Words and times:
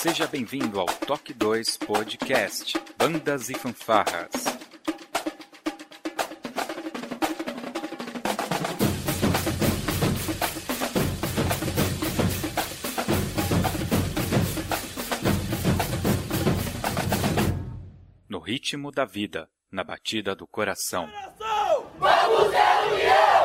Seja 0.00 0.28
bem-vindo 0.28 0.78
ao 0.78 0.86
Toque 0.86 1.34
2 1.34 1.76
Podcast 1.78 2.80
Bandas 2.96 3.50
e 3.50 3.54
Fanfarras. 3.54 4.30
No 18.28 18.38
ritmo 18.38 18.92
da 18.92 19.04
vida, 19.04 19.50
na 19.68 19.82
batida 19.82 20.36
do 20.36 20.46
coração. 20.46 21.10
Vamos 21.98 22.52
é 22.52 23.37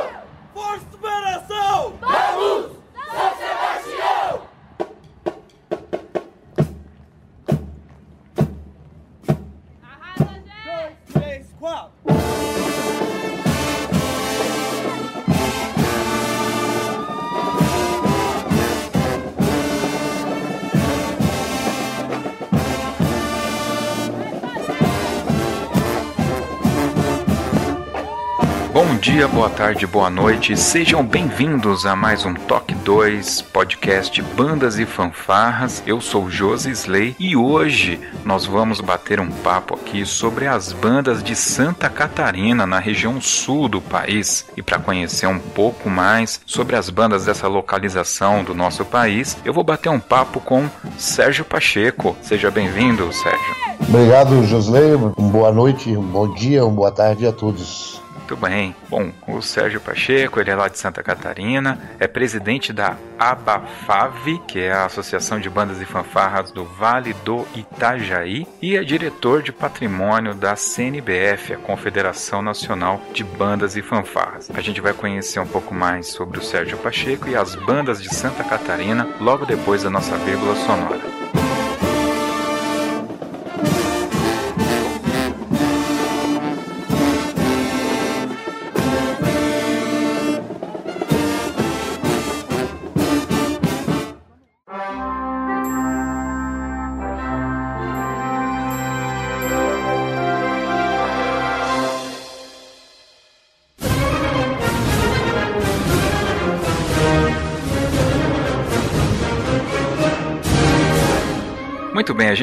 dia, 29.14 29.28
boa 29.28 29.48
tarde, 29.48 29.86
boa 29.86 30.10
noite, 30.10 30.58
sejam 30.58 31.06
bem-vindos 31.06 31.86
a 31.86 31.96
mais 31.96 32.26
um 32.26 32.34
Toque 32.34 32.74
2 32.74 33.44
podcast 33.44 34.20
Bandas 34.36 34.80
e 34.80 34.88
Fanfarras. 34.88 35.84
Eu 35.86 36.02
sou 36.02 36.32
Josi 36.32 36.72
Slay 36.72 37.16
e 37.20 37.36
hoje 37.36 38.00
nós 38.26 38.48
vamos 38.48 38.82
bater 38.82 39.20
um 39.20 39.30
papo 39.30 39.76
aqui 39.76 40.04
sobre 40.04 40.48
as 40.48 40.74
bandas 40.74 41.22
de 41.22 41.36
Santa 41.36 41.92
Catarina, 41.92 42.66
na 42.66 42.80
região 42.80 43.22
sul 43.22 43.70
do 43.70 43.80
país. 43.80 44.48
E 44.58 44.64
para 44.64 44.80
conhecer 44.80 45.28
um 45.28 45.38
pouco 45.38 45.92
mais 45.92 46.42
sobre 46.44 46.76
as 46.76 46.90
bandas 46.90 47.26
dessa 47.26 47.48
localização 47.48 48.44
do 48.44 48.56
nosso 48.56 48.84
país, 48.84 49.38
eu 49.46 49.54
vou 49.54 49.64
bater 49.64 49.90
um 49.90 50.00
papo 50.00 50.40
com 50.40 50.68
Sérgio 50.98 51.46
Pacheco. 51.46 52.18
Seja 52.20 52.50
bem-vindo, 52.50 53.14
Sérgio. 53.14 53.56
Obrigado, 53.88 54.44
Josley. 54.48 54.98
Boa 55.20 55.52
noite, 55.52 55.96
um 55.96 56.02
bom 56.02 56.34
dia, 56.34 56.66
uma 56.66 56.74
boa 56.74 56.92
tarde 56.92 57.28
a 57.28 57.32
todos. 57.32 58.03
Muito 58.24 58.38
bem. 58.38 58.74
Bom, 58.88 59.12
o 59.28 59.42
Sérgio 59.42 59.82
Pacheco, 59.82 60.40
ele 60.40 60.50
é 60.50 60.56
lá 60.56 60.70
de 60.70 60.80
Santa 60.80 61.04
Catarina, 61.04 61.78
é 62.00 62.08
presidente 62.08 62.72
da 62.72 62.96
ABAFAV, 63.20 64.40
que 64.48 64.62
é 64.62 64.72
a 64.72 64.86
Associação 64.86 65.42
de 65.42 65.50
Bandas 65.50 65.82
e 65.82 65.86
Fanfarras 65.86 66.50
do 66.50 66.64
Vale 66.64 67.14
do 67.26 67.46
Itajaí, 67.54 68.48
e 68.62 68.78
é 68.78 68.84
diretor 68.84 69.44
de 69.44 69.52
patrimônio 69.52 70.34
da 70.34 70.56
CNBF, 70.56 71.54
a 71.54 71.58
Confederação 71.58 72.42
Nacional 72.42 73.02
de 73.14 73.26
Bandas 73.26 73.76
e 73.76 73.82
Fanfarras. 73.82 74.50
A 74.54 74.62
gente 74.62 74.80
vai 74.80 74.94
conhecer 74.94 75.42
um 75.42 75.48
pouco 75.48 75.74
mais 75.74 76.08
sobre 76.08 76.40
o 76.40 76.42
Sérgio 76.42 76.78
Pacheco 76.78 77.28
e 77.28 77.36
as 77.36 77.56
bandas 77.56 78.02
de 78.02 78.08
Santa 78.08 78.46
Catarina 78.46 79.06
logo 79.20 79.46
depois 79.46 79.84
da 79.84 79.90
nossa 79.90 80.16
vírgula 80.20 80.56
sonora. 80.56 81.23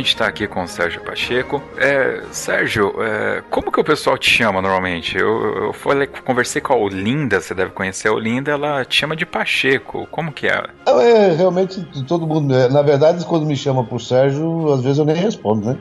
Gente 0.01 0.09
está 0.09 0.27
aqui 0.27 0.47
com 0.47 0.63
o 0.63 0.69
Sérgio 0.69 1.01
Pacheco. 1.03 1.63
É, 1.77 2.23
Sérgio, 2.33 2.95
é, 3.03 3.43
como 3.51 3.71
que 3.71 3.81
o 3.81 3.85
pessoal 3.85 4.17
te 4.19 4.29
chama 4.31 4.61
normalmente? 4.61 5.17
Eu, 5.17 5.65
eu 5.67 5.73
falei, 5.73 6.09
conversei 6.25 6.61
com 6.61 6.73
a 6.73 6.77
Olinda, 6.77 7.41
você 7.41 7.55
deve 7.55 7.71
conhecer 7.71 8.09
a 8.09 8.13
Olinda, 8.13 8.51
ela 8.51 8.85
te 8.85 8.97
chama 8.97 9.15
de 9.15 9.25
Pacheco. 9.27 10.07
Como 10.11 10.33
que 10.33 10.47
é? 10.47 10.65
É, 10.87 11.33
realmente, 11.35 11.83
todo 12.07 12.27
mundo. 12.27 12.55
é, 12.55 12.69
Na 12.69 12.83
verdade, 12.83 13.25
quando 13.25 13.47
me 13.47 13.57
chama 13.57 13.85
pro 13.85 13.99
Sérgio, 14.01 14.73
às 14.73 14.83
vezes 14.83 14.99
eu 14.99 15.05
nem 15.05 15.17
respondo, 15.17 15.67
né? 15.67 15.79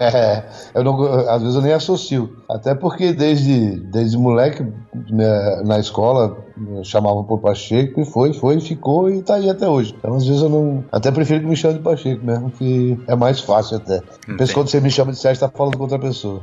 É, 0.00 0.04
é, 0.04 0.48
eu 0.74 0.84
não, 0.84 1.04
às 1.28 1.42
vezes 1.42 1.56
eu 1.56 1.62
nem 1.62 1.72
associo. 1.72 2.36
Até 2.48 2.74
porque 2.74 3.12
desde, 3.12 3.80
desde 3.80 4.16
moleque, 4.16 4.62
né, 5.10 5.62
na 5.64 5.78
escola, 5.78 6.36
chamavam 6.82 7.24
por 7.24 7.38
Pacheco 7.38 8.00
e 8.00 8.04
foi, 8.04 8.32
foi, 8.32 8.60
ficou 8.60 9.10
e 9.10 9.22
tá 9.22 9.34
aí 9.34 9.50
até 9.50 9.68
hoje. 9.68 9.94
Então, 9.98 10.14
às 10.14 10.26
vezes 10.26 10.42
eu 10.42 10.48
não. 10.48 10.84
Até 10.90 11.10
prefiro 11.10 11.40
que 11.40 11.46
me 11.46 11.56
chame 11.56 11.74
de 11.74 11.80
Pacheco 11.80 12.24
mesmo, 12.24 12.50
que 12.50 12.98
é 13.06 13.14
mais 13.14 13.40
fácil 13.40 13.76
até. 13.76 14.02
Pensa 14.36 14.52
quando 14.52 14.68
você 14.68 14.80
me 14.80 14.90
chama 14.90 15.12
de 15.12 15.18
Sérgio, 15.18 15.40
tá 15.40 15.48
falando 15.48 15.76
com 15.76 15.82
outra 15.82 15.98
pessoa. 15.98 16.42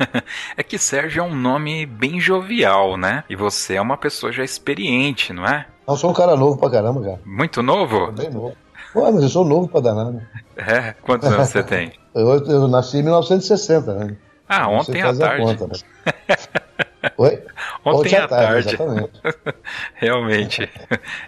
é 0.56 0.62
que 0.62 0.78
Sérgio 0.78 1.20
é 1.20 1.26
um 1.26 1.34
nome 1.34 1.86
bem 1.86 2.20
jovial, 2.20 2.96
né? 2.96 3.24
E 3.28 3.36
você 3.36 3.74
é 3.74 3.80
uma 3.80 3.96
pessoa 3.96 4.32
já 4.32 4.44
experiente, 4.44 5.32
não 5.32 5.44
é? 5.44 5.66
Eu 5.86 5.96
sou 5.96 6.10
um 6.10 6.14
cara 6.14 6.34
novo 6.34 6.56
pra 6.56 6.70
caramba, 6.70 7.02
cara. 7.02 7.20
Muito 7.24 7.62
novo? 7.62 8.10
Bem 8.12 8.30
novo. 8.30 8.54
Pô, 8.92 9.10
mas 9.10 9.22
eu 9.22 9.28
sou 9.28 9.44
novo 9.44 9.68
pra 9.68 9.80
danado. 9.80 10.20
É? 10.56 10.94
Quantos 11.02 11.28
anos 11.28 11.48
você 11.48 11.64
tem? 11.64 11.92
Eu, 12.14 12.28
eu 12.46 12.68
nasci 12.68 12.98
em 12.98 13.02
1960, 13.02 13.94
né? 13.94 14.16
Ah, 14.48 14.68
ontem 14.68 15.00
à 15.00 15.12
tarde. 15.14 15.42
conta, 15.42 15.66
né? 15.66 15.74
Oi? 17.18 17.42
Ontem 17.84 18.16
à 18.16 18.26
tarde. 18.28 18.68
exatamente. 18.74 19.10
Realmente. 19.94 20.68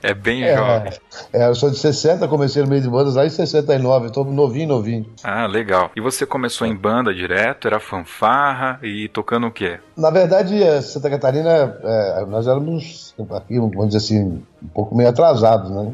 É 0.02 0.14
bem 0.14 0.42
É, 0.44 0.56
jovem. 0.56 0.92
é, 1.32 1.48
eu 1.48 1.54
sou 1.54 1.70
de 1.70 1.78
60, 1.78 2.26
comecei 2.28 2.62
no 2.62 2.68
meio 2.68 2.82
de 2.82 2.88
bandas 2.88 3.14
lá 3.14 3.26
em 3.26 3.30
69, 3.30 4.10
tô 4.10 4.24
novinho, 4.24 4.68
novinho. 4.68 5.06
Ah, 5.22 5.46
legal. 5.46 5.90
E 5.96 6.00
você 6.00 6.24
começou 6.26 6.66
em 6.66 6.74
banda 6.74 7.12
direto, 7.14 7.66
era 7.66 7.78
fanfarra 7.80 8.78
e 8.82 9.08
tocando 9.08 9.46
o 9.46 9.50
quê? 9.50 9.78
Na 9.96 10.10
verdade, 10.10 10.62
eh, 10.62 10.80
Santa 10.82 11.08
Catarina, 11.10 11.76
eh, 11.82 12.24
nós 12.28 12.46
éramos, 12.46 13.14
aqui, 13.30 13.58
vamos 13.58 13.86
dizer 13.86 13.98
assim, 13.98 14.42
um 14.62 14.68
pouco 14.74 14.94
meio 14.94 15.08
atrasados, 15.08 15.70
né? 15.70 15.92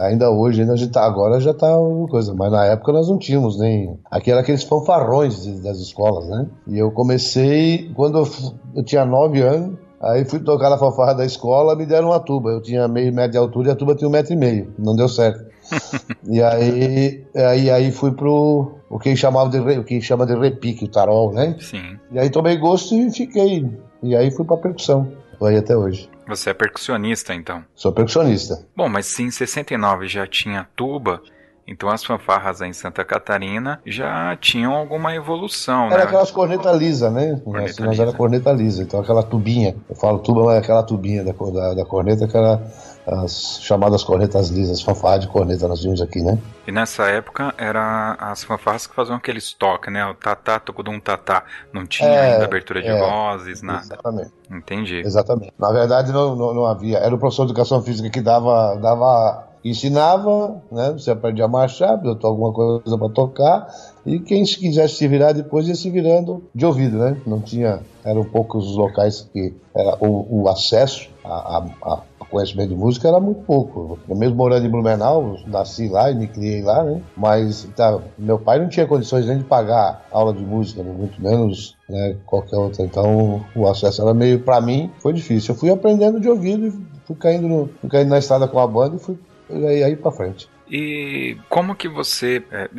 Ainda 0.00 0.30
hoje, 0.30 0.60
ainda 0.62 0.72
a 0.72 0.76
gente 0.76 0.92
tá, 0.92 1.04
agora 1.04 1.40
já 1.40 1.52
tá 1.54 1.76
uma 1.78 2.08
coisa, 2.08 2.34
mas 2.34 2.50
na 2.50 2.64
época 2.66 2.92
nós 2.92 3.08
não 3.08 3.18
tínhamos 3.18 3.58
nem. 3.58 3.98
Aqui 4.10 4.30
era 4.30 4.40
aqueles 4.40 4.62
fanfarrões 4.64 5.42
de- 5.42 5.60
das 5.62 5.78
escolas, 5.78 6.26
né? 6.28 6.46
E 6.66 6.78
eu 6.78 6.90
comecei 6.90 7.90
quando 7.94 8.18
eu, 8.18 8.28
eu 8.76 8.84
tinha 8.84 9.04
9 9.04 9.40
anos. 9.40 9.83
Aí 10.00 10.24
fui 10.24 10.40
tocar 10.40 10.70
na 10.70 10.78
fanfarra 10.78 11.14
da 11.14 11.24
escola, 11.24 11.74
me 11.74 11.86
deram 11.86 12.08
uma 12.08 12.20
tuba. 12.20 12.50
Eu 12.50 12.60
tinha 12.60 12.86
meio 12.86 13.12
metro 13.12 13.32
de 13.32 13.38
altura 13.38 13.68
e 13.68 13.72
a 13.72 13.76
tuba 13.76 13.94
tinha 13.94 14.08
um 14.08 14.12
metro 14.12 14.32
e 14.32 14.36
meio. 14.36 14.72
Não 14.78 14.94
deu 14.94 15.08
certo. 15.08 15.44
e 16.28 16.42
aí, 16.42 17.24
aí, 17.34 17.70
aí 17.70 17.92
fui 17.92 18.12
pro 18.12 18.74
o 18.90 18.98
que 18.98 19.16
chamava 19.16 19.48
de 19.48 19.58
o 19.58 19.84
que 19.84 20.00
chama 20.00 20.26
de 20.26 20.34
repique, 20.34 20.84
o 20.84 20.88
tarol, 20.88 21.32
né? 21.32 21.56
Sim. 21.58 21.98
E 22.12 22.18
aí 22.18 22.28
tomei 22.30 22.56
gosto 22.56 22.94
e 22.94 23.10
fiquei. 23.10 23.68
E 24.02 24.14
aí 24.14 24.30
fui 24.30 24.44
pra 24.44 24.56
percussão. 24.56 25.10
Tô 25.38 25.46
aí 25.46 25.56
até 25.56 25.76
hoje. 25.76 26.08
Você 26.28 26.50
é 26.50 26.54
percussionista, 26.54 27.34
então. 27.34 27.64
Sou 27.74 27.92
percussionista. 27.92 28.64
Bom, 28.76 28.88
mas 28.88 29.06
se 29.06 29.22
em 29.22 29.30
69 29.30 30.06
já 30.08 30.26
tinha 30.26 30.66
tuba, 30.76 31.20
então 31.66 31.88
as 31.88 32.04
fanfarras 32.04 32.60
aí 32.62 32.68
em 32.70 32.72
Santa 32.72 33.04
Catarina 33.04 33.80
já 33.86 34.36
tinham 34.36 34.74
alguma 34.74 35.14
evolução, 35.14 35.86
Era 35.86 35.96
né? 35.98 36.02
aquelas 36.04 36.30
cornetas 36.30 36.76
lisas, 36.76 37.12
né? 37.12 37.40
Corneta 37.44 37.70
Assim, 37.70 37.88
lisa. 37.88 38.02
era 38.02 38.12
corneta 38.12 38.52
lisa. 38.52 38.82
Então 38.82 39.00
aquela 39.00 39.22
tubinha. 39.22 39.74
Eu 39.88 39.96
falo 39.96 40.18
tuba, 40.18 40.44
mas 40.44 40.56
é 40.56 40.58
aquela 40.58 40.82
tubinha 40.82 41.24
da, 41.24 41.32
da, 41.32 41.74
da 41.74 41.84
corneta 41.84 42.26
que 42.28 42.36
era 42.36 42.60
as 43.06 43.60
chamadas 43.60 44.02
cornetas 44.02 44.48
lisas, 44.48 44.80
fanfarra 44.80 45.18
de 45.18 45.28
corneta 45.28 45.68
nós 45.68 45.82
vimos 45.82 46.00
aqui, 46.00 46.22
né? 46.22 46.38
E 46.66 46.72
nessa 46.72 47.04
época 47.04 47.52
era 47.58 48.16
as 48.18 48.42
fanfarras 48.42 48.86
que 48.86 48.94
faziam 48.94 49.16
aqueles 49.16 49.52
toques, 49.52 49.92
né? 49.92 50.04
O 50.06 50.14
tatá, 50.14 50.58
tocudum 50.58 50.98
tatá. 50.98 51.44
Não 51.72 51.86
tinha 51.86 52.08
É, 52.08 52.32
ainda 52.32 52.44
abertura 52.46 52.80
de 52.80 52.88
é. 52.88 52.98
vozes, 52.98 53.60
nada. 53.62 53.82
Exatamente. 53.82 54.32
Entendi. 54.50 55.00
Exatamente. 55.04 55.52
Na 55.58 55.70
verdade, 55.70 56.12
não, 56.12 56.34
não, 56.34 56.54
não 56.54 56.64
havia. 56.66 56.96
Era 56.98 57.14
o 57.14 57.18
professor 57.18 57.44
de 57.44 57.52
educação 57.52 57.82
física 57.82 58.08
que 58.08 58.22
dava, 58.22 58.74
dava 58.76 59.48
ensinava, 59.64 60.62
né? 60.70 60.92
Você 60.92 61.10
aprendia 61.10 61.46
a 61.46 61.48
marchar, 61.48 61.96
botou 61.96 62.30
alguma 62.30 62.52
coisa 62.52 62.98
para 62.98 63.08
tocar, 63.08 63.66
e 64.04 64.18
quem 64.20 64.44
se 64.44 64.58
quisesse 64.58 64.96
se 64.96 65.08
virar 65.08 65.32
depois 65.32 65.66
ia 65.66 65.74
se 65.74 65.90
virando 65.90 66.44
de 66.54 66.66
ouvido, 66.66 66.98
né? 66.98 67.16
Não 67.26 67.40
tinha, 67.40 67.80
eram 68.04 68.24
poucos 68.24 68.68
os 68.70 68.76
locais 68.76 69.28
que 69.32 69.54
era, 69.74 69.96
o, 70.00 70.42
o 70.42 70.48
acesso 70.48 71.08
a, 71.24 71.58
a, 71.58 71.66
a 71.92 72.02
conhecimento 72.34 72.70
de 72.70 72.74
música 72.74 73.06
era 73.06 73.20
muito 73.20 73.42
pouco. 73.42 73.98
Eu 74.08 74.16
mesmo 74.16 74.36
morando 74.36 74.66
em 74.66 74.70
Blumenau, 74.70 75.36
nasci 75.46 75.88
lá 75.88 76.10
e 76.10 76.14
me 76.16 76.26
criei 76.26 76.62
lá, 76.62 76.82
né? 76.82 77.00
Mas 77.16 77.68
tá, 77.76 78.00
meu 78.18 78.38
pai 78.38 78.58
não 78.58 78.68
tinha 78.68 78.86
condições 78.86 79.26
nem 79.26 79.38
de 79.38 79.44
pagar 79.44 80.04
aula 80.10 80.34
de 80.34 80.44
música, 80.44 80.82
né? 80.82 80.92
muito 80.92 81.22
menos 81.22 81.76
né, 81.88 82.16
qualquer 82.26 82.56
outra. 82.56 82.84
Então 82.84 83.44
o 83.54 83.68
acesso 83.68 84.02
era 84.02 84.12
meio, 84.12 84.40
para 84.40 84.60
mim, 84.60 84.90
foi 84.98 85.12
difícil. 85.12 85.54
Eu 85.54 85.58
fui 85.58 85.70
aprendendo 85.70 86.20
de 86.20 86.28
ouvido 86.28 86.66
e 86.66 86.72
fui 87.06 87.16
caindo, 87.16 87.46
no, 87.46 87.70
fui 87.80 87.88
caindo 87.88 88.08
na 88.08 88.18
estrada 88.18 88.48
com 88.48 88.58
a 88.58 88.66
banda 88.66 88.96
e 88.96 88.98
fui 88.98 89.16
aí, 89.50 89.82
aí 89.84 89.96
pra 89.96 90.10
frente. 90.10 90.48
E 90.70 91.36
como 91.48 91.74
que 91.74 91.88
você, 91.88 92.42
é, 92.50 92.70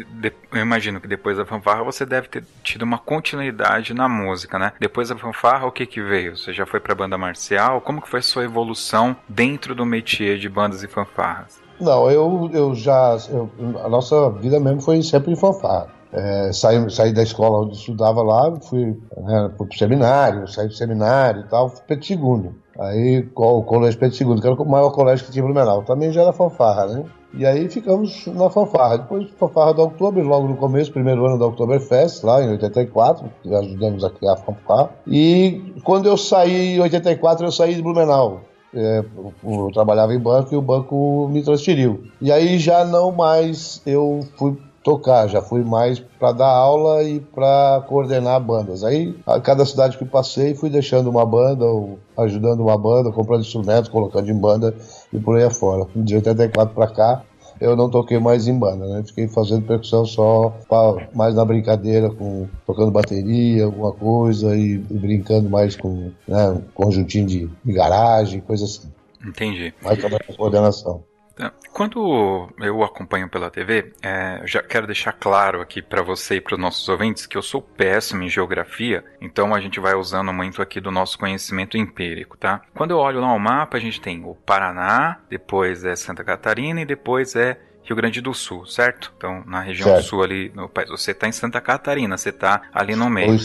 eu 0.52 0.62
imagino 0.62 1.00
que 1.00 1.08
depois 1.08 1.38
da 1.38 1.46
fanfarra 1.46 1.84
você 1.84 2.06
deve 2.06 2.28
ter 2.28 2.44
tido 2.64 2.82
uma 2.82 2.98
continuidade 2.98 3.94
na 3.94 4.10
música, 4.10 4.58
né? 4.58 4.74
Depois 4.80 5.10
da 5.10 5.16
fanfarra, 5.16 5.68
o 5.68 5.72
que 5.72 5.86
que 5.86 6.02
veio? 6.02 6.36
Você 6.36 6.52
já 6.52 6.66
foi 6.66 6.80
para 6.80 6.96
banda 6.96 7.18
marcial? 7.18 7.82
Como 7.82 8.02
que 8.02 8.10
foi 8.10 8.20
a 8.20 8.24
sua 8.24 8.44
evolução 8.44 9.16
dentro 9.30 9.76
do 9.76 9.86
métier 9.86 10.38
de 10.40 10.50
bandas 10.50 10.82
e 10.84 10.88
fanfarras? 10.88 11.62
Não, 11.80 12.10
eu, 12.10 12.50
eu 12.54 12.74
já. 12.74 13.18
Eu, 13.30 13.52
a 13.84 13.90
nossa 13.90 14.32
vida 14.32 14.60
mesmo 14.60 14.82
foi 14.82 15.02
sempre 15.04 15.32
em 15.32 15.36
fanfarra. 15.36 15.94
É, 16.12 16.52
saí, 16.54 16.90
saí 16.90 17.14
da 17.14 17.24
escola 17.24 17.66
onde 17.66 17.76
estudava 17.76 18.24
lá, 18.24 18.56
fui 18.62 18.98
né, 19.18 19.52
pro 19.58 19.68
seminário, 19.78 20.48
saí 20.48 20.68
do 20.68 20.74
seminário 20.74 21.42
e 21.42 21.50
tal, 21.50 21.70
fui 21.70 21.82
Pedro 21.86 22.56
Aí 22.80 23.27
o 23.33 23.63
colégio 23.63 24.00
Pedro 24.00 24.16
segundo, 24.16 24.42
que 24.42 24.48
era 24.48 24.56
o 24.56 24.69
maior 24.69 24.92
colégio 24.92 25.25
que 25.25 25.31
tinha 25.31 25.44
em 25.44 25.45
Blumenau, 25.45 25.83
também 25.83 26.12
já 26.12 26.22
era 26.22 26.33
fanfarra, 26.33 26.88
né? 26.88 27.06
E 27.38 27.45
aí 27.45 27.69
ficamos 27.69 28.25
na 28.27 28.50
fanfarra. 28.50 28.98
Depois 28.98 29.30
fanfarra 29.38 29.74
do 29.74 29.83
Oktober, 29.83 30.25
logo 30.25 30.48
no 30.48 30.56
começo, 30.56 30.92
primeiro 30.92 31.25
ano 31.25 31.38
da 31.38 31.45
Oktoberfest, 31.48 32.24
lá 32.24 32.42
em 32.42 32.50
84, 32.51 33.30
ajudamos 33.45 34.04
a 34.04 34.10
criar 34.10 34.33
a 34.33 34.38
fanfarra. 34.38 34.89
E 35.06 35.74
quando 35.83 36.07
eu 36.07 36.18
saí 36.18 36.75
em 36.75 36.80
84, 36.80 37.45
eu 37.45 37.51
saí 37.51 37.75
de 37.75 37.81
Blumenau. 37.81 38.42
É, 38.74 39.04
eu 39.44 39.69
trabalhava 39.74 40.13
em 40.13 40.19
banco 40.19 40.54
e 40.54 40.57
o 40.57 40.62
banco 40.62 41.30
me 41.30 41.42
transferiu. 41.42 42.04
E 42.22 42.30
aí 42.31 42.57
já 42.57 42.83
não 42.83 43.12
mais 43.12 43.81
eu 43.86 44.19
fui 44.38 44.57
tocar, 44.86 45.28
já 45.28 45.42
fui 45.42 45.64
mais 45.64 46.00
para 46.00 46.32
dar 46.32 46.48
aula 46.48 47.04
e 47.04 47.20
para 47.20 47.84
coordenar 47.88 48.40
bandas. 48.40 48.84
Aí, 48.84 49.18
a 49.26 49.42
cada 49.42 49.66
cidade 49.66 49.98
que 49.98 50.06
passei, 50.06 50.54
fui 50.54 50.70
deixando 50.70 51.10
uma 51.10 51.26
banda, 51.26 51.66
ou 51.66 51.98
ajudando 52.16 52.60
uma 52.60 52.78
banda, 52.78 53.12
comprando 53.12 53.42
instrumentos, 53.42 53.90
colocando 53.90 54.30
em 54.30 54.40
banda 54.40 54.76
e 55.12 55.20
por 55.20 55.38
aí 55.38 55.44
afora. 55.44 55.88
De 55.96 56.16
84 56.16 56.76
para 56.76 56.88
cá, 56.88 57.24
eu 57.60 57.76
não 57.76 57.90
toquei 57.90 58.20
mais 58.20 58.48
em 58.48 58.58
banda, 58.58 58.86
né? 58.86 59.04
Fiquei 59.04 59.28
fazendo 59.28 59.66
percussão 59.66 60.06
só 60.06 60.54
pra, 60.70 61.08
mais 61.16 61.34
na 61.34 61.44
brincadeira, 61.44 62.12
com 62.12 62.48
tocando 62.68 62.92
bateria, 62.92 63.66
alguma 63.66 63.92
coisa 63.92 64.56
e, 64.56 64.74
e 64.74 64.98
brincando 65.00 65.50
mais 65.50 65.76
com 65.76 66.12
né, 66.28 66.50
um 66.50 66.62
conjuntinho 66.76 67.26
de, 67.26 67.50
de 67.66 67.74
garagem, 67.74 68.40
coisa 68.40 68.66
assim. 68.66 68.92
Entendi. 69.26 69.74
Mais 69.82 69.98
com 70.00 70.34
coordenação. 70.36 71.04
É, 71.38 71.52
quando 71.72 72.50
eu 72.60 72.84
acompanho 72.84 73.30
pela 73.30 73.50
TV, 73.50 73.94
é, 74.02 74.42
já 74.46 74.62
quero 74.64 74.88
deixar 74.88 75.12
claro 75.12 75.62
aqui 75.62 75.82
para 75.82 76.02
você 76.02 76.36
e 76.36 76.42
para 76.42 76.56
os 76.56 76.60
nossos 76.60 76.88
ouvintes 76.88 77.26
que 77.26 77.38
eu 77.38 77.42
sou 77.42 77.62
péssimo 77.62 78.24
em 78.24 78.30
geografia, 78.30 79.04
então 79.20 79.54
a 79.54 79.60
gente 79.60 79.80
vai 79.80 79.96
usando 79.96 80.32
muito 80.32 80.62
aqui 80.62 80.80
do 80.80 80.92
nosso 80.92 81.20
conhecimento 81.20 81.78
empírico, 81.78 82.38
tá? 82.38 82.62
Quando 82.74 82.92
eu 82.92 82.98
olho 82.98 83.20
lá 83.20 83.34
o 83.34 83.40
mapa, 83.40 83.78
a 83.78 83.80
gente 83.80 84.00
tem 84.00 84.24
o 84.24 84.34
Paraná, 84.34 85.20
depois 85.30 85.84
é 85.84 85.96
Santa 85.96 86.24
Catarina 86.24 86.82
e 86.82 86.86
depois 86.86 87.36
é 87.36 87.60
Rio 87.84 87.96
Grande 87.96 88.20
do 88.22 88.34
Sul, 88.34 88.66
certo? 88.66 89.14
Então, 89.18 89.44
na 89.46 89.60
região 89.60 89.90
certo. 89.90 90.06
sul 90.06 90.24
ali, 90.24 90.52
no 90.56 90.68
país, 90.68 90.90
você 90.90 91.12
está 91.12 91.28
em 91.28 91.32
Santa 91.32 91.62
Catarina, 91.62 92.18
você 92.18 92.30
está 92.30 92.64
ali 92.74 92.96
no 92.96 93.10
meio. 93.10 93.36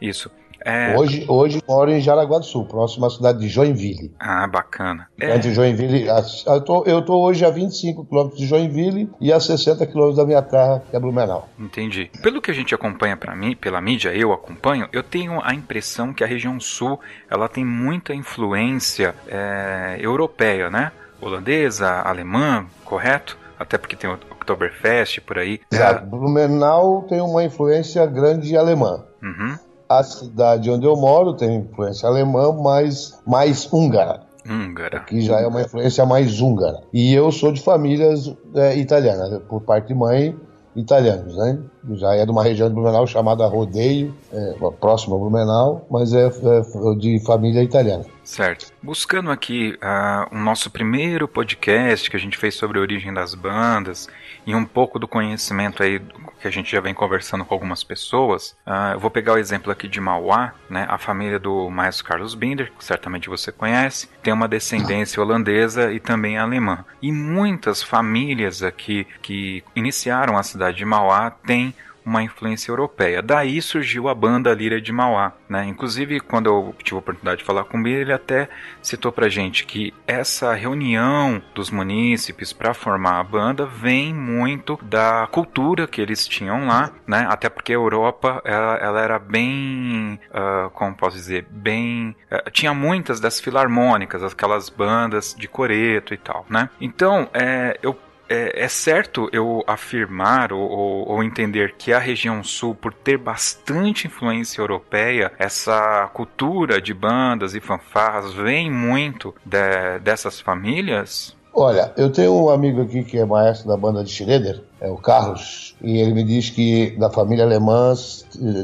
Isso. 0.00 0.30
É... 0.64 0.96
Hoje, 0.96 1.24
hoje 1.26 1.62
moro 1.66 1.90
em 1.90 2.00
Jaraguá 2.00 2.38
do 2.38 2.44
Sul, 2.44 2.64
próximo 2.66 3.06
à 3.06 3.10
cidade 3.10 3.38
de 3.38 3.48
Joinville. 3.48 4.12
Ah, 4.18 4.46
bacana. 4.46 5.08
É. 5.20 5.36
Entre 5.36 5.54
Joinville, 5.54 6.06
eu 6.46 6.60
tô, 6.60 6.84
eu 6.84 7.02
tô 7.02 7.20
hoje 7.20 7.44
a 7.44 7.50
25 7.50 8.04
quilômetros 8.04 8.38
de 8.38 8.46
Joinville 8.46 9.10
e 9.20 9.32
a 9.32 9.40
60 9.40 9.86
quilômetros 9.86 10.16
da 10.16 10.26
minha 10.26 10.42
terra, 10.42 10.82
que 10.90 10.94
é 10.94 11.00
Blumenau. 11.00 11.48
Entendi. 11.58 12.10
Pelo 12.22 12.40
que 12.40 12.50
a 12.50 12.54
gente 12.54 12.74
acompanha 12.74 13.16
para 13.16 13.34
mim, 13.34 13.56
pela 13.56 13.80
mídia, 13.80 14.14
eu 14.14 14.32
acompanho, 14.32 14.88
eu 14.92 15.02
tenho 15.02 15.40
a 15.42 15.54
impressão 15.54 16.12
que 16.12 16.22
a 16.22 16.26
região 16.26 16.60
sul 16.60 17.00
ela 17.30 17.48
tem 17.48 17.64
muita 17.64 18.14
influência 18.14 19.14
é, 19.28 19.96
europeia, 20.00 20.68
né? 20.70 20.92
Holandesa, 21.20 22.00
alemã, 22.02 22.66
correto? 22.84 23.38
Até 23.58 23.76
porque 23.76 23.94
tem 23.94 24.08
o 24.08 24.14
Oktoberfest 24.14 25.20
por 25.20 25.38
aí. 25.38 25.60
Exato. 25.70 26.06
Blumenau 26.06 27.02
tem 27.08 27.20
uma 27.20 27.44
influência 27.44 28.04
grande 28.06 28.56
alemã. 28.56 29.04
Uhum 29.22 29.69
a 29.90 30.04
cidade 30.04 30.70
onde 30.70 30.86
eu 30.86 30.94
moro 30.94 31.34
tem 31.34 31.56
influência 31.56 32.08
alemã, 32.08 32.52
mas 32.52 33.20
mais 33.26 33.68
húngara. 33.72 34.20
Húngara. 34.48 35.00
Que 35.00 35.20
já 35.20 35.40
é 35.40 35.46
uma 35.48 35.62
influência 35.62 36.06
mais 36.06 36.40
húngara. 36.40 36.80
E 36.92 37.12
eu 37.12 37.32
sou 37.32 37.50
de 37.50 37.60
famílias 37.60 38.32
é, 38.54 38.76
italianas, 38.76 39.42
por 39.48 39.60
parte 39.62 39.88
de 39.88 39.94
mãe, 39.94 40.36
italianos, 40.76 41.36
né? 41.36 41.58
Já 41.94 42.14
é 42.14 42.24
de 42.24 42.30
uma 42.30 42.44
região 42.44 42.68
de 42.68 42.74
Blumenau 42.74 43.04
chamada 43.04 43.44
Rodeio, 43.46 44.14
é, 44.32 44.54
próxima 44.78 45.16
a 45.16 45.18
Blumenau, 45.18 45.84
mas 45.90 46.12
é, 46.14 46.26
é, 46.26 46.94
de 46.96 47.20
família 47.26 47.60
italiana. 47.60 48.04
Certo. 48.22 48.72
Buscando 48.80 49.30
aqui 49.30 49.76
uh, 49.82 50.32
o 50.32 50.38
nosso 50.38 50.70
primeiro 50.70 51.26
podcast 51.26 52.08
que 52.08 52.16
a 52.16 52.20
gente 52.20 52.38
fez 52.38 52.54
sobre 52.54 52.78
a 52.78 52.80
origem 52.80 53.12
das 53.12 53.34
bandas 53.34 54.08
e 54.50 54.54
um 54.54 54.64
pouco 54.64 54.98
do 54.98 55.06
conhecimento 55.06 55.80
aí 55.80 56.02
que 56.40 56.48
a 56.48 56.50
gente 56.50 56.72
já 56.72 56.80
vem 56.80 56.92
conversando 56.92 57.44
com 57.44 57.54
algumas 57.54 57.84
pessoas, 57.84 58.56
uh, 58.66 58.94
eu 58.94 58.98
vou 58.98 59.08
pegar 59.08 59.34
o 59.34 59.38
exemplo 59.38 59.70
aqui 59.70 59.86
de 59.86 60.00
Mauá, 60.00 60.54
né? 60.68 60.86
A 60.88 60.98
família 60.98 61.38
do 61.38 61.70
maestro 61.70 62.04
Carlos 62.04 62.34
Binder, 62.34 62.72
que 62.76 62.84
certamente 62.84 63.28
você 63.28 63.52
conhece, 63.52 64.08
tem 64.24 64.32
uma 64.32 64.48
descendência 64.48 65.22
holandesa 65.22 65.92
e 65.92 66.00
também 66.00 66.36
alemã. 66.36 66.84
E 67.00 67.12
muitas 67.12 67.80
famílias 67.80 68.60
aqui 68.60 69.06
que 69.22 69.62
iniciaram 69.76 70.36
a 70.36 70.42
cidade 70.42 70.78
de 70.78 70.84
Mauá 70.84 71.30
têm 71.30 71.72
uma 72.04 72.22
influência 72.22 72.70
europeia. 72.70 73.22
Daí 73.22 73.60
surgiu 73.60 74.08
a 74.08 74.14
banda 74.14 74.52
Lira 74.54 74.80
de 74.80 74.92
Mauá, 74.92 75.32
né? 75.48 75.64
Inclusive, 75.66 76.20
quando 76.20 76.46
eu 76.46 76.74
tive 76.82 76.96
a 76.96 76.98
oportunidade 76.98 77.38
de 77.38 77.44
falar 77.44 77.64
com 77.64 77.78
ele, 77.80 78.00
ele 78.00 78.12
até 78.12 78.48
citou 78.82 79.12
pra 79.12 79.28
gente 79.28 79.64
que 79.64 79.92
essa 80.06 80.54
reunião 80.54 81.42
dos 81.54 81.70
munícipes 81.70 82.52
para 82.52 82.74
formar 82.74 83.20
a 83.20 83.24
banda 83.24 83.66
vem 83.66 84.14
muito 84.14 84.78
da 84.82 85.28
cultura 85.30 85.86
que 85.86 86.00
eles 86.00 86.26
tinham 86.26 86.66
lá, 86.66 86.90
né? 87.06 87.26
Até 87.28 87.48
porque 87.48 87.72
a 87.72 87.76
Europa, 87.76 88.40
ela, 88.44 88.76
ela 88.76 89.00
era 89.00 89.18
bem, 89.18 90.18
uh, 90.30 90.70
como 90.70 90.94
posso 90.94 91.16
dizer, 91.16 91.46
bem... 91.50 92.16
Uh, 92.30 92.50
tinha 92.50 92.74
muitas 92.74 93.20
das 93.20 93.40
filarmônicas, 93.40 94.22
aquelas 94.22 94.68
bandas 94.68 95.34
de 95.38 95.48
coreto 95.48 96.14
e 96.14 96.16
tal, 96.16 96.46
né? 96.48 96.68
Então, 96.80 97.28
é, 97.32 97.78
eu 97.82 97.96
é, 98.30 98.64
é, 98.64 98.68
certo 98.68 99.28
eu 99.32 99.64
afirmar 99.66 100.52
ou, 100.52 100.62
ou, 100.62 101.08
ou, 101.08 101.24
entender 101.24 101.74
que 101.76 101.92
a 101.92 101.98
região 101.98 102.44
sul, 102.44 102.76
por 102.76 102.94
ter 102.94 103.18
bastante 103.18 104.06
influência 104.06 104.60
europeia, 104.60 105.32
essa 105.36 106.08
cultura 106.14 106.80
de 106.80 106.94
bandas 106.94 107.56
e 107.56 107.60
fanfarras 107.60 108.32
vem 108.32 108.70
muito 108.70 109.34
de, 109.44 109.98
dessas 110.00 110.40
famílias? 110.40 111.36
Olha, 111.52 111.92
eu 111.96 112.10
tenho 112.12 112.32
um 112.32 112.48
amigo 112.48 112.80
aqui 112.82 113.02
que 113.02 113.18
é 113.18 113.24
maestro 113.24 113.68
da 113.68 113.76
banda 113.76 114.04
de 114.04 114.10
Schroeder, 114.10 114.62
é 114.80 114.88
o 114.88 114.96
Carlos, 114.96 115.76
e 115.82 115.98
ele 115.98 116.14
me 116.14 116.22
diz 116.22 116.48
que 116.50 116.96
da 116.96 117.10
família 117.10 117.44
alemã 117.44 117.92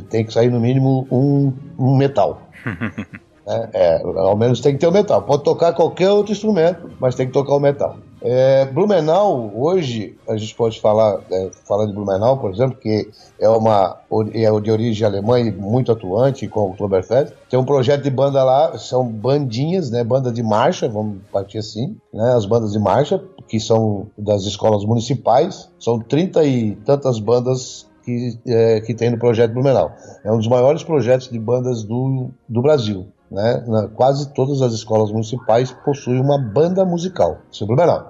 tem 0.09 0.25
que 0.25 0.33
sair 0.33 0.51
no 0.51 0.61
mínimo 0.61 1.07
um, 1.11 1.53
um 1.77 1.97
metal. 1.97 2.43
é, 3.47 3.69
é, 3.73 4.03
ao 4.03 4.37
menos 4.37 4.61
tem 4.61 4.75
que 4.75 4.79
ter 4.79 4.87
o 4.87 4.93
metal. 4.93 5.23
Pode 5.23 5.43
tocar 5.43 5.73
qualquer 5.73 6.11
outro 6.11 6.33
instrumento, 6.33 6.91
mas 7.01 7.17
tem 7.17 7.27
que 7.27 7.33
tocar 7.33 7.55
o 7.55 7.61
metal. 7.61 7.99
É, 8.29 8.65
Blumenau, 8.65 9.53
hoje, 9.55 10.19
a 10.29 10.37
gente 10.37 10.53
pode 10.57 10.81
falar, 10.81 11.21
é, 11.31 11.49
falar 11.65 11.87
de 11.87 11.93
Blumenau, 11.93 12.37
por 12.39 12.53
exemplo, 12.53 12.77
que 12.77 13.09
é 13.39 13.49
uma 13.49 14.01
é 14.35 14.61
de 14.61 14.71
origem 14.73 15.07
alemã 15.07 15.39
e 15.39 15.53
muito 15.53 15.93
atuante 15.93 16.49
com 16.49 16.63
o 16.63 16.71
Oktoberfest. 16.71 17.33
Tem 17.49 17.57
um 17.57 17.65
projeto 17.65 18.03
de 18.03 18.11
banda 18.11 18.43
lá, 18.43 18.77
são 18.79 19.07
bandinhas, 19.07 19.93
né, 19.93 20.03
banda 20.03 20.33
de 20.33 20.43
marcha, 20.43 20.89
vamos 20.89 21.19
partir 21.31 21.59
assim, 21.59 21.97
né, 22.13 22.35
as 22.35 22.45
bandas 22.45 22.73
de 22.73 22.81
marcha, 22.81 23.23
que 23.47 23.61
são 23.61 24.09
das 24.19 24.43
escolas 24.43 24.85
municipais, 24.85 25.71
são 25.79 26.01
trinta 26.01 26.45
e 26.45 26.75
tantas 26.85 27.21
bandas 27.21 27.87
que, 28.05 28.37
é, 28.45 28.81
que 28.81 28.93
tem 28.93 29.09
no 29.09 29.21
projeto 29.21 29.53
Blumenau. 29.53 29.93
É 30.25 30.33
um 30.33 30.39
dos 30.39 30.49
maiores 30.49 30.83
projetos 30.83 31.29
de 31.29 31.39
bandas 31.39 31.85
do, 31.85 32.31
do 32.49 32.61
Brasil. 32.61 33.07
Né? 33.31 33.65
Na, 33.67 33.89
quase 33.89 34.33
todas 34.33 34.63
as 34.63 34.73
escolas 34.73 35.11
municipais 35.11 35.73
possuem 35.85 36.21
uma 36.21 36.39
banda 36.39 36.85
musical. 36.85 37.39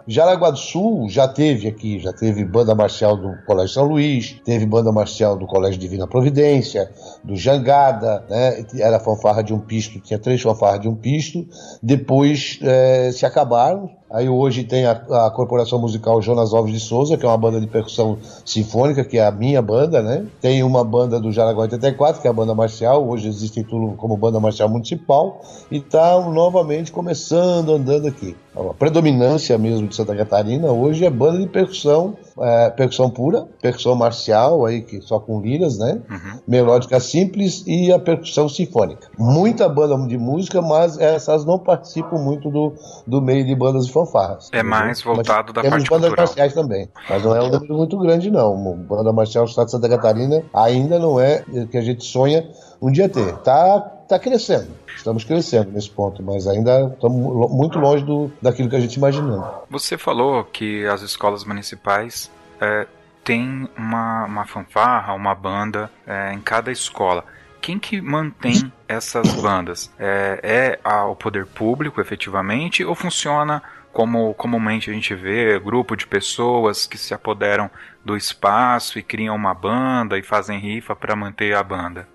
É 0.07 0.13
Jaraguá 0.13 0.51
do 0.51 0.59
Sul 0.59 1.09
já 1.09 1.27
teve 1.27 1.69
aqui, 1.69 1.99
já 1.99 2.13
teve 2.13 2.45
banda 2.45 2.75
marcial 2.75 3.17
do 3.17 3.35
Colégio 3.47 3.75
São 3.75 3.85
Luís, 3.85 4.41
teve 4.45 4.67
banda 4.67 4.93
marcial 4.93 5.37
do 5.37 5.47
Colégio 5.47 5.81
Divina 5.81 6.07
Providência, 6.07 6.91
do 7.25 7.35
Jangada, 7.35 8.25
né? 8.29 8.65
era 8.79 9.01
fanfarra 9.01 9.43
de 9.43 9.55
um 9.55 9.59
pisto, 9.59 10.01
tinha 10.01 10.19
três 10.19 10.43
fanfarras 10.43 10.81
de 10.81 10.89
um 10.89 10.95
pisto, 10.95 11.47
depois 11.83 12.59
é, 12.63 13.11
se 13.13 13.25
acabaram, 13.25 13.91
Aí 14.11 14.29
hoje 14.29 14.63
tem 14.63 14.87
a, 14.87 14.93
a, 14.93 15.31
Corporação 15.31 15.81
Musical 15.81 16.23
Jonas 16.23 16.55
Alves 16.55 16.73
de 16.73 16.81
Souza, 16.81 17.17
que 17.17 17.27
é 17.27 17.29
uma 17.29 17.37
banda 17.37 17.61
de 17.61 17.67
percussão 17.67 18.19
sinfônica, 18.45 19.05
que 19.05 19.19
é 19.19 19.27
a 19.27 19.33
minha 19.33 19.61
banda, 19.61 20.01
né? 20.01 20.25
Tem 20.41 20.63
uma 20.63 20.85
banda 20.85 21.19
do 21.19 21.33
Jaraguá 21.33 21.63
84, 21.63 22.23
que 22.23 22.29
é 22.29 22.31
a 22.31 22.35
banda 22.35 22.55
marcial, 22.55 23.07
hoje 23.09 23.27
eles 23.27 23.43
intitulam 23.43 23.97
como 23.97 24.17
Banda 24.17 24.39
Marcial 24.39 24.69
Municipal, 24.69 25.41
e 25.71 25.79
está 25.79 26.21
novamente 26.21 26.93
começando, 26.93 27.73
andando 27.73 28.07
aqui. 28.07 28.37
A 28.55 28.73
predominância 28.75 29.59
mesmo 29.59 29.89
de 29.89 29.97
Santa 29.97 30.15
Catarina 30.15 30.71
hoje 30.71 31.05
é 31.05 31.11
banda 31.11 31.41
de 31.41 31.49
percussão 31.49 32.15
é, 32.41 32.71
percussão 32.71 33.09
pura, 33.11 33.47
percussão 33.63 33.95
marcial, 33.95 34.67
aí, 34.67 34.83
que 34.83 35.01
só 35.01 35.19
com 35.19 35.41
liras, 35.41 35.79
né? 35.79 36.01
Uhum. 36.11 36.41
Melódica 36.47 37.01
simples 37.01 37.65
e 37.67 37.93
a 37.93 37.99
percussão 37.99 38.49
sinfônica. 38.49 39.09
Muita 39.19 39.69
banda 39.69 39.97
de 40.07 40.19
música, 40.19 40.61
mas 40.61 40.99
essas 40.99 41.45
não 41.45 41.59
participam 41.59 42.19
muito 42.19 42.51
do, 42.51 42.75
do 43.07 43.23
meio 43.23 43.45
de 43.45 43.55
bandas 43.55 43.87
de 43.87 43.93
fanfarras. 43.93 44.51
É 44.53 44.63
mais 44.63 45.01
voltado 45.03 45.53
mas 45.55 45.55
da 45.55 45.63
temos 45.63 45.79
parte 45.79 45.91
bandas 45.91 46.09
cultural. 46.09 46.27
marciais 46.27 46.55
também, 46.55 46.89
mas 47.09 47.23
não 47.23 47.35
é 47.35 47.43
um 47.43 47.51
número 47.51 47.75
muito 47.75 47.99
grande, 47.99 48.31
não. 48.31 48.77
Banda 48.77 49.13
marcial 49.13 49.45
do 49.45 49.49
Estado 49.49 49.67
de 49.67 49.73
Santa 49.73 49.89
Catarina 49.89 50.43
ainda 50.53 50.99
não 50.99 51.19
é 51.19 51.45
o 51.49 51.67
que 51.67 51.79
a 51.79 51.83
gente 51.83 52.05
sonha 52.05 52.47
um 52.87 52.93
dia 52.93 53.09
ter. 53.09 53.37
Tá, 53.39 53.81
tá 53.81 54.19
crescendo. 54.19 54.69
Estamos 54.95 55.25
crescendo 55.25 55.73
nesse 55.73 55.91
ponto, 55.91 56.23
mas 56.23 56.47
ainda 56.47 56.93
estamos 56.95 57.51
muito 57.51 57.79
longe 57.79 58.05
do, 58.05 58.31
daquilo 58.41 58.71
que 58.71 58.77
a 58.77 58.81
gente 58.81 58.95
imaginava. 58.95 59.65
Você 59.69 59.99
falou 59.99 60.45
que 60.45 60.87
as 60.87 61.03
escolas 61.03 61.45
municipais 61.45 62.31
é, 62.61 62.87
têm 63.25 63.69
uma, 63.77 64.25
uma 64.25 64.47
fanfarra, 64.47 65.13
uma 65.15 65.35
banda 65.35 65.91
é, 66.07 66.33
em 66.33 66.41
cada 66.41 66.71
escola. 66.71 67.25
Quem 67.61 67.79
que 67.79 68.01
mantém 68.01 68.73
essas 68.87 69.35
bandas? 69.35 69.91
É, 69.99 70.79
é 70.85 70.91
o 71.03 71.17
poder 71.17 71.47
público, 71.47 72.01
efetivamente, 72.01 72.85
ou 72.85 72.95
funciona 72.95 73.61
como 73.93 74.35
comumente 74.35 74.91
a 74.91 74.93
gente 74.93 75.15
vê, 75.15 75.59
grupo 75.59 75.97
de 75.97 76.07
pessoas 76.07 76.87
que 76.87 76.99
se 76.99 77.15
apoderam 77.15 77.71
do 78.07 78.17
espaço 78.17 78.99
e 78.99 79.03
criam 79.03 79.35
uma 79.35 79.53
banda 79.53 80.17
e 80.17 80.23
fazem 80.23 80.59
rifa 80.59 80.95
para 80.95 81.17
manter 81.17 81.55
a 81.55 81.63
banda? 81.63 82.07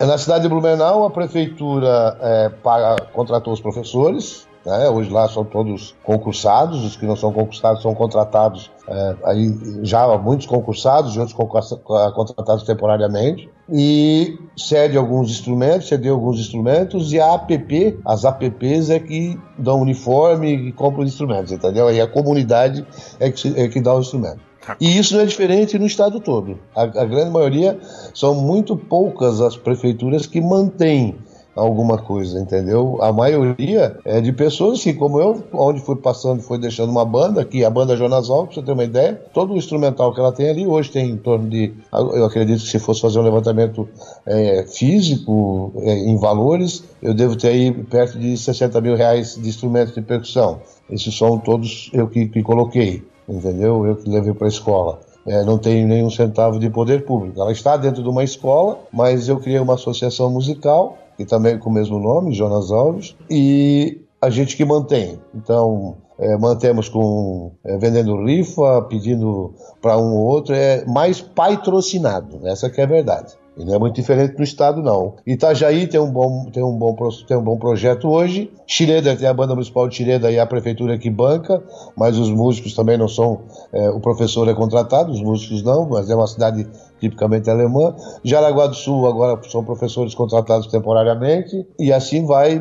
Na 0.00 0.16
cidade 0.16 0.44
de 0.44 0.48
Blumenau, 0.48 1.04
a 1.04 1.10
prefeitura 1.10 2.16
é, 2.20 2.48
paga- 2.48 3.02
contratou 3.12 3.52
os 3.52 3.60
professores. 3.60 4.46
Né? 4.64 4.88
Hoje 4.88 5.10
lá 5.10 5.28
são 5.28 5.44
todos 5.44 5.94
concursados, 6.02 6.84
os 6.84 6.96
que 6.96 7.06
não 7.06 7.14
são 7.14 7.32
concursados 7.32 7.82
são 7.82 7.94
contratados. 7.94 8.70
é, 8.88 9.16
aí 9.24 9.52
já 9.82 10.02
há 10.04 10.18
muitos 10.18 10.46
concursados 10.46 11.14
e 11.14 11.20
outros 11.20 11.36
contratados 11.36 12.64
temporariamente. 12.64 13.48
E 13.72 14.38
cede 14.56 14.96
alguns 14.96 15.30
instrumentos, 15.30 15.88
cedeu 15.88 16.14
alguns 16.14 16.38
instrumentos, 16.38 17.12
e 17.12 17.20
a 17.20 17.34
APP, 17.34 17.98
as 18.04 18.24
APPs 18.24 18.90
é 18.90 19.00
que 19.00 19.38
dão 19.58 19.80
uniforme 19.80 20.52
e 20.68 20.72
compram 20.72 21.02
os 21.04 21.10
instrumentos, 21.10 21.50
entendeu? 21.50 21.88
Aí 21.88 22.00
a 22.00 22.06
comunidade 22.06 22.86
é 23.18 23.30
que, 23.30 23.60
é 23.60 23.66
que 23.68 23.80
dá 23.80 23.92
o 23.94 24.00
instrumento. 24.00 24.40
E 24.80 24.98
isso 24.98 25.14
não 25.14 25.22
é 25.22 25.26
diferente 25.26 25.78
no 25.78 25.86
estado 25.86 26.20
todo. 26.20 26.58
A, 26.74 26.82
a 26.82 27.04
grande 27.04 27.30
maioria 27.30 27.78
são 28.14 28.34
muito 28.34 28.76
poucas 28.76 29.40
as 29.40 29.56
prefeituras 29.56 30.26
que 30.26 30.40
mantêm 30.40 31.16
alguma 31.56 31.96
coisa, 31.96 32.38
entendeu? 32.38 32.98
A 33.00 33.10
maioria 33.12 33.98
é 34.04 34.20
de 34.20 34.30
pessoas 34.30 34.78
assim, 34.78 34.94
como 34.94 35.18
eu, 35.18 35.42
onde 35.54 35.80
fui 35.80 35.96
passando, 35.96 36.42
foi 36.42 36.58
deixando 36.58 36.90
uma 36.90 37.04
banda, 37.04 37.40
aqui 37.40 37.64
a 37.64 37.70
banda 37.70 37.96
Jonas 37.96 38.28
Alves, 38.28 38.54
pra 38.54 38.60
você 38.60 38.66
ter 38.66 38.72
uma 38.72 38.84
ideia, 38.84 39.14
todo 39.32 39.54
o 39.54 39.56
instrumental 39.56 40.12
que 40.12 40.20
ela 40.20 40.32
tem 40.32 40.50
ali 40.50 40.66
hoje 40.66 40.90
tem 40.90 41.10
em 41.10 41.16
torno 41.16 41.48
de, 41.48 41.72
eu 41.90 42.26
acredito 42.26 42.62
que 42.62 42.68
se 42.68 42.78
fosse 42.78 43.00
fazer 43.00 43.18
um 43.18 43.22
levantamento 43.22 43.88
é, 44.26 44.66
físico 44.68 45.72
é, 45.78 45.94
em 45.94 46.18
valores, 46.18 46.84
eu 47.02 47.14
devo 47.14 47.34
ter 47.36 47.48
aí 47.48 47.72
perto 47.72 48.18
de 48.18 48.36
60 48.36 48.78
mil 48.82 48.94
reais 48.94 49.34
de 49.34 49.48
instrumentos 49.48 49.94
de 49.94 50.02
percussão. 50.02 50.60
Esses 50.90 51.16
são 51.16 51.38
todos 51.38 51.90
eu 51.94 52.06
que, 52.06 52.28
que 52.28 52.42
coloquei, 52.42 53.02
entendeu? 53.28 53.86
Eu 53.86 53.96
que 53.96 54.08
levei 54.08 54.32
para 54.32 54.46
a 54.46 54.48
escola. 54.48 55.00
É, 55.26 55.42
não 55.44 55.58
tenho 55.58 55.88
nenhum 55.88 56.08
centavo 56.08 56.58
de 56.58 56.70
poder 56.70 57.04
público. 57.04 57.40
Ela 57.40 57.50
está 57.50 57.76
dentro 57.76 58.02
de 58.02 58.08
uma 58.08 58.22
escola, 58.22 58.78
mas 58.92 59.28
eu 59.28 59.38
criei 59.38 59.58
uma 59.58 59.74
associação 59.74 60.30
musical, 60.30 60.96
que 61.16 61.24
também 61.24 61.54
é 61.54 61.58
com 61.58 61.68
o 61.68 61.72
mesmo 61.72 61.98
nome, 61.98 62.32
Jonas 62.32 62.70
Alves, 62.70 63.16
e 63.28 64.00
a 64.20 64.30
gente 64.30 64.56
que 64.56 64.64
mantém. 64.64 65.18
Então, 65.34 65.96
é, 66.18 66.36
mantemos 66.36 66.88
com 66.88 67.52
é, 67.64 67.76
vendendo 67.76 68.24
rifa, 68.24 68.82
pedindo 68.82 69.52
para 69.82 69.98
um 69.98 70.14
ou 70.14 70.26
outro, 70.26 70.54
é 70.54 70.84
mais 70.84 71.20
patrocinado, 71.20 72.40
essa 72.46 72.70
que 72.70 72.80
é 72.80 72.84
a 72.84 72.88
verdade. 72.88 73.34
E 73.56 73.64
não 73.64 73.74
é 73.74 73.78
muito 73.78 73.94
diferente 73.94 74.36
no 74.36 74.44
estado, 74.44 74.82
não. 74.82 75.14
Itajaí 75.26 75.86
tem 75.86 75.98
um 75.98 76.10
bom, 76.10 76.44
tem 76.52 76.62
um 76.62 76.76
bom, 76.76 76.94
tem 77.26 77.36
um 77.36 77.42
bom 77.42 77.56
projeto 77.56 78.08
hoje. 78.08 78.50
Xireda 78.66 79.16
tem 79.16 79.26
a 79.26 79.32
banda 79.32 79.54
municipal 79.54 79.88
de 79.88 79.96
Xireda 79.96 80.30
e 80.30 80.38
a 80.38 80.44
prefeitura 80.44 80.98
que 80.98 81.08
banca, 81.08 81.62
mas 81.96 82.18
os 82.18 82.30
músicos 82.30 82.74
também 82.74 82.98
não 82.98 83.08
são. 83.08 83.40
é, 83.72 83.88
o 83.88 83.98
professor 83.98 84.46
é 84.48 84.54
contratado, 84.54 85.10
os 85.10 85.22
músicos 85.22 85.62
não, 85.62 85.88
mas 85.88 86.10
é 86.10 86.14
uma 86.14 86.26
cidade 86.26 86.66
tipicamente 87.00 87.48
alemã. 87.48 87.94
Jaraguá 88.22 88.66
do 88.66 88.74
Sul 88.74 89.06
agora 89.06 89.40
são 89.48 89.64
professores 89.64 90.14
contratados 90.14 90.66
temporariamente, 90.66 91.66
e 91.78 91.92
assim 91.92 92.26
vai. 92.26 92.60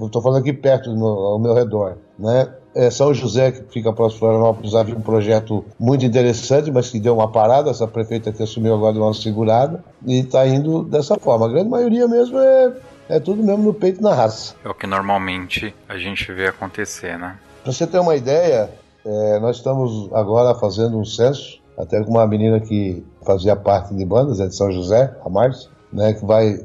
Estou 0.00 0.22
falando 0.22 0.40
aqui 0.40 0.52
perto, 0.52 0.94
no, 0.94 1.06
ao 1.06 1.38
meu 1.38 1.54
redor, 1.54 1.98
né? 2.18 2.48
É, 2.78 2.92
São 2.92 3.12
José, 3.12 3.50
que 3.50 3.72
fica 3.72 3.92
próximo 3.92 4.20
de 4.20 4.20
Florianópolis, 4.20 4.72
havia 4.72 4.94
um 4.94 5.00
projeto 5.00 5.64
muito 5.80 6.06
interessante, 6.06 6.70
mas 6.70 6.88
que 6.88 7.00
deu 7.00 7.12
uma 7.12 7.28
parada. 7.28 7.70
Essa 7.70 7.88
prefeita 7.88 8.30
que 8.30 8.40
assumiu 8.40 8.72
agora 8.72 8.92
deu 8.92 9.02
uma 9.02 9.12
segurada 9.12 9.82
e 10.06 10.20
está 10.20 10.46
indo 10.46 10.84
dessa 10.84 11.18
forma. 11.18 11.46
A 11.46 11.48
grande 11.48 11.68
maioria 11.68 12.06
mesmo 12.06 12.38
é, 12.38 12.72
é 13.08 13.18
tudo 13.18 13.42
mesmo 13.42 13.64
no 13.64 13.74
peito 13.74 14.00
na 14.00 14.14
raça. 14.14 14.54
É 14.64 14.68
o 14.68 14.74
que 14.74 14.86
normalmente 14.86 15.74
a 15.88 15.98
gente 15.98 16.32
vê 16.32 16.46
acontecer, 16.46 17.18
né? 17.18 17.36
Para 17.64 17.72
você 17.72 17.84
ter 17.84 17.98
uma 17.98 18.14
ideia, 18.14 18.70
é, 19.04 19.40
nós 19.40 19.56
estamos 19.56 20.08
agora 20.12 20.54
fazendo 20.54 21.00
um 21.00 21.04
censo, 21.04 21.60
até 21.76 22.00
com 22.04 22.12
uma 22.12 22.28
menina 22.28 22.60
que 22.60 23.04
fazia 23.26 23.56
parte 23.56 23.92
de 23.92 24.04
bandas, 24.04 24.38
é 24.38 24.46
de 24.46 24.54
São 24.54 24.70
José, 24.70 25.12
a 25.26 25.28
Márcia, 25.28 25.68
né, 25.92 26.12
que 26.12 26.24
vai 26.24 26.60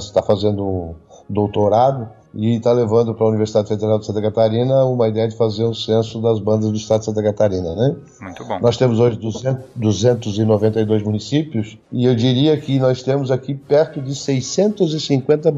está 0.00 0.22
fazendo 0.22 0.64
um 0.64 0.94
doutorado 1.28 2.08
e 2.36 2.56
está 2.56 2.70
levando 2.70 3.14
para 3.14 3.24
a 3.24 3.28
Universidade 3.28 3.68
Federal 3.68 3.98
de 3.98 4.06
Santa 4.06 4.20
Catarina 4.20 4.84
uma 4.84 5.08
ideia 5.08 5.26
de 5.26 5.36
fazer 5.36 5.64
um 5.64 5.72
censo 5.72 6.20
das 6.20 6.38
bandas 6.38 6.70
do 6.70 6.76
estado 6.76 7.00
de 7.00 7.06
Santa 7.06 7.22
Catarina, 7.22 7.74
né? 7.74 7.96
Muito 8.20 8.44
bom. 8.44 8.60
Nós 8.60 8.76
temos 8.76 9.00
hoje 9.00 9.16
200, 9.16 9.64
292 9.74 11.02
municípios 11.02 11.78
e 11.90 12.04
eu 12.04 12.14
diria 12.14 12.56
que 12.60 12.78
nós 12.78 13.02
temos 13.02 13.30
aqui 13.30 13.54
perto 13.54 14.02
de 14.02 14.14
650 14.14 15.54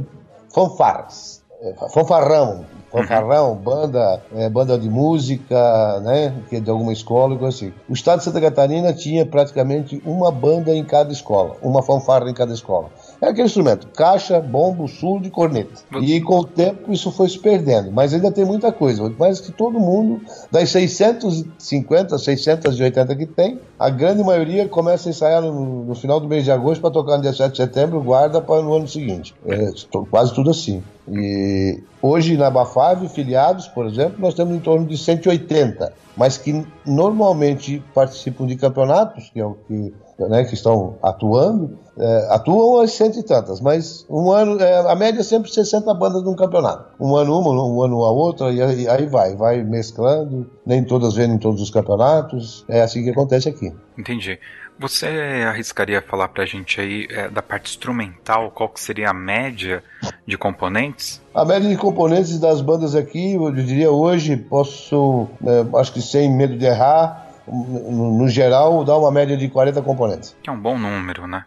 fanfarras. 0.54 1.42
É, 1.60 1.74
Fanfarrão, 1.92 2.64
fanfarrão, 2.88 3.56
banda, 3.56 4.22
é, 4.32 4.48
banda 4.48 4.78
de 4.78 4.88
música, 4.88 6.00
né, 6.00 6.32
que 6.48 6.56
é 6.56 6.60
de 6.60 6.70
alguma 6.70 6.92
escola 6.92 7.34
e 7.34 7.38
coisa 7.38 7.56
assim. 7.56 7.72
O 7.88 7.94
estado 7.94 8.18
de 8.18 8.24
Santa 8.24 8.40
Catarina 8.40 8.92
tinha 8.92 9.26
praticamente 9.26 10.00
uma 10.06 10.30
banda 10.30 10.72
em 10.72 10.84
cada 10.84 11.12
escola, 11.12 11.56
uma 11.60 11.82
fanfarra 11.82 12.30
em 12.30 12.34
cada 12.34 12.54
escola. 12.54 12.90
É 13.20 13.26
aquele 13.26 13.46
instrumento, 13.46 13.88
caixa, 13.88 14.40
bombo, 14.40 14.86
surdo 14.86 15.26
e 15.26 15.30
corneta. 15.30 15.82
E 16.00 16.20
com 16.20 16.38
o 16.38 16.44
tempo 16.44 16.92
isso 16.92 17.10
foi 17.10 17.28
se 17.28 17.38
perdendo, 17.38 17.90
mas 17.90 18.14
ainda 18.14 18.30
tem 18.30 18.44
muita 18.44 18.70
coisa. 18.70 19.12
Mas 19.18 19.40
que 19.40 19.50
todo 19.50 19.80
mundo, 19.80 20.20
das 20.52 20.70
650, 20.70 22.16
680 22.16 23.16
que 23.16 23.26
tem, 23.26 23.60
a 23.78 23.90
grande 23.90 24.22
maioria 24.22 24.68
começa 24.68 25.08
a 25.08 25.10
ensaiar 25.10 25.42
no, 25.42 25.84
no 25.84 25.94
final 25.96 26.20
do 26.20 26.28
mês 26.28 26.44
de 26.44 26.52
agosto 26.52 26.80
para 26.80 26.90
tocar 26.90 27.16
no 27.16 27.22
dia 27.22 27.32
7 27.32 27.50
de 27.50 27.56
setembro, 27.56 28.00
guarda 28.00 28.40
para 28.40 28.62
no 28.62 28.74
ano 28.74 28.86
seguinte. 28.86 29.34
É, 29.46 29.72
quase 30.10 30.32
tudo 30.32 30.50
assim. 30.50 30.82
E 31.10 31.82
hoje 32.00 32.36
na 32.36 32.50
Bafave, 32.50 33.08
filiados, 33.08 33.66
por 33.66 33.86
exemplo, 33.86 34.16
nós 34.18 34.34
temos 34.34 34.54
em 34.54 34.60
torno 34.60 34.86
de 34.86 34.96
180, 34.96 35.92
mas 36.18 36.36
que 36.36 36.66
normalmente 36.84 37.82
participam 37.94 38.44
de 38.44 38.56
campeonatos, 38.56 39.30
que 39.30 39.40
é 39.40 39.46
o 39.46 39.54
que, 39.54 39.94
né, 40.18 40.44
que 40.44 40.54
estão 40.54 40.96
atuando, 41.00 41.78
é, 41.96 42.28
atuam 42.30 42.80
as 42.80 42.90
cento 42.90 43.20
e 43.20 43.22
tantas, 43.22 43.60
mas 43.60 44.04
um 44.10 44.32
ano, 44.32 44.60
é, 44.60 44.90
a 44.90 44.94
média 44.96 45.20
é 45.20 45.22
sempre 45.22 45.50
60 45.50 45.94
bandas 45.94 46.24
num 46.24 46.34
campeonato. 46.34 46.86
Um 47.00 47.14
ano 47.14 47.38
uma, 47.38 47.64
um 47.64 47.82
ano 47.82 48.04
a 48.04 48.10
outra, 48.10 48.50
e 48.50 48.60
aí, 48.60 49.06
vai, 49.06 49.36
vai 49.36 49.62
mesclando, 49.62 50.50
nem 50.66 50.82
todas 50.82 51.14
vêm 51.14 51.30
em 51.30 51.38
todos 51.38 51.62
os 51.62 51.70
campeonatos, 51.70 52.64
é 52.68 52.82
assim 52.82 53.04
que 53.04 53.10
acontece 53.10 53.48
aqui. 53.48 53.72
Entendi. 53.96 54.40
Você 54.78 55.06
arriscaria 55.48 56.00
falar 56.00 56.28
pra 56.28 56.46
gente 56.46 56.80
aí 56.80 57.08
é, 57.10 57.28
da 57.28 57.42
parte 57.42 57.70
instrumental, 57.70 58.50
qual 58.52 58.68
que 58.68 58.80
seria 58.80 59.10
a 59.10 59.14
média 59.14 59.82
de 60.24 60.38
componentes? 60.38 61.20
A 61.34 61.44
média 61.44 61.68
de 61.68 61.76
componentes 61.76 62.38
das 62.38 62.60
bandas 62.60 62.94
aqui, 62.94 63.34
eu 63.34 63.50
diria 63.52 63.90
hoje, 63.90 64.36
posso, 64.36 65.28
é, 65.44 65.78
acho 65.78 65.92
que 65.92 66.00
sem 66.00 66.30
medo 66.30 66.56
de 66.56 66.64
errar, 66.64 67.26
no, 67.46 68.18
no 68.18 68.28
geral, 68.28 68.84
dá 68.84 68.96
uma 68.96 69.10
média 69.10 69.36
de 69.36 69.48
40 69.48 69.82
componentes. 69.82 70.36
Que 70.42 70.50
é 70.50 70.52
um 70.52 70.60
bom 70.60 70.78
número, 70.78 71.26
né? 71.26 71.44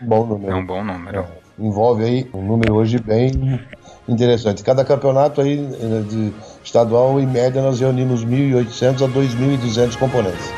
Bom 0.00 0.24
número. 0.24 0.52
É 0.52 0.54
um 0.54 0.64
bom 0.64 0.84
número. 0.84 1.26
Envolve 1.58 2.04
aí 2.04 2.30
um 2.32 2.42
número 2.42 2.74
hoje 2.74 2.98
bem 2.98 3.60
interessante. 4.08 4.62
Cada 4.62 4.84
campeonato 4.84 5.40
aí 5.40 5.58
eh, 5.58 6.02
de 6.08 6.32
estadual, 6.64 7.20
em 7.20 7.26
média, 7.26 7.60
nós 7.60 7.80
reunimos 7.80 8.24
1.800 8.24 9.04
a 9.04 9.08
2.200 9.08 9.98
componentes. 9.98 10.50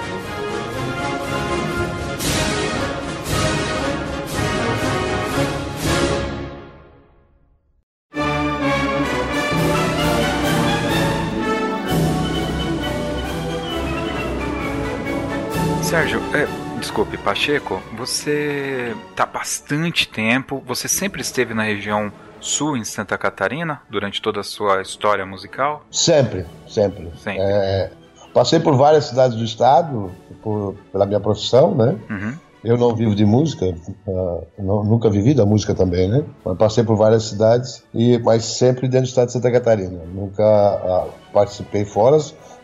Desculpe, 16.93 17.17
Pacheco, 17.17 17.83
você 17.97 18.95
tá 19.17 19.25
bastante 19.25 20.07
tempo, 20.07 20.63
você 20.67 20.87
sempre 20.87 21.23
esteve 21.23 21.55
na 21.55 21.63
região 21.63 22.13
sul 22.39 22.77
em 22.77 22.85
Santa 22.85 23.17
Catarina 23.17 23.81
durante 23.89 24.21
toda 24.21 24.41
a 24.41 24.45
sua 24.45 24.83
história 24.83 25.25
musical? 25.25 25.87
Sempre, 25.91 26.45
sempre. 26.69 27.11
Sempre. 27.17 27.41
É, 27.41 27.91
Passei 28.35 28.61
por 28.61 28.77
várias 28.77 29.07
cidades 29.07 29.39
do 29.39 29.43
estado, 29.43 30.13
por, 30.43 30.75
pela 30.93 31.07
minha 31.07 31.19
profissão, 31.19 31.75
né? 31.75 31.97
Uhum. 32.11 32.35
Eu 32.63 32.77
não 32.77 32.95
vivo 32.95 33.15
de 33.15 33.25
música, 33.25 33.75
uh, 34.07 34.47
não, 34.59 34.85
nunca 34.85 35.09
vivi 35.09 35.33
da 35.33 35.47
música 35.47 35.75
também, 35.75 36.09
né? 36.11 36.23
Mas 36.45 36.59
passei 36.59 36.85
por 36.85 36.97
várias 36.97 37.25
cidades, 37.25 37.83
e, 37.95 38.19
mas 38.19 38.45
sempre 38.45 38.87
dentro 38.87 39.07
do 39.07 39.09
estado 39.09 39.29
de 39.29 39.33
Santa 39.33 39.51
Catarina. 39.51 40.01
Nunca 40.15 40.45
uh, 40.45 41.11
participei 41.33 41.87
fora, 41.87 42.19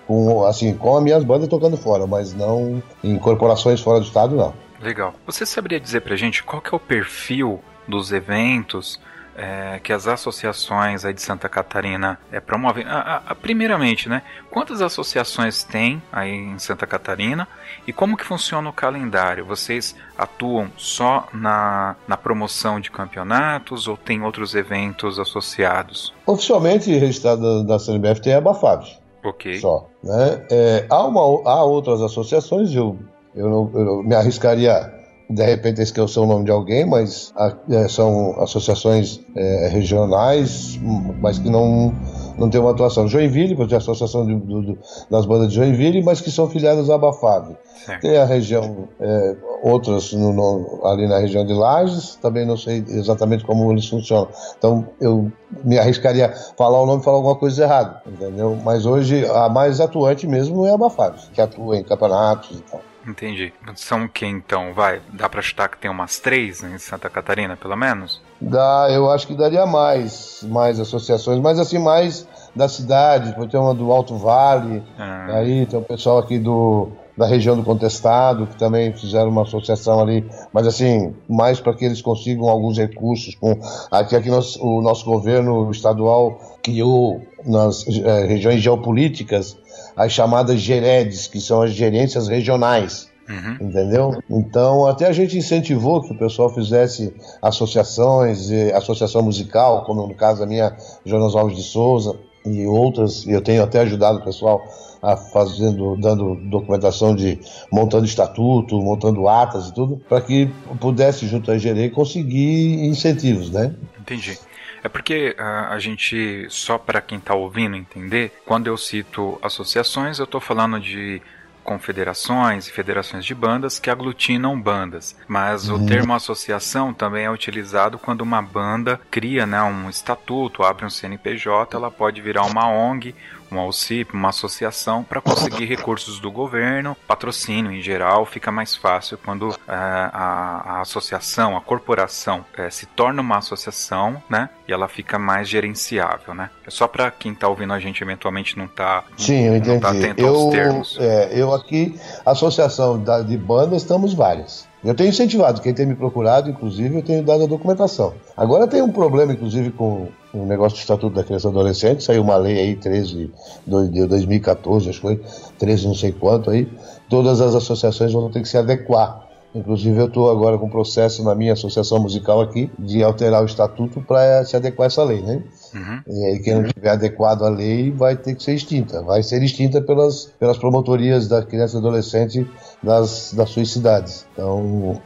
com, 0.09 0.47
assim, 0.47 0.75
com 0.75 0.97
as 0.97 1.03
minhas 1.03 1.23
bandas 1.23 1.49
tocando 1.49 1.77
fora, 1.77 2.07
mas 2.07 2.33
não 2.33 2.83
em 3.05 3.19
corporações 3.19 3.79
fora 3.79 4.01
do 4.01 4.07
estado, 4.07 4.35
não. 4.35 4.55
Legal. 4.81 5.13
Você 5.27 5.45
saberia 5.45 5.79
dizer 5.79 6.01
pra 6.01 6.17
gente 6.17 6.43
qual 6.43 6.63
que 6.63 6.75
é 6.75 6.77
o 6.77 6.81
perfil 6.81 7.61
dos 7.87 8.11
eventos 8.11 8.99
é, 9.37 9.79
que 9.81 9.93
as 9.93 10.09
associações 10.09 11.05
aí 11.05 11.13
de 11.13 11.21
Santa 11.21 11.49
Catarina 11.49 12.19
é, 12.33 12.41
promovem. 12.41 12.85
A, 12.87 13.23
a, 13.25 13.35
primeiramente, 13.35 14.09
né? 14.09 14.23
Quantas 14.51 14.81
associações 14.81 15.63
tem 15.63 16.03
aí 16.11 16.33
em 16.33 16.59
Santa 16.59 16.87
Catarina 16.87 17.47
e 17.87 17.93
como 17.93 18.17
que 18.17 18.25
funciona 18.25 18.69
o 18.69 18.73
calendário? 18.73 19.45
Vocês 19.45 19.95
atuam 20.17 20.73
só 20.77 21.29
na, 21.33 21.95
na 22.09 22.17
promoção 22.17 22.81
de 22.81 22.91
campeonatos 22.91 23.87
ou 23.87 23.97
tem 23.97 24.23
outros 24.23 24.55
eventos 24.55 25.19
associados? 25.19 26.13
Oficialmente 26.27 26.91
registrado 26.91 27.63
da, 27.63 27.75
da 27.75 27.79
CNBF 27.79 28.21
tem 28.21 28.35
a 28.35 28.41
Bafab. 28.41 28.99
Ok. 29.25 29.59
Só. 29.59 29.87
Né? 30.03 30.47
É, 30.51 30.87
há, 30.89 31.05
uma, 31.05 31.21
há 31.51 31.65
outras 31.65 32.01
associações, 32.01 32.75
eu, 32.75 32.97
eu, 33.35 33.49
não, 33.49 33.71
eu 33.75 34.03
me 34.03 34.15
arriscaria 34.15 34.93
de 35.29 35.45
repente 35.45 35.83
esquecer 35.83 36.21
o 36.21 36.27
nome 36.27 36.45
de 36.45 36.51
alguém, 36.51 36.87
mas 36.87 37.35
é, 37.69 37.87
são 37.89 38.41
associações 38.41 39.21
é, 39.37 39.69
regionais, 39.69 40.79
mas 41.21 41.39
que 41.39 41.51
não, 41.51 41.95
não 42.39 42.49
tem 42.49 42.61
uma 42.61 42.71
atuação. 42.71 43.09
Joinville, 43.09 43.55
porque 43.55 43.75
é 43.75 43.77
a 43.77 43.79
associação 43.79 44.25
de, 44.25 44.35
do, 44.35 44.79
das 45.11 45.27
bandas 45.27 45.49
de 45.49 45.57
Joinville, 45.57 46.03
mas 46.03 46.21
que 46.21 46.31
são 46.31 46.49
filiadas 46.49 46.89
à 46.89 46.97
Bafave. 46.97 47.57
Tem 48.01 48.17
a 48.19 48.25
região, 48.25 48.89
é, 49.01 49.37
outras 49.63 50.13
no, 50.13 50.33
no, 50.33 50.87
ali 50.87 51.09
na 51.09 51.19
região 51.19 51.45
de 51.45 51.55
Lages, 51.55 52.17
também 52.17 52.45
não 52.45 52.57
sei 52.57 52.85
exatamente 52.87 53.45
como 53.45 53.71
eles 53.73 53.89
funcionam. 53.89 54.29
Então 54.59 54.87
eu 55.01 55.31
me 55.65 55.79
arriscaria 55.79 56.33
falar 56.57 56.83
o 56.83 56.87
nome 56.87 57.01
e 57.01 57.05
falar 57.05 57.17
alguma 57.17 57.37
coisa 57.37 57.65
errada, 57.65 58.03
entendeu? 58.07 58.59
Mas 58.63 58.85
hoje 58.85 59.27
a 59.27 59.49
mais 59.49 59.81
atuante 59.81 60.27
mesmo 60.27 60.67
é 60.67 60.73
a 60.73 60.77
Bafave, 60.77 61.19
que 61.33 61.41
atua 61.41 61.77
em 61.77 61.83
campeonatos 61.85 62.59
e 62.59 62.63
tal. 62.63 62.81
Entendi. 63.09 63.53
São 63.75 64.05
o 64.05 64.09
que 64.09 64.27
então? 64.27 64.75
Vai, 64.75 65.01
dá 65.13 65.29
pra 65.29 65.41
chutar 65.41 65.69
que 65.69 65.79
tem 65.79 65.91
umas 65.91 66.19
três 66.19 66.63
em 66.63 66.77
Santa 66.79 67.09
Catarina, 67.09 67.57
pelo 67.57 67.75
menos? 67.75 68.21
Dá, 68.39 68.89
eu 68.91 69.11
acho 69.11 69.27
que 69.27 69.35
daria 69.35 69.65
mais, 69.65 70.45
mais 70.49 70.79
associações, 70.79 71.41
mas 71.41 71.59
assim, 71.59 71.79
mais 71.79 72.29
da 72.55 72.69
cidade, 72.69 73.33
porque 73.35 73.53
tem 73.53 73.61
uma 73.61 73.75
do 73.75 73.91
Alto 73.91 74.17
Vale, 74.17 74.83
ah. 74.99 75.27
aí 75.37 75.65
tem 75.65 75.79
o 75.79 75.83
pessoal 75.83 76.19
aqui 76.19 76.39
do, 76.39 76.89
da 77.17 77.27
região 77.27 77.57
do 77.57 77.65
Contestado, 77.65 78.47
que 78.47 78.57
também 78.57 78.93
fizeram 78.93 79.31
uma 79.31 79.43
associação 79.43 80.01
ali, 80.01 80.25
mas 80.53 80.67
assim, 80.67 81.15
mais 81.29 81.59
para 81.59 81.75
que 81.75 81.85
eles 81.85 82.03
consigam 82.03 82.49
alguns 82.49 82.77
recursos. 82.77 83.35
Com, 83.35 83.59
aqui 83.91 84.15
aqui 84.15 84.29
nós, 84.29 84.57
o 84.57 84.81
nosso 84.83 85.05
governo 85.05 85.71
estadual 85.71 86.39
criou 86.63 87.23
nas 87.45 87.87
é, 87.89 88.27
regiões 88.27 88.61
geopolíticas 88.61 89.57
as 89.99 90.13
chamadas 90.13 90.61
GEREDs, 90.61 91.27
que 91.27 91.41
são 91.41 91.61
as 91.61 91.73
gerências 91.73 92.29
regionais. 92.29 93.11
Uhum. 93.29 93.69
Entendeu? 93.69 94.23
Então, 94.31 94.87
até 94.87 95.07
a 95.07 95.13
gente 95.13 95.37
incentivou 95.37 96.01
que 96.01 96.13
o 96.13 96.17
pessoal 96.17 96.49
fizesse 96.49 97.13
associações, 97.43 98.51
associação 98.75 99.21
musical, 99.21 99.85
como 99.85 100.07
no 100.07 100.15
caso 100.15 100.41
da 100.41 100.47
minha 100.47 100.75
Jonas 101.05 101.35
Alves 101.35 101.57
de 101.57 101.63
Souza 101.63 102.17
e 102.47 102.65
outras, 102.65 103.27
eu 103.27 103.43
tenho 103.43 103.63
até 103.63 103.81
ajudado 103.81 104.19
o 104.19 104.25
pessoal 104.25 104.63
a 105.03 105.17
fazendo, 105.17 105.97
dando 105.97 106.37
documentação 106.49 107.15
de 107.15 107.39
montando 107.71 108.07
estatuto, 108.07 108.81
montando 108.81 109.29
atas 109.29 109.69
e 109.69 109.75
tudo, 109.75 110.01
para 110.09 110.21
que 110.21 110.49
pudesse, 110.81 111.27
junto 111.27 111.51
à 111.51 111.59
GERE, 111.59 111.91
conseguir 111.91 112.87
incentivos, 112.87 113.51
né? 113.51 113.75
Entendi. 114.01 114.39
É 114.83 114.89
porque 114.89 115.37
uh, 115.39 115.73
a 115.73 115.79
gente, 115.79 116.47
só 116.51 116.79
para 116.79 117.01
quem 117.01 117.19
está 117.19 117.35
ouvindo 117.35 117.77
entender, 117.77 118.41
quando 118.45 118.67
eu 118.67 118.77
cito 118.77 119.39
associações, 119.43 120.19
eu 120.19 120.25
estou 120.25 120.41
falando 120.41 120.81
de 120.81 121.21
confederações 121.69 122.67
e 122.67 122.73
federações 122.73 123.27
de 123.27 123.35
bandas 123.35 123.79
que 123.79 123.91
aglutinam 123.91 124.59
bandas. 124.59 125.15
Mas 125.29 125.69
uhum. 125.69 125.77
o 125.77 125.87
termo 125.87 126.15
associação 126.15 126.95
também 126.95 127.27
é 127.27 127.31
utilizado 127.31 127.99
quando 127.99 128.23
uma 128.23 128.41
banda 128.41 128.99
cria 129.11 129.45
né, 129.47 129.63
um 129.63 129.91
estatuto, 129.91 130.63
abre 130.63 130.87
um 130.87 130.91
CNPJ, 130.91 131.77
ela 131.77 131.91
pode 131.91 132.23
virar 132.23 132.47
uma 132.47 132.67
ONG 132.67 133.15
uma 133.51 133.65
OCIP, 133.65 134.15
uma 134.15 134.29
associação, 134.29 135.03
para 135.03 135.21
conseguir 135.21 135.67
recursos 135.67 136.21
do 136.21 136.31
governo, 136.31 136.97
patrocínio 137.07 137.73
em 137.73 137.81
geral, 137.81 138.25
fica 138.27 138.51
mais 138.51 138.77
fácil 138.77 139.19
quando 139.19 139.51
uh, 139.51 139.57
a, 139.67 140.63
a, 140.65 140.81
associação, 140.81 141.57
a 141.57 141.61
corporação 141.61 142.45
uh, 142.59 142.71
se 142.71 142.87
torna 142.87 143.21
uma 143.21 143.39
associação, 143.39 144.23
né? 144.29 144.51
E 144.67 144.73
ela 144.73 144.89
fica 144.89 145.19
mais 145.19 145.49
gerenciável, 145.49 146.35
né? 146.35 146.51
É 146.67 146.71
só 146.71 146.87
para 146.87 147.11
quem 147.11 147.33
está 147.33 147.49
ouvindo 147.49 147.73
a 147.73 147.81
gente 147.81 148.03
eventualmente 148.03 148.57
não 148.59 148.67
está 148.67 149.05
Sim, 149.17 149.47
eu 149.47 149.57
entendi. 149.57 149.81
Tá 149.81 149.91
atento 149.91 150.21
eu, 150.21 150.35
aos 150.35 150.53
termos. 150.53 150.99
É, 151.01 151.31
eu 151.33 151.55
aqui, 151.55 151.99
associação 152.25 153.03
da, 153.03 153.23
de 153.23 153.37
bandas, 153.37 153.83
estamos 153.83 154.13
várias. 154.13 154.68
Eu 154.89 154.95
tenho 154.95 155.11
incentivado, 155.11 155.61
quem 155.61 155.75
tem 155.75 155.85
me 155.85 155.95
procurado, 155.95 156.49
inclusive, 156.49 156.97
eu 156.97 157.03
tenho 157.03 157.23
dado 157.23 157.45
a 157.45 157.47
documentação. 157.47 158.15
Agora 158.35 158.67
tem 158.67 158.81
um 158.81 158.91
problema, 158.91 159.35
inclusive, 159.35 159.71
com 159.71 160.09
o 160.33 160.47
negócio 160.47 160.79
do 160.79 160.81
Estatuto 160.81 161.15
da 161.15 161.23
Criança 161.23 161.47
e 161.47 161.51
Adolescente, 161.51 162.03
saiu 162.03 162.23
uma 162.23 162.37
lei 162.37 162.59
aí, 162.59 162.75
13 162.75 163.31
de 163.67 164.07
2014, 164.07 164.89
acho 164.89 164.99
que 164.99 165.07
foi, 165.07 165.21
13 165.59 165.89
não 165.89 165.95
sei 165.95 166.11
quanto 166.11 166.49
aí, 166.49 166.67
todas 167.07 167.43
as 167.43 167.55
associações 167.55 168.15
vão 168.15 168.31
ter 168.31 168.41
que 168.41 168.49
se 168.49 168.57
adequar. 168.57 169.29
Inclusive, 169.55 170.01
eu 170.01 170.07
estou 170.07 170.31
agora 170.31 170.57
com 170.57 170.65
um 170.65 170.71
processo 170.71 171.23
na 171.23 171.35
minha 171.35 171.53
associação 171.53 171.99
musical 172.01 172.41
aqui 172.41 172.71
de 172.79 173.03
alterar 173.03 173.43
o 173.43 173.47
estatuto 173.47 174.01
para 174.01 174.43
se 174.47 174.57
adequar 174.57 174.85
a 174.85 174.87
essa 174.87 175.05
lei, 175.05 175.21
né? 175.21 175.43
Uhum. 175.75 176.03
E 176.07 176.25
aí, 176.25 176.39
quem 176.41 176.55
não 176.55 176.65
tiver 176.65 176.91
adequado 176.91 177.43
à 177.43 177.49
lei 177.49 177.91
vai 177.91 178.17
ter 178.17 178.35
que 178.35 178.43
ser 178.43 178.55
extinta. 178.55 179.03
Vai 179.03 179.23
ser 179.23 179.43
extinta 179.43 179.81
pelas, 179.81 180.27
pelas 180.39 180.57
promotorias 180.57 181.29
da 181.29 181.43
criança 181.43 181.77
e 181.77 181.79
adolescente 181.79 182.51
das, 182.83 183.33
das 183.35 183.51
suas 183.51 183.71
cidades. 183.71 184.27
Então, 184.33 185.01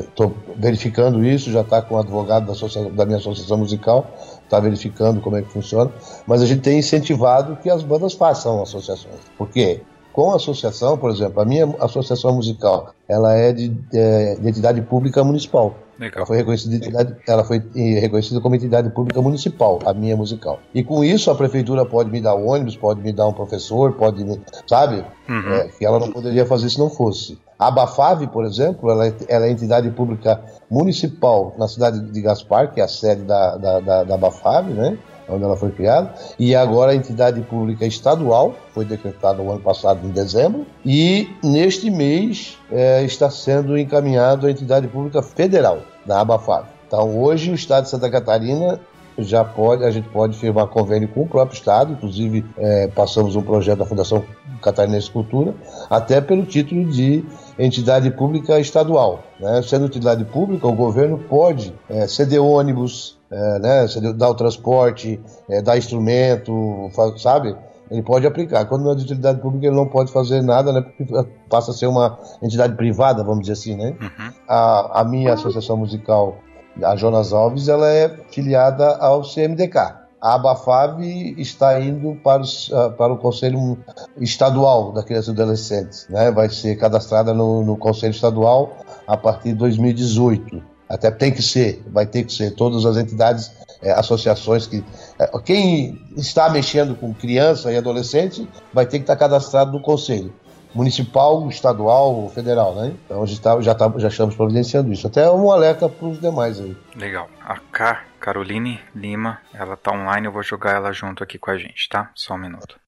estou 0.00 0.34
é, 0.48 0.52
verificando 0.56 1.24
isso, 1.24 1.50
já 1.50 1.60
está 1.60 1.82
com 1.82 1.94
o 1.94 1.98
advogado 1.98 2.46
da, 2.46 2.90
da 2.90 3.06
minha 3.06 3.18
associação 3.18 3.58
musical, 3.58 4.10
está 4.44 4.58
verificando 4.58 5.20
como 5.20 5.36
é 5.36 5.42
que 5.42 5.52
funciona, 5.52 5.90
mas 6.26 6.42
a 6.42 6.46
gente 6.46 6.62
tem 6.62 6.78
incentivado 6.78 7.56
que 7.56 7.70
as 7.70 7.82
bandas 7.82 8.14
façam 8.14 8.62
associações. 8.62 9.20
Por 9.36 9.48
quê? 9.48 9.82
Com 10.18 10.32
a 10.32 10.34
associação, 10.34 10.98
por 10.98 11.12
exemplo, 11.12 11.40
a 11.40 11.44
minha 11.44 11.64
associação 11.78 12.34
musical, 12.34 12.92
ela 13.08 13.36
é 13.36 13.52
de, 13.52 13.72
é, 13.94 14.34
de 14.34 14.48
entidade 14.48 14.82
pública 14.82 15.22
municipal. 15.22 15.76
Legal. 15.96 16.16
Ela 16.16 16.26
foi 16.26 16.36
reconhecida, 16.38 17.18
ela 17.24 17.44
foi 17.44 17.62
eh, 17.76 18.00
reconhecida 18.00 18.40
como 18.40 18.56
entidade 18.56 18.90
pública 18.90 19.22
municipal, 19.22 19.78
a 19.86 19.94
minha 19.94 20.16
musical. 20.16 20.58
E 20.74 20.82
com 20.82 21.04
isso 21.04 21.30
a 21.30 21.36
prefeitura 21.36 21.86
pode 21.86 22.10
me 22.10 22.20
dar 22.20 22.34
ônibus, 22.34 22.76
pode 22.76 23.00
me 23.00 23.12
dar 23.12 23.28
um 23.28 23.32
professor, 23.32 23.92
pode 23.92 24.24
me, 24.24 24.40
sabe? 24.66 25.04
Uhum. 25.28 25.52
É, 25.54 25.68
que 25.68 25.86
ela 25.86 26.00
não 26.00 26.10
poderia 26.10 26.44
fazer 26.44 26.68
se 26.68 26.80
não 26.80 26.90
fosse. 26.90 27.38
A 27.56 27.70
Bafave, 27.70 28.26
por 28.26 28.44
exemplo, 28.44 28.90
ela 28.90 29.06
é, 29.06 29.14
ela 29.28 29.46
é 29.46 29.50
entidade 29.52 29.88
pública 29.90 30.40
municipal 30.68 31.54
na 31.56 31.68
cidade 31.68 32.00
de 32.00 32.20
Gaspar, 32.20 32.72
que 32.72 32.80
é 32.80 32.84
a 32.84 32.88
sede 32.88 33.22
da, 33.22 33.56
da, 33.56 33.80
da, 33.80 34.02
da 34.04 34.16
Bafave, 34.16 34.72
né? 34.72 34.98
Onde 35.28 35.44
ela 35.44 35.56
foi 35.56 35.70
criada, 35.70 36.14
e 36.38 36.54
agora 36.54 36.92
a 36.92 36.94
entidade 36.94 37.40
pública 37.42 37.86
estadual, 37.86 38.54
foi 38.72 38.84
decretada 38.84 39.42
no 39.42 39.50
ano 39.50 39.60
passado, 39.60 40.06
em 40.06 40.10
dezembro, 40.10 40.66
e 40.84 41.28
neste 41.42 41.90
mês 41.90 42.56
é, 42.70 43.02
está 43.02 43.30
sendo 43.30 43.76
encaminhado 43.78 44.46
a 44.46 44.50
entidade 44.50 44.88
pública 44.88 45.22
federal, 45.22 45.80
da 46.06 46.20
Abafab. 46.20 46.66
Então, 46.86 47.20
hoje, 47.20 47.50
o 47.50 47.54
Estado 47.54 47.84
de 47.84 47.90
Santa 47.90 48.10
Catarina 48.10 48.80
já 49.18 49.44
pode, 49.44 49.84
a 49.84 49.90
gente 49.90 50.08
pode 50.08 50.38
firmar 50.38 50.68
convênio 50.68 51.08
com 51.08 51.22
o 51.22 51.26
próprio 51.26 51.56
Estado, 51.56 51.92
inclusive 51.92 52.44
é, 52.56 52.88
passamos 52.88 53.36
um 53.36 53.42
projeto 53.42 53.78
da 53.78 53.84
Fundação 53.84 54.24
Catarinense 54.60 55.10
Cultura, 55.10 55.54
até 55.88 56.20
pelo 56.20 56.44
título 56.44 56.90
de 56.90 57.24
entidade 57.58 58.10
pública 58.10 58.58
estadual. 58.58 59.22
Né? 59.40 59.62
Sendo 59.62 59.86
entidade 59.86 60.24
pública, 60.24 60.66
o 60.66 60.72
governo 60.72 61.18
pode 61.18 61.74
é, 61.88 62.06
ceder 62.06 62.42
ônibus, 62.42 63.18
é, 63.30 63.58
né, 63.58 63.86
dar 64.16 64.30
o 64.30 64.34
transporte, 64.34 65.20
é, 65.48 65.60
dar 65.60 65.76
instrumento, 65.76 66.90
sabe? 67.18 67.54
Ele 67.90 68.02
pode 68.02 68.26
aplicar. 68.26 68.66
Quando 68.66 68.84
não 68.84 68.92
é 68.92 68.94
de 68.94 69.04
utilidade 69.04 69.40
pública, 69.40 69.66
ele 69.66 69.76
não 69.76 69.86
pode 69.86 70.12
fazer 70.12 70.42
nada, 70.42 70.72
né? 70.72 70.82
Porque 70.82 71.04
passa 71.48 71.70
a 71.70 71.74
ser 71.74 71.86
uma 71.86 72.18
entidade 72.42 72.74
privada, 72.74 73.24
vamos 73.24 73.40
dizer 73.40 73.54
assim, 73.54 73.76
né? 73.76 73.96
Uhum. 74.00 74.32
A, 74.46 75.00
a 75.00 75.04
minha 75.04 75.32
associação 75.32 75.76
musical, 75.76 76.36
a 76.82 76.94
Jonas 76.96 77.32
Alves, 77.32 77.68
ela 77.68 77.88
é 77.88 78.14
filiada 78.30 78.96
ao 78.98 79.22
CMDK. 79.22 79.97
A 80.20 80.34
Abafab 80.34 81.00
está 81.38 81.80
indo 81.80 82.16
para, 82.22 82.42
os, 82.42 82.68
uh, 82.68 82.90
para 82.96 83.12
o 83.12 83.18
Conselho 83.18 83.78
Estadual 84.20 84.92
da 84.92 85.02
Criança 85.02 85.30
e 85.30 85.32
Adolescente, 85.32 86.10
né? 86.10 86.30
Vai 86.32 86.48
ser 86.48 86.76
cadastrada 86.76 87.32
no, 87.32 87.64
no 87.64 87.76
Conselho 87.76 88.10
Estadual 88.10 88.76
a 89.06 89.16
partir 89.16 89.50
de 89.50 89.54
2018. 89.54 90.60
Até 90.88 91.10
tem 91.10 91.30
que 91.30 91.42
ser, 91.42 91.82
vai 91.86 92.06
ter 92.06 92.24
que 92.24 92.32
ser. 92.32 92.52
Todas 92.52 92.84
as 92.84 92.96
entidades, 92.96 93.52
é, 93.80 93.92
associações 93.92 94.66
que. 94.66 94.84
É, 95.18 95.26
quem 95.40 96.00
está 96.16 96.48
mexendo 96.48 96.96
com 96.96 97.14
criança 97.14 97.70
e 97.70 97.76
adolescente 97.76 98.48
vai 98.72 98.86
ter 98.86 98.98
que 98.98 99.04
estar 99.04 99.16
cadastrado 99.16 99.72
no 99.72 99.80
conselho 99.80 100.32
municipal, 100.74 101.48
estadual, 101.48 102.28
federal, 102.28 102.74
né? 102.74 102.94
Então 103.04 103.24
gente 103.26 103.40
tá, 103.40 103.60
já, 103.60 103.74
tá, 103.74 103.92
já 103.96 104.08
estamos 104.08 104.34
providenciando 104.34 104.92
isso. 104.92 105.06
Até 105.06 105.30
um 105.30 105.50
alerta 105.50 105.88
para 105.88 106.08
os 106.08 106.20
demais 106.20 106.60
aí. 106.60 106.76
Legal. 106.96 107.28
A 107.44 107.58
K, 107.72 108.02
Caroline 108.18 108.80
Lima, 108.94 109.40
ela 109.54 109.76
tá 109.76 109.92
online, 109.92 110.26
eu 110.26 110.32
vou 110.32 110.42
jogar 110.42 110.72
ela 110.72 110.92
junto 110.92 111.22
aqui 111.22 111.38
com 111.38 111.50
a 111.50 111.56
gente, 111.56 111.88
tá? 111.88 112.10
Só 112.14 112.34
um 112.34 112.38
minuto. 112.38 112.78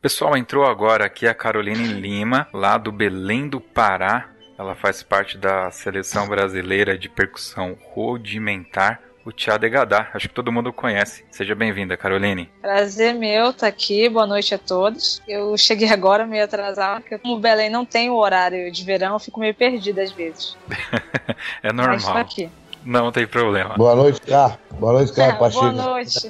Pessoal, 0.00 0.34
entrou 0.34 0.64
agora 0.64 1.04
aqui 1.04 1.26
a 1.26 1.34
Caroline 1.34 2.00
Lima, 2.00 2.48
lá 2.54 2.78
do 2.78 2.90
Belém 2.90 3.46
do 3.48 3.60
Pará. 3.60 4.30
Ela 4.58 4.74
faz 4.74 5.02
parte 5.02 5.36
da 5.36 5.70
seleção 5.70 6.26
brasileira 6.26 6.96
de 6.96 7.08
percussão 7.08 7.76
rudimentar 7.92 9.09
o 9.24 9.32
Tia 9.32 9.58
Degadá. 9.58 10.08
Acho 10.14 10.28
que 10.28 10.34
todo 10.34 10.52
mundo 10.52 10.72
conhece. 10.72 11.24
Seja 11.30 11.54
bem-vinda, 11.54 11.96
Caroline. 11.96 12.50
Prazer 12.60 13.14
meu 13.14 13.50
estar 13.50 13.60
tá 13.60 13.66
aqui. 13.66 14.08
Boa 14.08 14.26
noite 14.26 14.54
a 14.54 14.58
todos. 14.58 15.22
Eu 15.26 15.56
cheguei 15.56 15.88
agora 15.88 16.26
meio 16.26 16.44
atrasado, 16.44 17.02
porque 17.02 17.18
como 17.18 17.34
o 17.34 17.40
Belém 17.40 17.70
não 17.70 17.84
tem 17.84 18.10
o 18.10 18.16
horário 18.16 18.70
de 18.70 18.84
verão, 18.84 19.14
eu 19.14 19.18
fico 19.18 19.40
meio 19.40 19.54
perdida 19.54 20.02
às 20.02 20.12
vezes. 20.12 20.56
é 21.62 21.72
normal. 21.72 21.96
Mas 21.96 22.06
aqui. 22.06 22.50
Não 22.84 23.12
tem 23.12 23.26
problema. 23.26 23.74
Boa 23.76 23.94
noite, 23.94 24.20
cara. 24.22 24.58
Boa 24.78 24.94
noite, 24.94 25.12
cara. 25.12 25.32
É, 25.40 25.50
boa 25.50 25.72
noite. 25.72 26.28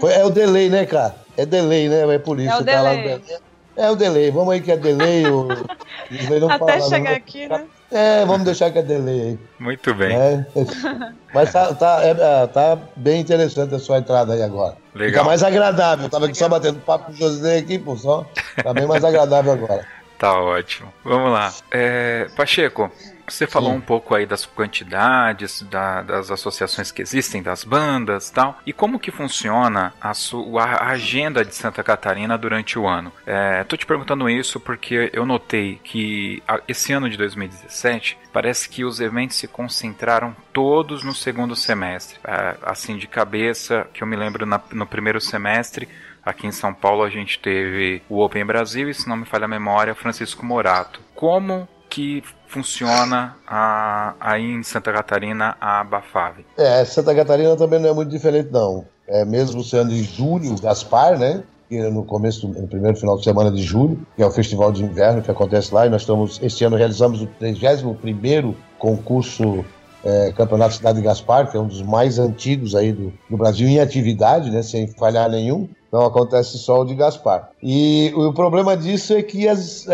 Foi, 0.00 0.12
é 0.12 0.24
o 0.24 0.30
delay, 0.30 0.70
né, 0.70 0.86
cara? 0.86 1.14
É 1.36 1.44
delay, 1.44 1.88
né? 1.88 2.14
É 2.14 2.18
por 2.18 2.40
isso. 2.40 2.50
É 2.50 2.56
o 2.56 2.62
delay. 2.64 3.18
Tá 3.18 3.51
é 3.76 3.90
o 3.90 3.96
delay. 3.96 4.30
Vamos 4.30 4.54
aí 4.54 4.60
que 4.60 4.72
é 4.72 4.76
delay. 4.76 5.26
O... 5.26 5.48
Até 6.50 6.80
chegar 6.80 7.10
não. 7.10 7.16
aqui, 7.16 7.48
né? 7.48 7.64
É, 7.90 8.24
vamos 8.24 8.44
deixar 8.44 8.70
que 8.70 8.78
é 8.78 8.82
delay 8.82 9.20
aí. 9.20 9.38
Muito 9.58 9.94
bem. 9.94 10.16
É, 10.16 10.46
mas 11.34 11.52
tá, 11.52 11.74
tá, 11.74 12.00
é, 12.02 12.10
é, 12.10 12.46
tá, 12.46 12.78
bem 12.96 13.20
interessante 13.20 13.74
a 13.74 13.78
sua 13.78 13.98
entrada 13.98 14.32
aí 14.32 14.42
agora. 14.42 14.76
Legal. 14.94 15.10
Fica 15.10 15.24
mais 15.24 15.42
agradável. 15.42 16.06
Eu 16.06 16.10
tava 16.10 16.24
aqui 16.24 16.34
Legal. 16.34 16.48
só 16.48 16.54
batendo 16.54 16.80
papo 16.80 17.06
com 17.06 17.12
o 17.12 17.16
José 17.16 17.58
aqui, 17.58 17.78
pô, 17.78 17.96
só. 17.96 18.24
Tá 18.62 18.72
bem 18.72 18.86
mais 18.86 19.04
agradável 19.04 19.52
agora. 19.52 19.86
Tá 20.22 20.40
ótimo. 20.40 20.92
Vamos 21.02 21.32
lá. 21.32 21.52
É, 21.72 22.28
Pacheco, 22.36 22.88
você 23.32 23.46
falou 23.46 23.70
Sim. 23.70 23.78
um 23.78 23.80
pouco 23.80 24.14
aí 24.14 24.26
das 24.26 24.46
quantidades, 24.46 25.62
da, 25.62 26.02
das 26.02 26.30
associações 26.30 26.90
que 26.90 27.02
existem, 27.02 27.42
das 27.42 27.64
bandas 27.64 28.28
e 28.28 28.32
tal, 28.32 28.58
e 28.66 28.72
como 28.72 28.98
que 28.98 29.10
funciona 29.10 29.92
a, 30.00 30.14
sua, 30.14 30.64
a 30.64 30.90
agenda 30.90 31.44
de 31.44 31.54
Santa 31.54 31.82
Catarina 31.82 32.36
durante 32.36 32.78
o 32.78 32.86
ano. 32.86 33.12
É, 33.26 33.64
tô 33.64 33.76
te 33.76 33.86
perguntando 33.86 34.28
isso 34.28 34.60
porque 34.60 35.10
eu 35.12 35.24
notei 35.24 35.80
que 35.82 36.42
esse 36.68 36.92
ano 36.92 37.08
de 37.08 37.16
2017 37.16 38.18
parece 38.32 38.68
que 38.68 38.84
os 38.84 39.00
eventos 39.00 39.36
se 39.36 39.48
concentraram 39.48 40.34
todos 40.52 41.02
no 41.02 41.14
segundo 41.14 41.56
semestre. 41.56 42.18
É, 42.24 42.56
assim 42.62 42.96
de 42.96 43.06
cabeça, 43.06 43.86
que 43.92 44.02
eu 44.02 44.06
me 44.06 44.16
lembro 44.16 44.46
na, 44.46 44.60
no 44.72 44.86
primeiro 44.86 45.20
semestre, 45.20 45.88
Aqui 46.24 46.46
em 46.46 46.52
São 46.52 46.72
Paulo 46.72 47.02
a 47.02 47.10
gente 47.10 47.38
teve 47.38 48.00
o 48.08 48.22
Open 48.22 48.44
Brasil 48.44 48.88
e, 48.88 48.94
se 48.94 49.08
não 49.08 49.16
me 49.16 49.24
falha 49.24 49.46
a 49.46 49.48
memória, 49.48 49.92
Francisco 49.92 50.46
Morato. 50.46 51.00
Como 51.16 51.68
que 51.92 52.22
funciona 52.48 53.36
a, 53.46 54.14
aí 54.18 54.42
em 54.42 54.62
Santa 54.62 54.90
Catarina 54.90 55.54
a 55.60 55.84
Bafave? 55.84 56.46
É, 56.56 56.82
Santa 56.86 57.14
Catarina 57.14 57.54
também 57.54 57.78
não 57.78 57.90
é 57.90 57.92
muito 57.92 58.08
diferente 58.08 58.48
não. 58.50 58.86
É 59.06 59.26
mesmo 59.26 59.62
sendo 59.62 59.92
em 59.92 60.02
julho, 60.02 60.58
Gaspar, 60.58 61.18
né? 61.18 61.42
no 61.90 62.04
começo, 62.04 62.48
no 62.48 62.68
primeiro 62.68 62.98
final 62.98 63.16
de 63.16 63.24
semana 63.24 63.50
de 63.50 63.62
julho, 63.62 64.06
que 64.14 64.22
é 64.22 64.26
o 64.26 64.30
festival 64.30 64.70
de 64.70 64.82
inverno 64.82 65.22
que 65.22 65.30
acontece 65.30 65.72
lá, 65.74 65.86
e 65.86 65.90
nós 65.90 66.02
estamos, 66.02 66.38
este 66.42 66.64
ano 66.64 66.76
realizamos 66.76 67.22
o 67.22 67.26
31º 67.40 68.54
concurso 68.78 69.64
é, 70.04 70.32
Campeonato 70.32 70.74
Cidade 70.74 70.98
de 70.98 71.04
Gaspar, 71.04 71.50
que 71.50 71.56
é 71.56 71.60
um 71.60 71.66
dos 71.66 71.80
mais 71.80 72.18
antigos 72.18 72.74
aí 72.74 72.92
do, 72.92 73.12
do 73.28 73.36
Brasil 73.38 73.66
em 73.68 73.80
atividade, 73.80 74.50
né, 74.50 74.62
sem 74.62 74.86
falhar 74.86 75.30
nenhum. 75.30 75.68
Não 75.92 76.06
acontece 76.06 76.56
só 76.58 76.80
o 76.80 76.84
de 76.86 76.94
Gaspar. 76.94 77.50
E 77.62 78.10
o 78.16 78.32
problema 78.32 78.74
disso 78.74 79.12
é 79.12 79.22
que 79.22 79.46
as, 79.46 79.86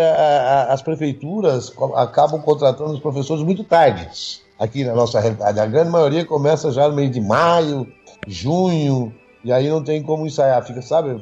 as 0.68 0.80
prefeituras 0.80 1.72
acabam 1.96 2.40
contratando 2.40 2.92
os 2.92 3.00
professores 3.00 3.42
muito 3.42 3.64
tarde, 3.64 4.08
aqui 4.56 4.84
na 4.84 4.94
nossa 4.94 5.18
realidade. 5.18 5.58
A 5.58 5.66
grande 5.66 5.90
maioria 5.90 6.24
começa 6.24 6.70
já 6.70 6.88
no 6.88 6.94
meio 6.94 7.10
de 7.10 7.20
maio, 7.20 7.84
junho, 8.28 9.12
e 9.42 9.52
aí 9.52 9.68
não 9.68 9.82
tem 9.82 10.00
como 10.00 10.24
ensaiar. 10.24 10.64
Fica, 10.64 10.80
sabe, 10.82 11.20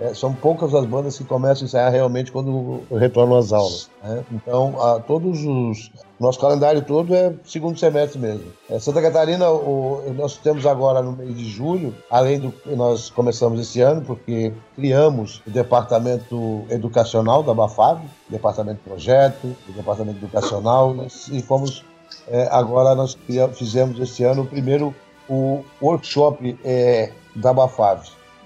é, 0.00 0.14
são 0.14 0.32
poucas 0.32 0.74
as 0.74 0.86
bandas 0.86 1.18
que 1.18 1.24
começam 1.24 1.64
a 1.64 1.66
ensaiar 1.66 1.92
realmente 1.92 2.32
quando 2.32 2.82
retornam 2.90 3.36
às 3.36 3.52
aulas. 3.52 3.90
Né? 4.02 4.24
Então, 4.32 4.80
a, 4.80 4.98
todos 4.98 5.44
os. 5.44 5.90
Nosso 6.18 6.38
calendário 6.38 6.82
todo 6.82 7.14
é 7.14 7.32
segundo 7.44 7.78
semestre 7.78 8.18
mesmo. 8.18 8.44
É, 8.68 8.78
Santa 8.78 9.00
Catarina, 9.00 9.50
o, 9.50 10.02
nós 10.14 10.36
temos 10.36 10.66
agora 10.66 11.00
no 11.00 11.12
mês 11.12 11.34
de 11.34 11.48
julho, 11.48 11.94
além 12.10 12.38
do 12.38 12.52
que 12.52 12.74
nós 12.76 13.08
começamos 13.08 13.60
esse 13.60 13.80
ano, 13.80 14.02
porque 14.02 14.52
criamos 14.76 15.42
o 15.46 15.50
departamento 15.50 16.64
educacional 16.68 17.42
da 17.42 17.54
Bafab, 17.54 18.02
departamento 18.28 18.78
de 18.82 18.88
projeto, 18.88 19.56
departamento 19.68 20.18
educacional, 20.18 20.94
e 21.30 21.42
fomos. 21.42 21.84
É, 22.28 22.48
agora 22.50 22.94
nós 22.94 23.16
fizemos 23.54 23.98
esse 23.98 24.22
ano 24.24 24.42
o 24.42 24.46
primeiro 24.46 24.94
o 25.28 25.64
workshop 25.80 26.58
é, 26.64 27.12
da 27.36 27.52
Bafab 27.52 28.02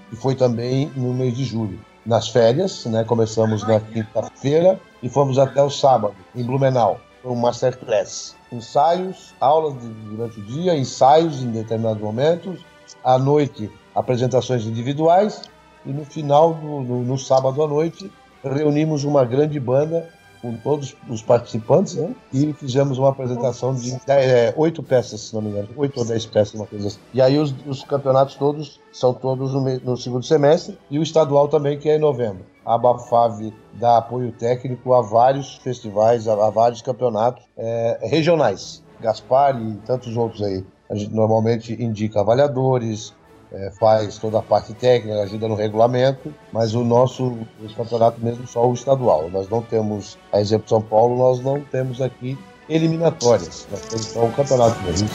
que 0.09 0.15
foi 0.15 0.35
também 0.35 0.91
no 0.95 1.13
mês 1.13 1.35
de 1.35 1.43
julho. 1.43 1.79
Nas 2.05 2.29
férias, 2.29 2.85
né, 2.85 3.03
começamos 3.03 3.67
na 3.67 3.79
quinta-feira 3.79 4.79
e 5.01 5.09
fomos 5.09 5.39
até 5.39 5.61
o 5.61 5.69
sábado, 5.69 6.15
em 6.35 6.43
Blumenau. 6.43 6.99
Foi 7.23 7.31
um 7.31 7.35
masterclass. 7.35 8.35
Ensaios, 8.51 9.33
aulas 9.39 9.73
durante 10.09 10.39
o 10.39 10.43
dia, 10.43 10.77
ensaios 10.77 11.41
em 11.41 11.49
determinados 11.49 12.01
momentos, 12.01 12.63
à 13.03 13.17
noite, 13.17 13.71
apresentações 13.95 14.65
individuais 14.65 15.41
e 15.85 15.91
no 15.91 16.05
final, 16.05 16.53
do, 16.53 16.81
no, 16.81 17.03
no 17.03 17.17
sábado 17.17 17.63
à 17.63 17.67
noite, 17.67 18.11
reunimos 18.43 19.03
uma 19.03 19.25
grande 19.25 19.59
banda 19.59 20.09
com 20.45 20.55
todos 20.57 20.95
os 21.09 21.23
participantes, 21.23 21.95
né? 21.95 22.13
E 22.31 22.53
fizemos 22.53 22.99
uma 22.99 23.09
apresentação 23.09 23.73
de 23.73 23.97
é, 24.07 24.53
oito 24.55 24.83
peças, 24.83 25.21
se 25.21 25.33
não 25.33 25.41
me 25.41 25.49
engano, 25.49 25.69
oito 25.75 25.99
ou 25.99 26.05
dez 26.05 26.25
peças, 26.25 26.53
uma 26.53 26.67
coisa 26.67 26.87
assim. 26.87 26.99
E 27.13 27.21
aí 27.21 27.39
os, 27.39 27.53
os 27.65 27.83
campeonatos 27.83 28.35
todos 28.35 28.79
são 28.91 29.11
todos 29.13 29.53
no, 29.53 29.61
no, 29.79 29.97
segundo 29.97 30.23
semestre 30.23 30.77
e 30.91 30.99
o 30.99 31.03
estadual 31.03 31.47
também, 31.47 31.79
que 31.79 31.89
é 31.89 31.95
em 31.95 31.99
novembro. 31.99 32.45
A 32.63 32.77
Bafave 32.77 33.53
dá 33.73 33.97
apoio 33.97 34.31
técnico 34.31 34.93
a 34.93 35.01
vários 35.01 35.55
festivais, 35.55 36.27
a, 36.27 36.33
a 36.33 36.49
vários 36.51 36.81
campeonatos 36.81 37.43
é, 37.57 37.99
regionais. 38.03 38.83
Gaspar 38.99 39.59
e 39.59 39.75
tantos 39.85 40.15
outros 40.15 40.43
aí. 40.43 40.63
A 40.89 40.95
gente 40.95 41.13
normalmente 41.13 41.73
indica 41.81 42.21
avaliadores, 42.21 43.14
é, 43.51 43.71
faz 43.71 44.17
toda 44.17 44.39
a 44.39 44.41
parte 44.41 44.73
técnica, 44.73 45.21
ajuda 45.21 45.47
no 45.47 45.55
regulamento, 45.55 46.33
mas 46.51 46.73
o 46.73 46.83
nosso 46.83 47.37
campeonato 47.75 48.19
mesmo 48.21 48.47
só 48.47 48.67
o 48.67 48.73
estadual. 48.73 49.29
Nós 49.29 49.49
não 49.49 49.61
temos, 49.61 50.17
a 50.31 50.39
exemplo 50.39 50.65
de 50.65 50.69
São 50.69 50.81
Paulo, 50.81 51.17
nós 51.17 51.39
não 51.39 51.61
temos 51.61 52.01
aqui 52.01 52.37
eliminatórias, 52.67 53.67
nós 53.71 53.81
temos 53.81 54.05
só 54.07 54.25
o 54.25 54.31
campeonato 54.31 54.81
mesmo. 54.83 55.07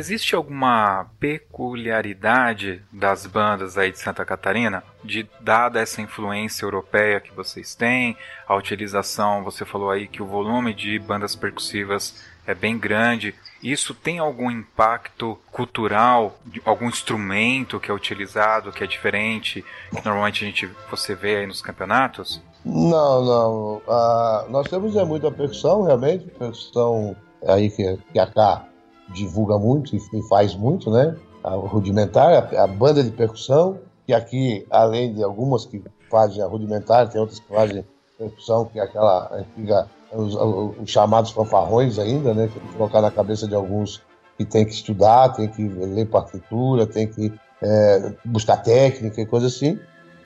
Existe 0.00 0.34
alguma 0.34 1.10
peculiaridade 1.20 2.82
das 2.90 3.26
bandas 3.26 3.76
aí 3.76 3.92
de 3.92 3.98
Santa 3.98 4.24
Catarina, 4.24 4.82
de 5.04 5.28
dada 5.42 5.78
essa 5.78 6.00
influência 6.00 6.64
europeia 6.64 7.20
que 7.20 7.30
vocês 7.34 7.74
têm, 7.74 8.16
a 8.48 8.56
utilização, 8.56 9.44
você 9.44 9.62
falou 9.62 9.90
aí 9.90 10.08
que 10.08 10.22
o 10.22 10.26
volume 10.26 10.72
de 10.72 10.98
bandas 10.98 11.36
percussivas 11.36 12.14
é 12.46 12.54
bem 12.54 12.78
grande. 12.78 13.34
Isso 13.62 13.94
tem 13.94 14.18
algum 14.18 14.50
impacto 14.50 15.38
cultural, 15.52 16.40
algum 16.64 16.88
instrumento 16.88 17.78
que 17.78 17.90
é 17.90 17.94
utilizado, 17.94 18.72
que 18.72 18.82
é 18.82 18.86
diferente, 18.86 19.62
que 19.90 20.02
normalmente 20.02 20.42
a 20.42 20.46
gente 20.46 20.70
você 20.90 21.14
vê 21.14 21.36
aí 21.36 21.46
nos 21.46 21.60
campeonatos? 21.60 22.42
Não, 22.64 23.22
não. 23.22 23.76
Uh, 23.86 24.50
nós 24.50 24.66
temos 24.66 24.96
é, 24.96 25.04
muita 25.04 25.30
percussão, 25.30 25.82
realmente, 25.82 26.24
percussão 26.38 27.14
aí 27.46 27.68
que, 27.68 27.98
que 28.14 28.18
a 28.18 28.26
cá 28.26 28.69
divulga 29.12 29.58
muito 29.58 29.94
e 29.96 30.22
faz 30.28 30.54
muito, 30.54 30.90
né? 30.90 31.16
A 31.42 31.54
rudimentar, 31.54 32.52
a, 32.54 32.64
a 32.64 32.66
banda 32.66 33.02
de 33.02 33.10
percussão, 33.10 33.78
que 34.06 34.12
aqui, 34.12 34.66
além 34.70 35.14
de 35.14 35.22
algumas 35.22 35.64
que 35.64 35.82
fazem 36.10 36.42
a 36.42 36.46
rudimentar, 36.46 37.08
tem 37.08 37.20
outras 37.20 37.38
que 37.38 37.48
fazem 37.48 37.84
percussão, 38.18 38.66
que 38.66 38.78
é 38.78 38.82
aquela 38.82 39.30
antiga, 39.32 39.88
os, 40.12 40.34
os 40.34 40.90
chamados 40.90 41.30
fanfarrões 41.30 41.98
ainda, 41.98 42.34
né? 42.34 42.48
Que 42.48 42.60
colocar 42.76 43.00
na 43.00 43.10
cabeça 43.10 43.46
de 43.46 43.54
alguns 43.54 44.02
que 44.36 44.44
tem 44.44 44.64
que 44.64 44.72
estudar, 44.72 45.30
tem 45.30 45.48
que 45.48 45.62
ler 45.66 46.06
partitura, 46.06 46.86
tem 46.86 47.06
que 47.06 47.32
é, 47.62 48.12
buscar 48.24 48.56
técnica 48.58 49.20
e 49.20 49.26
coisa 49.26 49.46
assim. 49.46 49.78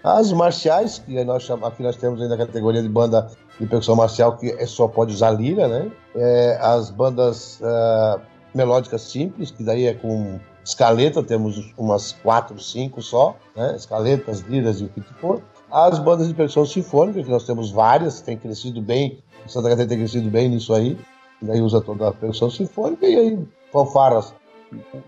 As 0.03 0.33
marciais, 0.33 0.99
que 0.99 1.25
nós 1.25 1.43
chamamos, 1.43 1.73
aqui 1.73 1.83
nós 1.83 1.97
temos 1.97 2.21
ainda 2.21 2.35
a 2.35 2.39
categoria 2.39 2.83
de 2.83 2.89
banda 2.89 3.29
de 3.59 3.67
percussão 3.67 3.97
marcial, 3.97 4.37
que 4.37 4.51
é, 4.51 4.67
só 4.67 4.87
pode 4.87 5.13
usar 5.13 5.31
lira, 5.31 5.67
né? 5.67 5.91
É, 6.15 6.59
as 6.61 6.91
bandas 6.91 7.61
é, 7.63 8.21
melódicas 8.55 9.03
simples, 9.03 9.51
que 9.51 9.63
daí 9.63 9.87
é 9.87 9.95
com 9.95 10.39
escaleta, 10.65 11.23
temos 11.23 11.73
umas 11.77 12.13
quatro, 12.13 12.59
cinco 12.61 13.03
só, 13.03 13.37
né? 13.55 13.75
Escaletas, 13.77 14.41
liras 14.41 14.81
e 14.81 14.85
o 14.85 14.89
que 14.89 15.03
for. 15.21 15.43
As 15.71 15.99
bandas 15.99 16.29
de 16.29 16.35
percussão 16.35 16.65
sinfônica, 16.65 17.23
que 17.23 17.31
nós 17.31 17.45
temos 17.45 17.71
várias, 17.71 18.21
tem 18.21 18.37
crescido 18.37 18.81
bem, 18.81 19.19
Santa 19.47 19.69
Catarina 19.69 19.89
tem 19.89 19.99
crescido 19.99 20.31
bem 20.31 20.49
nisso 20.49 20.73
aí, 20.73 20.97
daí 21.43 21.61
usa 21.61 21.81
toda 21.81 22.09
a 22.09 22.13
percussão 22.13 22.49
sinfônica, 22.49 23.07
e 23.07 23.17
aí 23.17 23.49
fanfarras, 23.73 24.33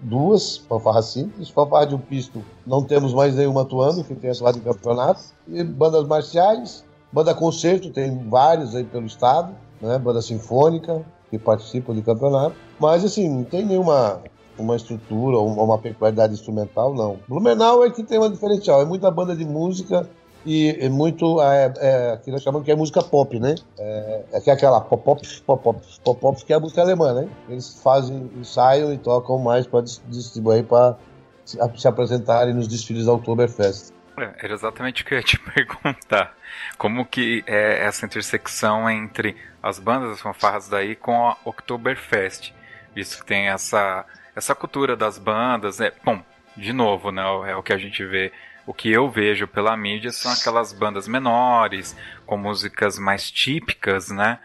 duas 0.03 0.59
fanfarras 0.59 1.07
simples, 1.07 1.49
fanfarra 1.49 1.87
de 1.87 1.95
um 1.95 1.99
pisto, 1.99 2.43
não 2.67 2.83
temos 2.83 3.15
mais 3.15 3.35
nenhuma 3.35 3.63
atuando, 3.63 4.05
que 4.05 4.15
tem 4.15 4.31
essa 4.31 4.45
lá 4.45 4.53
de 4.53 4.61
campeonato, 4.61 5.21
e 5.49 5.63
bandas 5.63 6.07
marciais, 6.07 6.85
banda 7.13 7.35
concerto, 7.35 7.91
tem 7.91 8.29
vários 8.29 8.75
aí 8.75 8.85
pelo 8.85 9.07
estado, 9.07 9.55
né? 9.81 9.99
banda 9.99 10.21
sinfônica, 10.21 11.05
que 11.31 11.39
participam 11.39 11.95
de 11.95 12.03
campeonato, 12.03 12.57
mas 12.79 13.05
assim, 13.05 13.29
não 13.29 13.45
tem 13.45 13.65
nenhuma 13.65 14.23
uma 14.59 14.77
estrutura 14.77 15.37
ou 15.37 15.49
uma 15.49 15.79
peculiaridade 15.79 16.33
instrumental, 16.33 16.95
não. 16.95 17.19
Blumenau 17.29 17.85
é 17.85 17.91
que 17.91 18.03
tem 18.03 18.19
uma 18.19 18.31
diferencial, 18.31 18.81
é 18.81 18.85
muita 18.85 19.11
banda 19.11 19.37
de 19.37 19.45
música 19.45 20.09
e 20.45 20.77
é 20.81 20.89
muito 20.89 21.43
é, 21.43 21.73
é, 21.77 22.17
que 22.19 22.31
nós 22.31 22.43
chamamos 22.43 22.65
que 22.65 22.71
é 22.71 22.77
música 22.77 23.03
pop, 23.03 23.39
né? 23.39 23.57
É, 23.79 24.23
é 24.33 24.43
é 24.47 24.51
aquela 24.51 24.81
pop 24.81 25.03
pop 25.05 25.21
pop 25.45 25.63
pop 25.63 25.81
pop 26.05 26.21
pop 26.21 26.45
que 26.45 26.53
é 26.53 26.57
a 26.57 26.61
música 26.61 26.81
alemã, 26.81 27.13
né? 27.13 27.29
Eles 27.49 27.81
fazem 27.83 28.31
ensaiam 28.37 28.93
e 28.93 28.99
tocam 28.99 29.39
mais 29.39 29.67
para 29.67 29.83
distribuir 29.83 30.65
para 30.65 30.97
se, 31.45 31.59
se 31.77 31.89
apresentarem 31.89 32.55
nos 32.55 32.69
desfiles 32.69 33.07
da 33.07 33.13
Oktoberfest. 33.13 33.93
Era 34.17 34.55
exatamente 34.55 35.03
o 35.03 35.05
que 35.05 35.15
eu 35.15 35.19
ia 35.19 35.25
te 35.25 35.39
perguntar. 35.53 36.35
Como 36.79 37.05
que 37.05 37.45
é 37.47 37.85
essa 37.85 38.07
intersecção 38.07 38.89
entre 38.89 39.37
as 39.63 39.79
bandas, 39.79 40.13
as 40.13 40.21
fanfarras 40.21 40.69
daí 40.69 40.95
com 40.97 41.27
a 41.27 41.37
Oktoberfest? 41.45 42.55
Visto 42.97 43.19
que 43.19 43.27
tem 43.27 43.49
essa, 43.49 44.07
essa 44.35 44.55
cultura 44.55 44.97
das 44.97 45.19
bandas, 45.19 45.81
é 45.81 45.93
Bom, 46.03 46.23
de 46.57 46.73
novo, 46.73 47.13
né? 47.13 47.23
É 47.51 47.55
o 47.55 47.63
que 47.63 47.75
a 47.75 47.79
gente 47.79 48.03
vê 48.05 48.33
o 48.67 48.75
que 48.75 48.91
eu 48.91 49.09
vejo 49.09 49.47
pela 49.47 49.77
mídia 49.77 50.11
são 50.11 50.33
aquelas 50.33 50.73
bandas 50.73 51.07
menores, 51.07 51.95
com 52.27 52.37
músicas 52.37 52.99
mais 52.99 53.31
típicas, 53.31 54.09
né? 54.09 54.41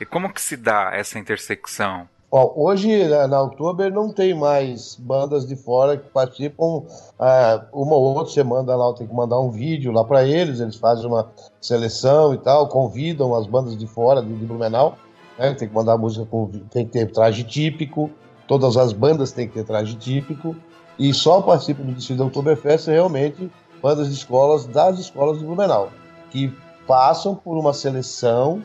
E 0.00 0.04
como 0.04 0.32
que 0.32 0.40
se 0.40 0.56
dá 0.56 0.90
essa 0.94 1.18
intersecção? 1.18 2.08
Hoje 2.30 3.06
na 3.28 3.42
Oktober 3.42 3.92
não 3.92 4.12
tem 4.12 4.34
mais 4.34 4.96
bandas 4.96 5.46
de 5.46 5.54
fora 5.54 5.96
que 5.96 6.08
participam. 6.08 6.64
Uh, 6.64 7.64
uma 7.72 7.94
ou 7.94 8.16
outra 8.16 8.32
você 8.32 8.42
lá, 8.42 8.92
tem 8.92 9.06
que 9.06 9.14
mandar 9.14 9.40
um 9.40 9.50
vídeo 9.50 9.92
lá 9.92 10.04
para 10.04 10.24
eles, 10.24 10.60
eles 10.60 10.76
fazem 10.76 11.06
uma 11.06 11.30
seleção 11.60 12.34
e 12.34 12.38
tal, 12.38 12.68
convidam 12.68 13.34
as 13.34 13.46
bandas 13.46 13.76
de 13.76 13.86
fora, 13.86 14.20
de, 14.20 14.34
de 14.34 14.44
Blumenau, 14.44 14.98
né? 15.38 15.54
tem 15.54 15.68
que 15.68 15.74
mandar 15.74 15.96
música 15.96 16.24
com. 16.26 16.46
tem 16.70 16.86
que 16.86 16.92
ter 16.92 17.10
traje 17.10 17.44
típico, 17.44 18.10
todas 18.46 18.76
as 18.76 18.92
bandas 18.92 19.32
têm 19.32 19.48
que 19.48 19.54
ter 19.54 19.64
traje 19.64 19.94
típico, 19.94 20.56
e 20.98 21.12
só 21.12 21.42
participam 21.42 21.84
do 21.84 21.92
desfile 21.92 22.18
da 22.18 22.24
Oktoberfest 22.24 22.88
realmente 22.88 23.50
bandas 23.82 24.08
de 24.08 24.14
escolas 24.14 24.64
das 24.64 24.98
escolas 24.98 25.38
de 25.38 25.44
Blumenau, 25.44 25.90
que 26.30 26.52
passam 26.86 27.34
por 27.34 27.58
uma 27.58 27.72
seleção 27.72 28.62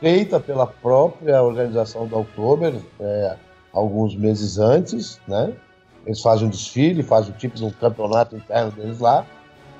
feita 0.00 0.40
pela 0.40 0.66
própria 0.66 1.42
organização 1.42 2.06
da 2.06 2.16
Oktober 2.16 2.74
é, 2.98 3.36
alguns 3.72 4.16
meses 4.16 4.58
antes, 4.58 5.20
né? 5.28 5.52
Eles 6.04 6.20
fazem 6.20 6.46
um 6.46 6.50
desfile, 6.50 7.02
fazem 7.02 7.32
tipo 7.34 7.64
um 7.64 7.70
campeonato 7.70 8.34
interno 8.34 8.72
deles 8.72 8.98
lá, 8.98 9.24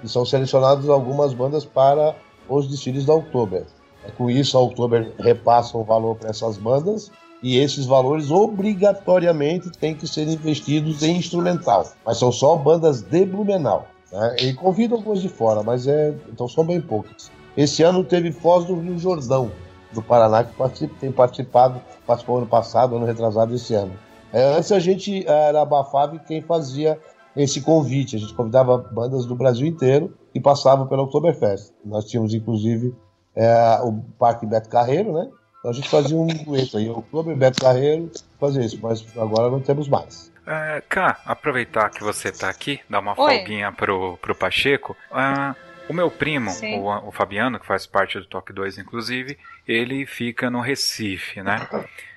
e 0.05 0.09
são 0.09 0.25
selecionadas 0.25 0.89
algumas 0.89 1.33
bandas 1.33 1.65
para 1.65 2.15
os 2.49 2.69
desfiles 2.69 3.05
da 3.05 3.15
Oktober. 3.15 3.65
É, 4.05 4.11
com 4.11 4.31
isso, 4.31 4.57
a 4.57 4.61
Oktober 4.61 5.13
repassa 5.19 5.77
o 5.77 5.85
valor 5.85 6.17
para 6.17 6.31
essas 6.31 6.57
bandas 6.57 7.11
e 7.43 7.59
esses 7.59 7.87
valores 7.87 8.31
obrigatoriamente 8.31 9.71
têm 9.71 9.95
que 9.95 10.07
ser 10.07 10.29
investidos 10.29 11.03
em 11.03 11.17
instrumental. 11.17 11.87
Mas 12.05 12.19
são 12.19 12.31
só 12.31 12.57
bandas 12.57 13.03
de 13.03 13.25
Blumenau. 13.25 13.87
Né? 14.13 14.37
E 14.41 14.55
convida 14.55 14.95
algumas 14.95 15.21
de 15.21 15.29
fora, 15.29 15.63
mas 15.63 15.87
é, 15.87 16.15
então 16.33 16.47
são 16.47 16.65
bem 16.65 16.81
poucas. 16.81 17.31
Esse 17.57 17.83
ano 17.83 18.05
teve 18.05 18.31
Foz 18.31 18.65
do 18.65 18.79
Rio 18.79 18.99
Jordão, 18.99 19.51
do 19.93 20.03
Paraná, 20.03 20.45
que 20.45 20.87
tem 20.87 21.11
participado, 21.11 21.81
participou 22.07 22.39
ano 22.39 22.47
passado, 22.47 22.97
ano 22.97 23.05
retrasado 23.05 23.55
esse 23.55 23.75
ano. 23.75 23.93
É, 24.33 24.57
antes 24.57 24.73
a 24.73 24.79
gente 24.79 25.27
era 25.27 25.61
abafava 25.61 26.19
quem 26.19 26.41
fazia 26.41 26.99
esse 27.37 27.61
convite. 27.61 28.17
A 28.17 28.19
gente 28.19 28.35
convidava 28.35 28.79
bandas 28.79 29.27
do 29.27 29.35
Brasil 29.35 29.67
inteiro 29.67 30.17
e 30.35 30.41
passava 30.41 30.87
pela 30.87 31.03
Oktoberfest. 31.03 31.73
Nós 31.85 32.07
tínhamos, 32.07 32.33
inclusive, 32.33 32.95
é, 33.35 33.79
o 33.83 34.03
Parque 34.19 34.47
Beto 34.47 34.69
Carreiro, 34.69 35.13
né? 35.13 35.31
Então 35.59 35.71
a 35.71 35.75
gente 35.75 35.89
fazia 35.89 36.17
um 36.17 36.27
dueto 36.27 36.77
aí, 36.77 36.91
Oktober, 36.91 37.37
Beto 37.37 37.61
Carreiro, 37.61 38.11
fazia 38.39 38.65
isso, 38.65 38.79
mas 38.83 39.07
agora 39.17 39.51
não 39.51 39.61
temos 39.61 39.89
mais. 39.89 40.33
É, 40.47 40.83
Cá, 40.89 41.21
aproveitar 41.25 41.89
que 41.91 42.03
você 42.03 42.29
está 42.29 42.49
aqui, 42.49 42.81
dar 42.91 42.99
uma 42.99 43.13
Oi. 43.13 43.37
folguinha 43.39 43.71
pro, 43.71 44.17
pro 44.19 44.35
Pacheco. 44.35 44.97
Uh, 45.11 45.55
o 45.89 45.93
meu 45.93 46.11
primo, 46.11 46.51
o, 46.51 47.09
o, 47.09 47.13
Fabiano, 47.13 47.61
que 47.61 47.67
faz 47.67 47.87
parte 47.87 48.19
do 48.19 48.27
Toque 48.27 48.53
2, 48.53 48.79
inclusive, 48.79 49.39
ele 49.67 50.05
fica 50.07 50.51
no 50.51 50.61
Recife, 50.61 51.43
né? 51.43 51.69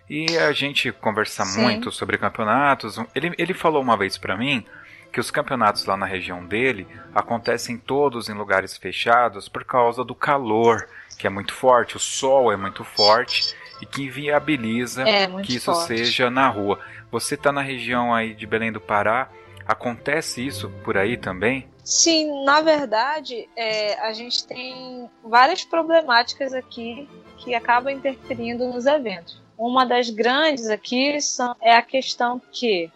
E 0.10 0.38
a 0.38 0.52
gente 0.52 0.92
conversa 0.92 1.44
Sim. 1.46 1.62
muito 1.62 1.92
sobre 1.92 2.18
campeonatos. 2.18 2.98
Ele, 3.14 3.34
ele 3.38 3.54
falou 3.54 3.82
uma 3.82 3.98
vez 3.98 4.18
para 4.18 4.38
mim 4.38 4.66
que 5.12 5.20
os 5.20 5.32
campeonatos 5.32 5.86
lá 5.86 5.96
na 5.96 6.06
região 6.06 6.46
dele 6.46 6.86
acontecem 7.14 7.78
todos 7.78 8.28
em 8.28 8.34
lugares 8.34 8.78
fechados 8.78 9.48
por 9.48 9.64
causa 9.64 10.04
do 10.04 10.14
calor, 10.14 10.88
que 11.18 11.28
é 11.28 11.30
muito 11.30 11.54
forte, 11.54 11.98
o 11.98 12.00
sol 12.00 12.52
é 12.52 12.58
muito 12.58 12.84
forte 12.84 13.56
e 13.82 13.86
que 13.86 14.04
inviabiliza 14.04 15.04
é, 15.04 15.28
que 15.42 15.56
isso 15.56 15.74
forte. 15.74 15.88
seja 15.88 16.30
na 16.30 16.48
rua. 16.48 16.80
Você 17.12 17.36
está 17.36 17.52
na 17.52 17.62
região 17.62 18.14
aí 18.14 18.34
de 18.34 18.46
Belém 18.46 18.72
do 18.72 18.82
Pará, 18.82 19.30
acontece 19.66 20.46
isso 20.46 20.70
por 20.84 20.98
aí 20.98 21.18
também? 21.18 21.68
Sim, 21.84 22.44
na 22.44 22.62
verdade, 22.62 23.48
é, 23.56 24.00
a 24.00 24.12
gente 24.12 24.46
tem 24.46 25.10
várias 25.24 25.64
problemáticas 25.64 26.54
aqui 26.54 27.08
que 27.38 27.54
acabam 27.54 27.94
interferindo 27.94 28.68
nos 28.68 28.86
eventos. 28.86 29.42
Uma 29.58 29.86
das 29.86 30.10
grandes 30.10 30.68
aqui 30.68 31.22
são, 31.22 31.56
é 31.62 31.76
a 31.76 31.82
questão 31.82 32.42
que 32.52 32.92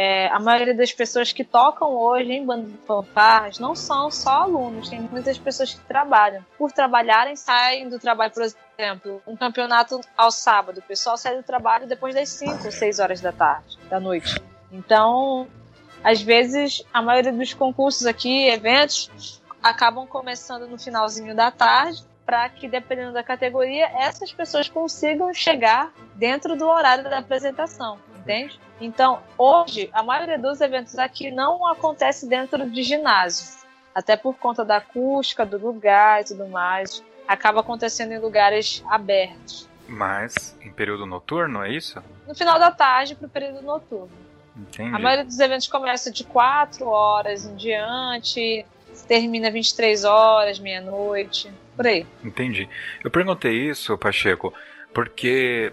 é, 0.00 0.28
a 0.28 0.38
maioria 0.38 0.74
das 0.74 0.92
pessoas 0.92 1.32
que 1.32 1.42
tocam 1.42 1.90
hoje 1.90 2.30
em 2.30 2.46
bandas 2.46 2.70
fanfarras 2.86 3.58
não 3.58 3.74
são 3.74 4.12
só 4.12 4.42
alunos, 4.42 4.88
tem 4.88 5.00
muitas 5.00 5.36
pessoas 5.38 5.74
que 5.74 5.80
trabalham. 5.80 6.46
Por 6.56 6.70
trabalharem, 6.70 7.34
saem 7.34 7.88
do 7.88 7.98
trabalho, 7.98 8.32
por 8.32 8.44
exemplo, 8.44 9.20
um 9.26 9.36
campeonato 9.36 10.00
ao 10.16 10.30
sábado, 10.30 10.78
o 10.78 10.82
pessoal 10.82 11.16
sai 11.16 11.36
do 11.36 11.42
trabalho 11.42 11.88
depois 11.88 12.14
das 12.14 12.28
5 12.28 12.64
ou 12.64 12.70
6 12.70 13.00
horas 13.00 13.20
da 13.20 13.32
tarde, 13.32 13.76
da 13.90 13.98
noite. 13.98 14.40
Então, 14.70 15.48
às 16.04 16.22
vezes, 16.22 16.80
a 16.94 17.02
maioria 17.02 17.32
dos 17.32 17.52
concursos 17.52 18.06
aqui, 18.06 18.46
eventos, 18.46 19.42
acabam 19.60 20.06
começando 20.06 20.68
no 20.68 20.78
finalzinho 20.78 21.34
da 21.34 21.50
tarde, 21.50 22.04
para 22.24 22.48
que, 22.50 22.68
dependendo 22.68 23.14
da 23.14 23.24
categoria, 23.24 23.86
essas 23.98 24.30
pessoas 24.30 24.68
consigam 24.68 25.34
chegar 25.34 25.90
dentro 26.14 26.54
do 26.54 26.68
horário 26.68 27.02
da 27.02 27.18
apresentação, 27.18 27.98
entende? 28.28 28.60
Então, 28.80 29.20
hoje, 29.36 29.88
a 29.92 30.02
maioria 30.02 30.38
dos 30.38 30.60
eventos 30.60 30.98
aqui 30.98 31.30
não 31.30 31.66
acontece 31.66 32.28
dentro 32.28 32.68
de 32.68 32.82
ginásio, 32.82 33.66
até 33.94 34.16
por 34.16 34.36
conta 34.36 34.64
da 34.64 34.76
acústica, 34.76 35.44
do 35.46 35.58
lugar 35.58 36.20
e 36.20 36.24
tudo 36.24 36.46
mais. 36.46 37.02
Acaba 37.26 37.60
acontecendo 37.60 38.12
em 38.12 38.18
lugares 38.18 38.84
abertos. 38.88 39.68
Mas 39.88 40.56
em 40.60 40.70
período 40.70 41.06
noturno, 41.06 41.64
é 41.64 41.72
isso? 41.72 42.02
No 42.26 42.34
final 42.34 42.58
da 42.58 42.70
tarde 42.70 43.14
para 43.14 43.26
o 43.26 43.30
período 43.30 43.62
noturno. 43.62 44.10
Entendi. 44.56 44.94
A 44.94 44.98
maioria 44.98 45.24
dos 45.24 45.38
eventos 45.38 45.66
começa 45.66 46.10
de 46.10 46.24
4 46.24 46.86
horas 46.86 47.46
em 47.46 47.56
diante, 47.56 48.66
termina 49.06 49.50
23 49.50 50.04
horas, 50.04 50.58
meia-noite, 50.58 51.50
por 51.76 51.86
aí. 51.86 52.06
Entendi. 52.22 52.68
Eu 53.02 53.10
perguntei 53.10 53.70
isso, 53.70 53.96
Pacheco, 53.96 54.52
porque 54.98 55.72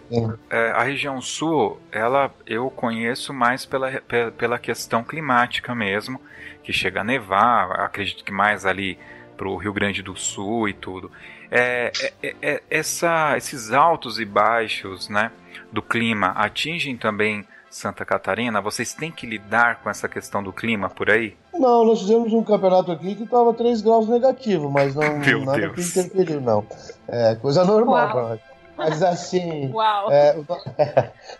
é, 0.52 0.70
a 0.70 0.84
região 0.84 1.20
sul, 1.20 1.82
ela 1.92 2.32
eu 2.46 2.70
conheço 2.70 3.34
mais 3.34 3.66
pela, 3.66 3.90
pela 4.38 4.60
questão 4.60 5.04
climática 5.04 5.74
mesmo, 5.74 6.22
que 6.62 6.72
chega 6.72 7.02
a 7.02 7.04
nevar, 7.04 7.72
acredito 7.80 8.24
que 8.24 8.32
mais 8.32 8.68
ali 8.68 9.00
para 9.36 9.50
o 9.50 9.58
Rio 9.58 9.74
Grande 9.74 10.04
do 10.04 10.16
Sul 10.16 10.70
e 10.70 10.74
tudo. 10.74 11.12
É, 11.50 11.92
é, 12.00 12.14
é, 12.22 12.36
é, 12.40 12.64
essa, 12.70 13.36
esses 13.36 13.72
altos 13.72 14.20
e 14.20 14.26
baixos 14.26 15.10
né, 15.10 15.32
do 15.72 15.82
clima 15.82 16.28
atingem 16.28 16.96
também 16.96 17.48
Santa 17.68 18.06
Catarina? 18.06 18.62
Vocês 18.62 18.94
têm 18.94 19.12
que 19.12 19.26
lidar 19.26 19.82
com 19.82 19.90
essa 19.90 20.08
questão 20.08 20.44
do 20.44 20.54
clima 20.54 20.88
por 20.88 21.10
aí? 21.10 21.36
Não, 21.52 21.84
nós 21.84 22.02
fizemos 22.02 22.32
um 22.32 22.44
campeonato 22.44 22.92
aqui 22.92 23.16
que 23.16 23.24
estava 23.24 23.52
3 23.56 23.82
graus 23.82 24.08
negativo, 24.08 24.70
mas 24.70 24.94
não 24.94 25.18
nada 25.44 25.62
Deus. 25.62 25.74
que 25.74 26.00
interferiu, 26.00 26.40
não. 26.42 26.64
É 27.08 27.34
coisa 27.34 27.66
normal 27.66 28.12
para 28.12 28.22
nós. 28.22 28.55
Mas 28.78 29.02
assim, 29.02 29.72
é, 30.10 30.36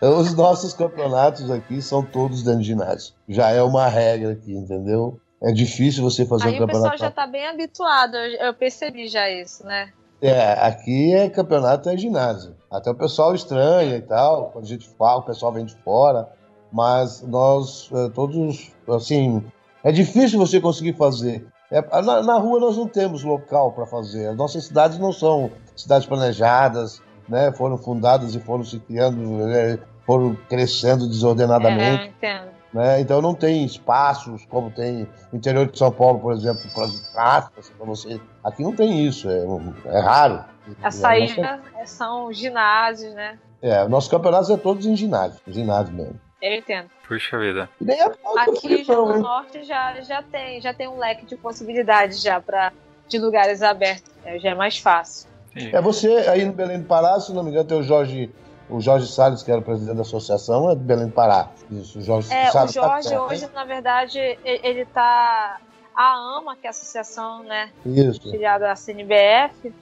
os 0.06 0.34
nossos 0.34 0.72
campeonatos 0.72 1.50
aqui 1.50 1.82
são 1.82 2.02
todos 2.02 2.42
dentro 2.42 2.60
de 2.60 2.66
ginásio. 2.66 3.14
Já 3.28 3.50
é 3.50 3.62
uma 3.62 3.86
regra 3.88 4.32
aqui, 4.32 4.52
entendeu? 4.52 5.20
É 5.42 5.52
difícil 5.52 6.02
você 6.02 6.24
fazer 6.24 6.48
Aí 6.48 6.60
um 6.60 6.64
o 6.64 6.66
pessoal 6.66 6.90
campeonato. 6.90 7.02
já 7.02 7.10
tá 7.10 7.26
bem 7.26 7.46
habituado, 7.46 8.16
eu, 8.16 8.46
eu 8.46 8.54
percebi 8.54 9.06
já 9.08 9.30
isso, 9.30 9.64
né? 9.66 9.92
É, 10.20 10.52
aqui 10.66 11.14
é 11.14 11.28
campeonato 11.28 11.90
é 11.90 11.96
ginásio. 11.96 12.56
Até 12.70 12.90
o 12.90 12.94
pessoal 12.94 13.34
estranha 13.34 13.96
e 13.96 14.02
tal, 14.02 14.50
quando 14.50 14.64
a 14.64 14.68
gente 14.68 14.88
fala, 14.88 15.20
o 15.20 15.26
pessoal 15.26 15.52
vem 15.52 15.66
de 15.66 15.74
fora, 15.76 16.28
mas 16.72 17.22
nós 17.22 17.90
é, 17.92 18.08
todos, 18.10 18.72
assim, 18.88 19.44
é 19.84 19.92
difícil 19.92 20.38
você 20.38 20.60
conseguir 20.60 20.94
fazer. 20.94 21.46
É, 21.70 21.82
na, 22.02 22.22
na 22.22 22.38
rua 22.38 22.60
nós 22.60 22.76
não 22.76 22.88
temos 22.88 23.22
local 23.22 23.72
para 23.72 23.86
fazer. 23.86 24.28
As 24.28 24.36
nossas 24.36 24.64
cidades 24.64 24.98
não 24.98 25.12
são 25.12 25.50
cidades 25.76 26.06
planejadas, 26.06 27.02
né? 27.28 27.52
Foram 27.52 27.76
fundadas 27.76 28.34
e 28.34 28.40
foram 28.40 28.64
se 28.64 28.78
criando, 28.80 29.48
é, 29.48 29.78
foram 30.04 30.36
crescendo 30.48 31.08
desordenadamente. 31.08 32.02
É, 32.02 32.06
entendo. 32.06 32.50
né? 32.72 33.00
Então 33.00 33.20
não 33.20 33.34
tem 33.34 33.64
espaços 33.64 34.44
como 34.46 34.70
tem 34.70 35.08
no 35.32 35.38
interior 35.38 35.66
de 35.70 35.78
São 35.78 35.90
Paulo, 35.90 36.20
por 36.20 36.32
exemplo, 36.32 36.62
para 36.74 36.84
as 36.84 37.10
praças, 37.10 37.70
para 37.70 37.86
você. 37.86 38.20
Aqui 38.44 38.62
não 38.62 38.74
tem 38.74 39.06
isso, 39.06 39.28
é, 39.28 39.44
é 39.86 40.00
raro. 40.00 40.44
A 40.82 40.90
saída 40.90 41.60
são 41.84 42.32
ginásios, 42.32 43.14
né? 43.14 43.38
É, 43.62 43.82
o 43.84 43.88
nosso 43.88 44.10
campeonato 44.10 44.52
é 44.52 44.56
todos 44.56 44.86
em 44.86 44.96
ginásio, 44.96 45.40
ginásio 45.46 45.94
mesmo. 45.94 46.20
Eu 46.40 46.54
entendo. 46.54 46.90
Puxa 47.08 47.38
vida. 47.38 47.68
E 47.80 47.90
é 47.90 48.04
Aqui 48.04 48.84
no 48.86 49.18
norte 49.20 49.64
já, 49.64 50.00
já, 50.02 50.22
tem, 50.22 50.60
já 50.60 50.74
tem 50.74 50.86
um 50.86 50.98
leque 50.98 51.24
de 51.24 51.36
possibilidades 51.36 52.20
já 52.20 52.40
para 52.40 52.72
de 53.08 53.18
lugares 53.18 53.62
abertos. 53.62 54.12
É, 54.24 54.38
já 54.38 54.50
é 54.50 54.54
mais 54.54 54.78
fácil. 54.78 55.28
É 55.72 55.80
você 55.80 56.08
aí 56.28 56.44
no 56.44 56.52
Belém 56.52 56.80
do 56.80 56.86
Pará, 56.86 57.18
se 57.20 57.32
não 57.32 57.42
me 57.42 57.50
engano, 57.50 57.66
tem 57.66 57.78
o 57.78 57.82
Jorge, 57.82 58.30
o 58.68 58.80
Jorge 58.80 59.06
Salles, 59.10 59.42
que 59.42 59.50
era 59.50 59.60
o 59.60 59.64
presidente 59.64 59.96
da 59.96 60.02
associação, 60.02 60.70
é 60.70 60.74
do 60.74 60.80
Belém 60.82 61.06
do 61.06 61.12
Pará. 61.12 61.48
Isso, 61.70 61.98
o 61.98 62.02
Jorge 62.02 62.32
É, 62.32 62.48
o 62.48 62.52
Salles 62.52 62.74
tá 62.74 62.80
Jorge 62.82 63.08
certo, 63.08 63.22
hoje, 63.22 63.48
na 63.54 63.64
verdade, 63.64 64.18
ele 64.44 64.84
tá. 64.86 65.58
A 65.94 66.12
AMA, 66.38 66.54
que 66.56 66.66
é 66.66 66.68
a 66.68 66.70
associação, 66.70 67.42
né, 67.42 67.70
né? 67.86 68.02
Isso, 68.02 68.20
filiada 68.20 68.70
à 68.70 68.76
CNBF, 68.76 69.70
tá 69.70 69.72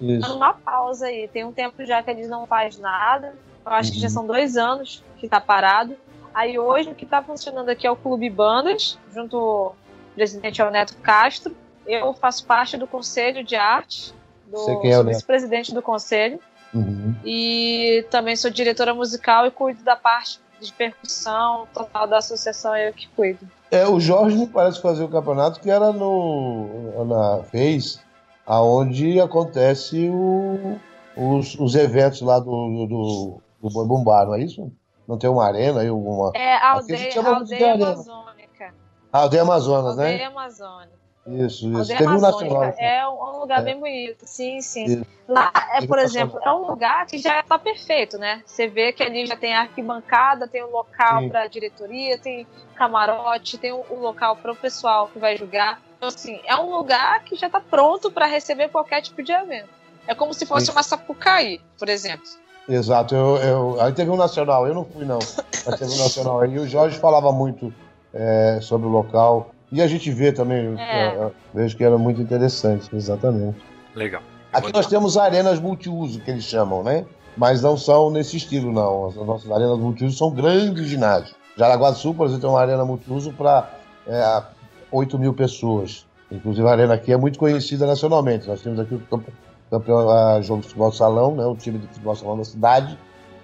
isso. 0.00 0.28
numa 0.30 0.52
pausa 0.52 1.06
aí. 1.06 1.28
Tem 1.28 1.44
um 1.44 1.52
tempo 1.52 1.84
já 1.86 2.02
que 2.02 2.10
eles 2.10 2.28
não 2.28 2.44
faz 2.44 2.76
nada. 2.76 3.34
Eu 3.64 3.72
acho 3.72 3.92
que 3.92 4.00
já 4.00 4.08
Uhum. 4.08 4.12
são 4.14 4.26
dois 4.26 4.56
anos 4.56 5.04
que 5.18 5.28
tá 5.28 5.40
parado. 5.40 5.96
Aí 6.34 6.58
hoje 6.58 6.90
o 6.90 6.94
que 6.94 7.06
tá 7.06 7.22
funcionando 7.22 7.68
aqui 7.68 7.86
é 7.86 7.90
o 7.90 7.94
Clube 7.94 8.28
Bandas, 8.28 8.98
junto 9.14 9.36
o 9.38 9.72
presidente 10.16 10.60
é 10.60 10.66
o 10.66 10.70
Neto 10.72 10.96
Castro. 10.96 11.54
Eu 11.86 12.12
faço 12.14 12.44
parte 12.46 12.76
do 12.76 12.86
Conselho 12.88 13.44
de 13.44 13.54
Arte, 13.54 14.12
do 14.50 14.86
é 14.86 15.02
vice-presidente 15.04 15.72
do 15.74 15.82
Conselho. 15.82 16.38
Uhum. 16.72 17.14
E 17.24 18.06
também 18.10 18.36
sou 18.36 18.50
diretora 18.50 18.94
musical 18.94 19.46
e 19.46 19.50
cuido 19.50 19.82
da 19.82 19.96
parte 19.96 20.40
de 20.60 20.72
percussão 20.72 21.66
total 21.72 22.06
da 22.06 22.18
associação, 22.18 22.76
eu 22.76 22.92
que 22.92 23.08
cuido. 23.16 23.40
É, 23.70 23.86
o 23.88 23.98
Jorge 23.98 24.36
me 24.36 24.46
parece 24.46 24.80
fazer 24.80 25.02
o 25.02 25.08
campeonato 25.08 25.58
que 25.60 25.70
era 25.70 25.92
no 25.92 27.04
na 27.06 27.42
fez 27.44 28.00
aonde 28.46 29.20
acontece 29.20 30.08
o- 30.10 30.78
os, 31.16 31.54
os 31.58 31.74
eventos 31.74 32.20
lá 32.20 32.38
do 32.38 32.86
do, 32.86 33.40
do 33.62 33.70
Boi 33.72 33.86
Bumbá, 33.86 34.24
não 34.26 34.34
é 34.34 34.40
isso? 34.42 34.70
Não 35.08 35.18
tem 35.18 35.28
uma 35.30 35.44
arena 35.46 35.80
aí, 35.80 35.88
alguma. 35.88 36.30
É 36.34 36.54
a 36.56 36.74
Aqui 36.74 36.92
a 36.92 36.96
gente 36.96 37.18
aldeia, 37.18 37.72
aldeia 37.72 37.74
amazônica. 37.88 38.74
Ah, 39.12 39.18
aldeia 39.22 39.42
Amazonas, 39.42 39.90
Aldeia 39.98 40.18
né? 40.18 40.24
amazônica. 40.26 40.99
Isso, 41.26 41.68
isso. 41.68 41.86
Teve 41.88 42.04
um 42.04 42.10
amazônica. 42.10 42.54
nacional. 42.54 42.74
É 42.78 43.08
um 43.08 43.30
um 43.40 43.40
lugar 43.40 43.60
É. 43.60 43.62
bem 43.62 43.78
bonito. 43.78 44.26
Sim, 44.26 44.60
sim. 44.60 44.84
Isso. 44.84 45.06
Lá, 45.26 45.52
é, 45.74 45.86
por 45.86 45.98
um 45.98 46.02
exemplo, 46.02 46.40
é 46.42 46.52
um 46.52 46.66
lugar 46.66 47.06
que 47.06 47.18
já 47.18 47.40
está 47.40 47.58
perfeito, 47.58 48.18
né? 48.18 48.42
Você 48.44 48.66
vê 48.66 48.92
que 48.92 49.02
ali 49.02 49.26
já 49.26 49.36
tem 49.36 49.54
arquibancada, 49.54 50.48
tem 50.48 50.64
um 50.64 50.70
local 50.70 51.28
para 51.28 51.46
diretoria, 51.46 52.18
tem 52.18 52.46
camarote, 52.74 53.56
tem 53.56 53.72
o, 53.72 53.84
o 53.88 53.98
local 54.00 54.36
para 54.36 54.52
o 54.52 54.56
pessoal 54.56 55.08
que 55.08 55.18
vai 55.18 55.36
jogar. 55.36 55.80
Então, 55.96 56.08
assim, 56.08 56.40
é 56.44 56.56
um 56.56 56.74
lugar 56.74 57.22
que 57.24 57.36
já 57.36 57.46
está 57.46 57.60
pronto 57.60 58.10
para 58.10 58.26
receber 58.26 58.68
qualquer 58.68 59.02
tipo 59.02 59.22
de 59.22 59.32
evento. 59.32 59.68
É 60.06 60.14
como 60.14 60.34
se 60.34 60.44
fosse 60.46 60.66
Sim. 60.66 60.72
uma 60.72 60.82
Sapucaí, 60.82 61.60
por 61.78 61.88
exemplo. 61.88 62.26
Exato, 62.68 63.14
eu, 63.14 63.36
eu, 63.36 63.80
aí 63.80 63.92
teve 63.92 64.10
um 64.10 64.16
nacional, 64.16 64.66
eu 64.66 64.74
não 64.74 64.84
fui 64.84 65.04
não, 65.04 65.18
mas 65.18 65.78
teve 65.78 65.92
um 65.92 65.98
nacional 65.98 66.40
aí. 66.40 66.54
E 66.54 66.58
o 66.58 66.66
Jorge 66.68 66.98
falava 66.98 67.32
muito 67.32 67.72
é, 68.12 68.58
sobre 68.62 68.86
o 68.86 68.90
local. 68.90 69.50
E 69.72 69.80
a 69.80 69.86
gente 69.86 70.10
vê 70.10 70.32
também, 70.32 70.74
É. 70.78 71.08
eu- 71.16 71.22
eu 71.22 71.34
vejo 71.54 71.76
que 71.76 71.84
era 71.84 71.96
muito 71.96 72.20
interessante, 72.20 72.88
exatamente. 72.94 73.58
Legal. 73.94 74.22
Aqui 74.52 74.72
nós 74.72 74.86
temos 74.86 75.16
arenas 75.16 75.60
multiuso, 75.60 76.20
que 76.20 76.30
eles 76.30 76.44
chamam, 76.44 76.82
né? 76.82 77.04
Mas 77.36 77.62
não 77.62 77.76
são 77.76 78.10
nesse 78.10 78.36
estilo, 78.36 78.72
não. 78.72 79.06
As 79.06 79.14
nossas 79.14 79.50
arenas 79.50 79.78
multiuso 79.78 80.16
são 80.16 80.30
grandes 80.32 80.86
ginásios. 80.86 81.34
Jaraguá 81.56 81.90
do 81.90 81.96
Sul, 81.96 82.14
por 82.14 82.26
exemplo, 82.26 82.42
tem 82.42 82.50
uma 82.50 82.60
arena 82.60 82.84
multiuso 82.84 83.32
para 83.32 83.70
é, 84.06 84.42
8 84.90 85.16
mil 85.18 85.32
pessoas. 85.32 86.04
Inclusive, 86.32 86.66
a 86.66 86.72
arena 86.72 86.94
aqui 86.94 87.12
é 87.12 87.16
muito 87.16 87.38
conhecida 87.38 87.86
nacionalmente. 87.86 88.48
Nós 88.48 88.60
temos 88.62 88.80
aqui 88.80 88.94
o 88.94 89.00
campe- 89.00 89.32
campeão, 89.70 90.10
a 90.10 90.40
jogo 90.40 90.62
de 90.62 90.66
futebol 90.68 90.90
salão, 90.90 91.34
né? 91.36 91.44
o 91.44 91.54
time 91.54 91.78
de 91.78 91.86
futebol 91.88 92.16
salão 92.16 92.36
da 92.38 92.44
cidade, 92.44 92.98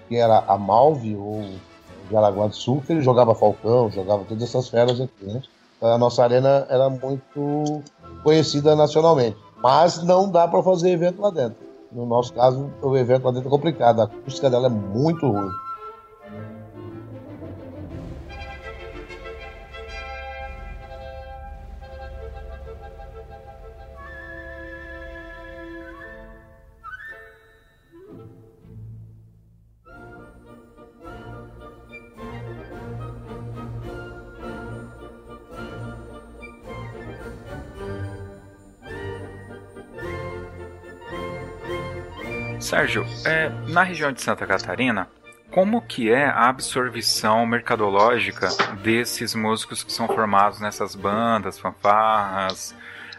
que 0.09 0.15
era 0.17 0.39
a 0.47 0.57
Malve, 0.57 1.15
ou 1.15 1.45
Jaraguá 2.11 2.47
do 2.47 2.55
Sul, 2.55 2.81
que 2.85 2.91
ele 2.91 3.01
jogava 3.01 3.33
Falcão, 3.35 3.89
jogava 3.91 4.23
todas 4.27 4.43
essas 4.43 4.67
feras 4.67 4.99
aqui, 4.99 5.25
né? 5.25 5.41
A 5.81 5.97
nossa 5.97 6.23
arena 6.23 6.65
era 6.69 6.89
muito 6.89 7.81
conhecida 8.23 8.75
nacionalmente. 8.75 9.37
Mas 9.61 10.03
não 10.03 10.29
dá 10.29 10.47
para 10.47 10.61
fazer 10.63 10.91
evento 10.91 11.21
lá 11.21 11.29
dentro. 11.29 11.57
No 11.91 12.05
nosso 12.05 12.33
caso, 12.33 12.69
o 12.81 12.97
evento 12.97 13.25
lá 13.25 13.31
dentro 13.31 13.47
é 13.47 13.51
complicado. 13.51 14.01
A 14.01 14.05
acústica 14.05 14.49
dela 14.49 14.67
é 14.67 14.69
muito 14.69 15.29
ruim. 15.29 15.51
Sérgio, 42.67 43.05
é, 43.25 43.49
na 43.69 43.81
região 43.81 44.11
de 44.11 44.21
Santa 44.21 44.45
Catarina, 44.45 45.07
como 45.49 45.81
que 45.81 46.11
é 46.11 46.25
a 46.25 46.49
absorvição 46.49 47.45
mercadológica 47.45 48.49
desses 48.83 49.33
músicos 49.33 49.85
que 49.85 49.93
são 49.93 50.05
formados 50.05 50.59
nessas 50.59 50.93
bandas, 50.93 51.57
fanfarras 51.57 52.75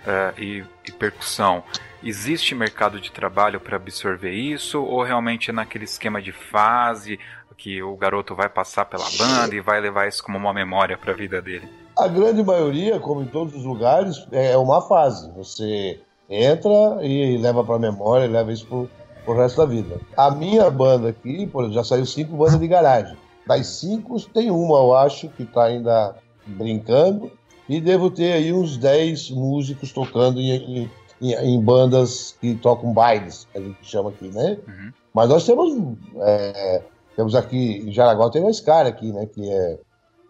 é, 0.06 0.34
e, 0.36 0.64
e 0.86 0.92
percussão? 0.92 1.62
Existe 2.04 2.54
mercado 2.54 3.00
de 3.00 3.10
trabalho 3.10 3.58
para 3.58 3.76
absorver 3.76 4.32
isso 4.32 4.82
ou 4.82 5.02
realmente 5.02 5.48
é 5.48 5.52
naquele 5.54 5.84
esquema 5.84 6.20
de 6.20 6.30
fase 6.30 7.18
que 7.56 7.82
o 7.82 7.96
garoto 7.96 8.34
vai 8.34 8.50
passar 8.50 8.84
pela 8.84 9.06
banda 9.16 9.54
e 9.54 9.62
vai 9.62 9.80
levar 9.80 10.06
isso 10.08 10.22
como 10.22 10.36
uma 10.36 10.52
memória 10.52 10.98
para 10.98 11.12
a 11.12 11.16
vida 11.16 11.40
dele? 11.40 11.66
A 11.96 12.06
grande 12.06 12.44
maioria, 12.44 13.00
como 13.00 13.22
em 13.22 13.26
todos 13.26 13.54
os 13.54 13.64
lugares, 13.64 14.28
é 14.30 14.58
uma 14.58 14.82
fase. 14.82 15.32
Você 15.32 15.98
entra 16.28 16.98
e 17.00 17.38
leva 17.38 17.64
para 17.64 17.76
a 17.76 17.78
memória, 17.78 18.28
leva 18.28 18.52
isso 18.52 18.66
pro, 18.66 18.90
pro 19.28 19.36
resto 19.36 19.58
da 19.58 19.66
vida. 19.66 20.00
A 20.16 20.30
minha 20.30 20.70
banda 20.70 21.10
aqui, 21.10 21.46
por 21.46 21.60
exemplo, 21.64 21.74
já 21.74 21.84
saiu 21.84 22.06
cinco 22.06 22.36
bandas 22.36 22.58
de 22.58 22.66
garagem. 22.66 23.16
Das 23.46 23.66
cinco, 23.66 24.18
tem 24.30 24.50
uma, 24.50 24.78
eu 24.78 24.94
acho, 24.96 25.28
que 25.28 25.42
está 25.42 25.64
ainda 25.64 26.14
brincando. 26.46 27.30
E 27.68 27.80
devo 27.80 28.10
ter 28.10 28.32
aí 28.32 28.52
uns 28.52 28.76
10 28.78 29.30
músicos 29.30 29.92
tocando 29.92 30.40
em, 30.40 30.88
em- 31.20 31.34
em- 31.34 31.60
bandas 31.60 32.34
que 32.40 32.54
tocam 32.54 32.92
bailes, 32.92 33.46
que 33.52 33.58
a 33.58 33.60
gente 33.60 33.78
chama 33.82 34.08
aqui, 34.08 34.28
né? 34.28 34.56
Uhum. 34.66 34.92
Mas 35.12 35.28
nós 35.28 35.44
temos. 35.44 35.74
é, 36.20 36.82
temos 37.14 37.34
aqui 37.34 37.82
em 37.86 37.92
Jaraguá, 37.92 38.30
tem 38.30 38.40
uma 38.40 38.52
Scar 38.52 38.86
aqui, 38.86 39.12
né? 39.12 39.26
Que 39.26 39.50
é 39.50 39.78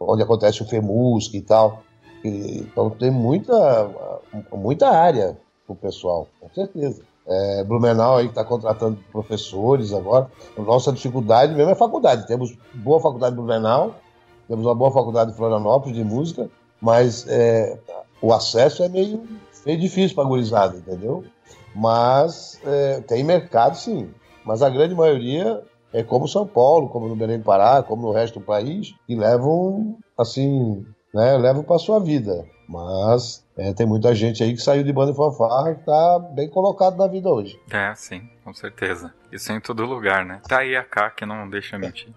onde 0.00 0.22
acontece 0.22 0.62
o 0.62 0.66
FEMUSC 0.66 1.34
e 1.37 1.42
tal. 1.42 1.82
E- 2.24 2.61
então 2.62 2.90
tem 2.90 3.11
muita, 3.12 3.88
muita 4.52 4.88
área 4.88 5.37
pro 5.66 5.76
pessoal, 5.76 6.26
com 6.40 6.48
certeza. 6.52 7.02
É, 7.28 7.64
Blumenau 7.64 8.16
aí 8.16 8.26
está 8.26 8.42
contratando 8.42 8.98
professores 9.12 9.92
agora. 9.92 10.30
A 10.56 10.62
nossa 10.62 10.90
dificuldade 10.92 11.54
mesmo 11.54 11.70
é 11.70 11.74
faculdade. 11.74 12.26
Temos 12.26 12.57
boa 12.72 13.00
faculdade 13.00 13.34
em 13.34 13.36
Blumenau, 13.36 13.94
temos 14.48 14.64
uma 14.64 14.74
boa 14.74 14.90
faculdade 14.90 15.32
em 15.32 15.34
Florianópolis 15.34 15.94
de 15.94 16.03
música, 16.03 16.48
mas 16.80 17.26
é, 17.28 17.78
o 18.22 18.32
acesso 18.32 18.82
é 18.82 18.88
meio, 18.88 19.22
meio 19.66 19.78
difícil 19.78 20.14
para 20.14 20.24
a 20.24 20.28
gurizada, 20.28 20.76
entendeu? 20.78 21.22
Mas 21.74 22.59
é, 22.64 23.00
tem 23.03 23.22
mercado 23.22 23.76
sim. 23.76 24.09
Mas 24.44 24.62
a 24.62 24.70
grande 24.70 24.94
maioria 24.94 25.62
é 25.92 26.03
como 26.03 26.26
São 26.26 26.46
Paulo, 26.46 26.88
como 26.88 27.09
no 27.09 27.16
Belém 27.16 27.40
Pará, 27.40 27.82
como 27.82 28.03
no 28.03 28.12
resto 28.12 28.38
do 28.38 28.44
país, 28.44 28.94
que 29.07 29.14
levam, 29.14 29.96
assim, 30.16 30.84
né? 31.14 31.36
Levam 31.36 31.62
para 31.62 31.78
sua 31.78 31.98
vida. 31.98 32.46
Mas 32.68 33.42
é, 33.56 33.72
tem 33.72 33.86
muita 33.86 34.14
gente 34.14 34.42
aí 34.42 34.52
que 34.52 34.60
saiu 34.60 34.84
de 34.84 34.92
banda 34.92 35.12
e 35.12 35.16
fanfarra 35.16 35.74
que 35.74 35.84
tá 35.84 36.18
bem 36.34 36.50
colocado 36.50 36.98
na 36.98 37.06
vida 37.06 37.28
hoje. 37.28 37.58
É, 37.70 37.94
sim, 37.94 38.28
com 38.44 38.52
certeza. 38.52 39.12
Isso 39.32 39.50
em 39.50 39.60
todo 39.60 39.86
lugar, 39.86 40.24
né? 40.24 40.42
Tá 40.46 40.58
aí 40.58 40.76
a 40.76 40.84
K 40.84 41.10
que 41.10 41.24
não 41.24 41.48
deixa 41.48 41.78
mentir. 41.78 42.12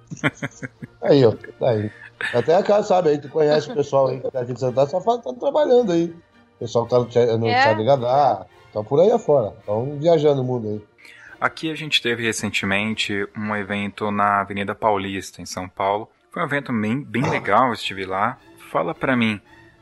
aí, 1.01 1.25
ó, 1.25 1.31
tá 1.31 1.69
aí. 1.69 1.89
Até 2.33 2.55
a 2.55 2.61
K 2.61 2.83
sabe 2.83 3.09
aí, 3.09 3.17
tu 3.17 3.29
conhece 3.29 3.71
o 3.71 3.73
pessoal 3.73 4.07
aí 4.07 4.19
que 4.19 4.29
tá 4.29 4.41
aqui 4.41 4.53
de 4.53 4.59
Santa 4.59 4.85
só 4.87 4.99
fala 4.99 5.19
que 5.19 5.23
tá 5.23 5.33
trabalhando 5.33 5.93
aí. 5.93 6.13
O 6.57 6.59
pessoal 6.59 6.85
que 6.85 6.91
tá 6.91 6.99
no, 6.99 7.37
no 7.37 7.47
é. 7.47 7.73
de 7.73 7.83
Gadá, 7.85 8.45
tá 8.73 8.83
por 8.83 8.99
aí 8.99 9.11
afora, 9.11 9.55
estão 9.57 9.97
viajando 9.97 10.41
o 10.41 10.45
mundo 10.45 10.67
aí. 10.67 10.81
Aqui 11.39 11.71
a 11.71 11.75
gente 11.75 12.01
teve 12.01 12.23
recentemente 12.23 13.27
um 13.35 13.55
evento 13.55 14.11
na 14.11 14.41
Avenida 14.41 14.75
Paulista, 14.75 15.41
em 15.41 15.45
São 15.45 15.67
Paulo. 15.67 16.07
Foi 16.29 16.43
um 16.43 16.45
evento 16.45 16.71
bem, 16.71 17.01
bem 17.01 17.27
legal, 17.27 17.73
estive 17.73 18.05
lá. 18.05 18.37
Fala 18.71 18.93
pra 18.93 19.17
mim, 19.17 19.41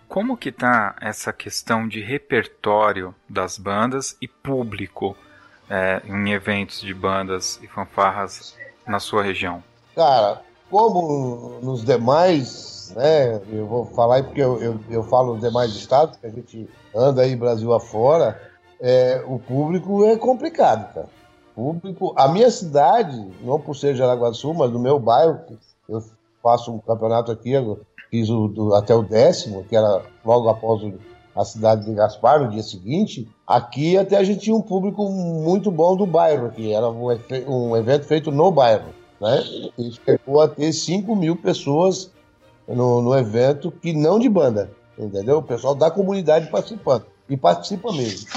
como 0.10 0.36
que 0.36 0.52
tá 0.52 0.96
essa 1.00 1.32
questão 1.32 1.88
de 1.88 2.02
repertório 2.02 3.14
das 3.30 3.60
bandas 3.60 4.18
e 4.20 4.28
público 4.28 5.16
é, 5.70 6.02
em 6.04 6.32
eventos 6.32 6.82
de 6.82 6.94
bandas 6.94 7.60
e 7.62 7.68
fanfarras 7.68 8.58
na 8.88 9.00
sua 9.00 9.22
região? 9.22 9.64
Cara, 9.96 10.42
como 10.70 11.60
nos 11.62 11.86
demais, 11.86 12.92
né? 12.96 13.40
Eu 13.52 13.68
vou 13.68 13.86
falar 13.86 14.24
porque 14.24 14.42
eu, 14.42 14.60
eu, 14.62 14.80
eu 14.90 15.04
falo 15.04 15.34
nos 15.34 15.44
demais 15.44 15.76
estados, 15.76 16.18
que 16.18 16.26
a 16.26 16.32
gente 16.32 16.68
anda 16.94 17.22
aí 17.22 17.36
Brasil 17.36 17.72
afora, 17.72 18.42
é, 18.82 19.24
o 19.28 19.38
público 19.38 20.04
é 20.06 20.18
complicado, 20.18 20.92
cara. 20.92 21.08
Público, 21.56 22.16
a 22.18 22.28
minha 22.30 22.50
cidade, 22.50 23.16
não 23.42 23.60
por 23.60 23.76
ser 23.76 23.96
Jaraguá 23.96 24.30
do 24.30 24.36
Sul, 24.36 24.56
mas 24.56 24.72
no 24.72 24.80
meu 24.80 24.98
bairro, 24.98 25.40
eu 25.88 26.02
faço 26.42 26.74
um 26.74 26.80
campeonato 26.80 27.32
aqui 27.32 27.54
fiz 28.10 28.28
do, 28.28 28.74
até 28.76 28.94
o 28.94 29.04
décimo, 29.04 29.64
que 29.64 29.76
era 29.76 30.02
logo 30.26 30.50
após 30.50 30.84
o, 30.84 30.94
a 31.36 31.46
cidade 31.46 31.86
de 31.86 31.94
Gaspar, 31.94 32.44
no 32.44 32.52
dia 32.52 32.64
seguinte, 32.64 33.28
aqui 33.48 33.98
até 33.98 34.18
a 34.18 34.24
gente 34.24 34.42
tinha 34.42 34.56
um 34.56 34.62
público 34.62 35.10
muito 35.10 35.72
bom 35.72 35.96
do 35.96 36.06
bairro, 36.06 36.48
aqui 36.48 36.74
era 36.74 36.90
um, 36.90 37.08
um 37.48 37.78
evento 37.78 38.06
feito 38.06 38.32
no 38.32 38.52
bairro, 38.52 38.90
né? 39.22 39.44
E 39.78 39.92
chegou 39.92 40.42
a 40.42 40.48
ter 40.48 40.74
5 40.74 41.16
mil 41.16 41.36
pessoas 41.36 42.12
no, 42.68 43.02
no 43.02 43.18
evento 43.18 43.72
que 43.72 43.94
não 43.94 44.20
de 44.20 44.28
banda, 44.28 44.72
entendeu? 44.98 45.38
O 45.38 45.44
pessoal 45.44 45.76
da 45.76 45.90
comunidade 45.90 46.50
participando, 46.50 47.06
e 47.30 47.38
participa 47.38 47.92
mesmo. 47.92 48.28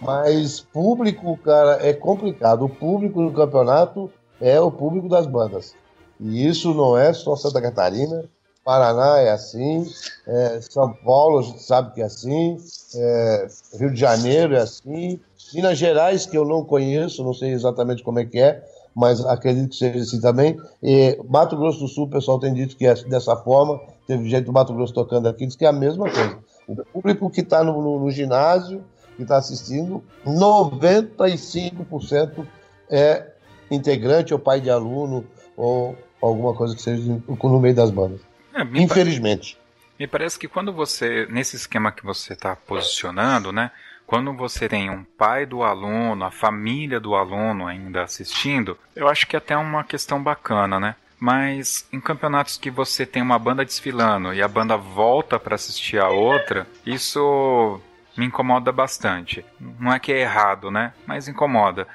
Mas 0.00 0.60
público, 0.60 1.36
cara, 1.44 1.86
é 1.86 1.92
complicado. 1.92 2.64
O 2.64 2.68
público 2.68 3.22
do 3.22 3.32
campeonato 3.32 4.10
é 4.40 4.58
o 4.58 4.70
público 4.70 5.08
das 5.08 5.26
bandas. 5.26 5.74
E 6.18 6.46
isso 6.46 6.72
não 6.72 6.96
é 6.96 7.12
só 7.12 7.36
Santa 7.36 7.60
Catarina, 7.60 8.24
Paraná 8.70 9.18
é 9.18 9.32
assim, 9.32 9.84
é, 10.28 10.60
São 10.60 10.92
Paulo 10.92 11.40
a 11.40 11.42
gente 11.42 11.60
sabe 11.60 11.92
que 11.92 12.00
é 12.00 12.04
assim, 12.04 12.56
é, 12.94 13.48
Rio 13.76 13.92
de 13.92 13.98
Janeiro 13.98 14.54
é 14.54 14.60
assim, 14.60 15.18
Minas 15.52 15.76
Gerais, 15.76 16.24
que 16.24 16.38
eu 16.38 16.44
não 16.44 16.64
conheço, 16.64 17.24
não 17.24 17.34
sei 17.34 17.50
exatamente 17.50 18.04
como 18.04 18.20
é 18.20 18.24
que 18.24 18.38
é, 18.38 18.64
mas 18.94 19.26
acredito 19.26 19.70
que 19.70 19.76
seja 19.76 19.98
assim 19.98 20.20
também. 20.20 20.56
E 20.80 21.18
Mato 21.28 21.56
Grosso 21.56 21.80
do 21.80 21.88
Sul, 21.88 22.04
o 22.04 22.10
pessoal 22.10 22.38
tem 22.38 22.54
dito 22.54 22.76
que 22.76 22.86
é 22.86 22.94
dessa 22.94 23.34
forma, 23.34 23.80
teve 24.06 24.30
gente 24.30 24.44
do 24.44 24.52
Mato 24.52 24.72
Grosso 24.72 24.94
tocando 24.94 25.28
aqui, 25.28 25.48
diz 25.48 25.56
que 25.56 25.64
é 25.64 25.68
a 25.68 25.72
mesma 25.72 26.08
coisa. 26.08 26.38
O 26.68 26.76
público 26.76 27.28
que 27.28 27.40
está 27.40 27.64
no, 27.64 27.82
no, 27.82 27.98
no 27.98 28.10
ginásio, 28.12 28.84
que 29.16 29.22
está 29.22 29.38
assistindo, 29.38 30.00
95% 30.24 32.46
é 32.88 33.32
integrante 33.68 34.32
ou 34.32 34.38
pai 34.38 34.60
de 34.60 34.70
aluno 34.70 35.24
ou 35.56 35.96
alguma 36.22 36.54
coisa 36.54 36.76
que 36.76 36.82
seja 36.82 37.20
no 37.26 37.58
meio 37.58 37.74
das 37.74 37.90
bandas. 37.90 38.29
É, 38.54 38.62
Infelizmente. 38.74 39.58
Me 39.98 40.06
parece 40.06 40.38
que 40.38 40.48
quando 40.48 40.72
você, 40.72 41.26
nesse 41.28 41.56
esquema 41.56 41.92
que 41.92 42.04
você 42.04 42.32
está 42.32 42.56
posicionando, 42.56 43.52
né? 43.52 43.70
Quando 44.06 44.32
você 44.32 44.68
tem 44.68 44.88
um 44.88 45.04
pai 45.04 45.44
do 45.44 45.62
aluno, 45.62 46.24
a 46.24 46.30
família 46.30 46.98
do 46.98 47.14
aluno 47.14 47.66
ainda 47.66 48.02
assistindo, 48.02 48.78
eu 48.96 49.06
acho 49.08 49.26
que 49.26 49.36
é 49.36 49.38
até 49.38 49.56
uma 49.56 49.84
questão 49.84 50.20
bacana, 50.22 50.80
né? 50.80 50.96
Mas 51.18 51.86
em 51.92 52.00
campeonatos 52.00 52.56
que 52.56 52.70
você 52.70 53.04
tem 53.04 53.22
uma 53.22 53.38
banda 53.38 53.64
desfilando 53.64 54.32
e 54.32 54.42
a 54.42 54.48
banda 54.48 54.76
volta 54.76 55.38
para 55.38 55.54
assistir 55.54 56.00
a 56.00 56.08
outra, 56.08 56.66
isso 56.84 57.78
me 58.16 58.24
incomoda 58.24 58.72
bastante. 58.72 59.44
Não 59.78 59.92
é 59.92 59.98
que 59.98 60.12
é 60.12 60.22
errado, 60.22 60.70
né? 60.70 60.94
Mas 61.06 61.28
incomoda. 61.28 61.86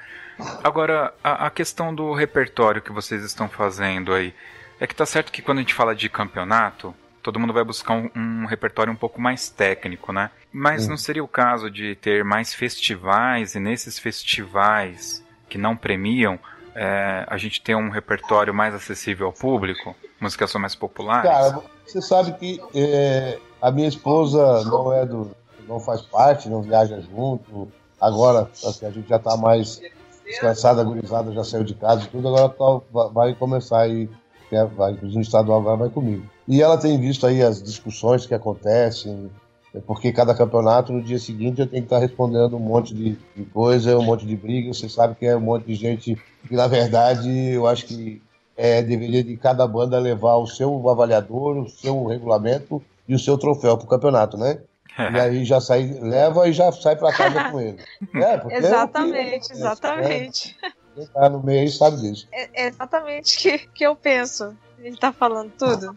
Agora, 0.62 1.12
a, 1.22 1.46
a 1.46 1.50
questão 1.50 1.94
do 1.94 2.12
repertório 2.12 2.80
que 2.80 2.92
vocês 2.92 3.22
estão 3.24 3.48
fazendo 3.48 4.14
aí. 4.14 4.32
É 4.78 4.86
que 4.86 4.94
tá 4.94 5.06
certo 5.06 5.32
que 5.32 5.42
quando 5.42 5.58
a 5.58 5.60
gente 5.62 5.74
fala 5.74 5.94
de 5.94 6.08
campeonato, 6.08 6.94
todo 7.22 7.40
mundo 7.40 7.52
vai 7.52 7.64
buscar 7.64 7.94
um, 7.94 8.10
um 8.14 8.46
repertório 8.46 8.92
um 8.92 8.96
pouco 8.96 9.20
mais 9.20 9.48
técnico, 9.48 10.12
né? 10.12 10.30
Mas 10.52 10.86
não 10.86 10.96
seria 10.96 11.24
o 11.24 11.28
caso 11.28 11.70
de 11.70 11.94
ter 11.96 12.22
mais 12.22 12.54
festivais 12.54 13.54
e 13.54 13.60
nesses 13.60 13.98
festivais 13.98 15.24
que 15.48 15.58
não 15.58 15.76
premiam, 15.76 16.38
é, 16.74 17.24
a 17.26 17.36
gente 17.36 17.60
ter 17.62 17.74
um 17.74 17.88
repertório 17.88 18.52
mais 18.52 18.74
acessível 18.74 19.26
ao 19.26 19.32
público? 19.32 19.96
Músicas 20.20 20.50
são 20.50 20.60
mais 20.60 20.74
populares? 20.74 21.30
Cara, 21.30 21.62
você 21.86 22.02
sabe 22.02 22.32
que 22.32 22.60
é, 22.74 23.38
a 23.60 23.70
minha 23.70 23.88
esposa 23.88 24.64
não 24.64 24.92
é 24.92 25.06
do. 25.06 25.30
não 25.66 25.80
faz 25.80 26.02
parte, 26.02 26.48
não 26.48 26.62
viaja 26.62 27.00
junto. 27.00 27.72
Agora, 28.00 28.50
assim, 28.64 28.86
a 28.86 28.90
gente 28.90 29.08
já 29.08 29.18
tá 29.18 29.36
mais 29.36 29.80
descansada, 30.24 30.82
agorizada, 30.82 31.32
já 31.32 31.42
saiu 31.42 31.64
de 31.64 31.74
casa 31.74 32.04
e 32.04 32.08
tudo, 32.08 32.28
agora 32.28 32.48
tá, 32.48 33.08
vai 33.12 33.34
começar 33.34 33.80
aí 33.80 34.08
que 34.48 34.56
é, 34.56 34.64
vai, 34.64 34.92
inclusive 34.92 35.20
o 35.20 35.22
estadual 35.22 35.60
agora 35.60 35.76
vai 35.76 35.90
comigo. 35.90 36.24
E 36.46 36.62
ela 36.62 36.78
tem 36.78 36.98
visto 36.98 37.26
aí 37.26 37.42
as 37.42 37.62
discussões 37.62 38.26
que 38.26 38.34
acontecem, 38.34 39.30
é 39.74 39.80
porque 39.80 40.10
cada 40.12 40.34
campeonato 40.34 40.92
no 40.92 41.02
dia 41.02 41.18
seguinte 41.18 41.60
eu 41.60 41.66
tenho 41.66 41.82
que 41.82 41.86
estar 41.86 41.98
respondendo 41.98 42.56
um 42.56 42.60
monte 42.60 42.94
de, 42.94 43.18
de 43.36 43.44
coisa, 43.44 43.98
um 43.98 44.04
monte 44.04 44.24
de 44.24 44.34
briga. 44.34 44.72
Você 44.72 44.88
sabe 44.88 45.14
que 45.16 45.26
é 45.26 45.36
um 45.36 45.40
monte 45.40 45.66
de 45.66 45.74
gente 45.74 46.16
que, 46.48 46.54
na 46.54 46.66
verdade, 46.66 47.28
eu 47.50 47.66
acho 47.66 47.84
que 47.84 48.22
é, 48.56 48.80
deveria 48.80 49.22
de 49.22 49.36
cada 49.36 49.66
banda 49.66 49.98
levar 49.98 50.36
o 50.36 50.46
seu 50.46 50.88
avaliador, 50.88 51.58
o 51.58 51.68
seu 51.68 52.06
regulamento 52.06 52.82
e 53.06 53.14
o 53.14 53.18
seu 53.18 53.36
troféu 53.36 53.76
para 53.76 53.84
o 53.84 53.88
campeonato, 53.88 54.38
né? 54.38 54.60
e 55.12 55.20
aí 55.20 55.44
já 55.44 55.60
sai, 55.60 55.82
leva 56.00 56.48
e 56.48 56.52
já 56.54 56.72
sai 56.72 56.96
para 56.96 57.12
casa 57.12 57.50
com 57.50 57.60
ele. 57.60 57.78
É, 58.16 58.56
exatamente, 58.56 59.52
é 59.52 59.56
exatamente. 59.56 60.56
É, 60.96 61.00
quem 61.00 61.06
tá 61.06 61.28
no 61.28 61.42
meio 61.42 61.70
sabe 61.70 62.00
disso. 62.00 62.26
É 62.32 62.66
exatamente 62.66 63.36
o 63.36 63.40
que, 63.40 63.58
que 63.58 63.84
eu 63.84 63.94
penso. 63.94 64.56
Ele 64.78 64.96
tá 64.96 65.12
falando 65.12 65.52
tudo. 65.58 65.96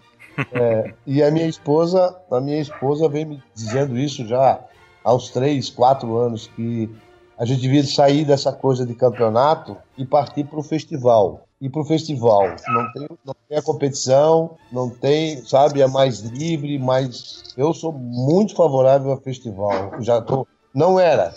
É, 0.53 0.93
e 1.05 1.21
a 1.21 1.29
minha 1.31 1.47
esposa, 1.47 2.15
a 2.31 2.39
minha 2.39 2.59
esposa 2.59 3.09
vem 3.09 3.25
me 3.25 3.43
dizendo 3.53 3.97
isso 3.97 4.25
já 4.25 4.59
aos 5.03 5.29
três, 5.29 5.69
quatro 5.69 6.17
anos, 6.17 6.47
que 6.47 6.89
a 7.37 7.45
gente 7.45 7.61
devia 7.61 7.83
sair 7.83 8.25
dessa 8.25 8.51
coisa 8.51 8.85
de 8.85 8.93
campeonato 8.93 9.77
e 9.97 10.05
partir 10.05 10.43
para 10.43 10.59
o 10.59 10.63
festival. 10.63 11.45
E 11.61 11.69
para 11.69 11.81
o 11.81 11.85
festival 11.85 12.55
não 12.67 12.91
tem, 12.93 13.07
não 13.25 13.35
tem 13.47 13.57
a 13.57 13.61
competição, 13.61 14.57
não 14.71 14.89
tem, 14.89 15.43
sabe, 15.45 15.81
é 15.81 15.87
mais 15.87 16.19
livre, 16.21 16.79
mas 16.79 17.53
eu 17.57 17.73
sou 17.73 17.91
muito 17.91 18.55
favorável 18.55 19.11
a 19.11 19.17
festival. 19.17 19.91
Já 19.99 20.21
tô, 20.21 20.47
não 20.73 20.99
era, 20.99 21.33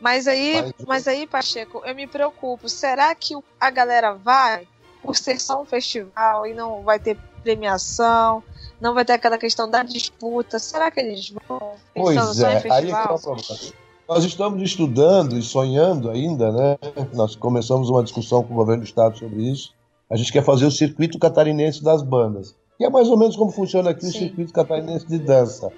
mas 0.00 0.26
aí, 0.26 0.72
mas 0.86 1.06
aí, 1.06 1.26
Pacheco, 1.26 1.82
eu 1.84 1.94
me 1.94 2.06
preocupo. 2.06 2.68
Será 2.68 3.14
que 3.14 3.34
a 3.60 3.70
galera 3.70 4.14
vai 4.14 4.66
por 5.02 5.14
ser 5.14 5.38
só 5.38 5.60
um 5.60 5.64
festival 5.64 6.46
e 6.46 6.54
não 6.54 6.82
vai 6.82 6.98
ter 6.98 7.18
premiação? 7.42 8.42
Não 8.80 8.94
vai 8.94 9.04
ter 9.04 9.12
aquela 9.12 9.36
questão 9.36 9.68
da 9.68 9.82
disputa? 9.82 10.58
Será 10.58 10.90
que 10.90 11.00
eles 11.00 11.30
vão? 11.46 11.74
Pois 11.94 12.40
é, 12.40 12.62
aí 12.70 12.90
é 12.90 12.94
é 12.94 13.04
o 13.04 13.18
problema. 13.18 13.58
Nós 14.08 14.24
estamos 14.24 14.60
estudando 14.62 15.38
e 15.38 15.42
sonhando 15.42 16.10
ainda, 16.10 16.50
né? 16.50 16.78
Nós 17.12 17.36
começamos 17.36 17.90
uma 17.90 18.02
discussão 18.02 18.42
com 18.42 18.54
o 18.54 18.56
governo 18.56 18.82
do 18.82 18.86
estado 18.86 19.18
sobre 19.18 19.42
isso. 19.42 19.72
A 20.08 20.16
gente 20.16 20.32
quer 20.32 20.42
fazer 20.42 20.64
o 20.64 20.70
circuito 20.70 21.18
catarinense 21.18 21.84
das 21.84 22.02
bandas. 22.02 22.56
Que 22.76 22.86
é 22.86 22.90
mais 22.90 23.08
ou 23.08 23.16
menos 23.16 23.36
como 23.36 23.52
funciona 23.52 23.90
aqui 23.90 24.06
Sim. 24.06 24.08
o 24.08 24.12
circuito 24.12 24.52
catarinense 24.52 25.06
de 25.06 25.18
dança, 25.18 25.70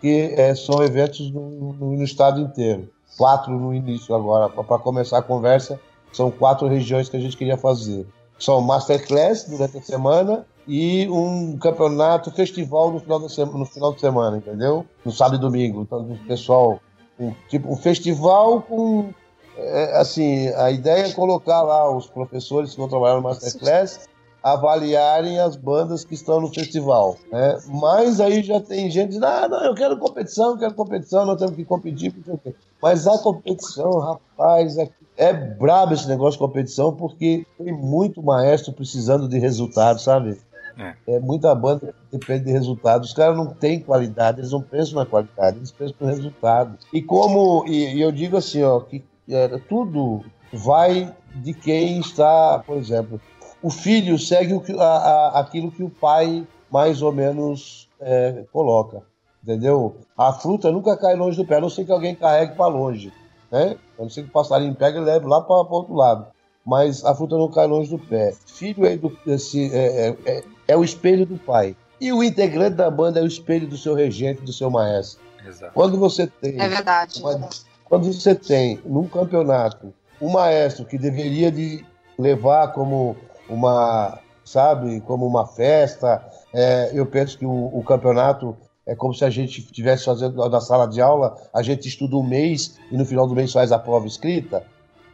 que 0.00 0.32
é, 0.36 0.54
são 0.54 0.82
eventos 0.82 1.30
no, 1.30 1.50
no, 1.50 1.96
no 1.96 2.04
estado 2.04 2.40
inteiro 2.40 2.93
quatro 3.16 3.52
no 3.52 3.74
início 3.74 4.14
agora, 4.14 4.48
para 4.48 4.78
começar 4.78 5.18
a 5.18 5.22
conversa. 5.22 5.80
São 6.12 6.30
quatro 6.30 6.68
regiões 6.68 7.08
que 7.08 7.16
a 7.16 7.20
gente 7.20 7.36
queria 7.36 7.56
fazer. 7.56 8.06
São 8.38 8.60
masterclass 8.60 9.44
durante 9.44 9.78
a 9.78 9.82
semana 9.82 10.46
e 10.66 11.08
um 11.08 11.56
campeonato, 11.58 12.30
festival 12.30 12.92
no 12.92 13.00
final, 13.00 13.28
semana, 13.28 13.58
no 13.58 13.66
final 13.66 13.92
de 13.92 14.00
semana, 14.00 14.36
entendeu? 14.36 14.86
No 15.04 15.12
sábado 15.12 15.36
e 15.36 15.40
domingo. 15.40 15.82
Então, 15.82 16.00
o 16.00 16.18
pessoal, 16.26 16.80
um, 17.18 17.32
tipo, 17.48 17.72
um 17.72 17.76
festival 17.76 18.62
com. 18.62 19.12
É, 19.56 20.00
assim, 20.00 20.48
a 20.48 20.70
ideia 20.70 21.06
é 21.06 21.12
colocar 21.12 21.62
lá 21.62 21.88
os 21.88 22.06
professores 22.06 22.72
que 22.72 22.76
vão 22.76 22.88
trabalhar 22.88 23.16
no 23.16 23.22
masterclass 23.22 24.08
avaliarem 24.44 25.40
as 25.40 25.56
bandas 25.56 26.04
que 26.04 26.12
estão 26.12 26.38
no 26.38 26.52
festival. 26.52 27.16
Né? 27.32 27.58
Mas 27.66 28.20
aí 28.20 28.42
já 28.42 28.60
tem 28.60 28.90
gente 28.90 29.08
dizendo, 29.08 29.24
ah, 29.24 29.48
não, 29.48 29.64
eu 29.64 29.74
quero 29.74 29.96
competição, 29.96 30.50
eu 30.50 30.58
quero 30.58 30.74
competição, 30.74 31.24
nós 31.24 31.38
temos 31.38 31.56
que 31.56 31.64
competir, 31.64 32.12
porque... 32.12 32.54
Mas 32.82 33.06
a 33.06 33.16
competição, 33.16 33.98
rapaz, 33.98 34.76
é, 34.76 34.90
é 35.16 35.32
brabo 35.32 35.94
esse 35.94 36.06
negócio 36.06 36.32
de 36.32 36.46
competição, 36.46 36.94
porque 36.94 37.46
tem 37.56 37.72
muito 37.72 38.22
maestro 38.22 38.74
precisando 38.74 39.26
de 39.26 39.38
resultado, 39.38 39.98
sabe? 39.98 40.38
É. 40.76 41.14
é 41.14 41.20
muita 41.20 41.54
banda 41.54 41.94
que 42.10 42.18
depende 42.18 42.44
de 42.44 42.52
resultado. 42.52 43.04
Os 43.04 43.14
caras 43.14 43.34
não 43.34 43.46
têm 43.46 43.80
qualidade, 43.80 44.40
eles 44.40 44.50
não 44.50 44.60
pensam 44.60 44.96
na 44.98 45.06
qualidade, 45.06 45.56
eles 45.56 45.72
pensam 45.72 45.96
no 46.00 46.06
resultado. 46.06 46.76
E 46.92 47.00
como, 47.00 47.64
e, 47.66 47.94
e 47.94 48.00
eu 48.02 48.12
digo 48.12 48.36
assim, 48.36 48.62
ó, 48.62 48.78
que 48.80 49.02
é, 49.26 49.48
tudo 49.68 50.22
vai 50.52 51.10
de 51.34 51.54
quem 51.54 51.98
está, 51.98 52.62
por 52.66 52.76
exemplo, 52.76 53.18
o 53.64 53.70
filho 53.70 54.18
segue 54.18 54.52
o 54.52 54.60
que, 54.60 54.78
a, 54.78 54.84
a, 54.84 55.40
aquilo 55.40 55.70
que 55.70 55.82
o 55.82 55.88
pai 55.88 56.46
mais 56.70 57.00
ou 57.00 57.10
menos 57.10 57.88
é, 57.98 58.44
coloca, 58.52 59.00
entendeu? 59.42 59.96
A 60.18 60.34
fruta 60.34 60.70
nunca 60.70 60.94
cai 60.98 61.16
longe 61.16 61.38
do 61.38 61.46
pé, 61.46 61.56
a 61.56 61.60
não 61.62 61.70
sei 61.70 61.86
que 61.86 61.90
alguém 61.90 62.14
carregue 62.14 62.56
para 62.56 62.66
longe, 62.66 63.10
né? 63.50 63.78
A 63.98 64.02
não 64.02 64.10
ser 64.10 64.24
que 64.24 64.28
o 64.28 64.32
passarinho 64.32 64.74
pega 64.74 64.98
e 64.98 65.02
leve 65.02 65.24
lá 65.24 65.40
para 65.40 65.56
o 65.56 65.66
outro 65.70 65.94
lado. 65.94 66.26
Mas 66.62 67.02
a 67.06 67.14
fruta 67.14 67.38
não 67.38 67.50
cai 67.50 67.66
longe 67.66 67.88
do 67.88 67.98
pé. 67.98 68.34
Filho 68.46 68.84
é, 68.84 68.98
do, 68.98 69.16
esse, 69.26 69.74
é, 69.74 70.08
é, 70.08 70.16
é, 70.26 70.44
é 70.68 70.76
o 70.76 70.84
espelho 70.84 71.24
do 71.24 71.38
pai. 71.38 71.74
E 71.98 72.12
o 72.12 72.22
integrante 72.22 72.76
da 72.76 72.90
banda 72.90 73.18
é 73.18 73.22
o 73.22 73.26
espelho 73.26 73.66
do 73.66 73.78
seu 73.78 73.94
regente, 73.94 74.42
do 74.42 74.52
seu 74.52 74.70
maestro. 74.70 75.22
Exato. 75.46 75.72
Quando 75.72 75.98
você 75.98 76.26
tem. 76.26 76.60
É 76.60 76.68
verdade. 76.68 77.22
Uma, 77.22 77.48
quando 77.86 78.12
você 78.12 78.34
tem 78.34 78.78
num 78.84 79.08
campeonato 79.08 79.94
um 80.20 80.28
maestro 80.30 80.84
que 80.84 80.98
deveria 80.98 81.50
de 81.50 81.82
levar 82.18 82.68
como 82.72 83.16
uma, 83.48 84.18
sabe, 84.44 85.00
como 85.00 85.26
uma 85.26 85.46
festa, 85.46 86.24
é, 86.52 86.90
eu 86.92 87.06
penso 87.06 87.38
que 87.38 87.46
o, 87.46 87.70
o, 87.72 87.82
campeonato 87.82 88.56
é 88.86 88.94
como 88.94 89.14
se 89.14 89.24
a 89.24 89.30
gente 89.30 89.60
estivesse 89.60 90.04
fazendo 90.04 90.48
na 90.48 90.60
sala 90.60 90.86
de 90.86 91.00
aula, 91.00 91.36
a 91.52 91.62
gente 91.62 91.88
estuda 91.88 92.16
um 92.16 92.22
mês 92.22 92.78
e 92.90 92.96
no 92.96 93.04
final 93.04 93.26
do 93.26 93.34
mês 93.34 93.52
faz 93.52 93.72
a 93.72 93.78
prova 93.78 94.06
escrita. 94.06 94.64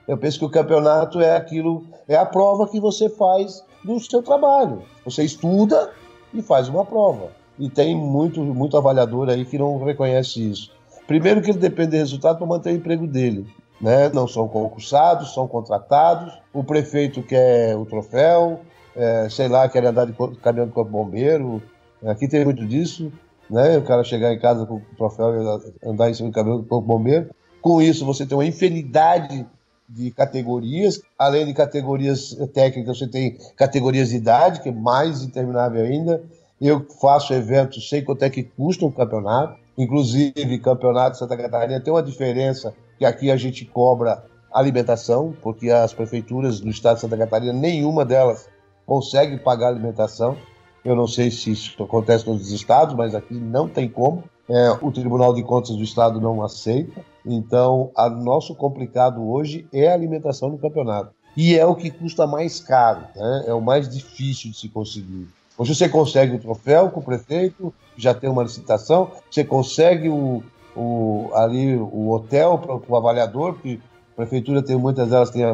Eu 0.06 0.18
penso 0.18 0.38
que 0.38 0.44
o 0.44 0.50
campeonato 0.50 1.20
é 1.20 1.36
aquilo, 1.36 1.84
é 2.08 2.16
a 2.16 2.26
prova 2.26 2.66
que 2.66 2.80
você 2.80 3.08
faz 3.08 3.64
do 3.84 4.00
seu 4.00 4.22
trabalho. 4.22 4.82
Você 5.04 5.22
estuda 5.22 5.92
e 6.34 6.42
faz 6.42 6.68
uma 6.68 6.84
prova. 6.84 7.30
E 7.58 7.68
tem 7.68 7.94
muito, 7.94 8.40
muito 8.40 8.76
avaliador 8.76 9.28
aí 9.28 9.44
que 9.44 9.58
não 9.58 9.82
reconhece 9.84 10.50
isso. 10.50 10.72
Primeiro 11.06 11.42
que 11.42 11.50
ele 11.50 11.58
depende 11.58 11.90
do 11.90 11.96
resultado 11.96 12.38
para 12.38 12.46
manter 12.46 12.72
o 12.72 12.76
emprego 12.76 13.06
dele. 13.06 13.46
Né? 13.80 14.10
Não 14.10 14.28
são 14.28 14.46
concursados, 14.46 15.32
são 15.32 15.48
contratados. 15.48 16.38
O 16.52 16.62
prefeito 16.62 17.22
quer 17.22 17.76
o 17.76 17.86
troféu, 17.86 18.60
é, 18.94 19.28
sei 19.30 19.48
lá, 19.48 19.68
querem 19.68 19.88
andar 19.88 20.06
de 20.06 20.14
caminhão 20.42 20.66
de 20.66 20.72
corpo 20.72 20.90
bombeiro. 20.90 21.62
Aqui 22.04 22.28
tem 22.28 22.44
muito 22.44 22.66
disso, 22.66 23.12
né? 23.48 23.78
O 23.78 23.82
cara 23.82 24.04
chegar 24.04 24.32
em 24.32 24.38
casa 24.38 24.66
com 24.66 24.76
o 24.76 24.82
troféu 24.96 25.30
e 25.34 25.88
andar 25.88 26.10
em 26.10 26.14
cima 26.14 26.28
do 26.28 26.34
caminhão 26.34 26.60
de 26.60 26.66
corpo 26.66 26.86
bombeiro. 26.86 27.30
Com 27.60 27.80
isso, 27.80 28.04
você 28.04 28.24
tem 28.26 28.36
uma 28.36 28.44
infinidade 28.44 29.46
de 29.88 30.10
categorias, 30.10 31.02
além 31.18 31.44
de 31.44 31.52
categorias 31.52 32.36
técnicas, 32.54 32.98
você 32.98 33.08
tem 33.08 33.36
categorias 33.56 34.10
de 34.10 34.16
idade, 34.16 34.60
que 34.60 34.68
é 34.68 34.72
mais 34.72 35.22
interminável 35.22 35.82
ainda. 35.82 36.22
Eu 36.60 36.86
faço 37.00 37.34
eventos, 37.34 37.88
sei 37.88 38.02
quanto 38.02 38.22
é 38.22 38.30
que 38.30 38.42
custa 38.42 38.86
um 38.86 38.90
campeonato. 38.90 39.58
Inclusive, 39.76 40.58
campeonato 40.58 41.12
de 41.12 41.18
Santa 41.18 41.36
Catarina 41.36 41.80
tem 41.80 41.92
uma 41.92 42.02
diferença 42.02 42.74
que 43.00 43.06
aqui 43.06 43.30
a 43.30 43.36
gente 43.36 43.64
cobra 43.64 44.22
alimentação, 44.52 45.34
porque 45.40 45.70
as 45.70 45.94
prefeituras 45.94 46.60
do 46.60 46.68
estado 46.68 46.96
de 46.96 47.00
Santa 47.00 47.16
Catarina, 47.16 47.50
nenhuma 47.50 48.04
delas 48.04 48.46
consegue 48.84 49.38
pagar 49.38 49.68
alimentação. 49.68 50.36
Eu 50.84 50.94
não 50.94 51.06
sei 51.06 51.30
se 51.30 51.50
isso 51.50 51.82
acontece 51.82 52.28
nos 52.28 52.52
estados, 52.52 52.94
mas 52.94 53.14
aqui 53.14 53.32
não 53.32 53.66
tem 53.66 53.88
como. 53.88 54.22
É, 54.46 54.76
o 54.82 54.92
Tribunal 54.92 55.32
de 55.32 55.42
Contas 55.42 55.74
do 55.76 55.82
Estado 55.82 56.20
não 56.20 56.42
aceita. 56.42 57.02
Então, 57.24 57.90
o 57.96 58.08
nosso 58.10 58.54
complicado 58.54 59.26
hoje 59.26 59.66
é 59.72 59.88
a 59.88 59.94
alimentação 59.94 60.50
no 60.50 60.58
campeonato. 60.58 61.14
E 61.34 61.56
é 61.56 61.64
o 61.64 61.74
que 61.74 61.90
custa 61.90 62.26
mais 62.26 62.60
caro, 62.60 63.00
né? 63.16 63.44
é 63.46 63.54
o 63.54 63.62
mais 63.62 63.88
difícil 63.88 64.50
de 64.50 64.58
se 64.58 64.68
conseguir. 64.68 65.26
Hoje 65.56 65.74
você 65.74 65.88
consegue 65.88 66.34
o 66.34 66.38
troféu 66.38 66.90
com 66.90 67.00
o 67.00 67.04
prefeito, 67.04 67.72
já 67.96 68.12
tem 68.12 68.28
uma 68.28 68.42
licitação, 68.42 69.10
você 69.30 69.42
consegue 69.42 70.10
o, 70.10 70.42
o 70.76 71.30
ali 71.34 71.76
o 71.76 72.10
hotel 72.10 72.58
para 72.58 72.92
o 72.92 72.96
avaliador, 72.96 73.54
que 73.54 73.80
a 74.12 74.16
prefeitura 74.16 74.62
tem 74.62 74.76
muitas 74.76 75.08
delas 75.08 75.30
tem, 75.30 75.44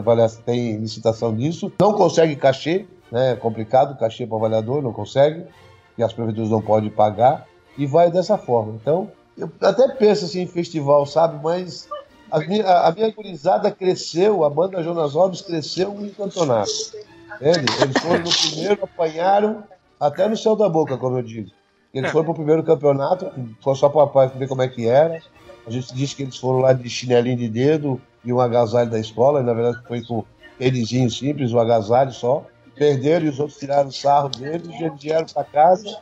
tem 0.44 0.76
licitação 0.76 1.34
disso, 1.34 1.72
não 1.80 1.92
consegue 1.92 2.36
cachê, 2.36 2.86
né? 3.10 3.32
É 3.32 3.36
complicado, 3.36 3.98
cachê 3.98 4.26
para 4.26 4.36
avaliador, 4.36 4.82
não 4.82 4.92
consegue, 4.92 5.44
e 5.96 6.02
as 6.02 6.12
prefeituras 6.12 6.50
não 6.50 6.60
podem 6.60 6.90
pagar, 6.90 7.46
e 7.76 7.86
vai 7.86 8.10
dessa 8.10 8.36
forma. 8.36 8.74
Então, 8.80 9.10
eu 9.36 9.50
até 9.60 9.88
penso 9.88 10.24
assim 10.24 10.42
em 10.42 10.46
festival, 10.46 11.06
sabe? 11.06 11.38
Mas 11.42 11.88
a 12.30 12.38
minha, 12.40 12.66
a 12.66 12.92
minha 12.92 13.10
gurizada 13.12 13.70
cresceu, 13.70 14.44
a 14.44 14.50
banda 14.50 14.82
Jonas 14.82 15.14
Alves 15.14 15.42
cresceu 15.42 15.94
em 16.00 16.08
campeonato. 16.10 16.70
Eles, 17.40 17.80
eles 17.80 17.98
foram 18.00 18.22
no 18.22 18.30
primeiro, 18.30 18.84
apanharam 18.84 19.64
até 20.00 20.28
no 20.28 20.36
céu 20.36 20.56
da 20.56 20.68
boca, 20.68 20.96
como 20.96 21.18
eu 21.18 21.22
digo. 21.22 21.50
Eles 21.96 22.10
foram 22.10 22.26
pro 22.26 22.34
primeiro 22.34 22.62
campeonato, 22.62 23.32
foi 23.62 23.74
só 23.74 23.88
para 23.88 24.26
ver 24.26 24.46
como 24.46 24.60
é 24.60 24.68
que 24.68 24.86
era. 24.86 25.22
A 25.66 25.70
gente 25.70 25.94
diz 25.94 26.12
que 26.12 26.22
eles 26.22 26.36
foram 26.36 26.58
lá 26.58 26.74
de 26.74 26.88
chinelinho 26.90 27.38
de 27.38 27.48
dedo 27.48 28.00
e 28.22 28.32
um 28.32 28.38
agasalho 28.38 28.90
da 28.90 28.98
escola, 28.98 29.40
e 29.40 29.42
na 29.42 29.54
verdade 29.54 29.82
foi 29.88 30.04
com 30.04 30.22
tênisinho 30.58 31.10
simples, 31.10 31.52
um 31.52 31.58
agasalho 31.58 32.12
só 32.12 32.44
perderam 32.74 33.24
e 33.24 33.28
os 33.30 33.40
outros 33.40 33.58
tiraram 33.58 33.88
o 33.88 33.92
sarro 33.92 34.28
deles, 34.28 34.68
e 34.68 34.84
eles 34.84 35.00
vieram 35.00 35.26
para 35.26 35.44
casa 35.44 35.98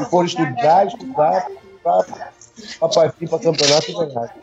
e 0.00 0.04
foram 0.06 0.26
estudar, 0.26 0.86
estudar, 0.86 1.46
para 1.82 2.88
partir 2.88 3.28
para 3.28 3.38
campeonato 3.38 3.90
e 3.90 3.94
ganhar. 3.94 4.34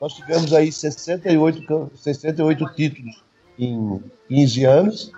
Nós 0.00 0.12
tivemos 0.12 0.52
aí 0.52 0.70
68, 0.70 1.90
68 1.96 2.64
títulos 2.74 3.25
em 3.58 4.02
15 4.28 4.64
anos, 4.64 5.12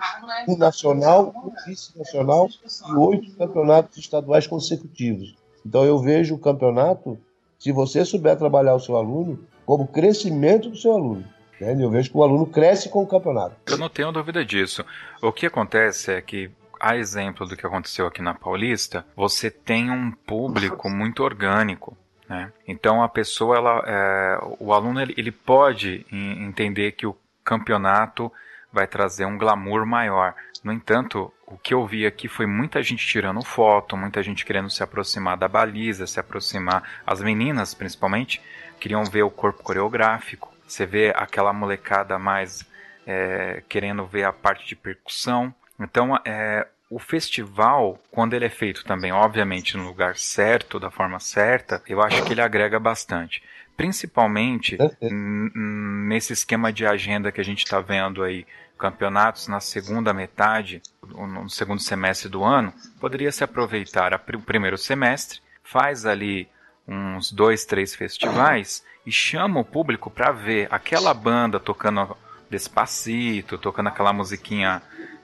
um 0.47 0.57
nacional, 0.57 1.33
um 1.35 1.51
vice-nacional 1.67 2.49
e 2.87 2.95
oito 2.95 3.35
campeonatos 3.35 3.97
estaduais 3.97 4.47
consecutivos. 4.47 5.35
Então 5.65 5.83
eu 5.83 5.99
vejo 5.99 6.35
o 6.35 6.39
campeonato, 6.39 7.17
se 7.57 7.71
você 7.71 8.05
souber 8.05 8.37
trabalhar 8.37 8.75
o 8.75 8.79
seu 8.79 8.95
aluno, 8.95 9.39
como 9.65 9.87
crescimento 9.87 10.69
do 10.69 10.77
seu 10.77 10.93
aluno. 10.93 11.25
Né? 11.59 11.75
Eu 11.77 11.89
vejo 11.89 12.09
que 12.09 12.17
o 12.17 12.23
aluno 12.23 12.45
cresce 12.45 12.89
com 12.89 13.03
o 13.03 13.07
campeonato. 13.07 13.55
Eu 13.67 13.77
não 13.77 13.89
tenho 13.89 14.11
dúvida 14.11 14.43
disso. 14.45 14.83
O 15.21 15.31
que 15.31 15.45
acontece 15.45 16.11
é 16.11 16.21
que 16.21 16.49
a 16.79 16.95
exemplo 16.95 17.45
do 17.45 17.57
que 17.57 17.65
aconteceu 17.65 18.07
aqui 18.07 18.21
na 18.21 18.33
Paulista, 18.33 19.05
você 19.15 19.51
tem 19.51 19.91
um 19.91 20.11
público 20.11 20.89
muito 20.89 21.23
orgânico. 21.23 21.97
Né? 22.27 22.51
Então 22.67 23.03
a 23.03 23.09
pessoa, 23.09 23.57
ela, 23.57 23.83
é, 23.85 24.39
o 24.59 24.71
aluno, 24.71 25.01
ele, 25.01 25.13
ele 25.17 25.31
pode 25.31 26.05
entender 26.11 26.93
que 26.93 27.05
o 27.05 27.15
campeonato 27.49 28.31
vai 28.71 28.85
trazer 28.85 29.25
um 29.25 29.35
glamour 29.35 29.83
maior. 29.83 30.35
No 30.63 30.71
entanto, 30.71 31.33
o 31.47 31.57
que 31.57 31.73
eu 31.73 31.83
vi 31.87 32.05
aqui 32.05 32.27
foi 32.27 32.45
muita 32.45 32.83
gente 32.83 33.07
tirando 33.07 33.43
foto, 33.43 33.97
muita 33.97 34.21
gente 34.21 34.45
querendo 34.45 34.69
se 34.69 34.83
aproximar 34.83 35.35
da 35.35 35.47
baliza, 35.47 36.05
se 36.05 36.19
aproximar, 36.19 36.83
as 37.07 37.21
meninas 37.21 37.73
principalmente, 37.73 38.39
queriam 38.79 39.03
ver 39.03 39.23
o 39.23 39.31
corpo 39.31 39.63
coreográfico. 39.63 40.53
Você 40.67 40.85
vê 40.85 41.11
aquela 41.15 41.51
molecada 41.51 42.19
mais 42.19 42.63
é, 43.07 43.63
querendo 43.67 44.05
ver 44.05 44.25
a 44.25 44.31
parte 44.31 44.67
de 44.67 44.75
percussão. 44.75 45.51
Então, 45.79 46.15
é, 46.23 46.67
o 46.89 46.97
festival, 46.97 48.01
quando 48.09 48.33
ele 48.33 48.45
é 48.45 48.49
feito 48.49 48.83
também, 48.83 49.11
obviamente, 49.11 49.77
no 49.77 49.85
lugar 49.85 50.17
certo, 50.17 50.79
da 50.79 50.89
forma 50.89 51.19
certa, 51.19 51.81
eu 51.87 52.01
acho 52.01 52.23
que 52.23 52.33
ele 52.33 52.41
agrega 52.41 52.79
bastante. 52.79 53.43
Principalmente 53.77 54.77
nesse 55.01 56.33
esquema 56.33 56.73
de 56.73 56.85
agenda 56.85 57.31
que 57.31 57.39
a 57.39 57.45
gente 57.45 57.63
está 57.63 57.79
vendo 57.79 58.23
aí, 58.23 58.45
campeonatos 58.77 59.47
na 59.47 59.59
segunda 59.59 60.13
metade, 60.13 60.81
no 61.05 61.49
segundo 61.49 61.81
semestre 61.81 62.27
do 62.27 62.43
ano, 62.43 62.73
poderia 62.99 63.31
se 63.31 63.43
aproveitar 63.43 64.13
o 64.13 64.39
primeiro 64.39 64.77
semestre, 64.77 65.41
faz 65.63 66.05
ali 66.05 66.49
uns 66.87 67.31
dois, 67.31 67.65
três 67.65 67.93
festivais 67.93 68.83
e 69.05 69.11
chama 69.11 69.59
o 69.59 69.65
público 69.65 70.09
para 70.09 70.31
ver 70.31 70.67
aquela 70.71 71.13
banda 71.13 71.59
tocando 71.59 72.17
Despacito, 72.49 73.59
tocando 73.59 73.89
aquela 73.89 74.11
musiquinha 74.11 74.81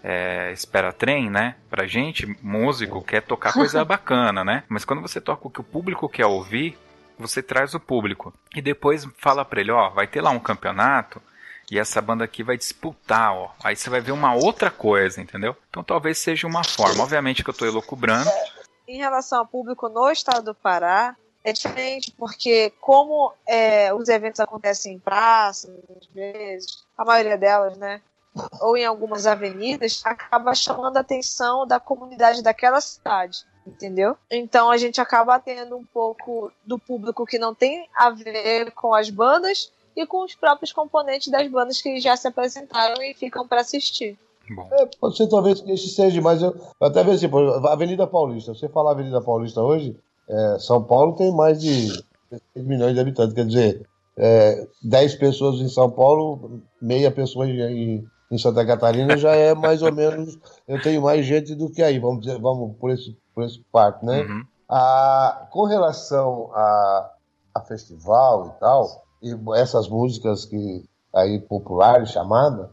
é, 0.07 0.51
Espera 0.51 0.93
Trem, 0.93 1.31
né? 1.31 1.55
Pra 1.67 1.87
gente, 1.87 2.27
músico 2.39 3.01
quer 3.01 3.23
tocar 3.23 3.51
coisa 3.51 3.83
bacana, 3.83 4.43
né? 4.43 4.63
Mas 4.69 4.85
quando 4.85 5.01
você 5.01 5.19
toca 5.19 5.47
o 5.47 5.49
que 5.49 5.61
o 5.61 5.63
público 5.63 6.07
quer 6.07 6.27
ouvir, 6.27 6.77
você 7.17 7.41
traz 7.41 7.73
o 7.73 7.79
público. 7.79 8.31
E 8.55 8.61
depois 8.61 9.07
fala 9.17 9.43
pra 9.43 9.59
ele, 9.59 9.71
ó, 9.71 9.89
vai 9.89 10.05
ter 10.05 10.21
lá 10.21 10.29
um 10.29 10.39
campeonato 10.39 11.19
e 11.71 11.79
essa 11.79 11.99
banda 11.99 12.23
aqui 12.23 12.43
vai 12.43 12.55
disputar, 12.55 13.33
ó. 13.33 13.49
Aí 13.63 13.75
você 13.75 13.89
vai 13.89 13.99
ver 13.99 14.11
uma 14.11 14.35
outra 14.35 14.69
coisa, 14.69 15.19
entendeu? 15.19 15.55
Então 15.71 15.83
talvez 15.83 16.19
seja 16.19 16.45
uma 16.45 16.63
forma. 16.63 17.01
Obviamente 17.01 17.43
que 17.43 17.49
eu 17.49 17.53
tô 17.55 17.65
elocubrando. 17.65 18.29
Em 18.87 18.99
relação 18.99 19.39
ao 19.39 19.47
público 19.47 19.89
no 19.89 20.11
estado 20.11 20.45
do 20.45 20.53
Pará, 20.53 21.15
é 21.43 21.51
diferente, 21.51 22.13
porque 22.15 22.71
como 22.79 23.33
é, 23.47 23.91
os 23.91 24.07
eventos 24.07 24.39
acontecem 24.39 24.93
em 24.93 24.99
praças, 24.99 25.71
às 25.99 26.05
vezes, 26.13 26.83
a 26.95 27.03
maioria 27.03 27.37
delas, 27.39 27.75
né? 27.75 28.01
Ou 28.61 28.75
em 28.75 28.85
algumas 28.85 29.25
avenidas, 29.25 30.01
acaba 30.03 30.53
chamando 30.53 30.97
a 30.97 31.01
atenção 31.01 31.65
da 31.65 31.79
comunidade 31.79 32.41
daquela 32.41 32.81
cidade, 32.81 33.45
entendeu? 33.65 34.17
Então 34.29 34.69
a 34.69 34.77
gente 34.77 34.99
acaba 34.99 35.39
tendo 35.39 35.77
um 35.77 35.85
pouco 35.85 36.51
do 36.65 36.77
público 36.77 37.25
que 37.25 37.39
não 37.39 37.55
tem 37.55 37.87
a 37.95 38.09
ver 38.09 38.71
com 38.71 38.93
as 38.93 39.09
bandas 39.09 39.71
e 39.95 40.05
com 40.05 40.23
os 40.23 40.35
próprios 40.35 40.73
componentes 40.73 41.29
das 41.29 41.49
bandas 41.49 41.81
que 41.81 41.99
já 41.99 42.17
se 42.17 42.27
apresentaram 42.27 43.01
e 43.01 43.13
ficam 43.13 43.47
para 43.47 43.61
assistir. 43.61 44.17
Bom. 44.53 44.67
É, 44.71 44.85
pode 44.99 45.17
ser 45.17 45.27
talvez 45.27 45.61
que 45.61 45.71
esse 45.71 45.89
seja, 45.89 46.21
mas 46.21 46.41
eu, 46.41 46.51
eu 46.51 46.87
até 46.87 47.03
vejo 47.03 47.15
assim, 47.15 47.29
por 47.29 47.41
exemplo, 47.41 47.67
Avenida 47.67 48.05
Paulista. 48.05 48.53
Você 48.53 48.69
falar 48.69 48.91
Avenida 48.91 49.21
Paulista 49.21 49.61
hoje, 49.61 49.97
é, 50.27 50.57
São 50.59 50.83
Paulo 50.83 51.15
tem 51.15 51.31
mais 51.33 51.59
de 51.59 51.87
6 52.53 52.65
milhões 52.67 52.93
de 52.93 52.99
habitantes, 52.99 53.33
quer 53.33 53.45
dizer, 53.45 53.87
é, 54.17 54.67
10 54.83 55.15
pessoas 55.15 55.59
em 55.59 55.67
São 55.67 55.89
Paulo, 55.89 56.61
meia 56.81 57.09
pessoa 57.09 57.47
em, 57.47 58.05
em 58.31 58.37
Santa 58.37 58.65
Catarina 58.65 59.17
já 59.17 59.35
é 59.35 59.53
mais 59.53 59.81
ou 59.81 59.91
menos. 59.91 60.37
Eu 60.67 60.81
tenho 60.81 61.01
mais 61.01 61.25
gente 61.25 61.53
do 61.55 61.69
que 61.69 61.81
aí, 61.81 61.99
vamos 61.99 62.21
dizer, 62.21 62.39
vamos 62.39 62.75
por 62.77 62.91
esse, 62.91 63.17
por 63.33 63.43
esse 63.43 63.59
parte, 63.71 64.05
né? 64.05 64.21
Uhum. 64.21 64.43
A, 64.67 65.47
com 65.51 65.65
relação 65.65 66.49
a, 66.53 67.11
a 67.53 67.61
festival 67.61 68.47
e 68.47 68.59
tal, 68.59 69.03
e 69.21 69.35
essas 69.59 69.87
músicas 69.87 70.45
que 70.45 70.83
aí 71.13 71.39
populares 71.39 72.09
chamada, 72.09 72.71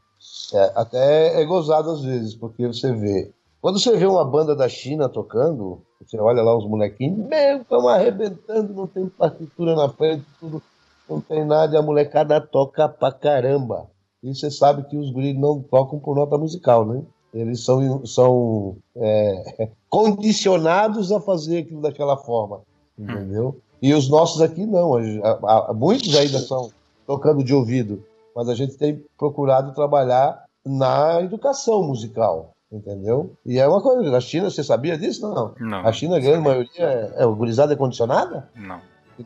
é, 0.54 0.72
até 0.74 1.40
é 1.40 1.44
gozado 1.44 1.90
às 1.90 2.02
vezes, 2.02 2.34
porque 2.34 2.66
você 2.66 2.92
vê. 2.92 3.32
Quando 3.60 3.78
você 3.78 3.96
vê 3.96 4.06
uma 4.06 4.24
banda 4.24 4.56
da 4.56 4.68
China 4.68 5.08
tocando, 5.08 5.82
você 6.00 6.18
olha 6.18 6.42
lá 6.42 6.56
os 6.56 6.68
molequinhos, 6.68 7.28
meu, 7.28 7.58
estão 7.58 7.86
arrebentando, 7.86 8.72
não 8.72 8.86
tem 8.86 9.08
partitura 9.08 9.76
na 9.76 9.88
frente, 9.88 10.24
tudo, 10.40 10.60
não 11.08 11.20
tem 11.20 11.44
nada, 11.44 11.74
e 11.74 11.78
a 11.78 11.82
molecada 11.82 12.40
toca 12.40 12.88
pra 12.88 13.12
caramba. 13.12 13.88
E 14.22 14.34
você 14.34 14.50
sabe 14.50 14.84
que 14.84 14.96
os 14.96 15.10
guris 15.10 15.36
não 15.38 15.60
tocam 15.60 15.98
por 15.98 16.14
nota 16.14 16.38
musical, 16.38 16.84
né? 16.86 17.02
Eles 17.34 17.64
são, 17.64 18.04
são 18.06 18.76
é, 18.96 19.68
condicionados 19.90 21.10
a 21.10 21.20
fazer 21.20 21.58
aquilo 21.58 21.80
daquela 21.80 22.16
forma, 22.16 22.60
entendeu? 22.98 23.56
E 23.80 23.92
os 23.94 24.08
nossos 24.08 24.40
aqui 24.40 24.64
não. 24.66 24.94
A- 24.96 25.68
a- 25.70 25.74
muitos 25.74 26.14
ainda 26.14 26.38
são 26.38 26.70
tocando 27.06 27.42
de 27.42 27.52
ouvido, 27.54 28.04
mas 28.36 28.48
a 28.48 28.54
gente 28.54 28.76
tem 28.76 29.02
procurado 29.18 29.74
trabalhar 29.74 30.44
na 30.64 31.20
educação 31.20 31.82
musical, 31.82 32.52
entendeu? 32.70 33.32
E 33.44 33.58
é 33.58 33.66
uma 33.66 33.80
coisa, 33.82 34.08
na 34.08 34.20
China, 34.20 34.48
você 34.50 34.62
sabia 34.62 34.96
disso? 34.96 35.28
Não. 35.28 35.52
Não. 35.58 35.78
A 35.86 35.92
China, 35.92 36.16
a 36.16 36.20
grande 36.20 36.44
maioria, 36.44 36.70
é, 36.78 37.14
é 37.22 37.26
o 37.26 37.34
gurizada 37.34 37.72
é 37.72 37.76
condicionada? 37.76 38.48
Não. 38.54 38.80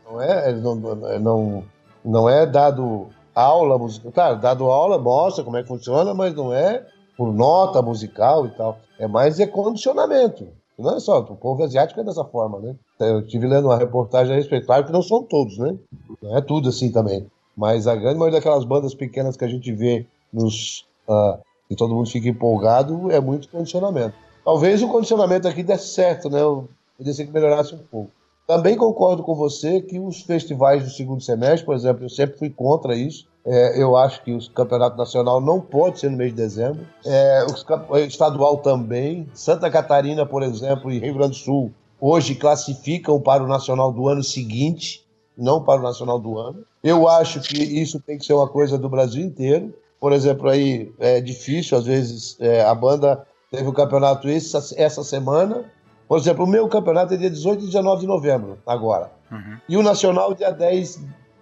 não 0.09 0.21
é, 0.21 0.53
não, 0.53 0.75
não, 0.75 1.63
não 2.03 2.29
é 2.29 2.45
dado 2.47 3.09
aula 3.37 3.77
musical. 3.77 4.11
Claro, 4.11 4.39
dado 4.39 4.65
aula, 4.65 4.97
mostra 4.97 5.43
como 5.43 5.57
é 5.57 5.61
que 5.61 5.67
funciona, 5.67 6.13
mas 6.13 6.33
não 6.33 6.53
é 6.53 6.85
por 7.15 7.31
nota 7.33 7.81
musical 7.81 8.45
e 8.47 8.49
tal. 8.49 8.79
É 8.97 9.07
mais 9.07 9.39
é 9.39 9.45
condicionamento. 9.45 10.47
Não 10.77 10.95
é 10.95 10.99
só, 10.99 11.19
o 11.19 11.35
povo 11.35 11.63
asiático 11.63 11.99
é 11.99 12.03
dessa 12.03 12.23
forma, 12.23 12.59
né? 12.59 12.75
Eu 12.99 13.21
estive 13.21 13.47
lendo 13.47 13.65
uma 13.65 13.77
reportagem 13.77 14.33
a 14.33 14.35
respeito, 14.35 14.67
claro 14.67 14.85
que 14.85 14.91
não 14.91 15.01
são 15.01 15.23
todos, 15.23 15.57
né? 15.57 15.75
Não 16.21 16.37
é 16.37 16.41
tudo 16.41 16.69
assim 16.69 16.91
também. 16.91 17.25
Mas 17.55 17.87
a 17.87 17.95
grande 17.95 18.19
maioria 18.19 18.39
daquelas 18.39 18.63
bandas 18.63 18.93
pequenas 18.93 19.35
que 19.35 19.43
a 19.43 19.47
gente 19.47 19.71
vê 19.71 20.05
nos. 20.31 20.85
ah, 21.09 21.39
e 21.69 21.75
todo 21.75 21.93
mundo 21.93 22.09
fica 22.09 22.29
empolgado, 22.29 23.11
é 23.11 23.19
muito 23.19 23.49
condicionamento. 23.49 24.15
Talvez 24.45 24.81
o 24.81 24.87
condicionamento 24.87 25.47
aqui 25.47 25.63
desse 25.63 25.89
certo, 25.89 26.29
né? 26.29 26.41
Eu 26.41 26.69
poderia 26.95 27.13
ser 27.13 27.25
que 27.25 27.31
melhorasse 27.31 27.75
um 27.75 27.79
pouco. 27.79 28.11
Também 28.47 28.77
concordo 28.77 29.23
com 29.23 29.35
você 29.35 29.81
que 29.81 29.99
os 29.99 30.21
festivais 30.21 30.81
do 30.81 30.89
segundo 30.89 31.21
semestre, 31.21 31.65
por 31.65 31.75
exemplo, 31.75 32.05
eu 32.05 32.09
sempre 32.09 32.39
fui 32.39 32.49
contra 32.49 32.95
isso. 32.95 33.27
É, 33.45 33.81
eu 33.81 33.97
acho 33.97 34.23
que 34.23 34.33
o 34.33 34.49
campeonato 34.51 34.97
nacional 34.97 35.41
não 35.41 35.59
pode 35.59 35.99
ser 35.99 36.09
no 36.09 36.15
mês 36.15 36.31
de 36.31 36.37
dezembro. 36.37 36.87
É, 37.05 37.45
o 37.89 37.97
estadual 37.97 38.57
também. 38.57 39.27
Santa 39.33 39.69
Catarina, 39.69 40.25
por 40.25 40.43
exemplo, 40.43 40.89
e 40.89 40.97
Rio 40.97 41.15
Grande 41.15 41.31
do 41.31 41.43
Sul, 41.43 41.71
hoje 41.99 42.35
classificam 42.35 43.19
para 43.19 43.43
o 43.43 43.47
nacional 43.47 43.91
do 43.91 44.07
ano 44.07 44.23
seguinte, 44.23 45.05
não 45.37 45.61
para 45.61 45.81
o 45.81 45.83
nacional 45.83 46.17
do 46.17 46.39
ano. 46.39 46.63
Eu 46.81 47.05
acho 47.05 47.41
que 47.41 47.61
isso 47.61 47.99
tem 47.99 48.17
que 48.17 48.25
ser 48.25 48.33
uma 48.33 48.47
coisa 48.47 48.77
do 48.77 48.87
Brasil 48.87 49.23
inteiro. 49.23 49.73
Por 49.99 50.13
exemplo, 50.13 50.47
aí 50.47 50.89
é 50.99 51.19
difícil, 51.19 51.77
às 51.77 51.85
vezes, 51.85 52.37
é, 52.39 52.63
a 52.63 52.73
banda 52.73 53.25
teve 53.51 53.67
o 53.67 53.73
campeonato 53.73 54.29
essa, 54.29 54.73
essa 54.77 55.03
semana. 55.03 55.65
Por 56.07 56.17
exemplo, 56.17 56.45
o 56.45 56.47
meu 56.47 56.67
campeonato 56.67 57.13
é 57.13 57.17
dia 57.17 57.29
18 57.29 57.63
e 57.63 57.65
19 57.67 58.01
de 58.01 58.07
novembro, 58.07 58.57
agora. 58.65 59.11
Uhum. 59.31 59.57
E 59.67 59.75
o 59.77 59.83
nacional 59.83 60.33
dia 60.33 60.51
10 60.51 60.99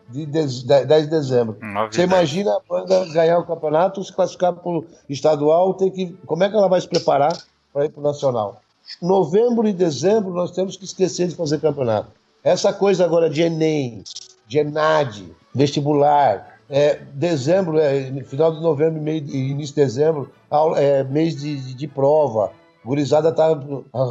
de, 0.10 0.26
dez- 0.26 0.64
10 0.64 1.04
de 1.04 1.10
dezembro. 1.10 1.58
Você 1.96 2.02
e 2.02 2.04
imagina 2.06 2.52
a 2.52 2.60
banda 2.68 3.06
ganhar 3.14 3.38
o 3.40 3.46
campeonato, 3.46 4.04
se 4.04 4.12
classificar 4.14 4.54
para 4.54 4.70
o 4.72 4.86
estadual, 5.10 5.74
tem 5.76 5.92
que. 5.92 6.18
Como 6.26 6.44
é 6.44 6.50
que 6.50 6.56
ela 6.56 6.68
vai 6.68 6.82
se 6.82 6.88
preparar 6.88 7.36
para 7.74 7.86
ir 7.86 7.90
para 7.90 8.00
o 8.00 8.04
nacional? 8.04 8.62
Novembro 9.02 9.68
e 9.68 9.74
dezembro 9.74 10.32
nós 10.34 10.52
temos 10.52 10.78
que 10.78 10.86
esquecer 10.86 11.28
de 11.28 11.36
fazer 11.36 11.60
campeonato. 11.60 12.10
Essa 12.44 12.72
coisa 12.72 13.04
agora 13.04 13.30
de 13.30 13.42
Enem, 13.42 14.04
de 14.48 14.60
ENAD, 14.60 15.26
vestibular, 15.54 16.60
é, 16.70 17.00
dezembro, 17.14 17.80
é, 17.80 18.12
final 18.24 18.52
de 18.52 18.62
novembro 18.62 19.04
de- 19.04 19.36
início 19.36 19.76
de 19.76 19.82
dezembro, 19.82 20.32
é, 20.78 21.04
mês 21.04 21.36
de, 21.36 21.58
de, 21.60 21.74
de 21.74 21.88
prova. 21.88 22.52
Gurizada 22.86 23.34
tá 23.34 23.48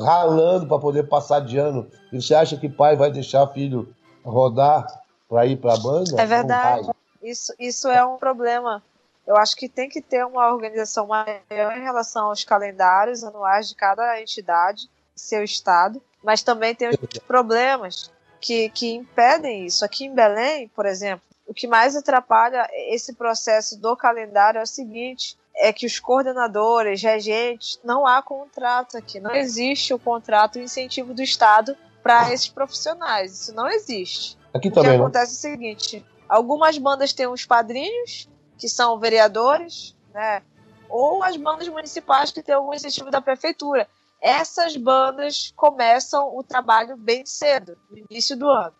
ralando 0.04 0.66
para 0.66 0.80
poder 0.80 1.04
passar 1.04 1.40
de 1.40 1.56
ano. 1.58 1.88
E 2.12 2.20
você 2.20 2.34
acha 2.34 2.56
que 2.56 2.68
pai 2.68 2.96
vai 2.96 3.08
deixar 3.08 3.46
filho 3.52 3.94
rodar 4.24 4.84
para 5.28 5.46
ir 5.46 5.56
para 5.56 5.74
a 5.74 5.78
banda? 5.78 6.20
É 6.20 6.26
verdade. 6.26 6.90
Isso, 7.22 7.54
isso 7.58 7.88
é 7.88 8.04
um 8.04 8.16
problema. 8.16 8.82
Eu 9.24 9.36
acho 9.36 9.54
que 9.56 9.68
tem 9.68 9.88
que 9.88 10.02
ter 10.02 10.26
uma 10.26 10.52
organização 10.52 11.06
maior 11.06 11.76
em 11.76 11.82
relação 11.82 12.26
aos 12.26 12.42
calendários 12.44 13.22
anuais 13.22 13.68
de 13.68 13.76
cada 13.76 14.20
entidade, 14.20 14.90
seu 15.14 15.44
estado, 15.44 16.02
mas 16.22 16.42
também 16.42 16.74
tem 16.74 16.88
os 16.88 16.96
problemas 17.26 18.10
que, 18.40 18.68
que 18.70 18.92
impedem 18.92 19.64
isso. 19.64 19.84
Aqui 19.84 20.04
em 20.04 20.14
Belém, 20.14 20.68
por 20.68 20.84
exemplo, 20.84 21.24
o 21.46 21.54
que 21.54 21.68
mais 21.68 21.94
atrapalha 21.94 22.68
esse 22.88 23.14
processo 23.14 23.80
do 23.80 23.96
calendário 23.96 24.58
é 24.58 24.62
o 24.62 24.66
seguinte: 24.66 25.38
é 25.56 25.72
que 25.72 25.86
os 25.86 26.00
coordenadores, 26.00 27.02
regentes, 27.02 27.78
não 27.84 28.06
há 28.06 28.20
contrato 28.22 28.96
aqui, 28.96 29.20
não 29.20 29.34
existe 29.34 29.94
o 29.94 29.98
contrato, 29.98 30.56
o 30.56 30.62
incentivo 30.62 31.14
do 31.14 31.22
Estado 31.22 31.76
para 32.02 32.32
esses 32.32 32.48
profissionais. 32.48 33.40
Isso 33.40 33.54
não 33.54 33.68
existe. 33.68 34.36
Aqui 34.52 34.68
O 34.68 34.70
que 34.70 34.74
também 34.74 34.98
não. 34.98 35.04
acontece 35.04 35.32
é 35.32 35.36
o 35.36 35.52
seguinte: 35.52 36.06
algumas 36.28 36.76
bandas 36.78 37.12
têm 37.12 37.26
os 37.26 37.44
padrinhos, 37.46 38.28
que 38.58 38.68
são 38.68 38.98
vereadores, 38.98 39.96
né? 40.12 40.42
Ou 40.88 41.22
as 41.22 41.36
bandas 41.36 41.68
municipais 41.68 42.30
que 42.30 42.42
têm 42.42 42.54
algum 42.54 42.74
incentivo 42.74 43.10
da 43.10 43.20
prefeitura. 43.20 43.88
Essas 44.20 44.76
bandas 44.76 45.52
começam 45.56 46.36
o 46.36 46.42
trabalho 46.42 46.96
bem 46.96 47.26
cedo, 47.26 47.76
no 47.90 47.98
início 47.98 48.36
do 48.36 48.48
ano. 48.48 48.74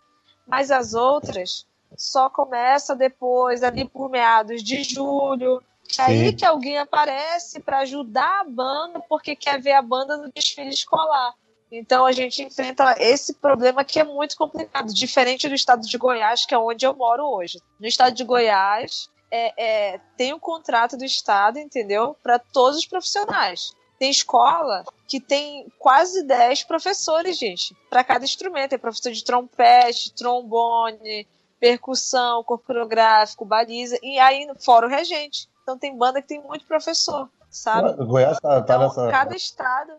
Mas 0.47 0.70
as 0.70 0.95
outras 0.95 1.66
só 1.97 2.29
começa 2.31 2.95
depois, 2.95 3.62
ali 3.62 3.85
por 3.89 4.11
meados 4.11 4.62
de 4.62 4.83
julho. 4.83 5.62
É 5.99 6.03
aí 6.03 6.30
Sim. 6.30 6.37
que 6.37 6.45
alguém 6.45 6.78
aparece 6.78 7.61
para 7.61 7.80
ajudar 7.80 8.41
a 8.41 8.45
banda, 8.45 9.01
porque 9.09 9.37
quer 9.37 9.61
ver 9.61 9.72
a 9.72 9.82
banda 9.82 10.16
no 10.16 10.32
desfile 10.32 10.70
escolar. 10.70 11.35
Então 11.70 12.07
a 12.07 12.12
gente 12.12 12.43
enfrenta 12.43 12.95
esse 12.99 13.35
problema 13.35 13.85
que 13.85 13.99
é 13.99 14.05
muito 14.05 14.37
complicado, 14.37 14.93
diferente 14.93 15.49
do 15.49 15.55
estado 15.55 15.87
de 15.87 15.99
Goiás, 15.99 16.47
que 16.47 16.55
é 16.55 16.59
onde 16.59 16.87
eu 16.87 16.95
moro 16.95 17.24
hoje. 17.24 17.61
No 17.80 17.87
estado 17.87 18.14
de 18.14 18.24
Goiás, 18.24 19.09
é, 19.30 19.95
é, 19.95 20.01
tem 20.16 20.32
um 20.32 20.39
contrato 20.39 20.97
do 20.97 21.05
estado, 21.05 21.59
entendeu? 21.59 22.16
Para 22.22 22.39
todos 22.39 22.78
os 22.78 22.87
profissionais. 22.87 23.74
Tem 23.99 24.11
escola 24.11 24.85
que 25.09 25.20
tem 25.20 25.66
quase 25.78 26.22
10 26.24 26.64
professores, 26.64 27.39
gente, 27.39 27.76
para 27.91 28.05
cada 28.05 28.24
instrumento. 28.24 28.70
Tem 28.70 28.78
professor 28.78 29.12
de 29.12 29.24
trompete, 29.24 30.12
trombone, 30.12 31.26
percussão, 31.59 32.45
corpo 32.45 32.66
coreográfico, 32.66 33.45
baliza, 33.45 33.99
e 34.03 34.18
aí 34.18 34.47
fora 34.61 34.87
o 34.87 34.91
regente. 34.91 35.49
Então 35.65 35.77
tem 35.77 35.97
banda 35.97 36.23
que 36.23 36.29
tem 36.29 36.41
muito 36.43 36.65
professor, 36.67 37.29
sabe? 37.51 38.01
O 38.01 38.07
Goiás 38.07 38.39
tá, 38.39 38.62
tá 38.62 38.77
Então, 38.77 38.79
nessa. 38.81 39.11
cada 39.11 39.35
estado 39.35 39.93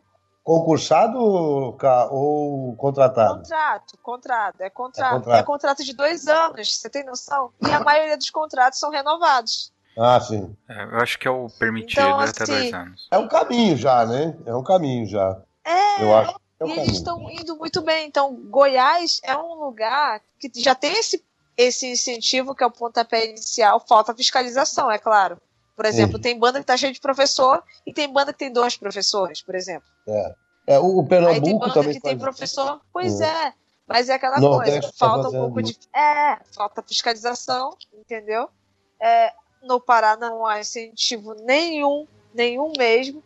Concursado 0.46 1.18
ou 1.20 2.76
contratado? 2.76 3.40
Contrato, 3.40 3.98
contrato, 3.98 4.62
é 4.62 4.70
contrato. 4.70 5.12
É 5.12 5.16
É 5.16 5.20
contrato. 5.20 5.46
contrato, 5.46 5.84
de 5.84 5.92
dois 5.92 6.28
anos, 6.28 6.78
você 6.78 6.88
tem 6.88 7.04
noção? 7.04 7.52
E 7.68 7.72
a 7.72 7.80
maioria 7.80 8.16
dos 8.16 8.30
contratos 8.30 8.78
são 8.80 8.92
renovados. 8.92 9.74
Ah, 9.98 10.22
sim. 10.22 10.56
É, 10.70 10.84
eu 10.84 10.98
acho 11.00 11.18
que 11.18 11.28
é 11.28 11.32
o 11.32 11.48
permitido 11.58 12.00
Então, 12.00 12.20
até 12.20 12.44
assim, 12.44 12.52
dois 12.52 12.74
anos. 12.76 13.08
É 13.10 13.18
um 13.18 13.28
caminho 13.28 13.76
já, 13.76 14.06
né? 14.06 14.38
É 14.46 14.56
um 14.56 14.64
caminho 14.64 15.08
já. 15.08 15.42
É, 15.66 16.04
Eu 16.04 16.16
acho 16.16 16.36
é 16.60 16.66
um 16.66 16.68
e 16.68 16.80
eles 16.80 16.94
estão 16.94 17.28
indo 17.32 17.58
muito 17.58 17.82
bem. 17.82 18.08
Então, 18.08 18.36
Goiás 18.36 19.20
é 19.24 19.36
um 19.36 19.56
lugar 19.56 20.22
que 20.40 20.52
já 20.62 20.76
tem 20.76 20.92
esse, 20.92 21.26
esse 21.58 21.92
incentivo, 21.92 22.54
que 22.54 22.64
é 22.64 22.68
o 22.68 22.72
pontapé 22.72 23.28
inicial, 23.30 23.80
falta 23.80 24.14
fiscalização, 24.14 24.92
é 24.92 25.00
claro. 25.00 25.42
Por 25.76 25.86
exemplo, 25.86 26.16
Sim. 26.18 26.22
tem 26.22 26.40
banda 26.40 26.60
que 26.60 26.66
tá 26.66 26.78
cheia 26.78 26.94
de 26.94 27.02
professor 27.02 27.62
e 27.86 27.94
tem 27.94 28.12
banda 28.12 28.32
que 28.32 28.40
tem 28.40 28.52
dois 28.52 28.78
professores, 28.78 29.42
por 29.42 29.56
exemplo. 29.56 29.88
É, 30.66 30.80
o, 30.80 30.84
o 30.86 31.00
Aí 31.02 31.06
tem 31.06 31.08
Pernambuco 31.08 31.60
banda 31.60 31.74
também 31.74 31.94
que 31.94 32.02
tem 32.02 32.12
faz. 32.18 32.22
professor. 32.22 32.82
Pois 32.94 33.20
Hum. 33.20 33.24
é. 33.24 33.54
Mas 33.88 34.10
é 34.10 34.14
aquela 34.16 34.40
coisa, 34.40 34.82
tá 34.82 34.92
falta 34.98 35.20
um 35.20 35.24
fazendo 35.26 35.42
pouco 35.42 35.62
de. 35.62 35.78
É, 35.94 36.40
falta 36.56 36.82
fiscalização, 36.82 37.78
entendeu? 37.94 38.50
É, 39.00 39.32
no 39.62 39.80
Pará 39.80 40.18
não 40.18 40.44
há 40.46 40.60
incentivo 40.60 41.36
nenhum, 41.44 42.08
nenhum 42.34 42.72
mesmo. 42.78 43.22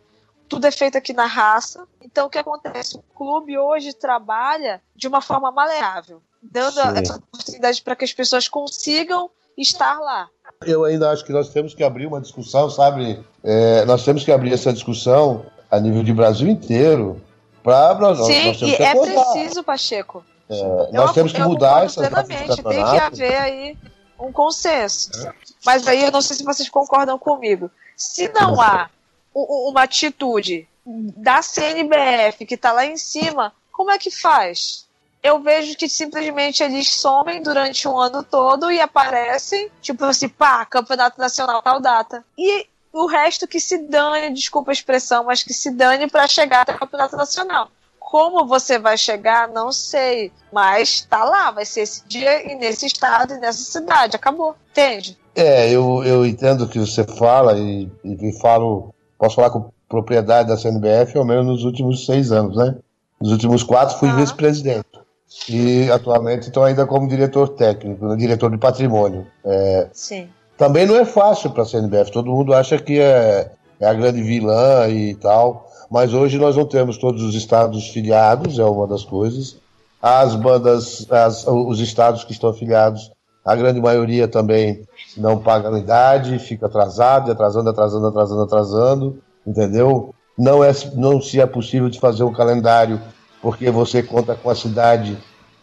Tudo 0.48 0.66
é 0.66 0.70
feito 0.70 0.98
aqui 0.98 1.12
na 1.14 1.24
raça. 1.26 1.86
Então 2.02 2.26
o 2.26 2.30
que 2.30 2.36
acontece? 2.36 2.96
O 2.96 3.02
clube 3.14 3.56
hoje 3.56 3.94
trabalha 3.94 4.82
de 4.94 5.08
uma 5.08 5.22
forma 5.22 5.50
maleável, 5.50 6.20
dando 6.42 6.74
Sim. 6.74 6.98
essa 6.98 7.16
oportunidade 7.16 7.80
para 7.80 7.96
que 7.96 8.04
as 8.04 8.12
pessoas 8.12 8.46
consigam 8.48 9.30
estar 9.62 9.98
lá. 9.98 10.28
Eu 10.66 10.84
ainda 10.84 11.10
acho 11.10 11.24
que 11.24 11.32
nós 11.32 11.48
temos 11.48 11.74
que 11.74 11.82
abrir 11.82 12.06
uma 12.06 12.20
discussão, 12.20 12.68
sabe? 12.68 13.24
É, 13.42 13.84
nós 13.84 14.04
temos 14.04 14.24
que 14.24 14.32
abrir 14.32 14.52
essa 14.52 14.72
discussão 14.72 15.46
a 15.70 15.78
nível 15.78 16.02
de 16.02 16.12
Brasil 16.12 16.48
inteiro. 16.48 17.20
Pra, 17.62 17.94
nós, 17.94 18.18
Sim, 18.26 18.46
nós 18.46 18.60
e 18.62 18.74
é 18.74 18.94
preciso, 18.94 19.62
Pacheco. 19.62 20.24
É, 20.48 20.92
nós 20.92 21.12
temos 21.12 21.32
que 21.32 21.40
mudar 21.40 21.84
essa 21.84 22.00
plenamente. 22.00 22.62
Tem 22.62 22.84
que 22.84 22.98
haver 22.98 23.36
aí 23.36 23.78
um 24.18 24.32
consenso. 24.32 25.10
É. 25.26 25.32
Mas 25.64 25.86
aí 25.86 26.02
eu 26.02 26.10
não 26.10 26.20
sei 26.20 26.36
se 26.36 26.44
vocês 26.44 26.68
concordam 26.68 27.18
comigo. 27.18 27.70
Se 27.96 28.28
não 28.28 28.60
há 28.60 28.90
uma 29.34 29.82
atitude 29.82 30.66
da 30.84 31.42
CNBF 31.42 32.46
que 32.46 32.54
está 32.54 32.72
lá 32.72 32.84
em 32.84 32.96
cima, 32.96 33.52
como 33.70 33.90
é 33.90 33.98
que 33.98 34.10
faz? 34.10 34.86
Eu 35.22 35.40
vejo 35.40 35.76
que 35.76 35.88
simplesmente 35.88 36.62
eles 36.62 36.88
somem 36.88 37.42
durante 37.42 37.86
um 37.86 37.98
ano 37.98 38.22
todo 38.22 38.70
e 38.70 38.80
aparecem, 38.80 39.68
tipo 39.82 40.04
assim, 40.04 40.28
pá, 40.28 40.64
campeonato 40.64 41.20
nacional 41.20 41.60
tal 41.60 41.78
data. 41.78 42.24
E 42.38 42.66
o 42.92 43.06
resto 43.06 43.46
que 43.46 43.60
se 43.60 43.78
dane, 43.78 44.34
desculpa 44.34 44.70
a 44.70 44.72
expressão, 44.72 45.24
mas 45.24 45.42
que 45.42 45.52
se 45.52 45.70
dane 45.70 46.08
para 46.08 46.26
chegar 46.26 46.62
até 46.62 46.74
o 46.74 46.78
campeonato 46.78 47.16
nacional. 47.16 47.68
Como 47.98 48.46
você 48.46 48.78
vai 48.78 48.98
chegar, 48.98 49.46
não 49.48 49.70
sei. 49.70 50.32
Mas 50.52 51.02
tá 51.02 51.22
lá, 51.22 51.50
vai 51.50 51.64
ser 51.64 51.82
esse 51.82 52.02
dia 52.08 52.50
e 52.50 52.56
nesse 52.56 52.86
estado 52.86 53.34
e 53.34 53.38
nessa 53.38 53.62
cidade. 53.62 54.16
Acabou. 54.16 54.56
Entende? 54.70 55.16
É, 55.36 55.70
eu, 55.70 56.02
eu 56.02 56.26
entendo 56.26 56.64
o 56.64 56.68
que 56.68 56.78
você 56.78 57.04
fala 57.04 57.56
e, 57.56 57.88
e 58.02 58.32
falo, 58.40 58.92
posso 59.16 59.36
falar 59.36 59.50
com 59.50 59.70
propriedade 59.88 60.48
da 60.48 60.56
CNBF, 60.56 61.16
ao 61.16 61.24
menos 61.24 61.46
nos 61.46 61.64
últimos 61.64 62.06
seis 62.06 62.32
anos, 62.32 62.56
né? 62.56 62.76
Nos 63.20 63.30
últimos 63.30 63.62
quatro 63.62 63.98
fui 63.98 64.08
ah. 64.08 64.16
vice-presidente. 64.16 64.99
E 65.48 65.90
atualmente 65.90 66.48
estou 66.48 66.64
ainda 66.64 66.86
como 66.86 67.08
diretor 67.08 67.50
técnico, 67.50 68.16
diretor 68.16 68.50
de 68.50 68.58
patrimônio. 68.58 69.26
É, 69.44 69.88
Sim. 69.92 70.28
Também 70.56 70.86
não 70.86 70.96
é 70.96 71.04
fácil 71.04 71.50
para 71.50 71.62
a 71.62 71.66
CNBF, 71.66 72.12
todo 72.12 72.30
mundo 72.30 72.52
acha 72.52 72.78
que 72.78 72.98
é, 73.00 73.50
é 73.78 73.86
a 73.86 73.94
grande 73.94 74.22
vilã 74.22 74.88
e 74.88 75.14
tal. 75.14 75.68
Mas 75.90 76.12
hoje 76.12 76.38
nós 76.38 76.56
não 76.56 76.64
temos 76.64 76.98
todos 76.98 77.22
os 77.22 77.34
estados 77.34 77.88
filiados, 77.88 78.58
é 78.58 78.64
uma 78.64 78.86
das 78.86 79.04
coisas. 79.04 79.56
As 80.02 80.34
bandas, 80.36 81.10
as, 81.10 81.46
os 81.46 81.80
estados 81.80 82.24
que 82.24 82.32
estão 82.32 82.50
afiliados, 82.50 83.10
a 83.44 83.56
grande 83.56 83.80
maioria 83.80 84.28
também 84.28 84.86
não 85.16 85.38
paga 85.38 85.68
anuidade, 85.68 86.38
fica 86.38 86.66
atrasado, 86.66 87.32
atrasando, 87.32 87.70
atrasando, 87.70 88.06
atrasando, 88.06 88.42
atrasando, 88.42 89.22
entendeu? 89.46 90.14
Não, 90.38 90.62
é, 90.62 90.72
não 90.94 91.20
se 91.20 91.40
é 91.40 91.46
possível 91.46 91.88
de 91.88 91.98
fazer 91.98 92.22
um 92.22 92.32
calendário 92.32 93.00
porque 93.42 93.70
você 93.70 94.02
conta 94.02 94.34
com 94.34 94.50
a 94.50 94.54
cidade, 94.54 95.16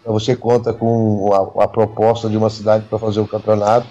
você 0.06 0.36
conta 0.36 0.74
com 0.74 1.32
a, 1.34 1.64
a 1.64 1.68
proposta 1.68 2.30
de 2.30 2.38
uma 2.38 2.50
cidade 2.50 2.86
para 2.86 3.00
fazer 3.00 3.20
o 3.20 3.28
campeonato. 3.28 3.88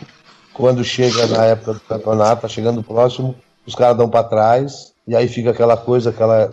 Quando 0.52 0.82
chega 0.82 1.26
na 1.26 1.44
época 1.44 1.74
do 1.74 1.80
campeonato, 1.80 2.42
tá 2.42 2.48
chegando 2.48 2.82
próximo, 2.82 3.34
os 3.66 3.74
caras 3.74 3.96
dão 3.96 4.08
para 4.08 4.24
trás, 4.24 4.92
e 5.06 5.14
aí 5.14 5.28
fica 5.28 5.50
aquela 5.50 5.76
coisa, 5.76 6.10
aquela 6.10 6.52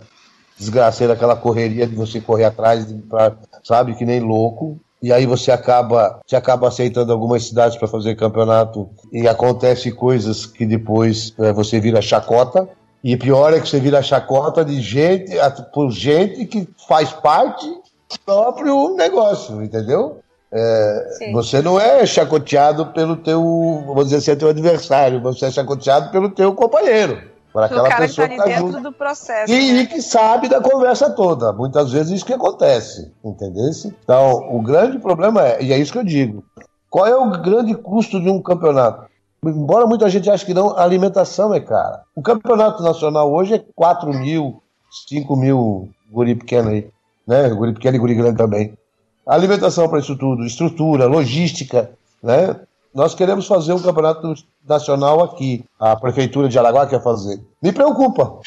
desgraceira, 0.58 1.14
aquela 1.14 1.34
correria 1.34 1.86
de 1.86 1.94
você 1.94 2.20
correr 2.20 2.44
atrás, 2.44 2.86
pra, 3.08 3.32
sabe, 3.62 3.94
que 3.94 4.04
nem 4.04 4.20
louco. 4.20 4.78
E 5.02 5.12
aí 5.12 5.26
você 5.26 5.50
acaba, 5.50 6.20
você 6.24 6.36
acaba 6.36 6.68
aceitando 6.68 7.12
algumas 7.12 7.44
cidades 7.46 7.76
para 7.76 7.88
fazer 7.88 8.14
campeonato 8.14 8.88
e 9.12 9.28
acontece 9.28 9.92
coisas 9.92 10.46
que 10.46 10.64
depois 10.64 11.34
é, 11.38 11.52
você 11.52 11.78
vira 11.78 12.00
chacota. 12.00 12.66
E 13.04 13.18
pior 13.18 13.52
é 13.52 13.60
que 13.60 13.68
você 13.68 13.78
vira 13.78 14.02
chacota 14.02 14.64
de 14.64 14.80
gente, 14.80 15.32
por 15.74 15.90
gente 15.90 16.46
que 16.46 16.66
faz 16.88 17.12
parte 17.12 17.68
do 17.68 18.18
próprio 18.24 18.96
negócio, 18.96 19.62
entendeu? 19.62 20.20
É, 20.50 21.30
você 21.30 21.60
não 21.60 21.78
é 21.78 22.06
chacoteado 22.06 22.86
pelo 22.86 23.16
teu, 23.16 23.42
vamos 23.86 24.04
dizer 24.04 24.16
assim, 24.16 24.36
teu 24.38 24.48
adversário, 24.48 25.20
você 25.20 25.46
é 25.46 25.50
chacoteado 25.50 26.10
pelo 26.10 26.30
teu 26.30 26.54
companheiro. 26.54 27.20
Por 27.52 27.62
aquela 27.62 27.90
cara 27.90 28.06
pessoa 28.06 28.26
que 28.26 28.34
está 28.34 28.44
tá 28.44 28.60
dentro 28.60 28.80
do 28.80 28.92
processo. 28.92 29.52
E, 29.52 29.72
né? 29.74 29.86
que 29.86 30.00
sabe 30.00 30.48
da 30.48 30.62
conversa 30.62 31.10
toda. 31.10 31.52
Muitas 31.52 31.92
vezes 31.92 32.10
isso 32.10 32.24
que 32.24 32.32
acontece, 32.32 33.12
entendeu? 33.22 33.70
Então, 34.02 34.48
o 34.50 34.62
grande 34.62 34.98
problema 34.98 35.46
é, 35.46 35.62
e 35.62 35.74
é 35.74 35.78
isso 35.78 35.92
que 35.92 35.98
eu 35.98 36.04
digo, 36.04 36.42
qual 36.88 37.06
é 37.06 37.14
o 37.14 37.30
grande 37.42 37.74
custo 37.74 38.18
de 38.18 38.30
um 38.30 38.40
campeonato? 38.40 39.12
Embora 39.50 39.86
muita 39.86 40.08
gente 40.08 40.30
ache 40.30 40.46
que 40.46 40.54
não, 40.54 40.70
a 40.70 40.82
alimentação 40.82 41.52
é 41.52 41.60
cara. 41.60 42.02
O 42.14 42.22
campeonato 42.22 42.82
nacional 42.82 43.32
hoje 43.32 43.54
é 43.54 43.64
4 43.74 44.12
mil, 44.12 44.62
5 45.08 45.36
mil 45.36 45.88
guri 46.10 46.34
pequeno 46.34 46.70
aí, 46.70 46.88
né? 47.26 47.48
Guri 47.50 47.72
pequeno 47.72 47.96
e 47.96 47.98
guri 47.98 48.14
grande 48.14 48.38
também. 48.38 48.76
A 49.26 49.34
alimentação 49.34 49.88
para 49.88 49.98
isso 49.98 50.16
tudo, 50.16 50.44
estrutura, 50.44 51.06
logística, 51.06 51.90
né? 52.22 52.56
Nós 52.94 53.14
queremos 53.14 53.46
fazer 53.46 53.72
um 53.72 53.82
campeonato 53.82 54.34
nacional 54.66 55.22
aqui. 55.22 55.64
A 55.80 55.96
prefeitura 55.96 56.48
de 56.48 56.58
Alagoas 56.58 56.88
quer 56.88 57.02
fazer. 57.02 57.40
Me 57.60 57.72
preocupa, 57.72 58.38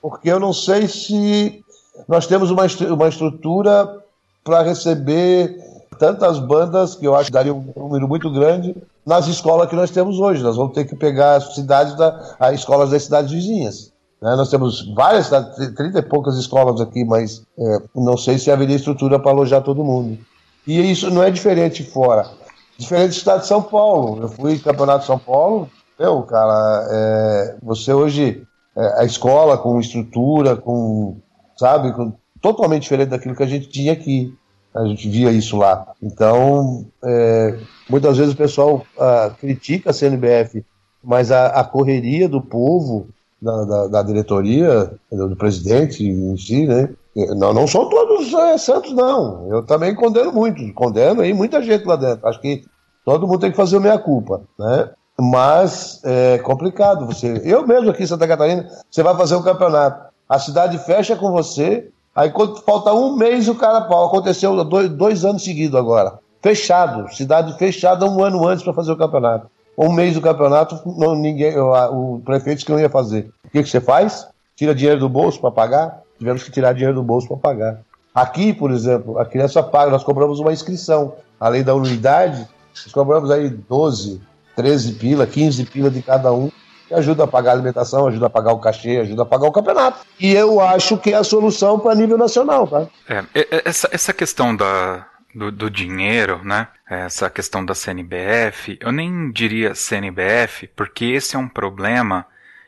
porque 0.00 0.30
eu 0.30 0.40
não 0.40 0.52
sei 0.52 0.88
se 0.88 1.62
nós 2.08 2.26
temos 2.26 2.50
uma, 2.50 2.62
uma 2.92 3.08
estrutura 3.08 4.02
para 4.42 4.62
receber 4.62 5.58
tantas 5.98 6.38
bandas, 6.38 6.94
que 6.94 7.06
eu 7.06 7.14
acho 7.14 7.26
que 7.26 7.32
daria 7.32 7.52
um 7.52 7.72
número 7.76 8.08
muito 8.08 8.30
grande, 8.30 8.74
nas 9.10 9.26
escolas 9.26 9.68
que 9.68 9.74
nós 9.74 9.90
temos 9.90 10.20
hoje. 10.20 10.40
Nós 10.40 10.56
vamos 10.56 10.72
ter 10.72 10.84
que 10.84 10.94
pegar 10.94 11.34
as 11.34 11.52
cidades, 11.56 11.96
da, 11.96 12.36
as 12.38 12.60
escolas 12.60 12.90
das 12.90 13.02
cidades 13.02 13.32
vizinhas. 13.32 13.92
Né? 14.22 14.36
Nós 14.36 14.48
temos 14.48 14.86
várias, 14.94 15.28
30 15.28 15.98
e 15.98 16.02
poucas 16.02 16.36
escolas 16.36 16.80
aqui, 16.80 17.04
mas 17.04 17.42
é, 17.58 17.78
não 17.92 18.16
sei 18.16 18.38
se 18.38 18.52
haveria 18.52 18.76
estrutura 18.76 19.18
para 19.18 19.32
alojar 19.32 19.62
todo 19.62 19.84
mundo. 19.84 20.16
E 20.64 20.78
isso 20.92 21.10
não 21.10 21.24
é 21.24 21.30
diferente 21.30 21.82
fora. 21.82 22.30
Diferente 22.78 23.08
do 23.08 23.16
estado 23.16 23.40
de 23.40 23.48
São 23.48 23.60
Paulo. 23.60 24.22
Eu 24.22 24.28
fui 24.28 24.60
campeonato 24.60 25.00
de 25.00 25.06
São 25.06 25.18
Paulo, 25.18 25.68
meu, 25.98 26.22
cara, 26.22 26.86
é, 26.88 27.56
você 27.60 27.92
hoje, 27.92 28.46
é, 28.76 29.02
a 29.02 29.04
escola 29.04 29.58
com 29.58 29.80
estrutura, 29.80 30.56
com, 30.56 31.16
sabe, 31.58 31.92
com, 31.92 32.12
totalmente 32.40 32.82
diferente 32.82 33.08
daquilo 33.08 33.34
que 33.34 33.42
a 33.42 33.48
gente 33.48 33.68
tinha 33.68 33.92
aqui. 33.92 34.32
A 34.74 34.84
gente 34.84 35.08
via 35.08 35.32
isso 35.32 35.56
lá. 35.56 35.86
Então, 36.00 36.86
é, 37.04 37.58
muitas 37.88 38.16
vezes 38.16 38.34
o 38.34 38.36
pessoal 38.36 38.84
ah, 38.98 39.32
critica 39.38 39.90
a 39.90 39.92
CNBF, 39.92 40.64
mas 41.02 41.32
a, 41.32 41.46
a 41.46 41.64
correria 41.64 42.28
do 42.28 42.40
povo, 42.40 43.08
da, 43.40 43.64
da, 43.64 43.86
da, 43.88 44.02
diretoria, 44.02 44.92
do 45.10 45.34
presidente 45.34 46.06
em 46.06 46.36
si, 46.36 46.66
né? 46.66 46.90
Não, 47.36 47.52
não 47.52 47.66
são 47.66 47.88
todos 47.88 48.32
é, 48.32 48.58
santos, 48.58 48.92
não. 48.92 49.48
Eu 49.48 49.62
também 49.64 49.94
condeno 49.94 50.32
muito. 50.32 50.72
Condeno 50.74 51.22
aí 51.22 51.32
muita 51.34 51.62
gente 51.62 51.84
lá 51.84 51.96
dentro. 51.96 52.28
Acho 52.28 52.40
que 52.40 52.64
todo 53.04 53.26
mundo 53.26 53.40
tem 53.40 53.50
que 53.50 53.56
fazer 53.56 53.78
a 53.78 53.80
minha 53.80 53.98
culpa, 53.98 54.42
né? 54.58 54.90
Mas 55.18 56.00
é 56.04 56.38
complicado 56.38 57.06
você. 57.06 57.42
Eu 57.44 57.66
mesmo 57.66 57.90
aqui 57.90 58.04
em 58.04 58.06
Santa 58.06 58.28
Catarina, 58.28 58.68
você 58.90 59.02
vai 59.02 59.16
fazer 59.16 59.34
um 59.34 59.42
campeonato. 59.42 60.10
A 60.28 60.38
cidade 60.38 60.78
fecha 60.78 61.16
com 61.16 61.32
você, 61.32 61.90
aí 62.14 62.30
quando 62.30 62.60
falta 62.62 62.92
um 62.92 63.16
mês 63.16 63.48
o 63.48 63.54
cara 63.54 63.82
pau. 63.82 64.06
Aconteceu 64.06 64.64
dois, 64.64 64.88
dois 64.90 65.24
anos 65.24 65.44
seguidos 65.44 65.78
agora. 65.78 66.18
Fechado, 66.42 67.14
cidade 67.14 67.56
fechada 67.58 68.06
um 68.06 68.22
ano 68.22 68.46
antes 68.46 68.64
para 68.64 68.72
fazer 68.72 68.92
o 68.92 68.96
campeonato. 68.96 69.48
Um 69.76 69.92
mês 69.92 70.14
do 70.14 70.20
campeonato, 70.20 70.80
não, 70.86 71.14
ninguém, 71.14 71.58
o, 71.58 72.20
prefeito 72.24 72.64
que 72.64 72.72
não 72.72 72.80
ia 72.80 72.90
fazer. 72.90 73.30
O 73.44 73.50
que, 73.50 73.62
que 73.62 73.68
você 73.68 73.80
faz? 73.80 74.26
Tira 74.56 74.74
dinheiro 74.74 75.00
do 75.00 75.08
bolso 75.08 75.40
para 75.40 75.50
pagar? 75.50 76.02
tivemos 76.20 76.42
que 76.42 76.50
tirar 76.50 76.74
dinheiro 76.74 76.94
do 76.94 77.02
bolso 77.02 77.26
para 77.26 77.36
pagar. 77.38 77.80
Aqui, 78.14 78.52
por 78.52 78.70
exemplo, 78.70 79.18
a 79.18 79.24
criança 79.24 79.62
paga, 79.62 79.90
nós 79.90 80.04
cobramos 80.04 80.38
uma 80.38 80.52
inscrição. 80.52 81.14
Além 81.40 81.64
da 81.64 81.74
unidade, 81.74 82.46
nós 82.84 82.92
cobramos 82.92 83.30
aí 83.30 83.48
12, 83.48 84.20
13 84.54 84.92
pila, 84.92 85.26
15 85.26 85.64
pila 85.64 85.90
de 85.90 86.02
cada 86.02 86.30
um, 86.32 86.50
que 86.90 86.94
ajuda 86.94 87.22
a 87.22 87.26
pagar 87.28 87.52
a 87.52 87.54
alimentação, 87.54 88.08
ajuda 88.08 88.26
a 88.26 88.30
pagar 88.30 88.52
o 88.52 88.58
cachê, 88.58 88.96
ajuda 88.96 89.22
a 89.22 89.24
pagar 89.24 89.46
o 89.46 89.52
campeonato. 89.52 90.04
E 90.18 90.32
eu 90.32 90.60
acho 90.60 90.98
que 90.98 91.12
é 91.12 91.16
a 91.16 91.22
solução 91.22 91.78
para 91.78 91.94
nível 91.94 92.18
nacional, 92.18 92.66
tá? 92.66 92.88
É, 93.08 93.62
essa, 93.64 93.88
essa 93.92 94.12
questão 94.12 94.56
da, 94.56 95.06
do, 95.32 95.52
do, 95.52 95.70
dinheiro, 95.70 96.40
né? 96.42 96.66
Essa 96.88 97.30
questão 97.30 97.64
da 97.64 97.76
CNBF, 97.76 98.76
eu 98.80 98.90
nem 98.90 99.30
diria 99.30 99.72
CNBF, 99.72 100.66
porque 100.74 101.04
esse 101.04 101.36
é 101.36 101.38
um 101.38 101.48
problema 101.48 102.26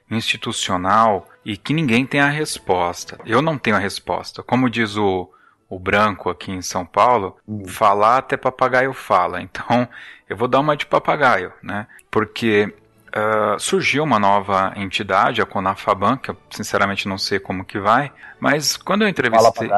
institucional 0.09 1.29
e 1.45 1.57
que 1.57 1.75
ninguém 1.75 2.07
tem 2.07 2.20
a 2.20 2.29
resposta. 2.29 3.18
Eu 3.27 3.43
não 3.43 3.59
tenho 3.59 3.75
a 3.75 3.81
resposta. 3.81 4.41
Como 4.41 4.70
diz 4.70 4.97
o, 4.97 5.29
o 5.68 5.81
branco 5.81 6.31
aqui 6.31 6.53
em 6.53 6.62
São 6.62 6.87
Paulo, 6.87 7.37
uhum. 7.45 7.66
falar 7.66 8.18
até 8.18 8.37
papagaio 8.37 8.93
fala. 8.93 9.43
Então, 9.43 9.89
eu 10.31 10.37
vou 10.37 10.47
dar 10.47 10.61
uma 10.61 10.77
de 10.77 10.87
papagaio, 10.87 11.53
né? 11.61 11.89
Porque 12.09 12.73
uh, 13.15 13.59
surgiu 13.59 14.05
uma 14.05 14.19
nova 14.19 14.73
entidade, 14.77 15.43
a 15.43 15.47
Conafaban, 15.47 16.17
que 16.17 16.31
eu 16.31 16.37
sinceramente 16.51 17.09
não 17.09 17.19
sei 17.19 17.39
como 17.39 17.65
que 17.65 17.79
vai, 17.79 18.13
mas 18.41 18.77
quando 18.77 19.03
eu 19.03 19.09
entrevistei, 19.09 19.71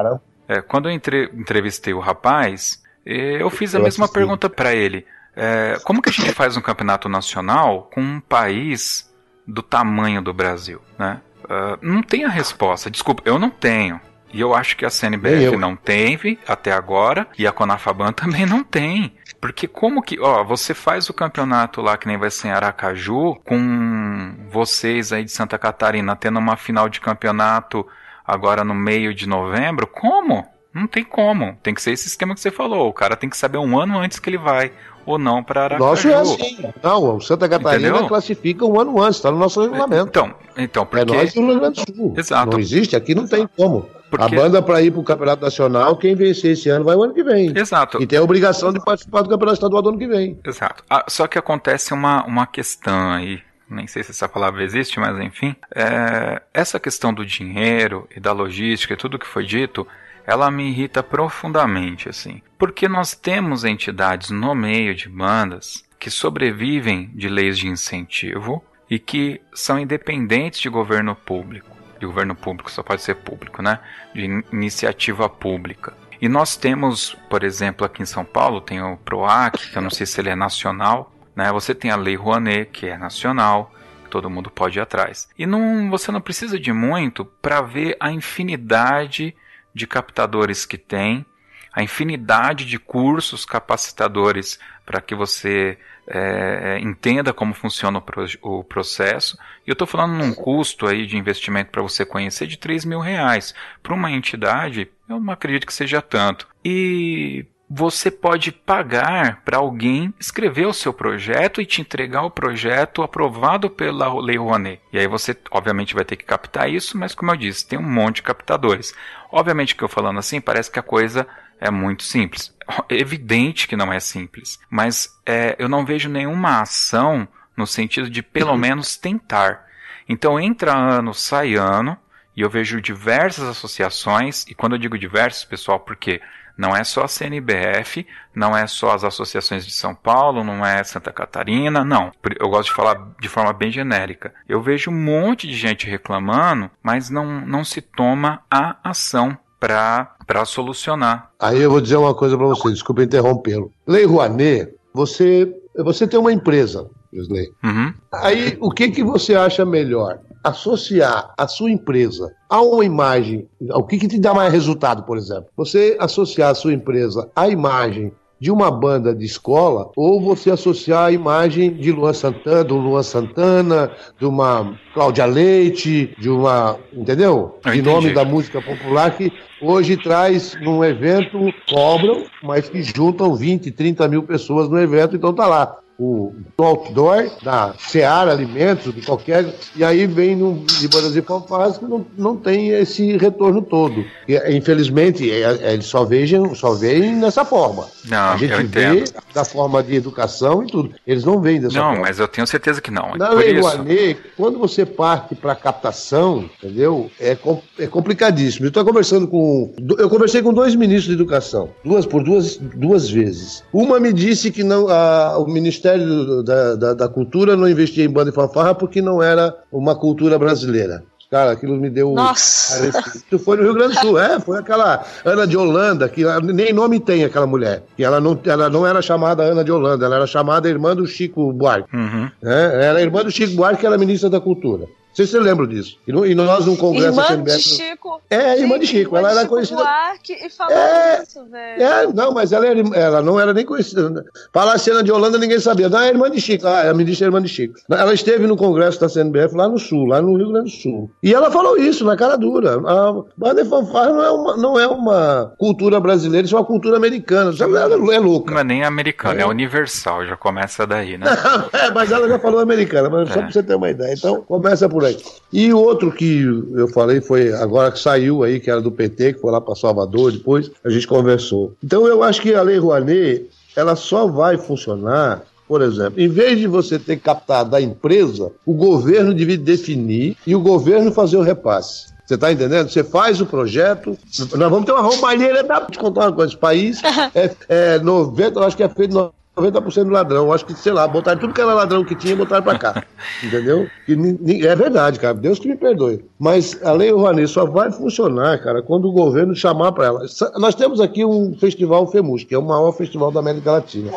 é, 0.49 0.61
quando 0.61 0.89
eu 0.89 0.93
entre, 0.93 1.31
entrevistei 1.35 1.95
o 1.95 2.01
rapaz, 2.01 2.83
eu 3.05 3.51
fiz 3.51 3.75
a 3.75 3.79
eu 3.79 3.85
mesma 3.85 4.05
assisti. 4.05 4.19
pergunta 4.19 4.49
para 4.49 4.75
ele. 4.75 5.07
É, 5.37 5.79
como 5.85 6.01
que 6.01 6.09
a 6.09 6.13
gente 6.13 6.33
faz 6.33 6.57
um 6.57 6.61
campeonato 6.61 7.09
nacional 7.09 7.91
com 7.93 8.01
um 8.01 8.21
país 8.21 9.13
do 9.47 9.63
tamanho 9.63 10.23
do 10.23 10.33
Brasil, 10.33 10.81
né? 10.99 11.21
Uh, 11.45 11.77
não 11.83 12.03
tem 12.03 12.25
a 12.25 12.29
resposta. 12.29 12.91
Desculpa, 12.91 13.23
eu 13.27 13.39
não 13.39 13.51
tenho. 13.51 14.01
E 14.35 14.41
eu 14.41 14.53
acho 14.53 14.77
que 14.77 14.85
a 14.85 14.91
CNBF 14.91 15.57
não 15.57 15.77
teve 15.77 16.41
até 16.45 16.73
agora 16.73 17.25
e 17.39 17.47
a 17.47 17.53
Conafaban 17.53 18.11
também 18.13 18.45
não 18.45 18.65
tem. 18.65 19.15
Porque 19.41 19.69
como 19.69 20.03
que, 20.03 20.19
ó, 20.19 20.43
você 20.43 20.75
faz 20.75 21.09
o 21.09 21.15
campeonato 21.15 21.81
lá 21.81 21.97
que 21.97 22.09
nem 22.09 22.19
vai 22.19 22.33
ser 22.33 22.49
em 22.49 22.51
Aracaju, 22.51 23.37
com 23.45 24.35
vocês 24.51 25.13
aí 25.13 25.23
de 25.23 25.31
Santa 25.31 25.57
Catarina 25.57 26.17
tendo 26.17 26.41
uma 26.41 26.57
final 26.57 26.89
de 26.89 27.01
campeonato 27.01 27.87
agora 28.27 28.65
no 28.65 28.75
meio 28.75 29.15
de 29.15 29.29
novembro, 29.29 29.87
como? 29.87 30.45
Não 30.75 30.89
tem 30.89 31.05
como. 31.05 31.57
Tem 31.63 31.73
que 31.73 31.81
ser 31.81 31.93
esse 31.93 32.09
esquema 32.09 32.35
que 32.35 32.41
você 32.41 32.51
falou. 32.51 32.89
O 32.89 32.93
cara 32.93 33.15
tem 33.15 33.31
que 33.31 33.37
saber 33.37 33.59
um 33.59 33.79
ano 33.79 33.97
antes 34.01 34.19
que 34.19 34.29
ele 34.29 34.39
vai 34.39 34.73
ou 35.07 35.17
não 35.17 35.45
para 35.45 35.65
Aracaju. 35.65 35.91
Nosso 35.91 36.09
é 36.09 36.15
assim. 36.15 36.59
Não, 36.83 37.17
o 37.17 37.21
Santa 37.21 37.49
Catarina 37.49 37.89
Entendeu? 37.91 38.09
classifica 38.09 38.65
um 38.65 38.81
ano 38.81 39.01
antes, 39.01 39.17
está 39.17 39.31
no 39.31 39.39
nosso 39.39 39.63
regulamento. 39.63 40.09
Então, 40.09 40.35
então 40.57 40.85
porque 40.85 41.13
É 41.13 41.17
nós 41.17 41.33
e 41.37 41.39
o 41.39 41.47
Rio 41.47 41.61
Grande 41.61 41.85
do 41.85 41.95
Sul. 41.95 42.15
Exato. 42.17 42.51
Não 42.51 42.59
existe, 42.59 42.97
aqui 42.97 43.15
não 43.15 43.29
tem 43.29 43.49
como. 43.57 43.89
Porque- 44.17 44.35
A 44.37 44.39
banda 44.41 44.63
para 44.63 44.81
ir 44.83 44.91
para 44.91 45.01
o 45.01 45.05
Campeonato 45.05 45.43
Nacional, 45.43 45.97
quem 45.97 46.15
vencer 46.15 46.53
esse 46.53 46.69
ano 46.69 46.85
vai 46.85 46.95
o 46.97 47.03
ano 47.03 47.13
que 47.15 47.23
vem. 47.25 47.53
Exato. 47.57 48.01
E 48.03 48.07
tem 48.07 48.19
a 48.19 48.23
obrigação 48.23 48.73
de 48.73 48.83
participar 48.85 49.23
do 49.23 49.29
Campeonato 49.29 49.55
Estadual 49.55 49.83
do 49.83 49.89
ano 49.91 49.99
que 49.99 50.07
vem. 50.07 50.39
Exato. 50.45 50.85
Ah, 50.89 51.05
só 51.09 51.27
que 51.27 51.39
acontece 51.39 51.93
uma, 51.93 52.25
uma 52.25 52.47
questão 52.47 53.11
aí. 53.13 53.41
Nem 53.69 53.87
sei 53.87 54.03
se 54.03 54.11
essa 54.11 54.29
palavra 54.29 54.63
existe, 54.63 55.01
mas 55.01 55.19
enfim. 55.19 55.57
É, 55.75 56.43
essa 56.53 56.79
questão 56.79 57.13
do 57.13 57.25
dinheiro 57.25 58.07
e 58.15 58.21
da 58.21 58.31
logística 58.33 58.95
e 58.95 58.97
tudo 58.97 59.19
que 59.19 59.27
foi 59.27 59.45
dito, 59.45 59.87
ela 60.27 60.51
me 60.51 60.69
irrita 60.71 61.03
profundamente, 61.03 62.09
assim. 62.09 62.41
Porque 62.59 62.87
nós 62.89 63.15
temos 63.15 63.65
entidades 63.65 64.31
no 64.31 64.55
meio 64.55 64.95
de 64.95 65.09
bandas 65.09 65.83
que 65.99 66.11
sobrevivem 66.11 67.11
de 67.15 67.29
leis 67.29 67.59
de 67.59 67.67
incentivo 67.67 68.63
e 68.91 68.99
que 68.99 69.41
são 69.55 69.79
independentes 69.79 70.61
de 70.61 70.69
governo 70.69 71.17
público. 71.17 71.74
De 72.05 72.07
governo 72.07 72.35
público 72.35 72.71
só 72.71 72.83
pode 72.83 73.01
ser 73.01 73.15
público, 73.15 73.63
né? 73.63 73.81
De 74.15 74.27
in- 74.27 74.45
iniciativa 74.53 75.27
pública. 75.27 75.95
E 76.21 76.29
nós 76.29 76.55
temos, 76.55 77.17
por 77.31 77.43
exemplo, 77.43 77.87
aqui 77.87 78.03
em 78.03 78.07
São 78.07 78.27
Paulo, 78.27 78.61
tem 78.61 78.83
o 78.83 78.99
PROAC, 78.99 79.71
que 79.71 79.79
eu 79.79 79.83
não 79.83 79.89
sei 79.89 80.07
se 80.07 80.21
ele 80.21 80.29
é 80.29 80.37
nacional, 80.37 81.11
né? 81.35 81.51
Você 81.51 81.75
tem 81.75 81.91
a 81.91 81.97
Lei 81.97 82.15
Rouanet, 82.15 82.71
que 82.71 82.87
é 82.87 82.99
nacional, 82.99 83.73
todo 84.11 84.29
mundo 84.29 84.51
pode 84.51 84.79
ir 84.79 84.83
atrás. 84.83 85.29
E 85.39 85.47
não, 85.47 85.91
você 85.91 86.13
não 86.13 86.21
precisa 86.21 86.61
de 86.61 86.73
muito 86.75 87.25
para 87.25 87.63
ver 87.63 87.97
a 87.99 88.11
infinidade 88.13 89.35
de 89.75 89.87
captadores 89.87 90.67
que 90.67 90.77
tem, 90.77 91.25
a 91.73 91.83
infinidade 91.83 92.67
de 92.67 92.79
cursos 92.79 93.47
capacitadores 93.47 94.61
para 94.85 95.01
que 95.01 95.15
você 95.15 95.79
é, 96.07 96.79
entenda 96.81 97.33
como 97.33 97.55
funciona 97.55 97.99
o, 97.99 98.03
pro- 98.03 98.27
o 98.43 98.65
processo. 98.65 99.39
E 99.67 99.71
eu 99.71 99.73
estou 99.73 99.87
falando 99.87 100.13
num 100.15 100.35
custo 100.35 100.87
aí 100.87 101.07
de 101.07 101.17
investimento 101.17 101.71
para 101.71 101.83
você 101.83 102.05
conhecer 102.05 102.47
de 102.47 102.59
3 102.59 102.85
mil 102.85 103.01
reais. 103.01 103.55
Para 103.83 103.95
uma 103.95 104.11
entidade, 104.11 104.89
eu 105.09 105.21
não 105.21 105.33
acredito 105.33 105.67
que 105.67 105.75
seja 105.75 106.03
tanto. 106.03 106.47
E 106.65 107.47
você 107.69 108.11
pode 108.11 108.53
pagar 108.53 109.43
para 109.45 109.57
alguém 109.57 110.13
escrever 110.21 110.67
o 110.67 110.73
seu 110.73 110.93
projeto 110.93 111.61
e 111.61 111.67
te 111.67 111.81
entregar 111.81 112.23
o 112.23 112.31
projeto 112.31 113.03
aprovado 113.03 113.71
pela 113.71 114.13
Lei 114.21 114.37
Rouanet. 114.37 114.81
E 114.93 114.99
aí 114.99 115.07
você, 115.07 115.37
obviamente, 115.51 115.95
vai 115.95 116.05
ter 116.05 116.17
que 116.17 116.25
captar 116.25 116.71
isso, 116.71 116.97
mas 116.97 117.15
como 117.15 117.31
eu 117.31 117.37
disse, 117.37 117.67
tem 117.67 117.79
um 117.79 117.83
monte 117.83 118.17
de 118.17 118.23
captadores. 118.23 118.95
Obviamente 119.33 119.75
que 119.75 119.83
eu 119.83 119.89
falando 119.89 120.19
assim, 120.19 120.41
parece 120.41 120.71
que 120.71 120.79
a 120.79 120.83
coisa 120.83 121.27
é 121.65 121.71
muito 121.71 122.03
simples. 122.03 122.55
É 122.91 122.95
evidente 122.95 123.67
que 123.67 123.75
não 123.75 123.91
é 123.91 123.99
simples, 123.99 124.61
mas 124.69 125.19
é, 125.25 125.57
eu 125.59 125.67
não 125.67 125.85
vejo 125.85 126.11
nenhuma 126.11 126.61
ação 126.61 127.27
no 127.57 127.67
sentido 127.67 128.11
de 128.11 128.23
pelo 128.23 128.57
menos 128.59 128.99
tentar. 128.99 129.67
Então 130.07 130.39
entra 130.39 130.77
ano, 130.77 131.15
sai 131.15 131.55
ano, 131.55 131.97
e 132.37 132.43
eu 132.43 132.51
vejo 132.51 132.83
diversas 132.83 133.49
associações, 133.49 134.45
e 134.47 134.55
quando 134.55 134.75
eu 134.75 134.79
digo 134.79 134.99
diversas, 134.99 135.45
pessoal, 135.45 135.81
porque 135.81 136.21
não 136.57 136.77
é 136.77 136.85
só 136.85 137.05
a 137.05 137.09
CNBF, 137.09 138.07
não 138.35 138.57
é 138.57 138.67
só 138.67 138.95
as 138.95 139.03
associações 139.03 139.65
de 139.65 139.73
São 139.73 139.95
Paulo, 139.95 140.45
não 140.45 140.65
é 140.65 140.85
Santa 140.85 141.13
Catarina, 141.13 141.83
não. 141.83 142.13
Eu 142.39 142.51
gosto 142.51 142.69
de 142.69 142.75
falar 142.75 143.15
de 143.19 143.29
forma 143.29 143.53
bem 143.55 143.71
genérica. 143.71 144.35
Eu 144.47 144.61
vejo 144.61 144.91
um 144.91 144.95
monte 144.95 145.49
de 145.49 145.55
gente 145.55 145.89
reclamando, 145.89 146.71
mas 146.83 147.09
não, 147.09 147.41
não 147.41 147.65
se 147.65 147.81
toma 147.81 148.43
a 148.51 148.77
ação 148.85 149.39
para 149.67 150.45
solucionar. 150.45 151.31
Aí 151.39 151.61
eu 151.61 151.71
vou 151.71 151.81
dizer 151.81 151.97
uma 151.97 152.15
coisa 152.15 152.37
para 152.37 152.47
você, 152.47 152.71
desculpa 152.71 153.03
interrompê-lo. 153.03 153.73
Lei 153.87 154.05
Rouanet, 154.05 154.75
você, 154.93 155.53
você 155.77 156.07
tem 156.07 156.21
uma 156.21 156.33
empresa, 156.33 156.89
Wesley. 157.13 157.49
Uhum. 157.63 157.95
Aí, 158.13 158.59
o 158.61 158.71
que, 158.71 158.91
que 158.91 159.03
você 159.03 159.35
acha 159.35 159.65
melhor? 159.65 160.19
Associar 160.43 161.33
a 161.39 161.49
sua 161.49 161.71
empresa 161.71 162.31
a 162.51 162.61
uma 162.61 162.85
imagem, 162.85 163.49
o 163.71 163.83
que, 163.83 163.99
que 163.99 164.09
te 164.09 164.19
dá 164.19 164.35
mais 164.35 164.53
resultado, 164.53 165.05
por 165.05 165.17
exemplo? 165.17 165.47
Você 165.57 165.97
associar 165.99 166.51
a 166.51 166.55
sua 166.55 166.75
empresa 166.75 167.31
à 167.35 167.49
imagem 167.49 168.13
de 168.41 168.51
uma 168.51 168.71
banda 168.71 169.15
de 169.15 169.25
escola 169.25 169.91
ou 169.97 170.21
você 170.21 170.51
associar 170.51 171.07
a 171.07 171.13
imagem 171.13 171.73
de 171.73 171.91
Luan 171.93 172.13
Santana, 172.13 172.65
do 172.65 172.77
Luan 172.77 173.03
Santana, 173.03 173.91
de 174.19 174.27
uma 174.27 174.79
Cláudia 174.93 175.25
Leite, 175.25 176.15
de 176.19 176.29
uma, 176.29 176.77
entendeu? 176.93 177.59
Eu 177.65 177.73
de 177.73 177.79
entendi. 177.79 177.95
nome 177.95 178.13
da 178.13 178.25
música 178.25 178.61
popular 178.61 179.17
que 179.17 179.33
hoje 179.61 179.97
traz 179.97 180.55
num 180.61 180.85
evento, 180.85 181.39
cobram, 181.69 182.25
mas 182.43 182.69
que 182.69 182.83
juntam 182.83 183.35
20, 183.35 183.71
30 183.71 184.09
mil 184.09 184.23
pessoas 184.23 184.69
no 184.69 184.79
evento, 184.79 185.17
então 185.17 185.33
tá 185.33 185.47
lá. 185.47 185.77
O 185.99 186.33
outdoor 186.59 187.31
da 187.43 187.75
Seara 187.79 188.33
Alimentos, 188.33 188.93
de 188.95 189.01
qualquer. 189.03 189.47
E 189.77 189.85
aí 189.85 190.07
vem 190.07 190.35
no, 190.35 190.65
de 190.65 190.89
bandas 190.89 191.15
e 191.17 191.23
que 191.23 191.85
não, 191.85 192.05
não 192.19 192.37
tem 192.37 192.71
esse 192.71 193.17
retorno 193.17 193.63
todo. 193.63 194.05
E, 194.29 194.35
infelizmente, 194.57 195.31
é, 195.31 195.43
é, 195.63 195.73
eles 195.75 195.87
só 195.87 196.05
vejam, 196.05 196.55
só 196.55 196.73
veem 196.75 197.21
dessa 197.21 197.45
forma. 197.45 197.87
Não, 198.09 198.19
A 198.33 198.37
gente 198.37 198.53
eu 198.53 198.67
vê 198.67 199.05
da 199.33 199.45
forma 199.45 199.83
de 199.83 199.95
educação 199.95 200.63
e 200.65 200.67
tudo. 200.67 200.95
Eles 201.07 201.25
não 201.25 201.41
veem 201.41 201.61
dessa 201.61 201.79
Não, 201.79 201.91
forma. 201.91 202.03
mas 202.03 202.19
eu 202.19 202.27
tenho 202.27 202.47
certeza 202.47 202.81
que 202.81 202.91
não. 202.91 203.17
Na 203.17 203.31
Lei 203.31 203.59
Rouanet, 203.59 204.19
quando 204.37 204.59
você 204.59 204.85
parte 204.85 205.35
para 205.35 205.55
captação, 205.55 206.49
entendeu? 206.59 207.11
É, 207.21 207.37
é 207.79 207.87
complicadíssimo. 207.87 208.67
Eu 208.67 208.69
estou 208.69 208.85
conversando 208.85 209.29
com. 209.29 209.73
Eu 209.99 210.09
conversei 210.11 210.43
com 210.43 210.53
dois 210.53 210.75
ministros 210.75 211.07
de 211.07 211.13
educação, 211.23 211.71
duas 211.85 212.05
por 212.07 212.23
duas, 212.23 212.57
duas 212.57 213.09
vezes. 213.09 213.63
Uma 213.73 214.01
me 214.01 214.13
disse 214.13 214.51
que 214.51 214.63
não, 214.65 214.89
a- 214.89 215.39
o 215.39 215.47
Ministério 215.85 216.43
da, 216.43 216.75
da, 216.75 216.95
da 216.95 217.09
Cultura 217.09 217.57
não 217.57 217.69
investia 217.69 218.05
em 218.05 218.09
banda 218.09 218.31
e 218.31 218.33
fanfarra 218.33 218.75
porque 218.75 219.03
não 219.03 219.23
era 219.23 219.55
uma 219.71 219.95
cultura 219.95 220.39
brasileira. 220.39 221.03
Cara, 221.31 221.53
aquilo 221.53 221.77
me 221.77 221.91
deu. 221.91 222.13
Nossa. 222.13 222.87
Isso 222.87 223.39
foi 223.39 223.57
no 223.57 223.65
Rio 223.65 223.75
Grande 223.75 223.95
do 223.95 224.01
Sul, 224.01 224.19
é, 224.19 224.39
foi 224.39 224.59
aquela 224.59 225.05
Ana 225.25 225.47
de 225.47 225.57
Holanda, 225.57 226.09
que 226.09 226.23
nem 226.43 226.73
nome 226.73 227.01
tem 227.01 227.25
aquela 227.25 227.47
mulher. 227.47 227.83
E 227.99 228.05
ela 228.05 228.21
não, 228.21 228.39
ela 228.45 228.71
não 228.71 228.87
era 228.87 229.03
chamada 229.03 229.43
Ana 229.43 229.65
de 229.65 229.73
Holanda, 229.73 230.07
ela 230.07 230.17
era 230.17 230.27
chamada 230.27 230.69
irmã 230.69 230.95
do 230.95 231.07
Chico 231.07 231.53
Buarque. 231.53 231.95
Uhum. 231.95 232.31
É, 232.43 232.87
era 232.87 233.03
irmã 233.03 233.25
do 233.25 233.33
Chico 233.33 233.55
Buarque, 233.55 233.81
que 233.81 233.87
era 233.87 233.99
ministra 233.99 234.31
da 234.31 234.41
Cultura. 234.41 234.87
Não 235.15 235.17
sei 235.17 235.27
se 235.27 235.33
você 235.33 235.39
lembra 235.41 235.67
disso. 235.67 235.97
E, 236.09 236.13
no- 236.13 236.27
e 236.27 236.35
nós, 236.35 236.67
num 236.67 236.75
congresso 236.75 237.07
Irmã 237.09 237.23
aqui 237.23 237.43
de 237.43 237.59
Chico. 237.63 238.21
É, 238.29 238.59
irmã 238.59 238.79
de 238.81 238.87
Chico. 238.87 239.17
irmã 239.17 239.19
Ela 239.21 239.29
de 239.29 239.33
era 239.35 239.41
Chico 239.43 239.55
conhecida. 239.55 239.81
Buarque 239.81 240.33
e 240.33 240.51
falou 240.51 240.73
É, 240.77 241.23
isso, 241.23 241.45
velho. 241.45 241.83
É, 241.83 242.07
não, 242.13 242.33
mas 242.33 242.51
ela, 242.53 242.67
era, 242.67 242.81
ela 242.95 243.23
não 243.23 243.39
era 243.39 243.55
nem 243.55 243.65
conhecida. 243.65 244.25
Falasse 244.53 244.91
Ana 244.91 245.03
de 245.05 245.13
Holanda, 245.13 245.39
ninguém 245.39 245.61
sabia. 245.61 245.89
Não, 245.89 246.01
é 246.01 246.09
irmã 246.09 246.29
de 246.29 246.41
Chico. 246.41 246.67
Ah, 246.67 246.91
a 246.91 246.95
ministra 246.95 247.27
é 247.27 247.29
irmã 247.29 247.41
de 247.41 247.49
Chico. 247.49 247.75
Ela 247.89 248.13
esteve 248.13 248.47
no 248.49 248.57
congresso 248.57 249.01
da 249.01 249.09
CNBF 249.09 249.55
lá 249.55 249.69
no 249.69 249.79
Sul, 249.79 250.07
lá 250.07 250.21
no 250.21 250.37
Rio 250.37 250.51
Grande 250.51 250.71
do 250.73 250.77
Sul. 250.77 251.11
E 251.23 251.33
ela 251.33 251.49
falou 251.51 251.77
isso 251.79 252.05
na 252.05 252.17
cara 252.17 252.37
dura. 252.37 252.75
A 252.85 253.13
banda 253.37 253.61
e 253.63 253.65
fanfarra 253.65 254.09
não 254.13 254.23
é 254.25 254.31
uma, 254.33 254.57
não 254.57 254.81
é 254.81 254.87
uma 254.89 255.55
cultura 255.59 256.01
brasileira, 256.01 256.45
isso 256.45 256.57
é 256.57 256.59
uma 256.59 256.65
cultura 256.67 256.97
americana. 256.97 257.53
Ela 257.61 257.95
é 258.15 258.19
louca. 258.19 258.53
Não 258.53 258.61
é 258.61 258.65
nem 258.65 258.83
americano, 258.83 259.39
é. 259.39 259.43
É. 259.43 259.47
universal, 259.47 260.27
já 260.27 260.37
começa 260.37 260.85
daí, 260.87 261.17
né? 261.17 261.27
É, 261.73 261.91
mas 261.91 262.11
ela 262.11 262.29
já 262.29 262.39
falou 262.39 262.61
americana, 262.61 263.09
mas 263.11 263.29
só 263.29 263.39
É. 263.41 263.43
pra 263.43 263.53
você 263.53 263.63
ter 263.63 263.75
uma 263.75 263.91
ideia. 263.91 264.15
Então, 264.17 264.43
começa 264.43 264.89
por 264.89 265.04
aí. 265.07 265.17
E 265.53 265.73
o 265.73 265.79
outro 265.79 266.11
que 266.11 266.43
eu 266.75 266.89
falei 266.89 267.21
foi 267.21 267.53
agora 267.53 267.93
que 267.93 267.99
saiu 267.99 268.43
aí, 268.43 268.59
que 268.59 268.71
era 268.71 268.81
do 268.81 268.91
PT, 268.91 269.35
que 269.35 269.41
foi 269.41 269.53
lá 269.53 269.61
para 269.61 269.75
Salvador, 269.75 270.33
depois 270.33 270.71
a 270.85 270.91
gente 270.91 271.07
conversou. 271.07 271.73
Então, 271.83 272.07
eu 272.07 272.23
acho 272.23 272.41
que 272.41 272.55
a 272.55 272.63
Lei 272.63 272.79
Rouanet, 272.79 273.49
ela 273.77 273.97
só 273.97 274.27
vai 274.27 274.57
funcionar. 274.57 275.43
Por 275.67 275.81
exemplo, 275.81 276.21
em 276.21 276.29
vez 276.29 276.59
de 276.59 276.67
você 276.67 276.99
ter 276.99 277.17
captado 277.17 277.71
da 277.71 277.81
empresa, 277.81 278.53
o 278.67 278.75
governo 278.75 279.33
devia 279.33 279.57
definir 279.57 280.37
e 280.47 280.55
o 280.55 280.61
governo 280.61 281.11
fazer 281.11 281.39
o 281.39 281.43
repasse. 281.43 282.13
Você 282.27 282.35
está 282.35 282.51
entendendo? 282.51 282.91
Você 282.91 283.05
faz 283.05 283.41
o 283.41 283.47
projeto. 283.47 284.17
Nós 284.57 284.71
vamos 284.71 284.87
ter 284.87 284.93
uma 284.93 285.03
roubalheira. 285.03 285.63
Dá 285.63 285.81
para 285.81 285.91
te 285.91 285.99
contar 285.99 286.23
uma 286.23 286.33
coisa. 286.33 286.53
Esse 286.53 286.61
país 286.61 287.03
é, 287.35 287.55
é 287.69 287.99
90, 287.99 288.59
eu 288.59 288.65
acho 288.65 288.77
que 288.77 288.83
é 288.83 288.89
feito 288.89 289.15
90% 289.57 290.05
do 290.05 290.11
ladrão. 290.11 290.53
Acho 290.53 290.67
que, 290.67 290.75
sei 290.75 290.93
lá, 290.93 291.07
botaram 291.07 291.41
tudo 291.41 291.55
que 291.55 291.61
era 291.61 291.73
ladrão 291.73 292.05
que 292.05 292.15
tinha 292.15 292.33
e 292.33 292.37
botaram 292.37 292.63
pra 292.63 292.79
cá. 292.79 293.05
Entendeu? 293.43 293.89
E 294.09 294.67
é 294.67 294.75
verdade, 294.75 295.19
cara. 295.21 295.35
Deus 295.35 295.59
que 295.59 295.69
me 295.69 295.77
perdoe. 295.77 296.25
Mas 296.39 296.79
a 296.83 296.93
Lei 296.93 297.13
Rouanet 297.13 297.49
só 297.49 297.65
vai 297.65 297.91
funcionar, 297.91 298.61
cara, 298.63 298.83
quando 298.83 299.09
o 299.09 299.13
governo 299.13 299.55
chamar 299.55 299.93
pra 299.93 300.07
ela. 300.07 300.27
Nós 300.57 300.75
temos 300.75 301.01
aqui 301.01 301.25
um 301.25 301.55
festival 301.59 302.07
FEMUS, 302.11 302.45
que 302.45 302.55
é 302.55 302.59
o 302.59 302.63
maior 302.63 302.93
festival 302.93 303.31
da 303.31 303.41
América 303.41 303.73
Latina. 303.73 304.11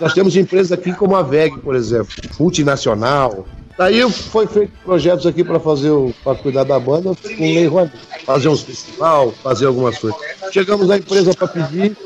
Nós 0.00 0.12
temos 0.12 0.36
empresas 0.36 0.72
aqui 0.72 0.92
como 0.92 1.14
a 1.14 1.22
VEG, 1.22 1.58
por 1.60 1.74
exemplo, 1.74 2.12
multinacional. 2.38 3.46
Daí 3.76 4.08
foi 4.10 4.46
feito 4.46 4.72
projetos 4.84 5.26
aqui 5.26 5.42
para 5.42 5.58
fazer 5.58 5.90
para 6.22 6.36
cuidar 6.36 6.64
da 6.64 6.78
banda 6.78 7.10
com 7.14 7.42
Lei 7.42 7.66
Rouanet. 7.66 7.92
fazer 8.24 8.48
uns 8.48 8.62
festival, 8.62 9.32
fazer 9.42 9.66
algumas 9.66 9.98
coisas. 9.98 10.18
Chegamos 10.52 10.86
na 10.86 10.98
empresa 10.98 11.34
para 11.34 11.48
pedir, 11.48 11.96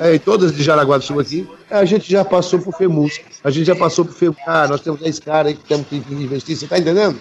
é, 0.00 0.18
todas 0.18 0.54
de 0.54 0.62
Jaraguá 0.62 0.98
do 0.98 1.04
Sul 1.04 1.20
aqui, 1.20 1.48
a 1.70 1.84
gente 1.84 2.10
já 2.10 2.24
passou 2.24 2.58
por 2.58 2.74
FEMUS, 2.76 3.20
a 3.44 3.50
gente 3.50 3.66
já 3.66 3.76
passou 3.76 4.04
por 4.04 4.14
FEMUS, 4.14 4.36
ah, 4.46 4.66
nós 4.66 4.80
temos 4.80 5.00
10 5.00 5.20
caras 5.20 5.52
que 5.54 5.60
temos 5.60 5.86
que 5.86 5.96
investir, 5.96 6.56
você 6.56 6.66
tá 6.66 6.78
entendendo? 6.78 7.16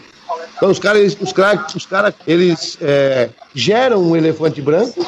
Então 0.57 0.71
os 0.71 0.79
caras, 0.79 1.15
os 1.19 1.31
caras, 1.31 1.75
os 1.75 1.85
caras, 1.85 2.13
eles 2.25 2.77
é, 2.81 3.29
geram 3.53 4.01
um 4.01 4.15
elefante 4.15 4.61
branco 4.61 5.05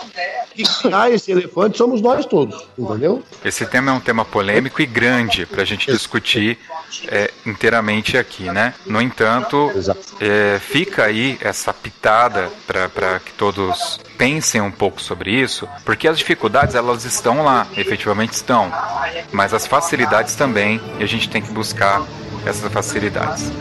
que 0.54 0.90
cai 0.90 1.14
esse 1.14 1.32
elefante 1.32 1.78
somos 1.78 2.02
nós 2.02 2.26
todos, 2.26 2.66
entendeu? 2.78 3.24
Esse 3.44 3.66
tema 3.66 3.92
é 3.92 3.94
um 3.94 4.00
tema 4.00 4.24
polêmico 4.24 4.82
e 4.82 4.86
grande 4.86 5.46
para 5.46 5.62
a 5.62 5.66
gente 5.66 5.92
discutir 5.92 6.58
é, 7.08 7.32
inteiramente 7.46 8.18
aqui, 8.18 8.44
né? 8.44 8.74
No 8.86 9.02
entanto, 9.02 9.72
é, 10.20 10.60
fica 10.60 11.06
aí 11.06 11.38
essa 11.42 11.74
pitada 11.74 12.52
para 12.66 13.20
que 13.20 13.34
todos 13.34 14.00
pensem 14.18 14.62
um 14.62 14.72
pouco 14.72 15.02
sobre 15.02 15.32
isso, 15.32 15.68
porque 15.84 16.08
as 16.08 16.18
dificuldades 16.18 16.76
elas 16.76 17.04
estão 17.06 17.44
lá, 17.44 17.68
efetivamente 17.76 18.34
estão, 18.34 18.72
mas 19.32 19.54
as 19.54 19.66
facilidades 19.66 20.36
também, 20.36 20.80
e 21.00 21.04
a 21.04 21.08
gente 21.08 21.30
tem 21.30 21.42
que 21.42 21.52
buscar 21.52 22.02
essas 22.46 22.72
facilidades. 22.72 23.52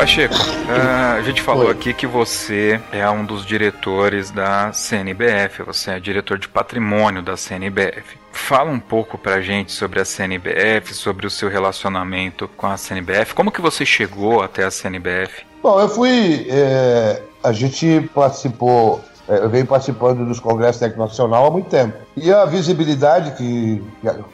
Pacheco, 0.00 0.34
uh, 0.34 1.18
a 1.18 1.20
gente 1.20 1.42
falou 1.42 1.66
Oi. 1.66 1.72
aqui 1.72 1.92
que 1.92 2.06
você 2.06 2.80
é 2.90 3.06
um 3.10 3.22
dos 3.22 3.44
diretores 3.44 4.30
da 4.30 4.72
CNBF, 4.72 5.62
você 5.62 5.90
é 5.90 6.00
diretor 6.00 6.38
de 6.38 6.48
patrimônio 6.48 7.20
da 7.20 7.36
CNBF. 7.36 8.16
Fala 8.32 8.70
um 8.70 8.80
pouco 8.80 9.18
pra 9.18 9.42
gente 9.42 9.72
sobre 9.72 10.00
a 10.00 10.04
CNBF, 10.06 10.94
sobre 10.94 11.26
o 11.26 11.30
seu 11.30 11.50
relacionamento 11.50 12.48
com 12.56 12.66
a 12.66 12.78
CNBF, 12.78 13.34
como 13.34 13.52
que 13.52 13.60
você 13.60 13.84
chegou 13.84 14.42
até 14.42 14.64
a 14.64 14.70
CNBF? 14.70 15.44
Bom, 15.62 15.78
eu 15.78 15.88
fui. 15.90 16.46
É, 16.48 17.20
a 17.44 17.52
gente 17.52 18.08
participou 18.14 19.04
eu 19.36 19.48
venho 19.48 19.66
participando 19.66 20.26
dos 20.26 20.40
congressos 20.40 20.80
nacional 20.96 21.46
há 21.46 21.50
muito 21.50 21.68
tempo. 21.68 21.96
E 22.16 22.32
a 22.32 22.44
visibilidade 22.44 23.32
que, 23.32 23.82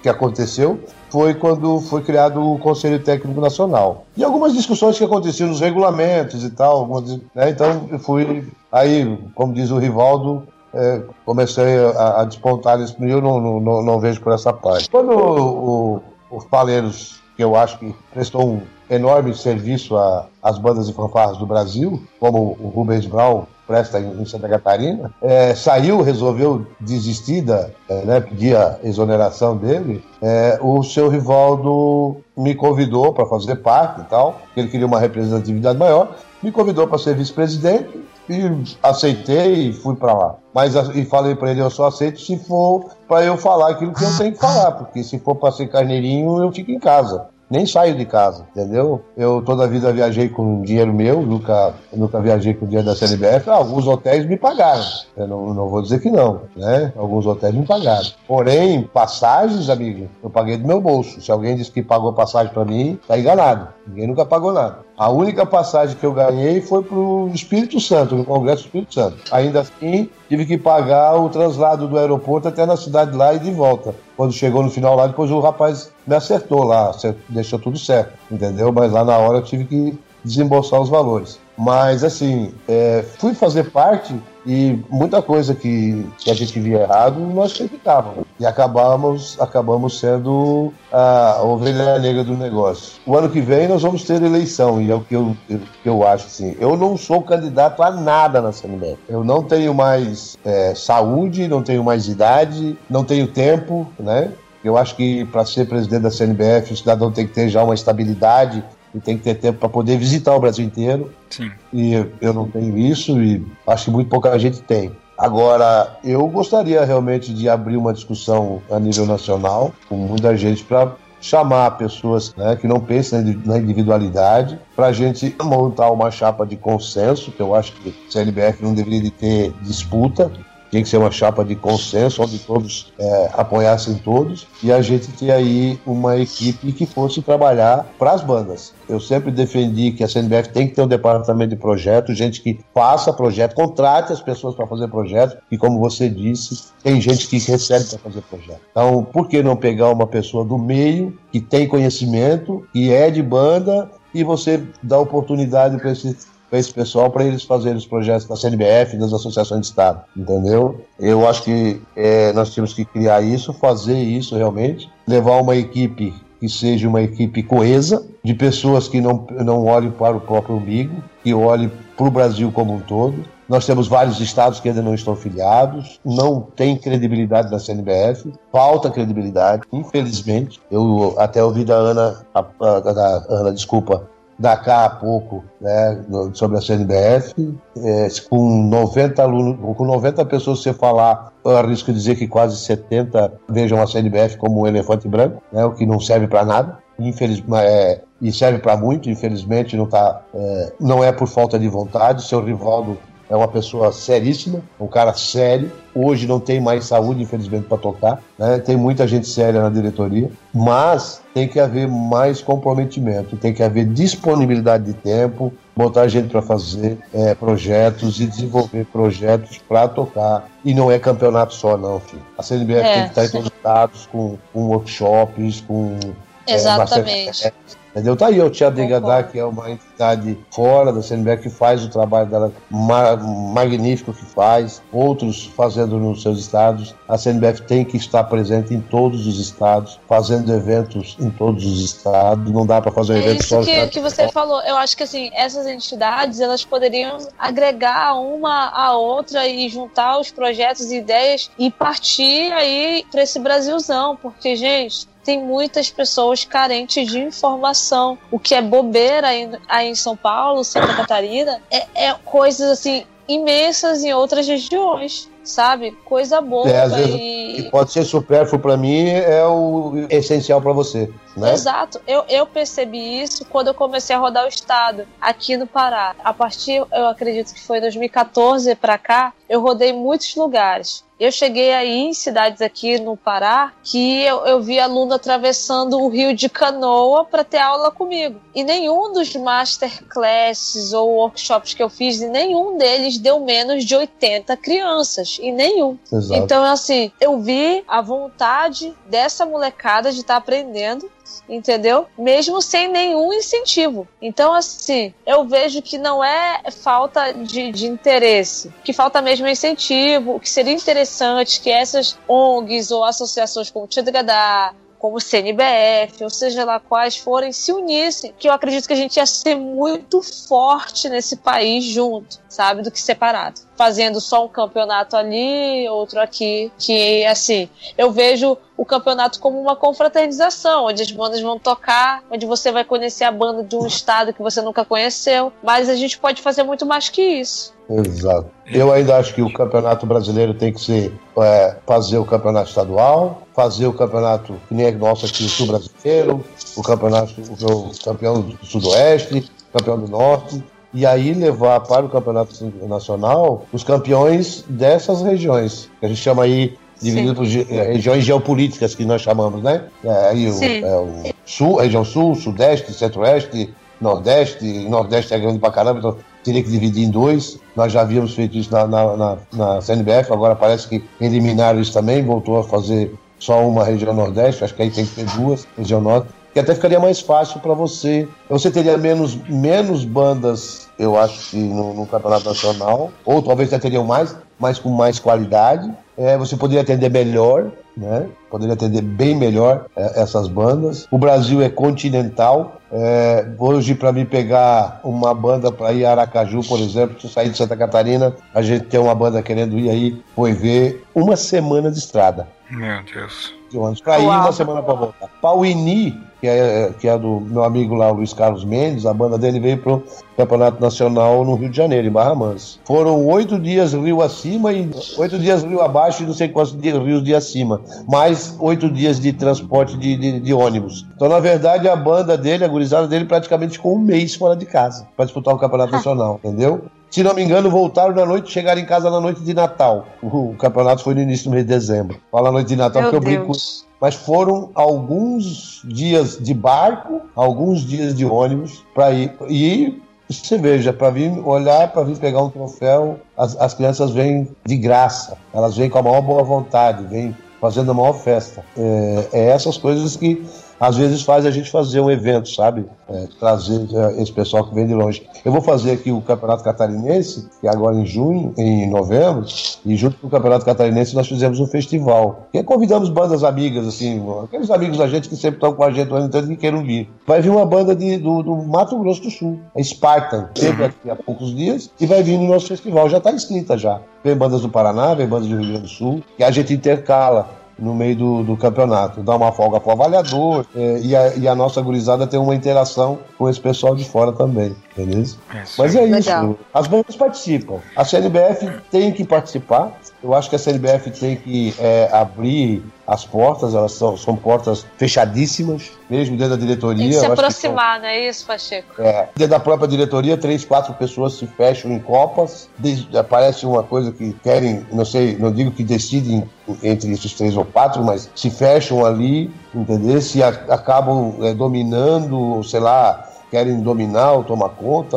que 0.03 0.09
aconteceu 0.09 0.80
foi 1.11 1.34
quando 1.34 1.80
foi 1.80 2.03
criado 2.03 2.42
o 2.42 2.59
Conselho 2.59 2.99
Técnico 2.99 3.40
Nacional. 3.40 4.07
E 4.16 4.24
algumas 4.24 4.55
discussões 4.55 4.97
que 4.97 5.05
aconteciam 5.05 5.49
nos 5.49 5.61
regulamentos 5.61 6.44
e 6.44 6.51
tal, 6.51 6.88
né, 7.34 7.51
então 7.51 7.88
eu 7.90 7.99
fui, 7.99 8.49
aí, 8.72 9.18
como 9.34 9.53
diz 9.53 9.70
o 9.70 9.78
Rivaldo, 9.78 10.47
é, 10.72 11.03
comecei 11.24 11.78
a, 11.97 12.20
a, 12.20 12.24
despontar 12.24 12.78
nesse 12.78 12.94
eu 13.01 13.20
não, 13.20 13.61
não, 13.61 13.82
não, 13.82 14.01
vejo 14.01 14.20
por 14.20 14.32
essa 14.32 14.53
parte. 14.53 14.90
Quando 14.90 15.11
o, 15.11 16.01
o, 16.30 16.36
os 16.36 16.44
paleiros, 16.44 17.20
que 17.36 17.42
eu 17.42 17.57
acho 17.57 17.78
que 17.78 17.94
prestou 18.12 18.47
um 18.47 18.62
enorme 18.88 19.34
serviço 19.34 19.94
às 20.42 20.59
bandas 20.59 20.88
e 20.88 20.92
fanfarras 20.92 21.38
do 21.38 21.47
Brasil, 21.47 22.03
como 22.20 22.57
o 22.61 22.68
Rubens 22.68 23.07
Brown 23.07 23.44
presta 23.66 23.98
em 23.98 24.24
Santa 24.24 24.48
Catarina, 24.48 25.10
é, 25.20 25.54
saiu, 25.54 26.00
resolveu 26.00 26.66
desistir 26.80 27.42
da, 27.42 27.68
é, 27.88 28.04
né, 28.04 28.20
pedir 28.20 28.56
a 28.56 28.78
exoneração 28.82 29.56
dele, 29.56 30.04
é, 30.22 30.58
o 30.62 30.82
seu 30.82 31.08
Rivaldo 31.08 32.18
me 32.36 32.54
convidou 32.54 33.12
para 33.12 33.26
fazer 33.26 33.56
parte 33.56 34.02
e 34.02 34.04
tal, 34.04 34.40
ele 34.56 34.68
queria 34.68 34.86
uma 34.86 35.00
representatividade 35.00 35.78
maior, 35.78 36.16
me 36.42 36.52
convidou 36.52 36.86
para 36.86 36.98
ser 36.98 37.16
vice-presidente 37.16 38.04
e 38.28 38.76
aceitei 38.82 39.68
e 39.68 39.72
fui 39.72 39.94
para 39.96 40.12
lá. 40.12 40.34
Mas 40.54 40.74
e 40.94 41.04
falei 41.04 41.34
para 41.34 41.50
ele, 41.50 41.60
eu 41.60 41.70
só 41.70 41.86
aceito 41.86 42.20
se 42.20 42.36
for 42.38 42.84
para 43.08 43.24
eu 43.24 43.36
falar 43.36 43.70
aquilo 43.70 43.92
que 43.92 44.04
eu 44.04 44.16
tenho 44.16 44.32
que 44.32 44.38
falar, 44.38 44.72
porque 44.72 45.02
se 45.02 45.18
for 45.18 45.34
para 45.36 45.52
ser 45.52 45.68
carneirinho, 45.68 46.42
eu 46.42 46.52
fico 46.52 46.70
em 46.70 46.78
casa 46.78 47.26
nem 47.51 47.66
saio 47.66 47.94
de 47.97 48.05
casa, 48.05 48.47
entendeu? 48.51 49.03
Eu 49.16 49.42
toda 49.42 49.64
a 49.64 49.66
vida 49.66 49.92
viajei 49.92 50.28
com 50.28 50.62
dinheiro 50.62 50.92
meu, 50.92 51.22
nunca, 51.22 51.74
nunca 51.92 52.20
viajei 52.20 52.55
com 52.55 52.66
dinheiro 52.66 52.86
da 52.86 52.97
CNBF. 52.97 53.49
Alguns 53.49 53.86
hotéis 53.86 54.26
me 54.26 54.36
pagaram, 54.36 54.84
eu 55.16 55.26
não, 55.26 55.55
não 55.55 55.68
vou 55.68 55.82
dizer 55.82 56.01
que 56.01 56.11
não, 56.11 56.42
né? 56.57 56.92
Alguns 56.97 57.26
hotéis 57.26 57.55
me 57.55 57.64
pagaram. 57.64 58.07
Porém, 58.26 58.82
passagens, 58.82 59.70
amigo, 59.70 60.09
eu 60.22 60.30
paguei 60.30 60.57
do 60.57 60.66
meu 60.66 60.80
bolso. 60.80 61.20
Se 61.20 61.30
alguém 61.30 61.57
disse 61.57 61.70
que 61.70 61.82
pagou 61.82 62.12
passagem 62.12 62.53
para 62.53 62.64
mim, 62.64 62.99
tá 63.07 63.18
enganado. 63.18 63.68
Ninguém 63.86 64.09
nunca 64.09 64.24
pagou 64.24 64.53
nada. 64.53 64.86
A 64.99 65.11
única 65.11 65.44
passagem 65.44 65.97
que 65.97 66.05
eu 66.05 66.12
ganhei 66.12 66.61
foi 66.61 66.82
para 66.82 66.97
o 66.97 67.28
Espírito 67.28 67.78
Santo, 67.78 68.16
no 68.16 68.24
Congresso 68.24 68.62
do 68.62 68.66
Espírito 68.66 68.94
Santo. 68.94 69.16
Ainda 69.30 69.61
assim, 69.61 70.09
tive 70.28 70.47
que 70.47 70.57
pagar 70.57 71.14
o 71.16 71.28
translado 71.28 71.86
do 71.86 71.99
aeroporto 71.99 72.49
até 72.49 72.64
na 72.64 72.76
cidade 72.76 73.14
lá 73.14 73.34
e 73.34 73.38
de 73.38 73.51
volta. 73.51 73.94
Quando 74.16 74.32
chegou 74.32 74.62
no 74.62 74.70
final 74.70 74.97
lá, 74.97 75.07
depois 75.07 75.30
o 75.30 75.38
rapaz 75.38 75.92
me 76.07 76.14
acertou 76.14 76.64
lá, 76.64 76.92
deixou 77.28 77.59
tudo 77.59 77.78
certo, 77.78 78.12
entendeu? 78.30 78.72
Mas 78.72 78.92
lá 78.92 79.04
na 79.04 79.18
hora 79.18 79.38
eu 79.38 79.42
tive 79.42 79.64
que 79.64 79.98
desembolsar 80.26 80.80
os 80.80 80.88
valores. 80.88 81.38
Mas, 81.57 82.04
assim, 82.04 82.52
é, 82.68 83.02
fui 83.18 83.32
fazer 83.32 83.70
parte 83.70 84.14
e 84.44 84.78
muita 84.90 85.22
coisa 85.22 85.54
que, 85.54 86.07
que 86.18 86.30
a 86.30 86.34
gente 86.34 86.61
via 86.61 86.82
errado, 86.82 87.18
nós 87.18 87.54
criticávamos. 87.54 88.24
E 88.38 88.44
acabamos, 88.44 89.40
acabamos 89.40 89.98
sendo 89.98 90.72
a 90.92 91.40
ovelha 91.42 91.98
negra 91.98 92.22
do 92.22 92.36
negócio. 92.36 93.00
O 93.07 93.16
ano 93.16 93.30
que 93.30 93.40
vem 93.40 93.66
nós 93.66 93.82
vamos 93.82 94.04
ter 94.04 94.22
eleição, 94.22 94.80
e 94.82 94.90
é 94.90 94.94
o 94.94 95.00
que 95.00 95.16
eu, 95.16 95.34
eu, 95.48 95.61
que 95.82 95.88
eu 95.88 96.07
acho 96.07 96.26
assim. 96.26 96.54
Eu 96.61 96.76
não 96.76 96.96
sou 96.96 97.22
candidato 97.22 97.82
a 97.82 97.90
nada 97.90 98.42
na 98.42 98.52
CNBF. 98.52 98.98
Eu 99.09 99.24
não 99.24 99.42
tenho 99.42 99.72
mais 99.72 100.36
é, 100.44 100.74
saúde, 100.74 101.48
não 101.48 101.62
tenho 101.62 101.82
mais 101.82 102.07
idade, 102.07 102.78
não 102.90 103.02
tenho 103.02 103.26
tempo, 103.26 103.86
né? 103.98 104.30
Eu 104.66 104.76
acho 104.76 104.96
que 104.96 105.24
para 105.26 105.44
ser 105.44 105.68
presidente 105.68 106.02
da 106.02 106.10
CNBF, 106.10 106.72
o 106.72 106.76
cidadão 106.76 107.12
tem 107.12 107.24
que 107.24 107.32
ter 107.32 107.48
já 107.48 107.62
uma 107.62 107.74
estabilidade 107.74 108.64
e 108.92 108.98
tem 108.98 109.16
que 109.16 109.22
ter 109.22 109.34
tempo 109.34 109.60
para 109.60 109.68
poder 109.68 109.96
visitar 109.96 110.34
o 110.34 110.40
Brasil 110.40 110.64
inteiro. 110.64 111.12
Sim. 111.30 111.52
E 111.72 111.92
eu 112.20 112.32
não 112.32 112.48
tenho 112.48 112.76
isso 112.76 113.22
e 113.22 113.46
acho 113.64 113.84
que 113.84 113.90
muito 113.92 114.08
pouca 114.08 114.36
gente 114.40 114.60
tem. 114.62 114.90
Agora, 115.16 115.96
eu 116.02 116.26
gostaria 116.26 116.84
realmente 116.84 117.32
de 117.32 117.48
abrir 117.48 117.76
uma 117.76 117.92
discussão 117.92 118.60
a 118.68 118.80
nível 118.80 119.06
nacional 119.06 119.72
com 119.88 119.94
muita 119.94 120.36
gente 120.36 120.64
para 120.64 120.96
chamar 121.20 121.78
pessoas 121.78 122.34
né, 122.34 122.56
que 122.56 122.66
não 122.66 122.80
pensam 122.80 123.22
na 123.44 123.58
individualidade 123.58 124.58
para 124.74 124.86
a 124.88 124.92
gente 124.92 125.34
montar 125.42 125.90
uma 125.92 126.10
chapa 126.10 126.44
de 126.44 126.56
consenso, 126.56 127.30
que 127.30 127.40
eu 127.40 127.54
acho 127.54 127.72
que 127.74 127.88
o 127.90 128.12
CNBF 128.12 128.62
não 128.62 128.74
deveria 128.74 129.00
de 129.00 129.10
ter 129.12 129.52
disputa, 129.62 130.30
tinha 130.70 130.82
que 130.82 130.88
ser 130.88 130.96
uma 130.96 131.10
chapa 131.10 131.44
de 131.44 131.54
consenso, 131.54 132.22
onde 132.22 132.38
todos 132.38 132.92
é, 132.98 133.30
apoiassem 133.32 133.94
todos, 133.96 134.46
e 134.62 134.72
a 134.72 134.80
gente 134.82 135.08
ter 135.12 135.30
aí 135.30 135.78
uma 135.86 136.16
equipe 136.16 136.72
que 136.72 136.86
fosse 136.86 137.22
trabalhar 137.22 137.86
para 137.98 138.12
as 138.12 138.22
bandas. 138.22 138.74
Eu 138.88 139.00
sempre 139.00 139.30
defendi 139.30 139.92
que 139.92 140.04
a 140.04 140.08
CNBF 140.08 140.50
tem 140.50 140.68
que 140.68 140.74
ter 140.74 140.82
um 140.82 140.88
departamento 140.88 141.50
de 141.50 141.56
projeto, 141.56 142.14
gente 142.14 142.40
que 142.40 142.58
faça 142.74 143.12
projeto, 143.12 143.54
contrate 143.54 144.12
as 144.12 144.20
pessoas 144.20 144.54
para 144.54 144.66
fazer 144.66 144.88
projeto, 144.88 145.38
e 145.50 145.58
como 145.58 145.78
você 145.78 146.08
disse, 146.08 146.64
tem 146.82 147.00
gente 147.00 147.28
que 147.28 147.38
recebe 147.38 147.84
para 147.84 147.98
fazer 147.98 148.22
projeto. 148.22 148.60
Então, 148.70 149.04
por 149.04 149.28
que 149.28 149.42
não 149.42 149.56
pegar 149.56 149.90
uma 149.90 150.06
pessoa 150.06 150.44
do 150.44 150.58
meio, 150.58 151.16
que 151.32 151.40
tem 151.40 151.68
conhecimento, 151.68 152.66
que 152.72 152.92
é 152.92 153.10
de 153.10 153.22
banda, 153.22 153.90
e 154.14 154.24
você 154.24 154.62
dá 154.82 154.98
oportunidade 154.98 155.76
para 155.78 155.92
esse 155.92 156.16
para 156.49 156.59
esse 156.59 156.72
pessoal 156.72 157.11
para 157.11 157.24
eles 157.24 157.42
fazerem 157.42 157.76
os 157.76 157.86
projetos 157.86 158.26
da 158.26 158.36
CNBF, 158.36 158.97
das 158.97 159.12
associações 159.12 159.62
de 159.62 159.66
Estado, 159.66 160.03
entendeu? 160.16 160.80
Eu 160.99 161.28
acho 161.28 161.42
que 161.42 161.80
é, 161.94 162.32
nós 162.32 162.55
temos 162.55 162.72
que 162.72 162.84
criar 162.84 163.20
isso, 163.22 163.53
fazer 163.53 163.99
isso 163.99 164.36
realmente, 164.36 164.88
levar 165.07 165.40
uma 165.40 165.57
equipe 165.57 166.14
que 166.40 166.49
seja 166.49 166.88
uma 166.88 167.03
equipe 167.03 167.42
coesa, 167.42 168.07
de 168.22 168.34
pessoas 168.34 168.88
que 168.88 169.01
não, 169.01 169.26
não 169.44 169.64
olhem 169.64 169.90
para 169.90 170.16
o 170.16 170.20
próprio 170.20 170.57
umbigo, 170.57 171.03
que 171.22 171.32
olhem 171.32 171.70
para 171.97 172.07
o 172.07 172.11
Brasil 172.11 172.51
como 172.53 172.74
um 172.74 172.80
todo. 172.80 173.24
Nós 173.49 173.64
temos 173.64 173.86
vários 173.86 174.20
estados 174.20 174.59
que 174.59 174.68
ainda 174.68 174.82
não 174.82 174.94
estão 174.94 175.14
filiados, 175.14 176.01
não 176.05 176.40
tem 176.40 176.76
credibilidade 176.76 177.51
da 177.51 177.61
CNBF, 177.61 178.32
falta 178.51 178.90
credibilidade, 178.90 179.62
infelizmente. 179.72 180.61
Eu 180.70 181.14
até 181.16 181.42
ouvi 181.42 181.64
da 181.64 181.74
Ana, 181.74 182.26
a, 182.34 182.40
a, 182.40 182.80
da 182.80 183.24
Ana, 183.28 183.53
desculpa, 183.53 184.09
da 184.39 184.57
cá 184.57 184.84
a 184.84 184.91
pouco 184.91 185.45
né, 185.61 186.05
sobre 186.34 186.59
a 186.59 186.61
CNBF. 186.61 187.34
É, 187.78 188.09
com 188.28 188.64
90 188.64 189.22
alunos, 189.22 189.76
com 189.76 189.84
90 189.84 190.24
pessoas 190.26 190.61
você 190.61 190.72
falar, 190.72 191.32
eu 191.45 191.57
arrisco 191.57 191.93
dizer 191.93 192.16
que 192.16 192.28
quase 192.28 192.57
70 192.59 193.32
vejam 193.49 193.80
a 193.80 193.87
CNBF 193.87 194.37
como 194.37 194.62
um 194.62 194.66
elefante 194.66 195.09
branco, 195.09 195.43
né, 195.53 195.64
o 195.64 195.72
que 195.72 195.87
não 195.87 196.01
serve 196.01 196.26
para 196.26 196.45
nada. 196.45 196.78
Infelizmente, 196.99 197.66
é, 197.66 198.01
e 198.20 198.32
serve 198.32 198.59
para 198.59 198.76
muito, 198.76 199.11
infelizmente 199.11 199.76
não, 199.76 199.87
tá, 199.87 200.22
é, 200.34 200.72
não 200.80 201.05
é 201.05 201.12
por 201.12 201.28
falta 201.28 201.59
de 201.59 201.68
vontade. 201.68 202.24
Seu 202.24 202.43
Rivaldo 202.43 202.99
é 203.29 203.37
uma 203.37 203.49
pessoa 203.49 203.93
seríssima, 203.93 204.62
um 204.79 204.87
cara 204.87 205.12
sério. 205.14 205.70
Hoje 205.95 206.27
não 206.27 206.39
tem 206.39 206.61
mais 206.61 206.85
saúde, 206.85 207.22
infelizmente, 207.22 207.66
para 207.66 207.79
tocar. 207.79 208.22
Né? 208.39 208.59
Tem 208.59 208.77
muita 208.77 209.07
gente 209.07 209.27
séria 209.27 209.62
na 209.62 209.70
diretoria, 209.70 210.31
mas 210.55 211.20
tem 211.35 211.49
que 211.49 211.59
haver 211.59 211.89
mais 211.89 212.41
comprometimento, 212.41 213.37
tem 213.37 213.53
que 213.53 213.62
haver 213.62 213.87
disponibilidade 213.87 214.85
de 214.85 214.93
tempo, 214.93 215.53
botar 215.74 216.07
gente 216.09 216.29
para 216.29 216.43
fazer 216.43 216.99
é, 217.12 217.35
projetos 217.35 218.20
e 218.20 218.27
desenvolver 218.27 218.87
projetos 218.87 219.59
para 219.59 219.89
tocar. 219.89 220.49
E 220.64 220.72
não 220.72 220.91
é 220.91 220.99
campeonato 220.99 221.55
só, 221.55 221.77
não, 221.77 222.01
filho. 222.01 222.22
A 222.39 222.43
CNBF 222.43 222.81
é, 222.81 222.93
tem 222.93 223.05
que 223.05 223.09
estar 223.09 223.24
em 223.24 223.29
todos 223.31 224.01
os 224.01 224.07
com, 224.07 224.39
com 224.53 224.68
workshops, 224.68 225.61
com. 225.62 225.99
É, 226.47 226.55
Exatamente. 226.55 227.47
É, 227.47 227.53
Entendeu? 227.97 228.14
Tá 228.14 228.26
aí 228.26 228.38
o 228.42 228.51
Tia 228.51 228.70
Degadá, 228.70 229.22
que 229.22 229.38
é 229.38 229.44
uma 229.47 229.70
entidade 229.70 230.38
fora 230.51 230.92
da 230.92 231.01
CNBF, 231.01 231.44
que 231.44 231.49
faz 231.49 231.82
o 231.82 231.88
trabalho 231.88 232.28
dela 232.28 232.53
ma 232.70 233.16
magnífico 233.16 234.12
que 234.12 234.22
faz, 234.22 234.82
outros 234.92 235.47
fazendo 235.57 235.99
nos 235.99 236.20
seus 236.20 236.38
estados. 236.38 236.94
A 237.09 237.16
CNBF 237.16 237.62
tem 237.62 237.86
que 237.86 237.97
estar 237.97 238.24
presente 238.24 238.74
em 238.74 238.82
todos 238.82 239.26
os 239.26 239.40
estados, 239.40 239.99
fazendo 240.07 240.53
eventos 240.53 241.16
em 241.18 241.30
todos 241.30 241.64
os 241.64 241.80
estados. 241.80 242.53
Não 242.53 242.66
dá 242.66 242.82
para 242.82 242.92
fazer 242.92 243.14
um 243.14 243.16
é 243.16 243.20
evento 243.20 243.44
só. 243.44 243.61
Isso 243.62 243.70
que, 243.70 243.88
que 243.88 244.01
você 244.01 244.28
falou. 244.28 244.61
Eu 244.64 244.76
acho 244.76 244.94
que 244.94 245.05
assim, 245.05 245.30
essas 245.32 245.66
entidades 245.66 246.38
elas 246.38 246.66
poderiam 246.66 247.16
agregar 247.38 248.14
uma 248.20 248.68
a 248.74 248.94
outra 248.94 249.49
e 249.49 249.70
juntar 249.70 250.20
os 250.20 250.30
projetos 250.30 250.92
e 250.92 250.99
ideias 250.99 251.51
e 251.59 251.70
partir 251.70 252.53
aí 252.53 253.07
para 253.11 253.22
esse 253.22 253.38
Brasilzão, 253.38 254.16
porque 254.16 254.55
gente 254.55 255.09
tem 255.27 255.43
muitas 255.43 255.91
pessoas 255.91 256.45
carentes 256.45 257.11
de 257.11 257.18
informação. 257.18 258.16
O 258.31 258.39
que 258.39 258.55
é 258.55 258.62
bobeira 258.62 259.27
aí, 259.27 259.51
aí 259.68 259.89
em 259.89 259.95
São 259.95 260.16
Paulo, 260.16 260.62
Santa 260.62 260.95
Catarina, 260.95 261.61
é, 261.68 262.07
é 262.07 262.14
coisas 262.24 262.70
assim 262.70 263.05
imensas 263.29 264.05
em 264.05 264.14
outras 264.14 264.47
regiões 264.47 265.29
sabe? 265.47 265.92
Coisa 266.05 266.40
boa. 266.40 266.68
É, 266.68 266.82
às 266.82 266.94
vezes, 266.94 267.14
e... 267.14 267.68
pode 267.70 267.92
ser 267.92 268.05
supérfluo 268.05 268.61
para 268.61 268.76
mim, 268.76 269.09
é 269.09 269.44
o 269.47 270.07
essencial 270.11 270.61
para 270.61 270.72
você. 270.72 271.11
Né? 271.36 271.53
Exato. 271.53 272.01
Eu, 272.07 272.24
eu 272.28 272.47
percebi 272.47 273.22
isso 273.22 273.44
quando 273.44 273.68
eu 273.68 273.74
comecei 273.74 274.16
a 274.16 274.18
rodar 274.18 274.44
o 274.44 274.49
estado 274.49 275.07
aqui 275.20 275.57
no 275.57 275.66
Pará. 275.66 276.14
A 276.24 276.32
partir, 276.32 276.82
eu 276.90 277.07
acredito 277.09 277.53
que 277.53 277.61
foi 277.61 277.80
2014 277.80 278.74
para 278.74 278.97
cá, 278.97 279.32
eu 279.49 279.61
rodei 279.61 279.92
muitos 279.92 280.34
lugares. 280.34 281.05
Eu 281.18 281.32
cheguei 281.32 281.72
aí 281.72 282.01
em 282.01 282.12
cidades 282.12 282.61
aqui 282.61 283.01
no 283.01 283.16
Pará 283.16 283.72
que 283.82 284.22
eu, 284.22 284.44
eu 284.44 284.61
vi 284.61 284.78
aluno 284.78 285.14
atravessando 285.14 285.99
o 285.99 286.09
rio 286.09 286.34
de 286.34 286.47
canoa 286.47 287.24
para 287.24 287.42
ter 287.42 287.57
aula 287.57 287.90
comigo. 287.90 288.38
E 288.55 288.62
nenhum 288.62 289.14
dos 289.14 289.34
masterclasses 289.34 290.92
ou 290.92 291.14
workshops 291.14 291.72
que 291.72 291.82
eu 291.82 291.88
fiz, 291.88 292.20
nenhum 292.20 292.76
deles 292.76 293.16
deu 293.16 293.40
menos 293.40 293.84
de 293.84 293.97
80 293.97 294.55
crianças. 294.59 295.36
E 295.43 295.53
nenhum. 295.53 295.99
Exato. 296.12 296.43
Então, 296.43 296.64
assim, 296.64 297.12
eu 297.20 297.41
vi 297.41 297.84
a 297.87 298.01
vontade 298.01 298.95
dessa 299.07 299.45
molecada 299.45 300.12
de 300.12 300.20
estar 300.20 300.34
tá 300.34 300.39
aprendendo 300.39 301.11
entendeu? 301.49 302.07
Mesmo 302.18 302.61
sem 302.61 302.89
nenhum 302.89 303.32
incentivo. 303.32 304.07
Então, 304.20 304.53
assim, 304.53 305.12
eu 305.26 305.45
vejo 305.45 305.82
que 305.82 305.99
não 305.99 306.22
é 306.22 306.70
falta 306.70 307.32
de, 307.32 307.72
de 307.72 307.87
interesse, 307.87 308.72
que 308.84 308.93
falta 308.93 309.22
mesmo 309.22 309.47
incentivo, 309.47 310.41
que 310.41 310.49
seria 310.49 310.72
interessante 310.72 311.61
que 311.61 311.70
essas 311.70 312.18
ONGs 312.28 312.91
ou 312.91 313.05
associações 313.05 313.70
como 313.70 313.84
o 313.84 313.89
Tidgadá, 313.89 314.74
como 314.99 315.16
o 315.16 315.20
CNBF, 315.20 316.22
ou 316.22 316.30
seja 316.30 316.64
lá 316.64 316.80
quais 316.80 317.16
forem, 317.16 317.53
se 317.53 317.72
unissem, 317.72 318.34
que 318.38 318.49
eu 318.49 318.53
acredito 318.53 318.86
que 318.86 318.92
a 318.92 318.97
gente 318.97 319.16
ia 319.16 319.26
ser 319.26 319.55
muito 319.55 320.22
forte 320.22 321.09
nesse 321.09 321.36
país 321.36 321.84
junto, 321.84 322.38
sabe, 322.49 322.82
do 322.82 322.90
que 322.90 323.01
separado. 323.01 323.61
Fazendo 323.76 324.20
só 324.20 324.44
um 324.44 324.49
campeonato 324.49 325.16
ali, 325.16 325.88
outro 325.88 326.20
aqui, 326.20 326.72
que 326.78 327.24
assim, 327.26 327.68
eu 327.97 328.11
vejo 328.11 328.57
o 328.76 328.84
campeonato 328.84 329.38
como 329.40 329.61
uma 329.61 329.76
confraternização, 329.76 330.86
onde 330.86 331.03
as 331.03 331.11
bandas 331.11 331.40
vão 331.40 331.59
tocar, 331.59 332.22
onde 332.30 332.47
você 332.47 332.72
vai 332.72 332.84
conhecer 332.84 333.24
a 333.24 333.32
banda 333.32 333.62
de 333.62 333.76
um 333.76 333.86
estado 333.86 334.32
que 334.32 334.42
você 334.42 334.61
nunca 334.62 334.84
conheceu, 334.84 335.53
mas 335.62 335.88
a 335.88 335.94
gente 335.94 336.18
pode 336.18 336.42
fazer 336.42 336.62
muito 336.62 336.86
mais 336.86 337.09
que 337.09 337.22
isso. 337.22 337.76
Exato. 337.89 338.51
Eu 338.66 338.93
ainda 338.93 339.16
acho 339.16 339.34
que 339.34 339.43
o 339.43 339.53
campeonato 339.53 340.07
brasileiro 340.07 340.55
tem 340.55 340.72
que 340.72 340.80
ser 340.80 341.12
é, 341.39 341.76
fazer 341.87 342.18
o 342.18 342.24
campeonato 342.24 342.68
estadual, 342.68 343.43
fazer 343.55 343.87
o 343.87 343.93
campeonato 343.93 344.55
que 344.68 344.74
nem 344.74 344.87
é 344.87 344.93
nosso 344.93 345.24
aqui, 345.24 345.45
o 345.45 345.49
sul 345.49 345.66
brasileiro, 345.68 346.45
o 346.76 346.82
campeonato, 346.82 347.32
o, 347.41 347.91
campeão 348.05 348.41
do 348.41 348.66
sudoeste, 348.66 349.49
campeão 349.72 349.99
do 349.99 350.09
norte, 350.09 350.62
e 350.93 351.07
aí 351.07 351.32
levar 351.32 351.80
para 351.80 352.07
o 352.07 352.09
campeonato 352.09 352.55
nacional 352.89 353.64
os 353.72 353.84
campeões 353.84 354.64
dessas 354.68 355.22
regiões, 355.22 355.89
que 356.01 356.07
a 356.07 356.09
gente 356.09 356.20
chama 356.20 356.43
aí 356.45 356.76
dividido 357.01 357.34
por 357.34 357.45
é, 357.45 357.93
regiões 357.93 358.24
geopolíticas 358.24 358.95
que 358.95 359.05
nós 359.05 359.20
chamamos, 359.20 359.62
né? 359.62 359.84
É, 360.03 360.28
aí 360.28 360.51
o, 360.51 360.64
é, 360.64 360.97
o 360.97 361.34
sul, 361.45 361.76
região 361.76 362.05
sul, 362.05 362.34
sudeste, 362.34 362.93
centro-oeste, 362.93 363.72
nordeste, 364.01 364.64
nordeste 364.89 365.34
é 365.34 365.39
grande 365.39 365.59
pra 365.59 365.70
caramba, 365.70 365.99
então 365.99 366.16
teria 366.47 366.62
que 366.62 366.70
dividir 366.70 367.05
em 367.05 367.11
dois. 367.11 367.59
Nós 367.74 367.92
já 367.92 368.03
havíamos 368.03 368.34
feito 368.34 368.57
isso 368.57 368.72
na, 368.72 368.86
na, 368.86 369.16
na, 369.16 369.36
na 369.53 369.80
CNBF, 369.80 370.32
agora 370.32 370.55
parece 370.55 370.88
que 370.88 371.05
eliminaram 371.20 371.80
isso 371.80 371.92
também, 371.92 372.24
voltou 372.24 372.59
a 372.59 372.64
fazer 372.64 373.12
só 373.38 373.66
uma 373.68 373.84
região 373.84 374.14
nordeste, 374.14 374.64
acho 374.64 374.74
que 374.74 374.82
aí 374.82 374.90
tem 374.90 375.05
que 375.05 375.14
ter 375.14 375.26
duas, 375.36 375.66
região 375.76 376.01
norte, 376.01 376.28
que 376.55 376.61
até 376.61 376.74
ficaria 376.74 376.99
mais 376.99 377.20
fácil 377.20 377.61
para 377.61 377.74
você. 377.74 378.26
Você 378.49 378.70
teria 378.70 378.97
menos, 378.97 379.36
menos 379.49 380.05
bandas, 380.05 380.88
eu 380.99 381.18
acho 381.18 381.51
que 381.51 381.57
no, 381.57 381.92
no, 381.92 382.07
campeonato 382.07 382.49
nacional, 382.49 383.11
ou 383.26 383.42
talvez 383.42 383.68
até 383.68 383.82
teriam 383.82 384.05
mais, 384.05 384.34
mas 384.59 384.78
com 384.78 384.88
mais 384.88 385.18
qualidade. 385.18 385.92
É, 386.16 386.38
você 386.38 386.57
poderia 386.57 386.80
atender 386.80 387.11
melhor, 387.11 387.70
né? 387.97 388.28
Poderia 388.51 388.74
atender 388.74 389.03
bem 389.03 389.34
melhor 389.34 389.86
é, 389.97 390.20
essas 390.20 390.49
bandas. 390.49 391.07
O 391.11 391.18
Brasil 391.18 391.62
é 391.62 391.68
continental. 391.68 392.80
É, 392.92 393.47
hoje, 393.59 393.94
para 393.94 394.12
mim 394.12 394.24
pegar 394.24 395.01
uma 395.03 395.34
banda 395.34 395.72
para 395.72 395.92
ir 395.92 396.05
a 396.05 396.12
Aracaju, 396.12 396.62
por 396.62 396.78
exemplo, 396.78 397.18
se 397.20 397.26
eu 397.26 397.30
sair 397.30 397.51
de 397.51 397.57
Santa 397.57 397.76
Catarina, 397.76 398.34
a 398.55 398.62
gente 398.62 398.86
tem 398.86 399.01
uma 399.01 399.14
banda 399.14 399.42
querendo 399.42 399.78
ir 399.78 399.90
aí, 399.90 400.22
foi 400.34 400.53
ver 400.53 401.05
uma 401.14 401.36
semana 401.36 401.90
de 401.90 401.99
estrada. 401.99 402.47
Meu 402.70 403.03
Deus. 403.03 403.55
Para 404.03 404.18
ir 404.18 404.26
uma 404.26 404.53
semana 404.53 404.82
para 404.82 404.94
voltar. 404.94 405.28
Pauini, 405.40 406.20
que 406.41 406.47
é, 406.47 406.93
que 406.99 407.09
é 407.09 407.18
do 407.18 407.41
meu 407.41 407.64
amigo 407.64 407.95
lá, 407.95 408.11
o 408.11 408.14
Luiz 408.14 408.32
Carlos 408.32 408.64
Mendes, 408.64 409.07
a 409.07 409.14
banda 409.14 409.39
dele 409.39 409.59
veio 409.59 409.78
pro 409.78 410.03
Campeonato 410.37 410.80
Nacional 410.80 411.45
no 411.45 411.55
Rio 411.55 411.70
de 411.70 411.76
Janeiro, 411.76 412.07
em 412.07 412.11
Barra 412.11 412.34
Mansa. 412.34 412.78
Foram 412.84 413.26
oito 413.26 413.59
dias 413.59 413.95
rio 413.95 414.20
acima 414.20 414.72
e 414.72 414.91
oito 415.16 415.39
dias 415.39 415.62
rio 415.62 415.80
abaixo 415.80 416.22
e 416.22 416.26
não 416.26 416.34
sei 416.34 416.49
quantos 416.49 416.78
dias, 416.78 416.99
rios 416.99 417.24
de 417.24 417.34
acima. 417.34 417.80
Mais 418.07 418.55
oito 418.61 418.91
dias 418.91 419.18
de 419.18 419.32
transporte 419.32 419.97
de, 419.97 420.16
de, 420.16 420.41
de, 420.41 420.53
ônibus. 420.53 421.07
Então, 421.14 421.28
na 421.28 421.41
verdade, 421.41 421.89
a 421.89 421.97
banda 421.97 422.37
dele, 422.37 422.64
a 422.64 422.68
gurizada 422.68 423.09
dele, 423.09 423.24
praticamente 423.24 423.74
ficou 423.74 423.95
um 423.95 423.99
mês 423.99 424.34
fora 424.34 424.55
de 424.55 424.66
casa 424.66 425.07
para 425.16 425.24
disputar 425.24 425.55
o 425.55 425.59
Campeonato 425.59 425.93
Nacional, 425.97 426.39
entendeu? 426.45 426.84
Se 427.11 427.22
não 427.22 427.34
me 427.34 427.43
engano, 427.43 427.70
voltaram 427.70 428.14
na 428.14 428.26
noite, 428.26 428.53
chegaram 428.53 428.80
em 428.80 428.84
casa 428.84 429.11
na 429.11 429.20
noite 429.20 429.41
de 429.41 429.55
Natal. 429.55 430.07
O 430.22 430.55
campeonato 430.59 431.03
foi 431.03 431.14
no 431.14 431.20
início 431.20 431.49
do 431.49 431.53
mês 431.53 431.64
de 431.64 431.72
dezembro. 431.72 432.18
Fala 432.30 432.51
noite 432.53 432.68
de 432.68 432.76
Natal, 432.76 433.03
Meu 433.03 433.11
porque 433.11 433.32
eu 433.32 433.39
brinco. 433.39 433.53
Mas 434.01 434.14
foram 434.14 434.70
alguns 434.74 435.80
dias 435.84 436.38
de 436.38 436.53
barco, 436.53 437.22
alguns 437.34 437.80
dias 437.80 438.14
de 438.14 438.24
ônibus 438.24 438.84
para 438.94 439.11
ir. 439.12 439.34
E 439.49 440.03
você 440.28 440.59
veja, 440.59 440.92
para 440.92 441.11
vir 441.11 441.30
olhar, 441.47 441.92
para 441.92 442.03
vir 442.03 442.18
pegar 442.18 442.42
um 442.42 442.51
troféu, 442.51 443.18
as, 443.36 443.57
as 443.57 443.74
crianças 443.74 444.11
vêm 444.11 444.49
de 444.64 444.76
graça. 444.76 445.38
Elas 445.53 445.76
vêm 445.76 445.88
com 445.88 445.99
a 445.99 446.03
maior 446.03 446.20
boa 446.20 446.42
vontade, 446.42 447.05
vêm 447.05 447.34
fazendo 447.61 447.90
a 447.90 447.94
maior 447.94 448.12
festa. 448.12 448.64
É, 448.76 449.28
é 449.32 449.47
essas 449.49 449.78
coisas 449.78 450.16
que 450.16 450.44
às 450.79 450.97
vezes 450.97 451.22
faz 451.22 451.47
a 451.47 451.51
gente 451.51 451.70
fazer 451.70 452.01
um 452.01 452.11
evento, 452.11 452.49
sabe? 452.49 452.85
É, 453.09 453.29
trazer 453.39 453.87
é, 453.93 454.22
esse 454.22 454.33
pessoal 454.33 454.64
que 454.64 454.74
vem 454.74 454.87
de 454.87 454.95
longe. 454.95 455.27
Eu 455.45 455.53
vou 455.53 455.61
fazer 455.61 455.93
aqui 455.93 456.11
o 456.11 456.20
Campeonato 456.20 456.64
Catarinense, 456.64 457.49
que 457.61 457.66
é 457.66 457.70
agora 457.70 457.97
em 457.97 458.05
junho, 458.05 458.53
em 458.57 458.89
novembro, 458.89 459.45
e 459.85 459.97
junto 459.97 460.18
com 460.18 460.27
o 460.27 460.31
Campeonato 460.31 460.64
Catarinense 460.64 461.14
nós 461.14 461.29
fizemos 461.29 461.61
um 461.61 461.66
festival. 461.66 462.49
E 462.53 462.62
convidamos 462.62 463.09
bandas 463.09 463.45
amigas, 463.45 463.87
assim, 463.87 464.22
aqueles 464.43 464.70
amigos 464.70 464.99
da 464.99 465.07
gente 465.07 465.29
que 465.29 465.37
sempre 465.37 465.57
estão 465.57 465.72
com 465.72 465.85
a 465.85 465.91
gente 465.91 466.12
o 466.12 466.16
ano 466.16 466.27
inteiro 466.27 466.49
que 466.49 466.57
queiram 466.57 466.83
vir. 466.83 467.09
Vai 467.27 467.41
vir 467.41 467.51
uma 467.51 467.64
banda 467.64 467.95
de, 467.95 468.18
do, 468.18 468.43
do 468.43 468.57
Mato 468.57 468.99
Grosso 468.99 469.22
do 469.22 469.31
Sul, 469.31 469.61
a 469.77 469.82
Spartan, 469.82 470.51
teve 470.55 470.85
aqui 470.85 471.11
há 471.11 471.16
poucos 471.16 471.55
dias, 471.55 471.90
e 472.01 472.07
vai 472.07 472.23
vir 472.23 472.39
no 472.39 472.48
nosso 472.48 472.66
festival, 472.66 473.09
já 473.09 473.19
está 473.19 473.31
inscrita 473.31 473.78
já. 473.78 474.01
Vem 474.24 474.36
bandas 474.36 474.62
do 474.62 474.69
Paraná, 474.69 475.15
vem 475.15 475.27
bandas 475.27 475.48
do 475.48 475.57
Rio 475.57 475.69
Grande 475.69 475.82
do 475.82 475.89
Sul, 475.89 476.23
e 476.39 476.44
a 476.44 476.51
gente 476.51 476.74
intercala 476.74 477.48
no 477.78 477.94
meio 477.94 478.16
do, 478.16 478.43
do 478.43 478.57
campeonato. 478.57 479.23
Dá 479.23 479.36
uma 479.36 479.53
folga 479.53 479.81
pro 479.81 479.93
avaliador 479.93 480.65
é, 480.74 481.01
e, 481.01 481.15
a, 481.15 481.36
e 481.36 481.48
a 481.48 481.55
nossa 481.55 481.81
gurizada 481.81 482.27
tem 482.27 482.39
uma 482.39 482.55
interação 482.55 483.19
com 483.36 483.48
esse 483.48 483.61
pessoal 483.61 483.94
de 483.94 484.05
fora 484.05 484.32
também, 484.32 484.74
beleza? 484.97 485.36
É 485.55 485.62
Mas 485.77 485.94
é 485.94 486.01
Legal. 486.01 486.51
isso. 486.52 486.59
As 486.73 486.86
bandas 486.86 487.14
participam. 487.14 487.81
A 487.94 488.05
CNBF 488.05 488.68
tem 488.90 489.12
que 489.12 489.24
participar. 489.24 489.93
Eu 490.23 490.35
acho 490.35 490.48
que 490.48 490.56
a 490.56 490.59
CNBF 490.59 491.10
tem 491.10 491.36
que 491.36 491.74
é, 491.78 492.09
abrir 492.12 492.82
as 493.06 493.24
portas, 493.24 493.74
elas 493.74 493.93
são, 493.93 494.16
são, 494.16 494.35
portas 494.35 494.85
fechadíssimas, 494.97 495.93
mesmo 496.10 496.36
dentro 496.36 496.56
da 496.56 496.60
diretoria. 496.60 497.05
Tem 497.05 497.10
que 497.10 497.14
se 497.14 497.27
aproximar, 497.27 498.01
não 498.01 498.06
é 498.06 498.28
isso, 498.28 498.44
Pacheco? 498.44 499.01
É, 499.01 499.28
dentro 499.36 499.52
da 499.52 499.60
própria 499.60 499.86
diretoria, 499.86 500.36
três, 500.36 500.64
quatro 500.64 500.93
pessoas 500.94 501.35
se 501.35 501.47
fecham 501.47 501.93
em 501.93 502.01
copas, 502.01 502.68
aparece 503.16 503.64
uma 503.64 503.85
coisa 503.85 504.10
que 504.10 504.32
querem, 504.43 504.85
não 504.93 505.05
sei, 505.05 505.36
não 505.36 505.52
digo 505.52 505.70
que 505.70 505.85
decidem 505.85 506.48
entre 506.82 507.12
esses 507.12 507.32
três 507.35 507.56
ou 507.56 507.64
quatro, 507.64 508.02
mas 508.02 508.28
se 508.35 508.51
fecham 508.51 509.06
ali, 509.06 509.52
entendeu? 509.73 510.20
Se 510.20 510.43
a, 510.43 510.48
acabam 510.48 511.36
é, 511.43 511.55
dominando, 511.55 512.60
sei 512.64 512.81
lá, 512.81 513.24
querem 513.51 513.81
dominar 513.81 514.32
ou 514.32 514.44
tomar 514.44 514.70
conta, 514.70 515.16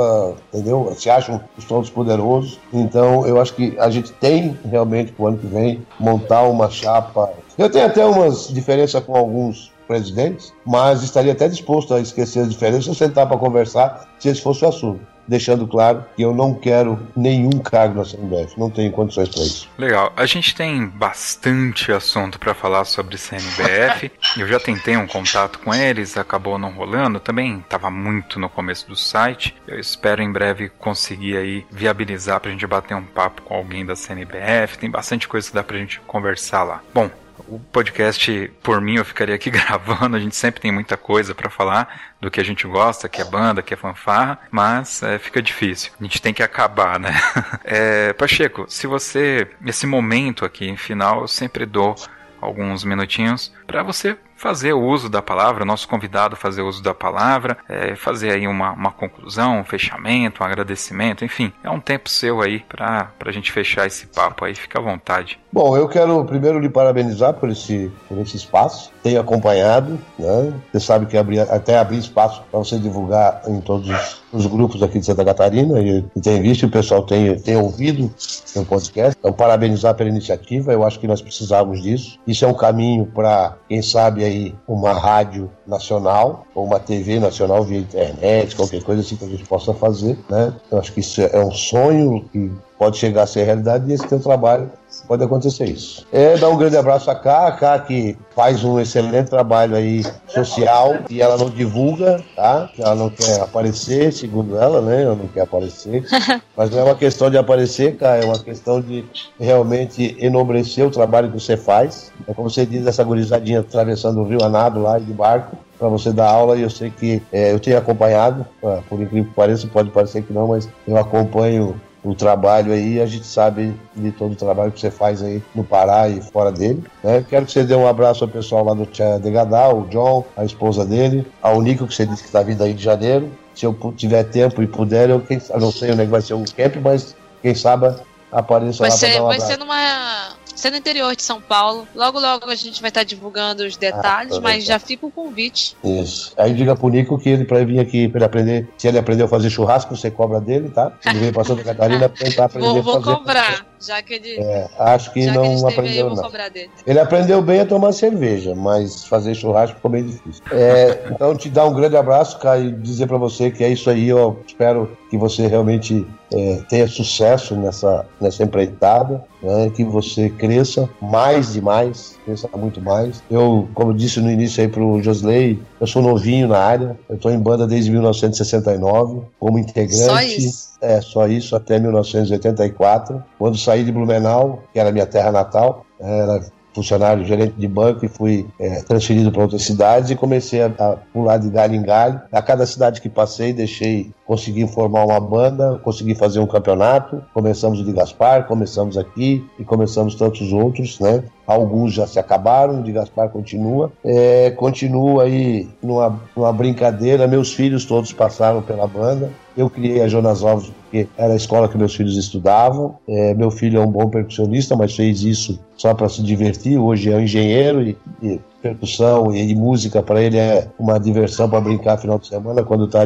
entendeu? 0.54 0.94
Se 0.96 1.10
acham 1.10 1.42
os 1.58 1.66
todos 1.66 1.90
poderosos. 1.90 2.60
Então, 2.74 3.26
eu 3.26 3.40
acho 3.40 3.54
que 3.54 3.76
a 3.80 3.90
gente 3.90 4.12
tem 4.14 4.58
realmente 4.70 5.12
para 5.12 5.24
o 5.24 5.28
ano 5.28 5.38
que 5.38 5.48
vem 5.48 5.86
montar 6.00 6.44
uma 6.44 6.70
chapa. 6.70 7.32
Eu 7.58 7.70
tenho 7.70 7.86
até 7.86 8.06
umas 8.06 8.48
diferenças 8.48 9.04
com 9.04 9.16
alguns 9.16 9.72
presidentes, 9.88 10.54
mas 10.66 11.02
estaria 11.02 11.32
até 11.32 11.48
disposto 11.48 11.94
a 11.94 12.00
esquecer 12.00 12.42
as 12.42 12.50
diferenças, 12.50 12.96
sentar 12.96 13.28
para 13.28 13.38
conversar, 13.38 14.08
se 14.20 14.30
esse 14.30 14.42
fosse 14.42 14.64
o 14.64 14.70
assunto 14.70 15.19
deixando 15.30 15.68
claro 15.68 16.04
que 16.16 16.24
eu 16.24 16.34
não 16.34 16.54
quero 16.54 17.00
nenhum 17.16 17.52
cargo 17.52 18.00
na 18.00 18.06
CNBF, 18.06 18.60
não 18.60 18.70
tenho 18.70 18.92
condições 18.92 19.30
para 19.30 19.44
isso. 19.44 19.70
Legal, 19.78 20.12
a 20.18 20.26
gente 20.26 20.56
tem 20.56 20.88
bastante 20.88 21.92
assunto 21.92 22.40
para 22.40 22.54
falar 22.54 22.84
sobre 22.86 23.18
CNBF. 23.18 24.12
eu 24.38 24.48
já 24.48 24.60
tentei 24.60 24.98
um 24.98 25.06
contato 25.06 25.60
com 25.60 25.74
eles, 25.74 26.18
acabou 26.18 26.58
não 26.58 26.72
rolando. 26.72 27.20
Também 27.20 27.60
estava 27.60 27.92
muito 27.92 28.40
no 28.40 28.50
começo 28.50 28.88
do 28.88 28.96
site. 28.96 29.56
Eu 29.68 29.80
espero 29.80 30.22
em 30.22 30.32
breve 30.32 30.70
conseguir 30.70 31.38
aí 31.38 31.66
viabilizar 31.70 32.40
para 32.40 32.50
a 32.50 32.52
gente 32.52 32.66
bater 32.66 32.96
um 32.96 33.06
papo 33.06 33.44
com 33.44 33.54
alguém 33.54 33.86
da 33.86 33.96
CNBF. 33.96 34.80
Tem 34.80 34.90
bastante 34.90 35.28
coisa 35.28 35.48
que 35.48 35.54
dá 35.54 35.64
para 35.64 35.78
a 35.78 35.80
gente 35.80 36.00
conversar 36.02 36.64
lá. 36.64 36.82
Bom, 36.94 37.10
o 37.48 37.60
podcast, 37.60 38.52
por 38.62 38.82
mim, 38.82 38.96
eu 38.96 39.06
ficaria 39.06 39.36
aqui 39.36 39.50
gravando. 39.52 40.16
A 40.16 40.20
gente 40.20 40.36
sempre 40.36 40.62
tem 40.62 40.72
muita 40.72 40.98
coisa 40.98 41.34
para 41.34 41.50
falar 41.50 42.14
do 42.20 42.30
que 42.30 42.40
a 42.40 42.44
gente 42.44 42.68
gosta, 42.68 43.10
que 43.10 43.22
é 43.22 43.26
banda, 43.26 43.62
que 43.62 43.74
é 43.74 43.78
fanfarra, 43.78 44.40
mas 44.52 45.02
é, 45.04 45.18
fica 45.18 45.42
difícil. 45.42 45.92
A 46.00 46.04
gente 46.04 46.22
tem 46.22 46.34
que 46.34 46.44
acabar, 46.44 47.00
né? 47.00 47.14
É, 47.64 48.14
Pacheco, 48.14 48.66
se 48.68 48.88
você, 48.88 49.48
esse 49.66 49.86
momento 49.86 50.44
aqui, 50.44 50.76
final, 50.76 51.22
eu 51.22 51.28
sempre 51.28 51.66
dou 51.66 51.96
alguns 52.42 52.84
minutinhos 52.84 53.54
para 53.68 53.84
você 53.84 54.18
fazer 54.36 54.72
o 54.72 54.82
uso 54.82 55.10
da 55.10 55.22
palavra, 55.22 55.66
nosso 55.66 55.88
convidado 55.88 56.36
fazer 56.36 56.62
uso 56.62 56.82
da 56.82 56.94
palavra, 56.94 57.58
é, 57.68 57.94
fazer 57.96 58.32
aí 58.32 58.48
uma, 58.48 58.72
uma 58.72 58.92
conclusão, 58.92 59.60
um 59.60 59.66
fechamento, 59.66 60.42
um 60.42 60.46
agradecimento, 60.46 61.26
enfim, 61.26 61.52
é 61.62 61.70
um 61.70 61.80
tempo 61.80 62.08
seu 62.08 62.42
aí 62.42 62.62
para 62.62 63.12
a 63.26 63.32
gente 63.32 63.52
fechar 63.52 63.86
esse 63.86 64.08
papo 64.08 64.46
aí, 64.46 64.56
fica 64.56 64.80
à 64.80 64.82
vontade. 64.82 65.38
Bom, 65.52 65.76
eu 65.76 65.88
quero 65.88 66.24
primeiro 66.26 66.60
lhe 66.60 66.70
parabenizar 66.70 67.34
por 67.34 67.50
esse, 67.50 67.92
por 68.08 68.20
esse 68.20 68.38
espaço, 68.38 68.92
tenho 69.02 69.20
acompanhado, 69.20 70.00
né? 70.18 70.54
Você 70.72 70.80
sabe 70.80 71.08
que 71.08 71.18
abri, 71.18 71.40
até 71.40 71.80
abrir 71.80 71.98
espaço 71.98 72.44
para 72.52 72.60
você 72.60 72.78
divulgar 72.78 73.42
em 73.48 73.60
todos 73.60 73.90
os, 73.90 74.22
os, 74.32 74.46
grupos 74.46 74.84
aqui 74.84 75.00
de 75.00 75.08
Santa 75.08 75.26
Catarina 75.26 75.80
e, 75.80 76.06
e 76.16 76.22
tem 76.22 76.40
visto, 76.40 76.68
o 76.68 76.70
pessoal 76.70 77.02
tem, 77.02 77.36
tem 77.40 77.58
ouvido 77.58 78.14
o 78.56 78.64
podcast, 78.64 79.18
então 79.20 79.34
parabenizar 79.34 79.96
pela 79.96 80.10
iniciativa, 80.10 80.72
eu 80.72 80.86
acho 80.86 81.00
que 81.00 81.08
nós 81.08 81.20
precisávamos 81.20 81.82
disso, 81.82 82.20
isso 82.28 82.46
é 82.46 82.48
um 82.48 82.54
caminho 82.54 83.08
para, 83.08 83.58
quem 83.68 83.82
sabe, 83.82 84.24
aí 84.24 84.56
uma 84.68 84.94
rádio 84.94 85.50
nacional 85.66 86.46
ou 86.54 86.64
uma 86.64 86.80
TV 86.80 87.20
nacional 87.20 87.64
via 87.64 87.80
internet, 87.80 88.56
qualquer 88.56 88.84
coisa 88.84 89.02
assim 89.02 89.16
que 89.16 89.26
a 89.26 89.30
gente 89.30 89.46
possa 89.46 89.74
fazer, 89.74 90.16
né? 90.30 90.54
Eu 90.72 90.78
acho 90.78 90.94
que 90.94 91.00
isso 91.00 91.22
é 91.22 91.44
um 91.44 91.52
sonho 91.52 92.24
que 92.32 92.52
pode 92.78 92.98
chegar 92.98 93.24
a 93.24 93.28
ser 93.28 93.46
realidade 93.46 93.90
e 93.90 93.94
esse 93.94 94.08
teu 94.08 94.20
trabalho 94.20 94.72
pode 95.10 95.24
acontecer 95.24 95.66
isso. 95.66 96.06
É 96.14 96.38
dar 96.38 96.50
um 96.50 96.58
grande 96.58 96.78
abraço 96.78 97.10
a 97.10 97.16
Cá, 97.16 97.48
a 97.48 97.52
Cá 97.52 97.80
que 97.80 98.16
faz 98.36 98.64
um 98.64 98.80
excelente 98.80 99.32
trabalho 99.32 99.76
aí 99.76 100.04
social 100.28 101.00
e 101.10 101.20
ela 101.20 101.36
não 101.36 101.50
divulga, 101.50 102.24
tá? 102.36 102.70
Ela 102.78 102.94
não 102.94 103.10
quer 103.10 103.42
aparecer, 103.42 104.14
segundo 104.14 104.56
ela, 104.56 104.82
né? 104.82 105.02
Ela 105.02 105.16
não 105.16 105.28
quer 105.28 105.42
aparecer. 105.42 106.06
Mas 106.56 106.70
não 106.70 106.80
é 106.80 106.84
uma 106.84 106.96
questão 106.96 107.32
de 107.32 107.40
aparecer, 107.40 107.98
Cá, 107.98 108.18
é 108.18 108.24
uma 108.24 108.38
questão 108.38 108.80
de 108.80 109.04
realmente 109.40 110.16
enobrecer 110.20 110.86
o 110.86 110.92
trabalho 110.92 111.32
que 111.32 111.40
você 111.40 111.58
faz. 111.58 112.12
É 112.28 112.34
como 112.36 112.48
você 112.48 112.64
diz, 112.64 112.86
essa 112.86 113.04
gurizadinha 113.04 113.62
atravessando 113.62 114.22
o 114.22 114.24
rio 114.24 114.44
a 114.44 114.48
nado 114.48 114.80
lá 114.80 115.00
de 115.00 115.12
barco 115.12 115.58
para 115.80 115.88
você 115.88 116.12
dar 116.12 116.30
aula 116.30 116.56
e 116.56 116.62
eu 116.62 116.70
sei 116.70 116.92
que 116.92 117.20
é, 117.32 117.52
eu 117.52 117.60
tenho 117.60 117.78
acompanhado, 117.78 118.46
por 118.88 119.02
incrível 119.02 119.26
que 119.30 119.34
pareça, 119.34 119.66
pode 119.66 119.90
parecer 119.90 120.22
que 120.22 120.34
não, 120.34 120.50
mas 120.50 120.70
eu 120.86 120.98
acompanho 120.98 121.80
o 122.04 122.16
trabalho 122.16 122.72
aí, 122.72 123.02
a 123.02 123.06
gente 123.06 123.26
sabe 123.26 123.76
de 123.96 124.12
todo 124.12 124.32
o 124.32 124.36
trabalho 124.36 124.72
que 124.72 124.80
você 124.80 124.90
faz 124.90 125.22
aí 125.22 125.44
no 125.54 125.64
Pará 125.64 126.08
e 126.08 126.22
fora 126.22 126.52
dele. 126.52 126.84
Né? 127.04 127.26
Quero 127.30 127.46
que 127.46 127.52
você 127.52 127.64
dê 127.64 127.76
um 127.76 127.88
abraço 127.88 128.24
ao 128.24 128.30
pessoal 128.30 128.64
lá 128.64 128.74
do 128.74 128.86
Tia 128.86 129.20
de 129.20 129.30
Gadal, 129.30 129.80
o 129.80 129.88
John, 129.88 130.26
a 130.38 130.46
esposa 130.46 130.86
dele, 130.86 131.28
ao 131.42 131.62
Nico, 131.62 131.88
que 131.88 131.94
você 131.94 132.06
disse 132.06 132.22
que 132.22 132.30
está 132.30 132.42
vindo 132.42 132.64
aí 132.64 132.74
de 132.74 132.84
janeiro. 132.84 133.30
Se 133.54 133.66
eu 133.66 133.76
tiver 133.98 134.24
tempo 134.24 134.64
e 134.64 134.68
puder, 134.68 135.10
eu, 135.10 135.20
quem, 135.20 135.42
não 135.60 135.72
sei 135.72 135.92
onde 135.92 136.04
é 136.04 136.06
vai 136.06 136.22
ser 136.22 136.36
o 136.36 136.46
camp, 136.56 136.78
mas 136.82 137.16
quem 137.42 137.54
sabe 137.54 137.94
apareça 138.32 138.80
vai 138.80 138.90
lá 138.90 138.96
ser, 138.96 139.14
dar 139.14 139.24
um 139.24 139.28
Vai 139.28 139.40
ser 139.42 139.58
numa 139.58 140.39
ser 140.60 140.72
no 140.72 140.78
interior 140.78 141.16
de 141.16 141.24
São 141.24 141.42
Paulo. 141.42 141.88
Logo, 141.96 142.20
logo 142.20 142.46
a 142.50 142.56
gente 142.56 142.82
vai 142.82 142.90
estar 142.90 143.04
divulgando 143.04 143.64
os 143.64 143.76
detalhes, 143.78 144.38
Ah, 144.38 144.42
mas 144.42 144.66
tá. 144.66 144.74
já 144.74 144.80
fica 144.80 145.06
o 145.06 145.12
convite. 145.12 145.76
Isso. 145.84 146.34
Aí 146.38 146.54
diga 146.54 146.76
pro 146.76 146.90
Nico 146.90 147.18
que 147.18 147.30
ele 147.30 147.46
para 147.46 147.64
vir 147.66 147.80
aqui 147.80 148.08
para 148.08 148.20
ele 148.20 148.26
aprender. 148.26 148.70
Se 148.78 148.88
ele 148.88 148.98
aprendeu 149.00 149.26
a 149.26 149.30
fazer 149.30 149.50
churrasco, 149.50 149.96
você 149.96 150.12
cobra 150.12 150.40
dele, 150.40 150.70
tá? 150.70 150.92
Se 151.02 151.10
ele 151.10 151.20
veio 151.20 151.34
pra 151.34 151.44
Santa 151.44 151.64
Catarina 151.64 152.10
tentar 152.10 152.46
aprender 152.46 152.68
Vou, 152.68 152.78
a 152.78 152.82
vou 152.82 152.94
fazer. 153.02 153.16
cobrar, 153.18 153.66
já 153.80 154.02
que 154.02 154.14
ele, 154.14 154.36
É, 154.40 154.68
acho 154.80 155.14
que 155.14 155.22
já 155.22 155.32
que 155.32 155.38
não 155.38 155.44
aí, 155.46 155.60
eu 155.62 155.68
aprendeu, 155.68 156.08
vou 156.08 156.16
não. 156.16 156.24
cobrar 156.24 156.50
dele. 156.50 156.70
Ele 156.86 157.00
aprendeu 157.00 157.42
bem 157.42 157.60
a 157.62 157.66
tomar 157.66 157.92
cerveja, 157.94 158.54
mas 158.56 159.06
fazer 159.06 159.34
churrasco 159.36 159.76
ficou 159.78 159.92
bem 159.92 160.06
difícil. 160.06 160.44
É, 160.52 161.10
então, 161.12 161.36
te 161.36 161.50
dar 161.50 161.66
um 161.66 161.74
grande 161.74 161.96
abraço, 161.98 162.38
cara, 162.40 162.60
e 162.60 162.72
dizer 162.72 163.08
pra 163.08 163.18
você 163.18 163.50
que 163.52 163.64
é 163.64 163.70
isso 163.70 163.90
aí. 163.90 164.10
Eu 164.10 164.42
espero 164.48 164.98
que 165.10 165.18
você 165.18 165.48
realmente 165.48 166.06
é, 166.32 166.62
tenha 166.70 166.88
sucesso 166.88 167.56
nessa, 167.56 168.06
nessa 168.22 168.44
empreitada, 168.44 169.24
né, 169.42 169.70
que 169.72 169.84
você 169.84 170.30
cresça 170.30 170.88
mais 171.02 171.56
e 171.56 171.62
mais, 171.62 172.18
cresça 172.24 172.48
muito 172.56 172.80
mais. 172.80 173.24
Eu, 173.30 173.68
como 173.74 173.94
disse 173.94 174.20
no 174.20 174.30
início 174.30 174.62
aí 174.62 174.68
pro 174.68 175.02
Josley, 175.02 175.60
eu 175.82 175.88
sou 175.88 176.02
novinho 176.02 176.48
na 176.48 176.60
área, 176.60 177.00
eu 177.10 177.18
tô 177.18 177.30
em 177.30 177.40
banda 177.40 177.66
desde 177.66 177.90
1969, 177.92 179.22
como 179.40 179.58
integrante. 179.58 180.06
Só 180.06 180.22
isso. 180.22 180.70
É, 180.82 181.02
só 181.02 181.28
isso 181.28 181.56
até 181.56 181.80
1984, 181.80 183.22
quando 183.38 183.58
saí 183.58 183.84
de 183.84 183.92
Blumenau, 183.92 184.64
que 184.72 184.80
era 184.80 184.92
minha 184.92 185.06
terra 185.06 185.32
natal, 185.32 185.86
era 186.00 186.42
funcionário 186.74 187.26
gerente 187.26 187.54
de 187.58 187.68
banco 187.68 188.06
e 188.06 188.08
fui 188.08 188.48
é, 188.60 188.82
transferido 188.84 189.32
para 189.32 189.42
outras 189.42 189.64
cidades 189.64 190.10
e 190.10 190.16
comecei 190.16 190.62
a, 190.62 190.68
a 190.68 190.98
pular 191.14 191.38
de 191.38 191.50
galho 191.50 191.76
em 191.76 191.82
galho. 191.82 192.22
A 192.32 192.42
cada 192.42 192.66
cidade 192.66 193.02
que 193.02 193.10
passei, 193.10 193.54
deixei, 193.54 194.12
consegui 194.26 194.68
formar 194.68 195.06
uma 195.06 195.20
banda, 195.20 195.80
consegui 195.84 196.16
fazer 196.16 196.40
um 196.40 196.48
campeonato. 196.48 197.24
Começamos 197.34 197.80
o 197.80 197.84
de 197.84 197.92
Gaspar, 197.92 198.48
começamos 198.48 198.98
aqui 198.98 199.46
e 199.58 199.64
começamos 199.64 200.16
tantos 200.16 200.54
outros, 200.54 201.00
né? 201.00 201.24
Alguns 201.46 201.94
já 201.94 202.06
se 202.06 202.20
acabaram, 202.20 202.80
o 202.80 202.84
de 202.84 202.92
Gaspar 202.92 203.30
continua. 203.30 203.92
É, 204.06 204.52
continua 204.52 205.24
aí 205.24 205.68
numa, 205.82 206.22
numa 206.36 206.54
brincadeira. 206.54 207.28
Meus 207.28 207.54
filhos 207.54 207.86
todos 207.86 208.14
passaram 208.14 208.62
pela 208.62 208.86
banda. 208.86 209.32
Eu 209.60 209.70
criei 209.70 210.02
a 210.02 210.08
Jonas 210.08 210.42
Alves 210.42 210.70
porque 210.70 211.06
era 211.18 211.34
a 211.34 211.36
escola 211.36 211.68
que 211.68 211.78
meus 211.78 211.94
filhos 211.94 212.16
estudavam. 212.16 212.98
É, 213.06 213.34
meu 213.34 213.52
filho 213.52 213.82
é 213.82 213.86
um 213.86 213.92
bom 213.92 214.10
percussionista, 214.10 214.74
mas 214.74 214.96
fez 214.96 215.22
isso 215.22 215.60
só 215.76 215.94
para 215.94 216.08
se 216.08 216.24
divertir. 216.24 216.80
Hoje 216.80 217.12
é 217.12 217.18
um 217.18 217.20
engenheiro 217.20 217.82
e, 217.82 217.98
e 218.24 218.40
percussão 218.62 219.34
e, 219.34 219.56
música 219.56 220.02
para 220.02 220.22
ele 220.22 220.38
é 220.38 220.68
uma 220.78 221.00
diversão 221.00 221.50
para 221.50 221.62
brincar 221.62 221.98
final 221.98 222.20
de 222.20 222.28
semana 222.28 222.64
quando 222.64 222.86
está 222.86 223.00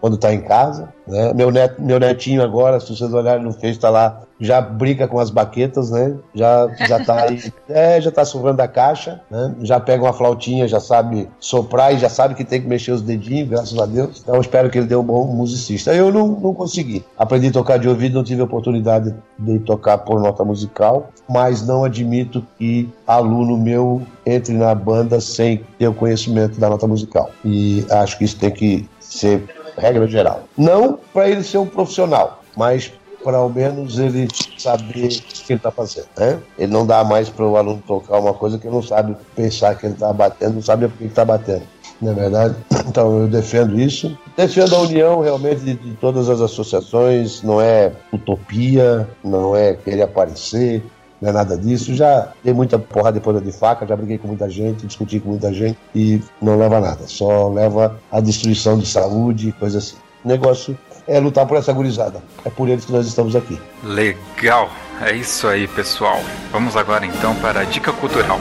quando 0.00 0.16
tá 0.16 0.32
em 0.32 0.40
casa. 0.40 0.88
Né? 1.06 1.32
Meu, 1.34 1.50
neto, 1.50 1.82
meu 1.82 1.98
netinho 1.98 2.42
agora, 2.42 2.78
se 2.78 2.94
vocês 2.94 3.12
olharem 3.12 3.44
no 3.44 3.52
Face, 3.52 3.70
está 3.70 3.90
lá, 3.90 4.22
já 4.40 4.60
brinca 4.60 5.06
com 5.06 5.18
as 5.18 5.28
baquetas, 5.28 5.90
né? 5.90 6.16
Já, 6.34 6.68
já 6.86 7.04
tá 7.04 7.22
aí, 7.22 7.52
é, 7.68 8.00
já 8.00 8.10
tá 8.10 8.24
sobrando 8.24 8.62
a 8.62 8.68
caixa, 8.68 9.20
né? 9.30 9.54
Já 9.62 9.78
pega 9.80 10.04
uma 10.04 10.12
flautinha, 10.12 10.66
já 10.66 10.80
sabe 10.80 11.28
soprar 11.38 11.94
e 11.94 11.98
já 11.98 12.08
sabe 12.08 12.34
que 12.34 12.44
tem 12.44 12.60
que 12.60 12.68
mexer 12.68 12.92
os 12.92 13.02
dedinhos, 13.02 13.48
graças 13.48 13.78
a 13.78 13.86
Deus. 13.86 14.20
Então 14.22 14.40
espero 14.40 14.70
que 14.70 14.78
ele 14.78 14.86
dê 14.86 14.96
um 14.96 15.02
bom 15.02 15.26
musicista. 15.26 15.92
Eu 15.92 16.12
não, 16.12 16.28
não 16.28 16.54
consegui. 16.54 17.04
Aprendi 17.18 17.48
a 17.48 17.52
tocar 17.52 17.78
de 17.78 17.88
ouvido, 17.88 18.14
não 18.14 18.24
tive 18.24 18.40
oportunidade 18.40 19.14
de 19.40 19.58
tocar 19.60 19.98
por 19.98 20.20
nota 20.20 20.44
musical, 20.44 21.10
mas 21.28 21.66
não 21.66 21.84
admito 21.84 22.44
que 22.58 22.88
aluno 23.06 23.56
meu 23.56 24.02
entre 24.24 24.54
na 24.54 24.74
banda 24.74 25.20
sem 25.20 25.64
ter 25.78 25.88
o 25.88 25.94
conhecimento 25.94 26.60
da 26.60 26.68
nota 26.68 26.86
musical. 26.86 27.30
E 27.44 27.84
acho 27.90 28.18
que 28.18 28.24
isso 28.24 28.38
tem 28.38 28.50
que 28.50 28.88
ser 29.00 29.48
regra 29.76 30.06
geral. 30.06 30.42
Não 30.56 30.98
para 31.12 31.28
ele 31.28 31.42
ser 31.42 31.58
um 31.58 31.66
profissional, 31.66 32.42
mas 32.56 32.92
para 33.22 33.36
ao 33.36 33.48
menos 33.48 33.98
ele 33.98 34.28
saber 34.58 35.06
o 35.06 35.08
que 35.08 35.52
ele 35.52 35.58
está 35.58 35.70
fazendo. 35.70 36.08
Né? 36.16 36.38
Ele 36.58 36.72
não 36.72 36.86
dá 36.86 37.04
mais 37.04 37.28
para 37.28 37.46
o 37.46 37.56
aluno 37.56 37.82
tocar 37.86 38.18
uma 38.18 38.34
coisa 38.34 38.58
que 38.58 38.66
ele 38.66 38.74
não 38.74 38.82
sabe 38.82 39.16
pensar 39.34 39.74
que 39.76 39.86
ele 39.86 39.94
está 39.94 40.12
batendo, 40.12 40.54
não 40.54 40.62
sabe 40.62 40.88
por 40.88 40.98
que 40.98 41.04
está 41.04 41.24
batendo. 41.24 41.62
Não 42.00 42.12
é 42.12 42.14
verdade? 42.14 42.56
Então 42.90 43.20
eu 43.20 43.28
defendo 43.28 43.78
isso. 43.78 44.18
Defendo 44.36 44.74
a 44.74 44.80
união 44.80 45.20
realmente 45.20 45.60
de, 45.60 45.74
de 45.74 45.94
todas 45.94 46.28
as 46.28 46.40
associações, 46.40 47.40
não 47.40 47.60
é 47.60 47.92
utopia, 48.12 49.08
não 49.22 49.54
é 49.54 49.74
querer 49.74 50.02
aparecer, 50.02 50.82
não 51.20 51.30
é 51.30 51.32
nada 51.32 51.56
disso. 51.56 51.94
Já 51.94 52.32
dei 52.42 52.52
muita 52.52 52.78
porrada 52.78 53.20
ponta 53.20 53.40
de 53.40 53.52
faca, 53.52 53.86
já 53.86 53.94
briguei 53.94 54.18
com 54.18 54.26
muita 54.26 54.48
gente, 54.50 54.86
discuti 54.86 55.20
com 55.20 55.28
muita 55.28 55.52
gente 55.52 55.78
e 55.94 56.20
não 56.42 56.58
leva 56.58 56.78
a 56.78 56.80
nada. 56.80 57.06
Só 57.06 57.48
leva 57.48 58.00
a 58.10 58.20
destruição 58.20 58.76
de 58.76 58.86
saúde, 58.86 59.52
coisa 59.52 59.78
assim. 59.78 59.96
O 60.24 60.28
negócio 60.28 60.76
é 61.06 61.18
lutar 61.20 61.46
por 61.46 61.56
essa 61.56 61.72
gurizada. 61.72 62.22
É 62.44 62.50
por 62.50 62.68
eles 62.68 62.84
que 62.84 62.92
nós 62.92 63.06
estamos 63.06 63.36
aqui. 63.36 63.60
Legal, 63.84 64.70
é 65.00 65.14
isso 65.14 65.46
aí, 65.46 65.68
pessoal. 65.68 66.18
Vamos 66.50 66.76
agora 66.76 67.06
então 67.06 67.34
para 67.36 67.60
a 67.60 67.64
dica 67.64 67.92
cultural. 67.92 68.40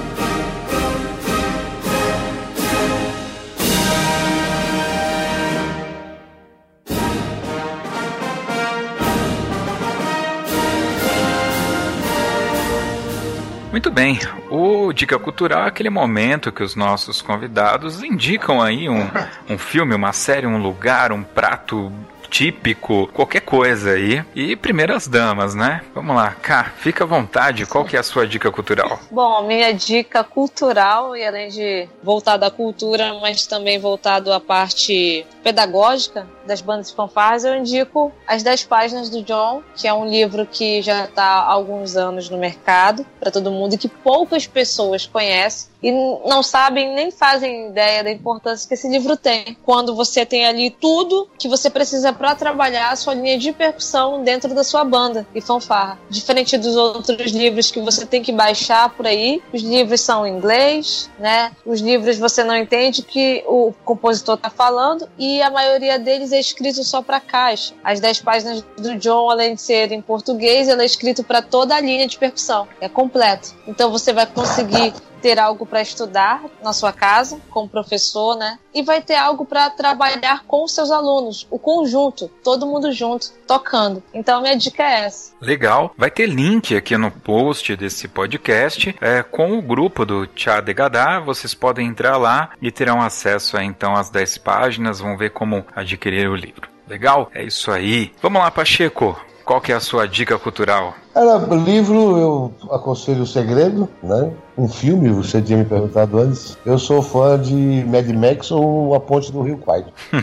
Muito 13.80 13.92
bem, 13.92 14.20
o 14.52 14.92
Dica 14.92 15.18
Cultural 15.18 15.64
é 15.64 15.68
aquele 15.68 15.90
momento 15.90 16.52
que 16.52 16.62
os 16.62 16.76
nossos 16.76 17.22
convidados 17.22 18.04
indicam 18.04 18.62
aí 18.62 18.90
um, 18.90 19.10
um 19.50 19.58
filme, 19.58 19.96
uma 19.96 20.12
série, 20.12 20.46
um 20.46 20.58
lugar, 20.58 21.14
um 21.14 21.24
prato 21.24 21.90
típico, 22.30 23.08
qualquer 23.14 23.42
coisa 23.42 23.92
aí. 23.92 24.24
E 24.36 24.56
primeiras 24.56 25.08
damas, 25.08 25.56
né? 25.56 25.82
Vamos 25.94 26.16
lá, 26.16 26.32
Cá, 26.32 26.72
fica 26.78 27.04
à 27.04 27.08
vontade, 27.08 27.66
qual 27.66 27.86
que 27.86 27.96
é 27.96 28.00
a 28.00 28.04
sua 28.04 28.28
dica 28.28 28.52
cultural? 28.52 29.00
Bom, 29.12 29.46
minha 29.46 29.74
dica 29.74 30.24
cultural, 30.24 31.16
e 31.16 31.26
além 31.26 31.50
de 31.50 31.88
voltado 32.04 32.46
à 32.46 32.52
cultura, 32.52 33.14
mas 33.20 33.46
também 33.46 33.80
voltado 33.80 34.32
à 34.32 34.40
parte 34.40 35.26
pedagógica 35.44 36.28
das 36.46 36.62
bandas 36.62 36.90
de 36.90 36.96
fanfarras, 36.96 37.44
eu 37.44 37.56
indico 37.56 38.12
As 38.28 38.44
10 38.44 38.66
Páginas 38.66 39.10
do 39.10 39.22
John, 39.24 39.62
que 39.76 39.88
é 39.88 39.94
um 39.94 40.10
livro 40.10 40.46
que 40.46 40.82
já 40.82 41.06
está 41.06 41.24
há 41.24 41.52
alguns 41.52 41.96
anos 41.96 42.30
no 42.30 42.38
mercado 42.38 43.06
para 43.20 43.32
todo 43.32 43.52
mundo 43.52 43.76
e 43.76 43.78
que 43.78 43.88
poucas 43.88 44.48
pessoas 44.48 45.06
conhecem 45.06 45.70
e 45.82 45.92
não 45.92 46.44
sabem 46.44 46.94
nem 46.94 47.12
fazem 47.12 47.70
ideia 47.70 48.04
da 48.04 48.12
importância 48.12 48.68
que 48.68 48.74
esse 48.74 48.88
livro 48.88 49.16
tem. 49.16 49.58
Quando 49.64 49.96
você 49.96 50.26
tem 50.26 50.46
ali 50.46 50.70
tudo 50.70 51.28
que 51.38 51.48
você 51.48 51.70
precisa 51.70 52.12
para 52.14 52.36
trabalhar 52.36 52.92
a 52.92 52.96
sua 52.96 53.14
linha 53.14 53.38
de 53.38 53.52
percussão 53.52 54.24
dentro 54.24 54.54
da 54.54 54.64
sua 54.64 54.84
banda 54.84 55.26
e 55.34 55.42
fanfarra. 55.42 56.00
Diferente 56.10 56.58
dos 56.58 56.76
outros 56.76 57.32
livros 57.32 57.72
que 57.72 57.80
você 57.80 58.06
tem 58.06 58.22
que 58.22 58.32
baixar 58.32 58.90
por 58.90 59.08
aí, 59.08 59.42
os 59.54 59.62
livros 59.62 60.02
são 60.02 60.26
em 60.26 60.36
inglês, 60.36 61.10
né? 61.20 61.52
Os 61.66 61.82
livros 61.82 62.18
você 62.18 62.44
não 62.44 62.56
entende 62.56 63.02
que 63.02 63.44
o 63.48 63.74
compositor 63.86 64.36
está 64.36 64.50
falando 64.50 65.08
e 65.18 65.42
a 65.42 65.50
maioria 65.50 65.98
deles 65.98 66.32
é 66.32 66.40
escrito 66.40 66.84
só 66.84 67.02
para 67.02 67.20
caixa. 67.20 67.74
As 67.84 68.00
10 68.00 68.22
páginas 68.22 68.64
do 68.78 68.96
John, 68.96 69.30
além 69.30 69.56
de 69.56 69.62
ser 69.62 69.92
em 69.92 70.02
português, 70.02 70.68
ela 70.68 70.84
é 70.84 70.86
escrito 70.86 71.24
para 71.24 71.42
toda 71.42 71.76
a 71.76 71.82
linha 71.82 72.08
de 72.08 72.18
percussão. 72.18 72.68
É 72.82 72.90
completo. 72.90 73.56
Então 73.68 73.92
você 73.92 74.12
vai 74.14 74.26
conseguir 74.26 74.94
ter 75.22 75.40
algo 75.40 75.66
para 75.66 75.82
estudar 75.82 76.44
na 76.64 76.74
sua 76.74 76.92
casa, 76.92 77.40
com 77.50 77.64
o 77.64 77.70
professor, 77.70 78.36
né? 78.36 78.58
E 78.74 78.82
vai 78.82 79.02
ter 79.02 79.16
algo 79.16 79.46
para 79.46 79.70
trabalhar 79.70 80.44
com 80.46 80.64
os 80.64 80.74
seus 80.74 80.92
alunos, 80.92 81.48
o 81.50 81.60
conjunto, 81.60 82.30
todo 82.44 82.66
mundo 82.66 82.92
junto, 82.92 83.32
tocando. 83.48 84.02
Então, 84.14 84.42
minha 84.42 84.56
dica 84.56 84.84
é 84.84 85.06
essa. 85.06 85.34
Legal. 85.42 85.94
Vai 85.98 86.12
ter 86.12 86.28
link 86.28 86.76
aqui 86.76 86.98
no 86.98 87.12
post 87.12 87.76
desse 87.76 88.08
podcast 88.08 88.96
é, 89.02 89.24
com 89.24 89.58
o 89.58 89.62
grupo 89.62 90.06
do 90.06 90.28
Tchá 90.28 90.62
de 90.62 90.74
Gadá. 90.74 91.20
Vocês 91.20 91.54
podem 91.54 91.88
entrar 91.88 92.18
lá 92.18 92.52
e 92.62 92.72
terão 92.72 93.02
acesso 93.02 93.58
a, 93.58 93.64
então 93.64 93.96
às 93.96 94.10
10 94.10 94.38
páginas, 94.40 95.00
vão 95.00 95.18
ver 95.18 95.32
como 95.32 95.66
adquirir 95.76 96.30
o 96.30 96.36
livro. 96.36 96.70
Legal? 96.88 97.30
É 97.34 97.44
isso 97.44 97.72
aí. 97.72 98.12
Vamos 98.22 98.42
lá, 98.42 98.50
Pacheco. 98.50 99.20
Qual 99.46 99.62
que 99.62 99.72
é 99.72 99.76
a 99.76 99.80
sua 99.80 100.08
dica 100.08 100.38
cultural? 100.38 100.96
Era 101.20 101.38
livro, 101.54 102.18
eu 102.18 102.54
aconselho 102.72 103.24
O 103.24 103.28
Segredo, 103.28 103.90
né? 104.02 104.32
Um 104.58 104.70
filme, 104.70 105.10
você 105.10 105.42
tinha 105.42 105.58
me 105.58 105.66
perguntado 105.66 106.18
antes. 106.18 106.58
Eu 106.66 106.80
sou 106.80 107.02
fã 107.02 107.38
de 107.38 107.54
Mad 107.86 108.08
Max 108.10 108.52
ou 108.52 108.96
A 108.96 109.02
Ponte 109.02 109.30
do 109.30 109.42
Rio 109.42 109.58
Kwai. 109.58 109.86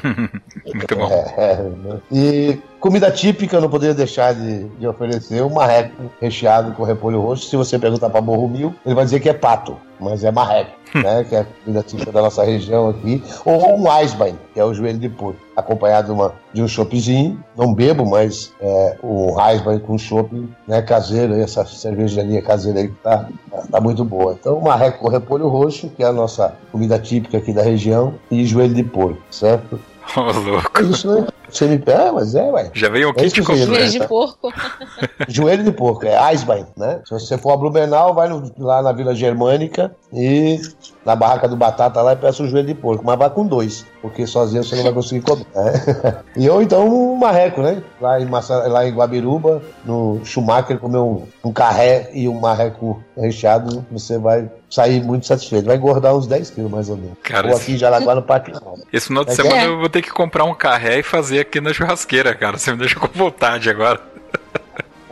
Muito 0.75 0.97
bom. 0.97 1.11
É, 1.11 1.35
é, 1.37 1.57
né? 1.57 2.01
E 2.11 2.59
comida 2.81 3.11
típica, 3.11 3.57
eu 3.57 3.61
não 3.61 3.69
poderia 3.69 3.95
deixar 3.95 4.35
de, 4.35 4.65
de 4.65 4.87
oferecer 4.87 5.43
um 5.43 5.51
marreco 5.51 6.11
recheado 6.21 6.73
com 6.73 6.83
repolho 6.83 7.21
roxo. 7.21 7.49
Se 7.49 7.57
você 7.57 7.79
perguntar 7.79 8.11
para 8.11 8.21
Morro 8.21 8.49
Mil, 8.49 8.75
ele 8.85 8.95
vai 8.95 9.05
dizer 9.05 9.21
que 9.21 9.29
é 9.29 9.33
pato, 9.33 9.77
mas 9.99 10.23
é 10.23 10.31
marreco, 10.31 10.73
né? 10.95 11.25
Que 11.25 11.35
é 11.35 11.41
a 11.41 11.47
comida 11.65 11.83
típica 11.83 12.13
da 12.13 12.23
nossa 12.23 12.45
região 12.45 12.91
aqui. 12.91 13.23
Ou 13.45 13.79
um 13.79 13.93
Eisbein, 13.93 14.39
que 14.53 14.61
é 14.61 14.65
o 14.65 14.75
joelho 14.75 14.99
de 14.99 15.09
porco, 15.09 15.41
acompanhado 15.57 16.09
de, 16.09 16.13
uma, 16.13 16.35
de 16.53 16.63
um 16.63 16.69
choppzinho. 16.69 17.43
Não 17.57 17.73
bebo, 17.73 18.05
mas 18.05 18.53
é, 18.61 18.97
o 19.03 19.35
Eisbein 19.41 19.79
com 19.79 19.97
chopp, 19.97 20.31
né? 20.69 20.83
Caseiro, 20.87 21.35
essa 21.35 21.65
cervejaria 21.67 22.41
caseira 22.41 22.81
aí 22.81 22.89
que 22.89 22.95
tá, 22.95 23.29
tá 23.71 23.81
muito 23.81 24.05
boa. 24.05 24.37
Então, 24.39 24.61
marreco 24.61 25.01
com 25.01 25.09
repolho 25.09 25.49
roxo, 25.49 25.91
que 25.91 26.03
é 26.03 26.07
a 26.07 26.13
nossa 26.13 26.55
comida 26.73 26.99
típica 26.99 27.39
aqui 27.39 27.53
da 27.53 27.63
região, 27.63 28.15
e 28.31 28.47
joelho 28.47 28.75
de 28.75 28.85
porco, 28.85 29.21
certo? 29.31 29.79
Ô, 30.17 30.21
louco. 30.21 30.71
É 30.79 30.83
isso, 30.83 31.13
né? 31.13 31.27
Você 31.51 31.67
me 31.67 31.79
pega, 31.79 32.13
mas 32.13 32.35
é, 32.35 32.43
ué. 32.51 32.71
Já 32.75 32.89
veio 32.89 33.09
um 33.09 33.11
É 33.11 33.15
kit 33.15 33.33
que 33.35 33.41
eu 33.41 33.45
sei, 33.45 33.67
completo. 33.67 33.75
Joelho 33.75 33.91
de 34.01 34.07
porco. 34.09 34.53
Joelho 35.29 35.65
de 35.65 35.73
porco, 35.73 36.07
é 36.07 36.33
Eisbein, 36.33 36.67
né? 36.77 37.01
Se 37.05 37.11
você 37.13 37.39
for 37.39 37.53
a 37.53 37.57
Blumenau, 37.57 38.15
vai 38.15 38.29
no- 38.29 38.51
lá 38.59 38.83
na 38.83 38.93
Vila 38.93 39.15
Germânica 39.15 39.95
e 40.13 40.61
na 41.05 41.15
barraca 41.15 41.49
do 41.49 41.57
Batata 41.57 42.01
lá 42.03 42.13
e 42.13 42.17
peça 42.17 42.43
um 42.43 42.49
joelho 42.49 42.67
de 42.67 42.75
porco, 42.75 43.05
mas 43.05 43.19
vai 43.19 43.31
com 43.31 43.47
dois, 43.47 43.85
porque 44.03 44.27
sozinho 44.27 44.63
você 44.65 44.75
não 44.77 44.83
vai 44.85 44.93
conseguir 44.93 45.21
comer. 45.23 45.47
né? 45.55 46.17
E 46.37 46.49
ou 46.51 46.61
então 46.63 46.87
um 46.87 47.17
marreco, 47.17 47.63
né? 47.63 47.83
Lá 48.01 48.21
em, 48.21 48.27
Massa, 48.27 48.55
lá 48.69 48.87
em 48.87 48.93
Guabiruba, 48.95 49.63
no 49.85 50.21
Schumacher, 50.25 50.79
comer 50.79 50.99
um, 50.99 51.23
um 51.45 51.53
carré 51.53 52.11
e 52.13 52.29
um 52.29 52.39
marreco 52.39 53.03
recheado, 53.17 53.85
você 53.91 54.19
vai 54.19 54.51
sair 54.69 55.03
muito 55.03 55.27
satisfeito. 55.27 55.65
Vai 55.67 55.77
engordar 55.77 56.15
uns 56.15 56.27
10 56.27 56.51
quilos 56.51 56.71
mais 56.71 56.89
ou 56.91 56.97
menos. 56.97 57.17
Cara, 57.23 57.47
ou 57.49 57.53
esse- 57.55 57.63
aqui 57.63 57.73
em 57.73 57.77
Jaraguá 57.79 58.15
no 58.15 58.23
Parque. 58.23 58.53
Esse 58.93 59.07
final 59.07 59.25
de 59.25 59.31
É 59.31 59.35
semana 59.35 59.63
é. 59.63 59.67
eu 59.67 59.79
vou 59.79 59.89
ter 59.89 60.03
que 60.03 60.11
comprar 60.11 60.45
um 60.45 60.55
carré 60.55 60.99
e 60.99 61.03
fazer 61.03 61.36
aqui 61.41 61.61
na 61.61 61.73
churrasqueira, 61.73 62.35
cara. 62.35 62.59
Você 62.59 62.71
me 62.73 62.79
deixa 62.79 62.99
com 62.99 63.07
vontade 63.09 63.69
agora. 63.71 64.01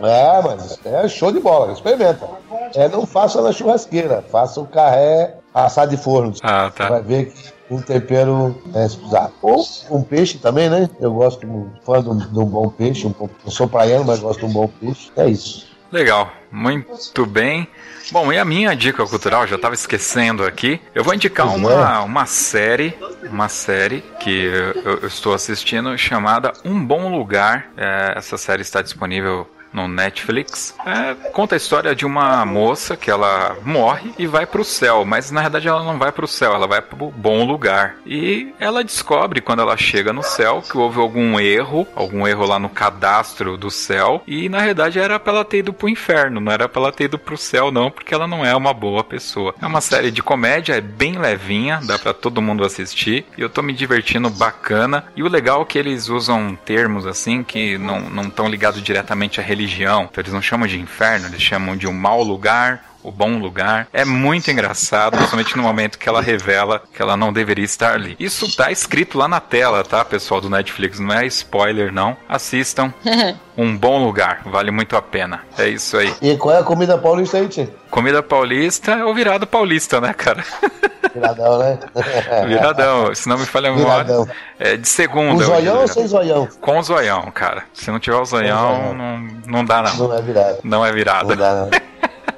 É, 0.02 0.42
mas 0.42 0.78
é 0.84 1.08
show 1.08 1.30
de 1.32 1.38
bola, 1.40 1.72
experimenta. 1.72 2.28
É, 2.74 2.88
não 2.88 3.06
faça 3.06 3.40
na 3.40 3.52
churrasqueira, 3.52 4.22
faça 4.30 4.60
o 4.60 4.66
carré 4.66 5.36
assado 5.54 5.96
de 5.96 6.02
forno. 6.02 6.34
Ah, 6.42 6.68
Você 6.70 6.76
tá. 6.78 6.88
vai 6.88 7.00
ver 7.02 7.26
que 7.32 7.52
um 7.70 7.80
tempero 7.80 8.60
é 8.74 8.84
usar. 9.06 9.30
Ou 9.40 9.64
um 9.90 10.02
peixe 10.02 10.36
também, 10.38 10.68
né? 10.68 10.90
Eu 11.00 11.14
gosto, 11.14 11.46
fã 11.86 12.02
de 12.02 12.08
um, 12.10 12.44
bom 12.44 12.68
peixe. 12.68 13.06
Um, 13.06 13.12
pouco- 13.12 13.34
eu 13.46 13.50
sou 13.52 13.68
praiano, 13.68 14.04
mas 14.04 14.18
gosto 14.18 14.40
de 14.40 14.46
um 14.46 14.52
bom 14.52 14.68
peixe. 14.80 15.10
É 15.16 15.26
isso. 15.28 15.68
Legal, 15.92 16.28
muito 16.54 17.26
bem. 17.26 17.66
Bom, 18.12 18.32
e 18.32 18.38
a 18.38 18.44
minha 18.44 18.76
dica 18.76 19.04
cultural, 19.04 19.46
já 19.46 19.56
estava 19.56 19.74
esquecendo 19.74 20.44
aqui. 20.44 20.80
Eu 20.94 21.02
vou 21.02 21.12
indicar 21.12 21.48
uma, 21.52 22.02
uma 22.02 22.26
série, 22.26 22.96
uma 23.24 23.48
série 23.48 24.02
que 24.20 24.44
eu, 24.84 24.98
eu 25.02 25.06
estou 25.08 25.34
assistindo 25.34 25.96
chamada 25.98 26.52
Um 26.64 26.84
Bom 26.84 27.10
Lugar. 27.16 27.72
É, 27.76 28.14
essa 28.16 28.38
série 28.38 28.62
está 28.62 28.82
disponível 28.82 29.48
no 29.74 29.88
Netflix. 29.88 30.74
É, 30.86 31.14
conta 31.30 31.54
a 31.54 31.58
história 31.58 31.94
de 31.94 32.06
uma 32.06 32.46
moça 32.46 32.96
que 32.96 33.10
ela 33.10 33.56
morre 33.64 34.12
e 34.16 34.26
vai 34.26 34.46
para 34.46 34.60
o 34.60 34.64
céu, 34.64 35.04
mas 35.04 35.30
na 35.32 35.42
verdade 35.42 35.66
ela 35.68 35.82
não 35.82 35.98
vai 35.98 36.12
para 36.12 36.24
o 36.24 36.28
céu, 36.28 36.54
ela 36.54 36.66
vai 36.66 36.80
para 36.80 37.04
o 37.04 37.10
bom 37.10 37.44
lugar. 37.44 37.96
E 38.06 38.54
ela 38.60 38.84
descobre 38.84 39.40
quando 39.40 39.60
ela 39.60 39.76
chega 39.76 40.12
no 40.12 40.22
céu 40.22 40.62
que 40.62 40.78
houve 40.78 41.00
algum 41.00 41.38
erro, 41.40 41.86
algum 41.96 42.26
erro 42.26 42.46
lá 42.46 42.58
no 42.58 42.68
cadastro 42.68 43.56
do 43.56 43.70
céu, 43.70 44.22
e 44.26 44.48
na 44.48 44.60
verdade 44.60 44.98
era 44.98 45.18
para 45.18 45.32
ela 45.32 45.44
ter 45.44 45.58
ido 45.58 45.72
pro 45.72 45.88
inferno, 45.88 46.40
não 46.40 46.52
era 46.52 46.68
para 46.68 46.82
ela 46.82 46.92
ter 46.92 47.04
ido 47.04 47.18
pro 47.18 47.36
céu 47.36 47.72
não, 47.72 47.90
porque 47.90 48.14
ela 48.14 48.26
não 48.26 48.44
é 48.44 48.54
uma 48.54 48.72
boa 48.72 49.02
pessoa. 49.02 49.54
É 49.60 49.66
uma 49.66 49.80
série 49.80 50.10
de 50.10 50.22
comédia, 50.22 50.74
é 50.74 50.80
bem 50.80 51.18
levinha, 51.18 51.80
dá 51.82 51.98
para 51.98 52.14
todo 52.14 52.40
mundo 52.40 52.64
assistir, 52.64 53.26
e 53.36 53.40
eu 53.40 53.48
tô 53.48 53.62
me 53.62 53.72
divertindo 53.72 54.30
bacana. 54.30 55.04
E 55.16 55.22
o 55.22 55.28
legal 55.28 55.62
é 55.62 55.64
que 55.64 55.78
eles 55.78 56.08
usam 56.08 56.56
termos 56.64 57.06
assim 57.06 57.42
que 57.42 57.76
não 57.78 58.04
não 58.10 58.24
estão 58.24 58.48
ligados 58.48 58.82
diretamente 58.82 59.40
à 59.40 59.42
religião. 59.42 59.63
Então 60.04 60.22
eles 60.22 60.32
não 60.32 60.42
chamam 60.42 60.66
de 60.66 60.78
inferno, 60.78 61.26
eles 61.26 61.42
chamam 61.42 61.76
de 61.76 61.86
um 61.86 61.92
mau 61.92 62.22
lugar, 62.22 62.84
o 63.04 63.12
bom 63.12 63.38
lugar. 63.38 63.86
É 63.92 64.04
muito 64.04 64.50
engraçado, 64.50 65.16
principalmente 65.16 65.56
no 65.56 65.62
momento 65.62 65.98
que 65.98 66.08
ela 66.08 66.22
revela 66.22 66.82
que 66.92 67.00
ela 67.02 67.16
não 67.16 67.32
deveria 67.32 67.64
estar 67.64 67.92
ali. 67.94 68.16
Isso 68.18 68.56
tá 68.56 68.72
escrito 68.72 69.18
lá 69.18 69.28
na 69.28 69.40
tela, 69.40 69.84
tá, 69.84 70.04
pessoal 70.04 70.40
do 70.40 70.48
Netflix? 70.50 70.98
Não 70.98 71.14
é 71.14 71.26
spoiler, 71.26 71.92
não. 71.92 72.16
Assistam. 72.28 72.92
Um 73.56 73.76
bom 73.76 74.04
lugar, 74.04 74.40
vale 74.46 74.72
muito 74.72 74.96
a 74.96 75.00
pena. 75.02 75.42
É 75.56 75.68
isso 75.68 75.96
aí. 75.96 76.12
E 76.20 76.36
qual 76.36 76.56
é 76.56 76.58
a 76.58 76.64
comida 76.64 76.98
paulista 76.98 77.36
aí, 77.36 77.46
Tchê? 77.48 77.68
Comida 77.88 78.20
paulista 78.20 78.90
é 78.90 79.04
o 79.04 79.14
virado 79.14 79.46
paulista, 79.46 80.00
né, 80.00 80.12
cara? 80.12 80.42
Viradão, 81.14 81.58
né? 81.60 81.78
Viradão, 82.48 83.14
se 83.14 83.28
não 83.28 83.38
me 83.38 83.46
falha 83.46 83.70
a 83.70 83.72
memória. 83.76 84.02
Viradão. 84.04 84.28
É 84.58 84.72
de 84.76 84.78
Com 84.78 84.84
segunda. 84.86 85.34
hoje, 85.34 85.44
zoião 85.44 85.80
ou 85.82 85.86
sem 85.86 86.04
zoião? 86.08 86.48
Com 86.60 86.82
zoião, 86.82 87.30
cara. 87.30 87.62
Se 87.72 87.92
não 87.92 88.00
tiver 88.00 88.16
o 88.16 88.24
zoião, 88.24 88.58
zoião. 88.74 88.94
não, 88.94 89.18
não 89.46 89.64
dá 89.64 89.82
não. 89.82 89.96
Não 90.08 90.14
é 90.18 90.20
virado. 90.20 90.58
Não 90.64 90.84
é 90.84 90.88
Não 90.88 90.94
virada. 90.96 91.36
dá, 91.36 91.54
não. 91.54 91.70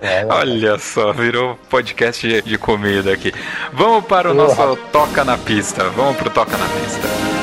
É, 0.00 0.24
não. 0.24 0.36
Olha 0.36 0.78
só, 0.78 1.12
virou 1.12 1.58
podcast 1.68 2.26
de, 2.26 2.42
de 2.42 2.58
comida 2.58 3.12
aqui. 3.12 3.32
Vamos 3.72 4.04
para 4.06 4.30
o 4.30 4.34
nosso 4.34 4.76
Toca 4.92 5.24
na 5.24 5.38
Pista. 5.38 5.84
Vamos 5.90 6.16
pro 6.16 6.30
Toca 6.30 6.56
na 6.56 6.66
Pista. 6.66 7.35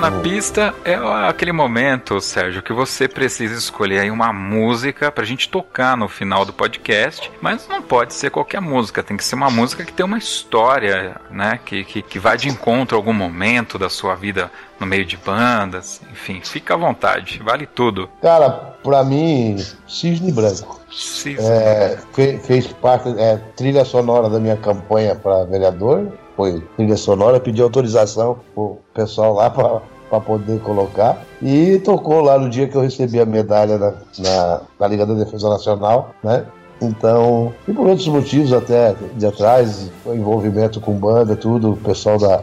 Na 0.00 0.10
pista 0.10 0.74
é 0.84 0.94
aquele 1.28 1.52
momento, 1.52 2.20
Sérgio, 2.20 2.62
que 2.62 2.72
você 2.74 3.08
precisa 3.08 3.54
escolher 3.54 4.00
aí 4.00 4.10
uma 4.10 4.32
música 4.34 5.10
pra 5.10 5.24
gente 5.24 5.48
tocar 5.48 5.96
no 5.96 6.08
final 6.08 6.44
do 6.44 6.52
podcast, 6.52 7.30
mas 7.40 7.66
não 7.68 7.80
pode 7.80 8.12
ser 8.12 8.30
qualquer 8.30 8.60
música, 8.60 9.02
tem 9.02 9.16
que 9.16 9.24
ser 9.24 9.34
uma 9.34 9.48
música 9.50 9.82
que 9.82 9.92
tem 9.92 10.04
uma 10.04 10.18
história, 10.18 11.16
né? 11.30 11.58
Que, 11.64 11.84
que, 11.84 12.02
que 12.02 12.18
vai 12.18 12.36
de 12.36 12.48
encontro 12.48 12.96
a 12.96 13.00
algum 13.00 13.14
momento 13.14 13.78
da 13.78 13.88
sua 13.88 14.14
vida 14.14 14.50
no 14.78 14.86
meio 14.86 15.06
de 15.06 15.16
bandas, 15.16 16.02
enfim, 16.12 16.40
fica 16.42 16.74
à 16.74 16.76
vontade, 16.76 17.40
vale 17.42 17.64
tudo. 17.66 18.10
Cara, 18.20 18.50
pra 18.50 19.02
mim, 19.04 19.56
Cisne 19.88 20.32
Branco. 20.32 20.80
Se- 20.92 21.36
É, 21.38 21.98
fe- 22.12 22.38
fez 22.44 22.66
parte, 22.66 23.08
é, 23.18 23.36
trilha 23.56 23.84
sonora 23.84 24.28
da 24.28 24.38
minha 24.38 24.56
campanha 24.56 25.14
para 25.14 25.44
vereador, 25.44 26.12
foi 26.36 26.62
trilha 26.76 26.96
sonora, 26.96 27.40
pedi 27.40 27.62
autorização 27.62 28.38
pro 28.54 28.78
pessoal 28.92 29.34
lá 29.34 29.50
para 29.50 29.80
para 30.08 30.20
poder 30.20 30.60
colocar. 30.60 31.24
E 31.42 31.78
tocou 31.78 32.20
lá 32.20 32.38
no 32.38 32.48
dia 32.48 32.68
que 32.68 32.76
eu 32.76 32.82
recebi 32.82 33.20
a 33.20 33.26
medalha 33.26 33.78
na, 33.78 33.94
na, 34.18 34.60
na 34.78 34.86
Liga 34.86 35.06
da 35.06 35.14
Defesa 35.14 35.48
Nacional, 35.48 36.14
né? 36.22 36.44
Então, 36.80 37.52
e 37.66 37.72
por 37.72 37.86
outros 37.86 38.08
motivos 38.08 38.52
até 38.52 38.94
de 39.16 39.26
atrás, 39.26 39.90
envolvimento 40.06 40.80
com 40.80 40.92
banda, 40.92 41.36
tudo, 41.36 41.72
o 41.72 41.76
pessoal 41.76 42.18
da, 42.18 42.42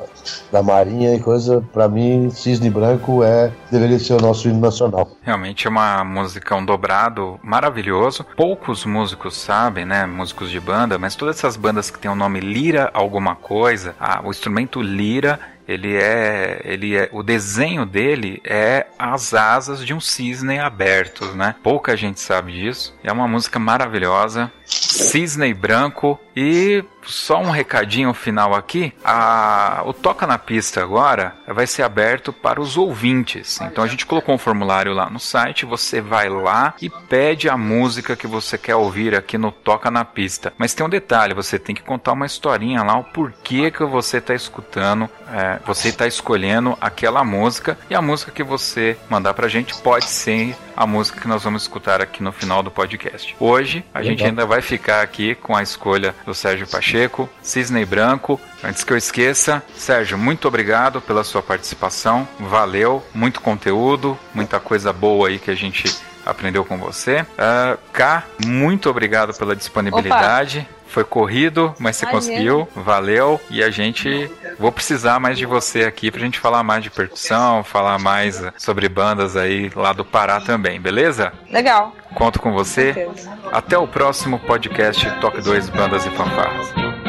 da 0.51 0.61
Marinha 0.61 1.15
e 1.15 1.19
coisa, 1.19 1.63
para 1.73 1.87
mim, 1.87 2.29
Cisne 2.29 2.69
Branco 2.69 3.23
é 3.23 3.51
deveria 3.71 3.99
ser 3.99 4.13
o 4.13 4.21
nosso 4.21 4.47
hino 4.47 4.59
nacional. 4.59 5.09
Realmente 5.21 5.67
é 5.67 5.69
uma 5.69 6.03
música, 6.03 6.55
um 6.55 6.65
dobrado 6.65 7.39
maravilhoso. 7.43 8.25
Poucos 8.35 8.85
músicos 8.85 9.37
sabem, 9.37 9.85
né, 9.85 10.05
músicos 10.05 10.49
de 10.49 10.59
banda, 10.59 10.97
mas 10.97 11.15
todas 11.15 11.37
essas 11.37 11.55
bandas 11.55 11.89
que 11.89 11.99
tem 11.99 12.09
o 12.09 12.15
nome 12.15 12.39
Lira 12.39 12.89
alguma 12.93 13.35
coisa, 13.35 13.95
o 14.23 14.29
instrumento 14.29 14.81
lira 14.81 15.39
ele 15.67 15.95
é, 15.95 16.61
ele 16.65 16.97
é, 16.97 17.09
o 17.13 17.23
desenho 17.23 17.85
dele 17.85 18.41
é 18.43 18.87
as 18.99 19.33
asas 19.33 19.85
de 19.85 19.93
um 19.93 20.01
cisne 20.01 20.59
abertos, 20.59 21.33
né? 21.33 21.55
Pouca 21.63 21.95
gente 21.95 22.19
sabe 22.19 22.51
disso. 22.51 22.93
É 23.03 23.11
uma 23.11 23.27
música 23.27 23.57
maravilhosa. 23.57 24.51
Cisne 24.65 25.53
branco 25.53 26.19
e 26.35 26.83
só 27.05 27.39
um 27.41 27.49
recadinho 27.49 28.13
final 28.13 28.53
aqui. 28.53 28.93
A, 29.03 29.83
o 29.85 29.93
Toca 29.93 30.27
na 30.27 30.37
Pista 30.37 30.81
agora 30.81 31.35
vai 31.47 31.67
ser 31.67 31.83
aberto 31.83 32.31
para 32.31 32.61
os 32.61 32.77
ouvintes. 32.77 33.59
Então 33.61 33.83
a 33.83 33.87
gente 33.87 34.05
colocou 34.05 34.35
um 34.35 34.37
formulário 34.37 34.93
lá 34.93 35.09
no 35.09 35.19
site. 35.19 35.65
Você 35.65 36.01
vai 36.01 36.29
lá 36.29 36.73
e 36.81 36.89
pede 36.89 37.49
a 37.49 37.57
música 37.57 38.15
que 38.15 38.27
você 38.27 38.57
quer 38.57 38.75
ouvir 38.75 39.15
aqui 39.15 39.37
no 39.37 39.51
Toca 39.51 39.91
na 39.91 40.05
Pista. 40.05 40.53
Mas 40.57 40.73
tem 40.73 40.85
um 40.85 40.89
detalhe: 40.89 41.33
você 41.33 41.57
tem 41.57 41.75
que 41.75 41.83
contar 41.83 42.13
uma 42.13 42.25
historinha 42.25 42.83
lá, 42.83 42.97
o 42.97 43.03
porquê 43.03 43.71
que 43.71 43.83
você 43.83 44.17
está 44.17 44.33
escutando, 44.33 45.09
é, 45.31 45.59
você 45.65 45.89
está 45.89 46.07
escolhendo 46.07 46.77
aquela 46.79 47.23
música. 47.23 47.77
E 47.89 47.95
a 47.95 48.01
música 48.01 48.31
que 48.31 48.43
você 48.43 48.97
mandar 49.09 49.33
para 49.33 49.45
a 49.45 49.49
gente 49.49 49.75
pode 49.81 50.05
ser 50.05 50.55
a 50.81 50.87
música 50.87 51.21
que 51.21 51.27
nós 51.27 51.43
vamos 51.43 51.61
escutar 51.61 52.01
aqui 52.01 52.23
no 52.23 52.31
final 52.31 52.63
do 52.63 52.71
podcast. 52.71 53.35
Hoje 53.39 53.85
a 53.93 53.99
Legal. 53.99 54.11
gente 54.11 54.25
ainda 54.25 54.47
vai 54.47 54.63
ficar 54.63 55.03
aqui 55.03 55.35
com 55.35 55.55
a 55.55 55.61
escolha 55.61 56.15
do 56.25 56.33
Sérgio 56.33 56.67
Pacheco, 56.67 57.29
Cisne 57.39 57.85
Branco. 57.85 58.41
Antes 58.63 58.83
que 58.83 58.91
eu 58.91 58.97
esqueça, 58.97 59.61
Sérgio, 59.75 60.17
muito 60.17 60.47
obrigado 60.47 60.99
pela 60.99 61.23
sua 61.23 61.43
participação. 61.43 62.27
Valeu, 62.39 63.05
muito 63.13 63.41
conteúdo, 63.41 64.17
muita 64.33 64.59
coisa 64.59 64.91
boa 64.91 65.27
aí 65.27 65.37
que 65.37 65.51
a 65.51 65.55
gente 65.55 65.95
aprendeu 66.25 66.65
com 66.65 66.79
você. 66.79 67.21
Uh, 67.21 67.77
K, 67.93 68.23
muito 68.43 68.89
obrigado 68.89 69.35
pela 69.35 69.55
disponibilidade. 69.55 70.67
Opa. 70.67 70.80
Foi 70.91 71.05
corrido, 71.05 71.73
mas 71.79 71.95
você 71.95 72.05
conseguiu. 72.05 72.67
Valeu. 72.75 73.39
E 73.49 73.63
a 73.63 73.71
gente. 73.71 74.29
Vou 74.59 74.71
precisar 74.71 75.19
mais 75.19 75.37
de 75.37 75.45
você 75.45 75.85
aqui 75.85 76.11
pra 76.11 76.19
gente 76.19 76.37
falar 76.37 76.63
mais 76.63 76.83
de 76.83 76.89
percussão, 76.89 77.63
falar 77.63 77.97
mais 77.97 78.43
sobre 78.57 78.89
bandas 78.89 79.37
aí 79.37 79.71
lá 79.73 79.93
do 79.93 80.03
Pará 80.03 80.41
também, 80.41 80.79
beleza? 80.79 81.31
Legal. 81.49 81.95
Conto 82.13 82.39
com 82.39 82.51
você. 82.51 83.09
Até 83.51 83.77
o 83.77 83.87
próximo 83.87 84.37
podcast 84.39 85.09
Toque 85.21 85.41
2 85.41 85.69
Bandas 85.69 86.05
e 86.05 86.09
Fanfarras. 86.11 87.00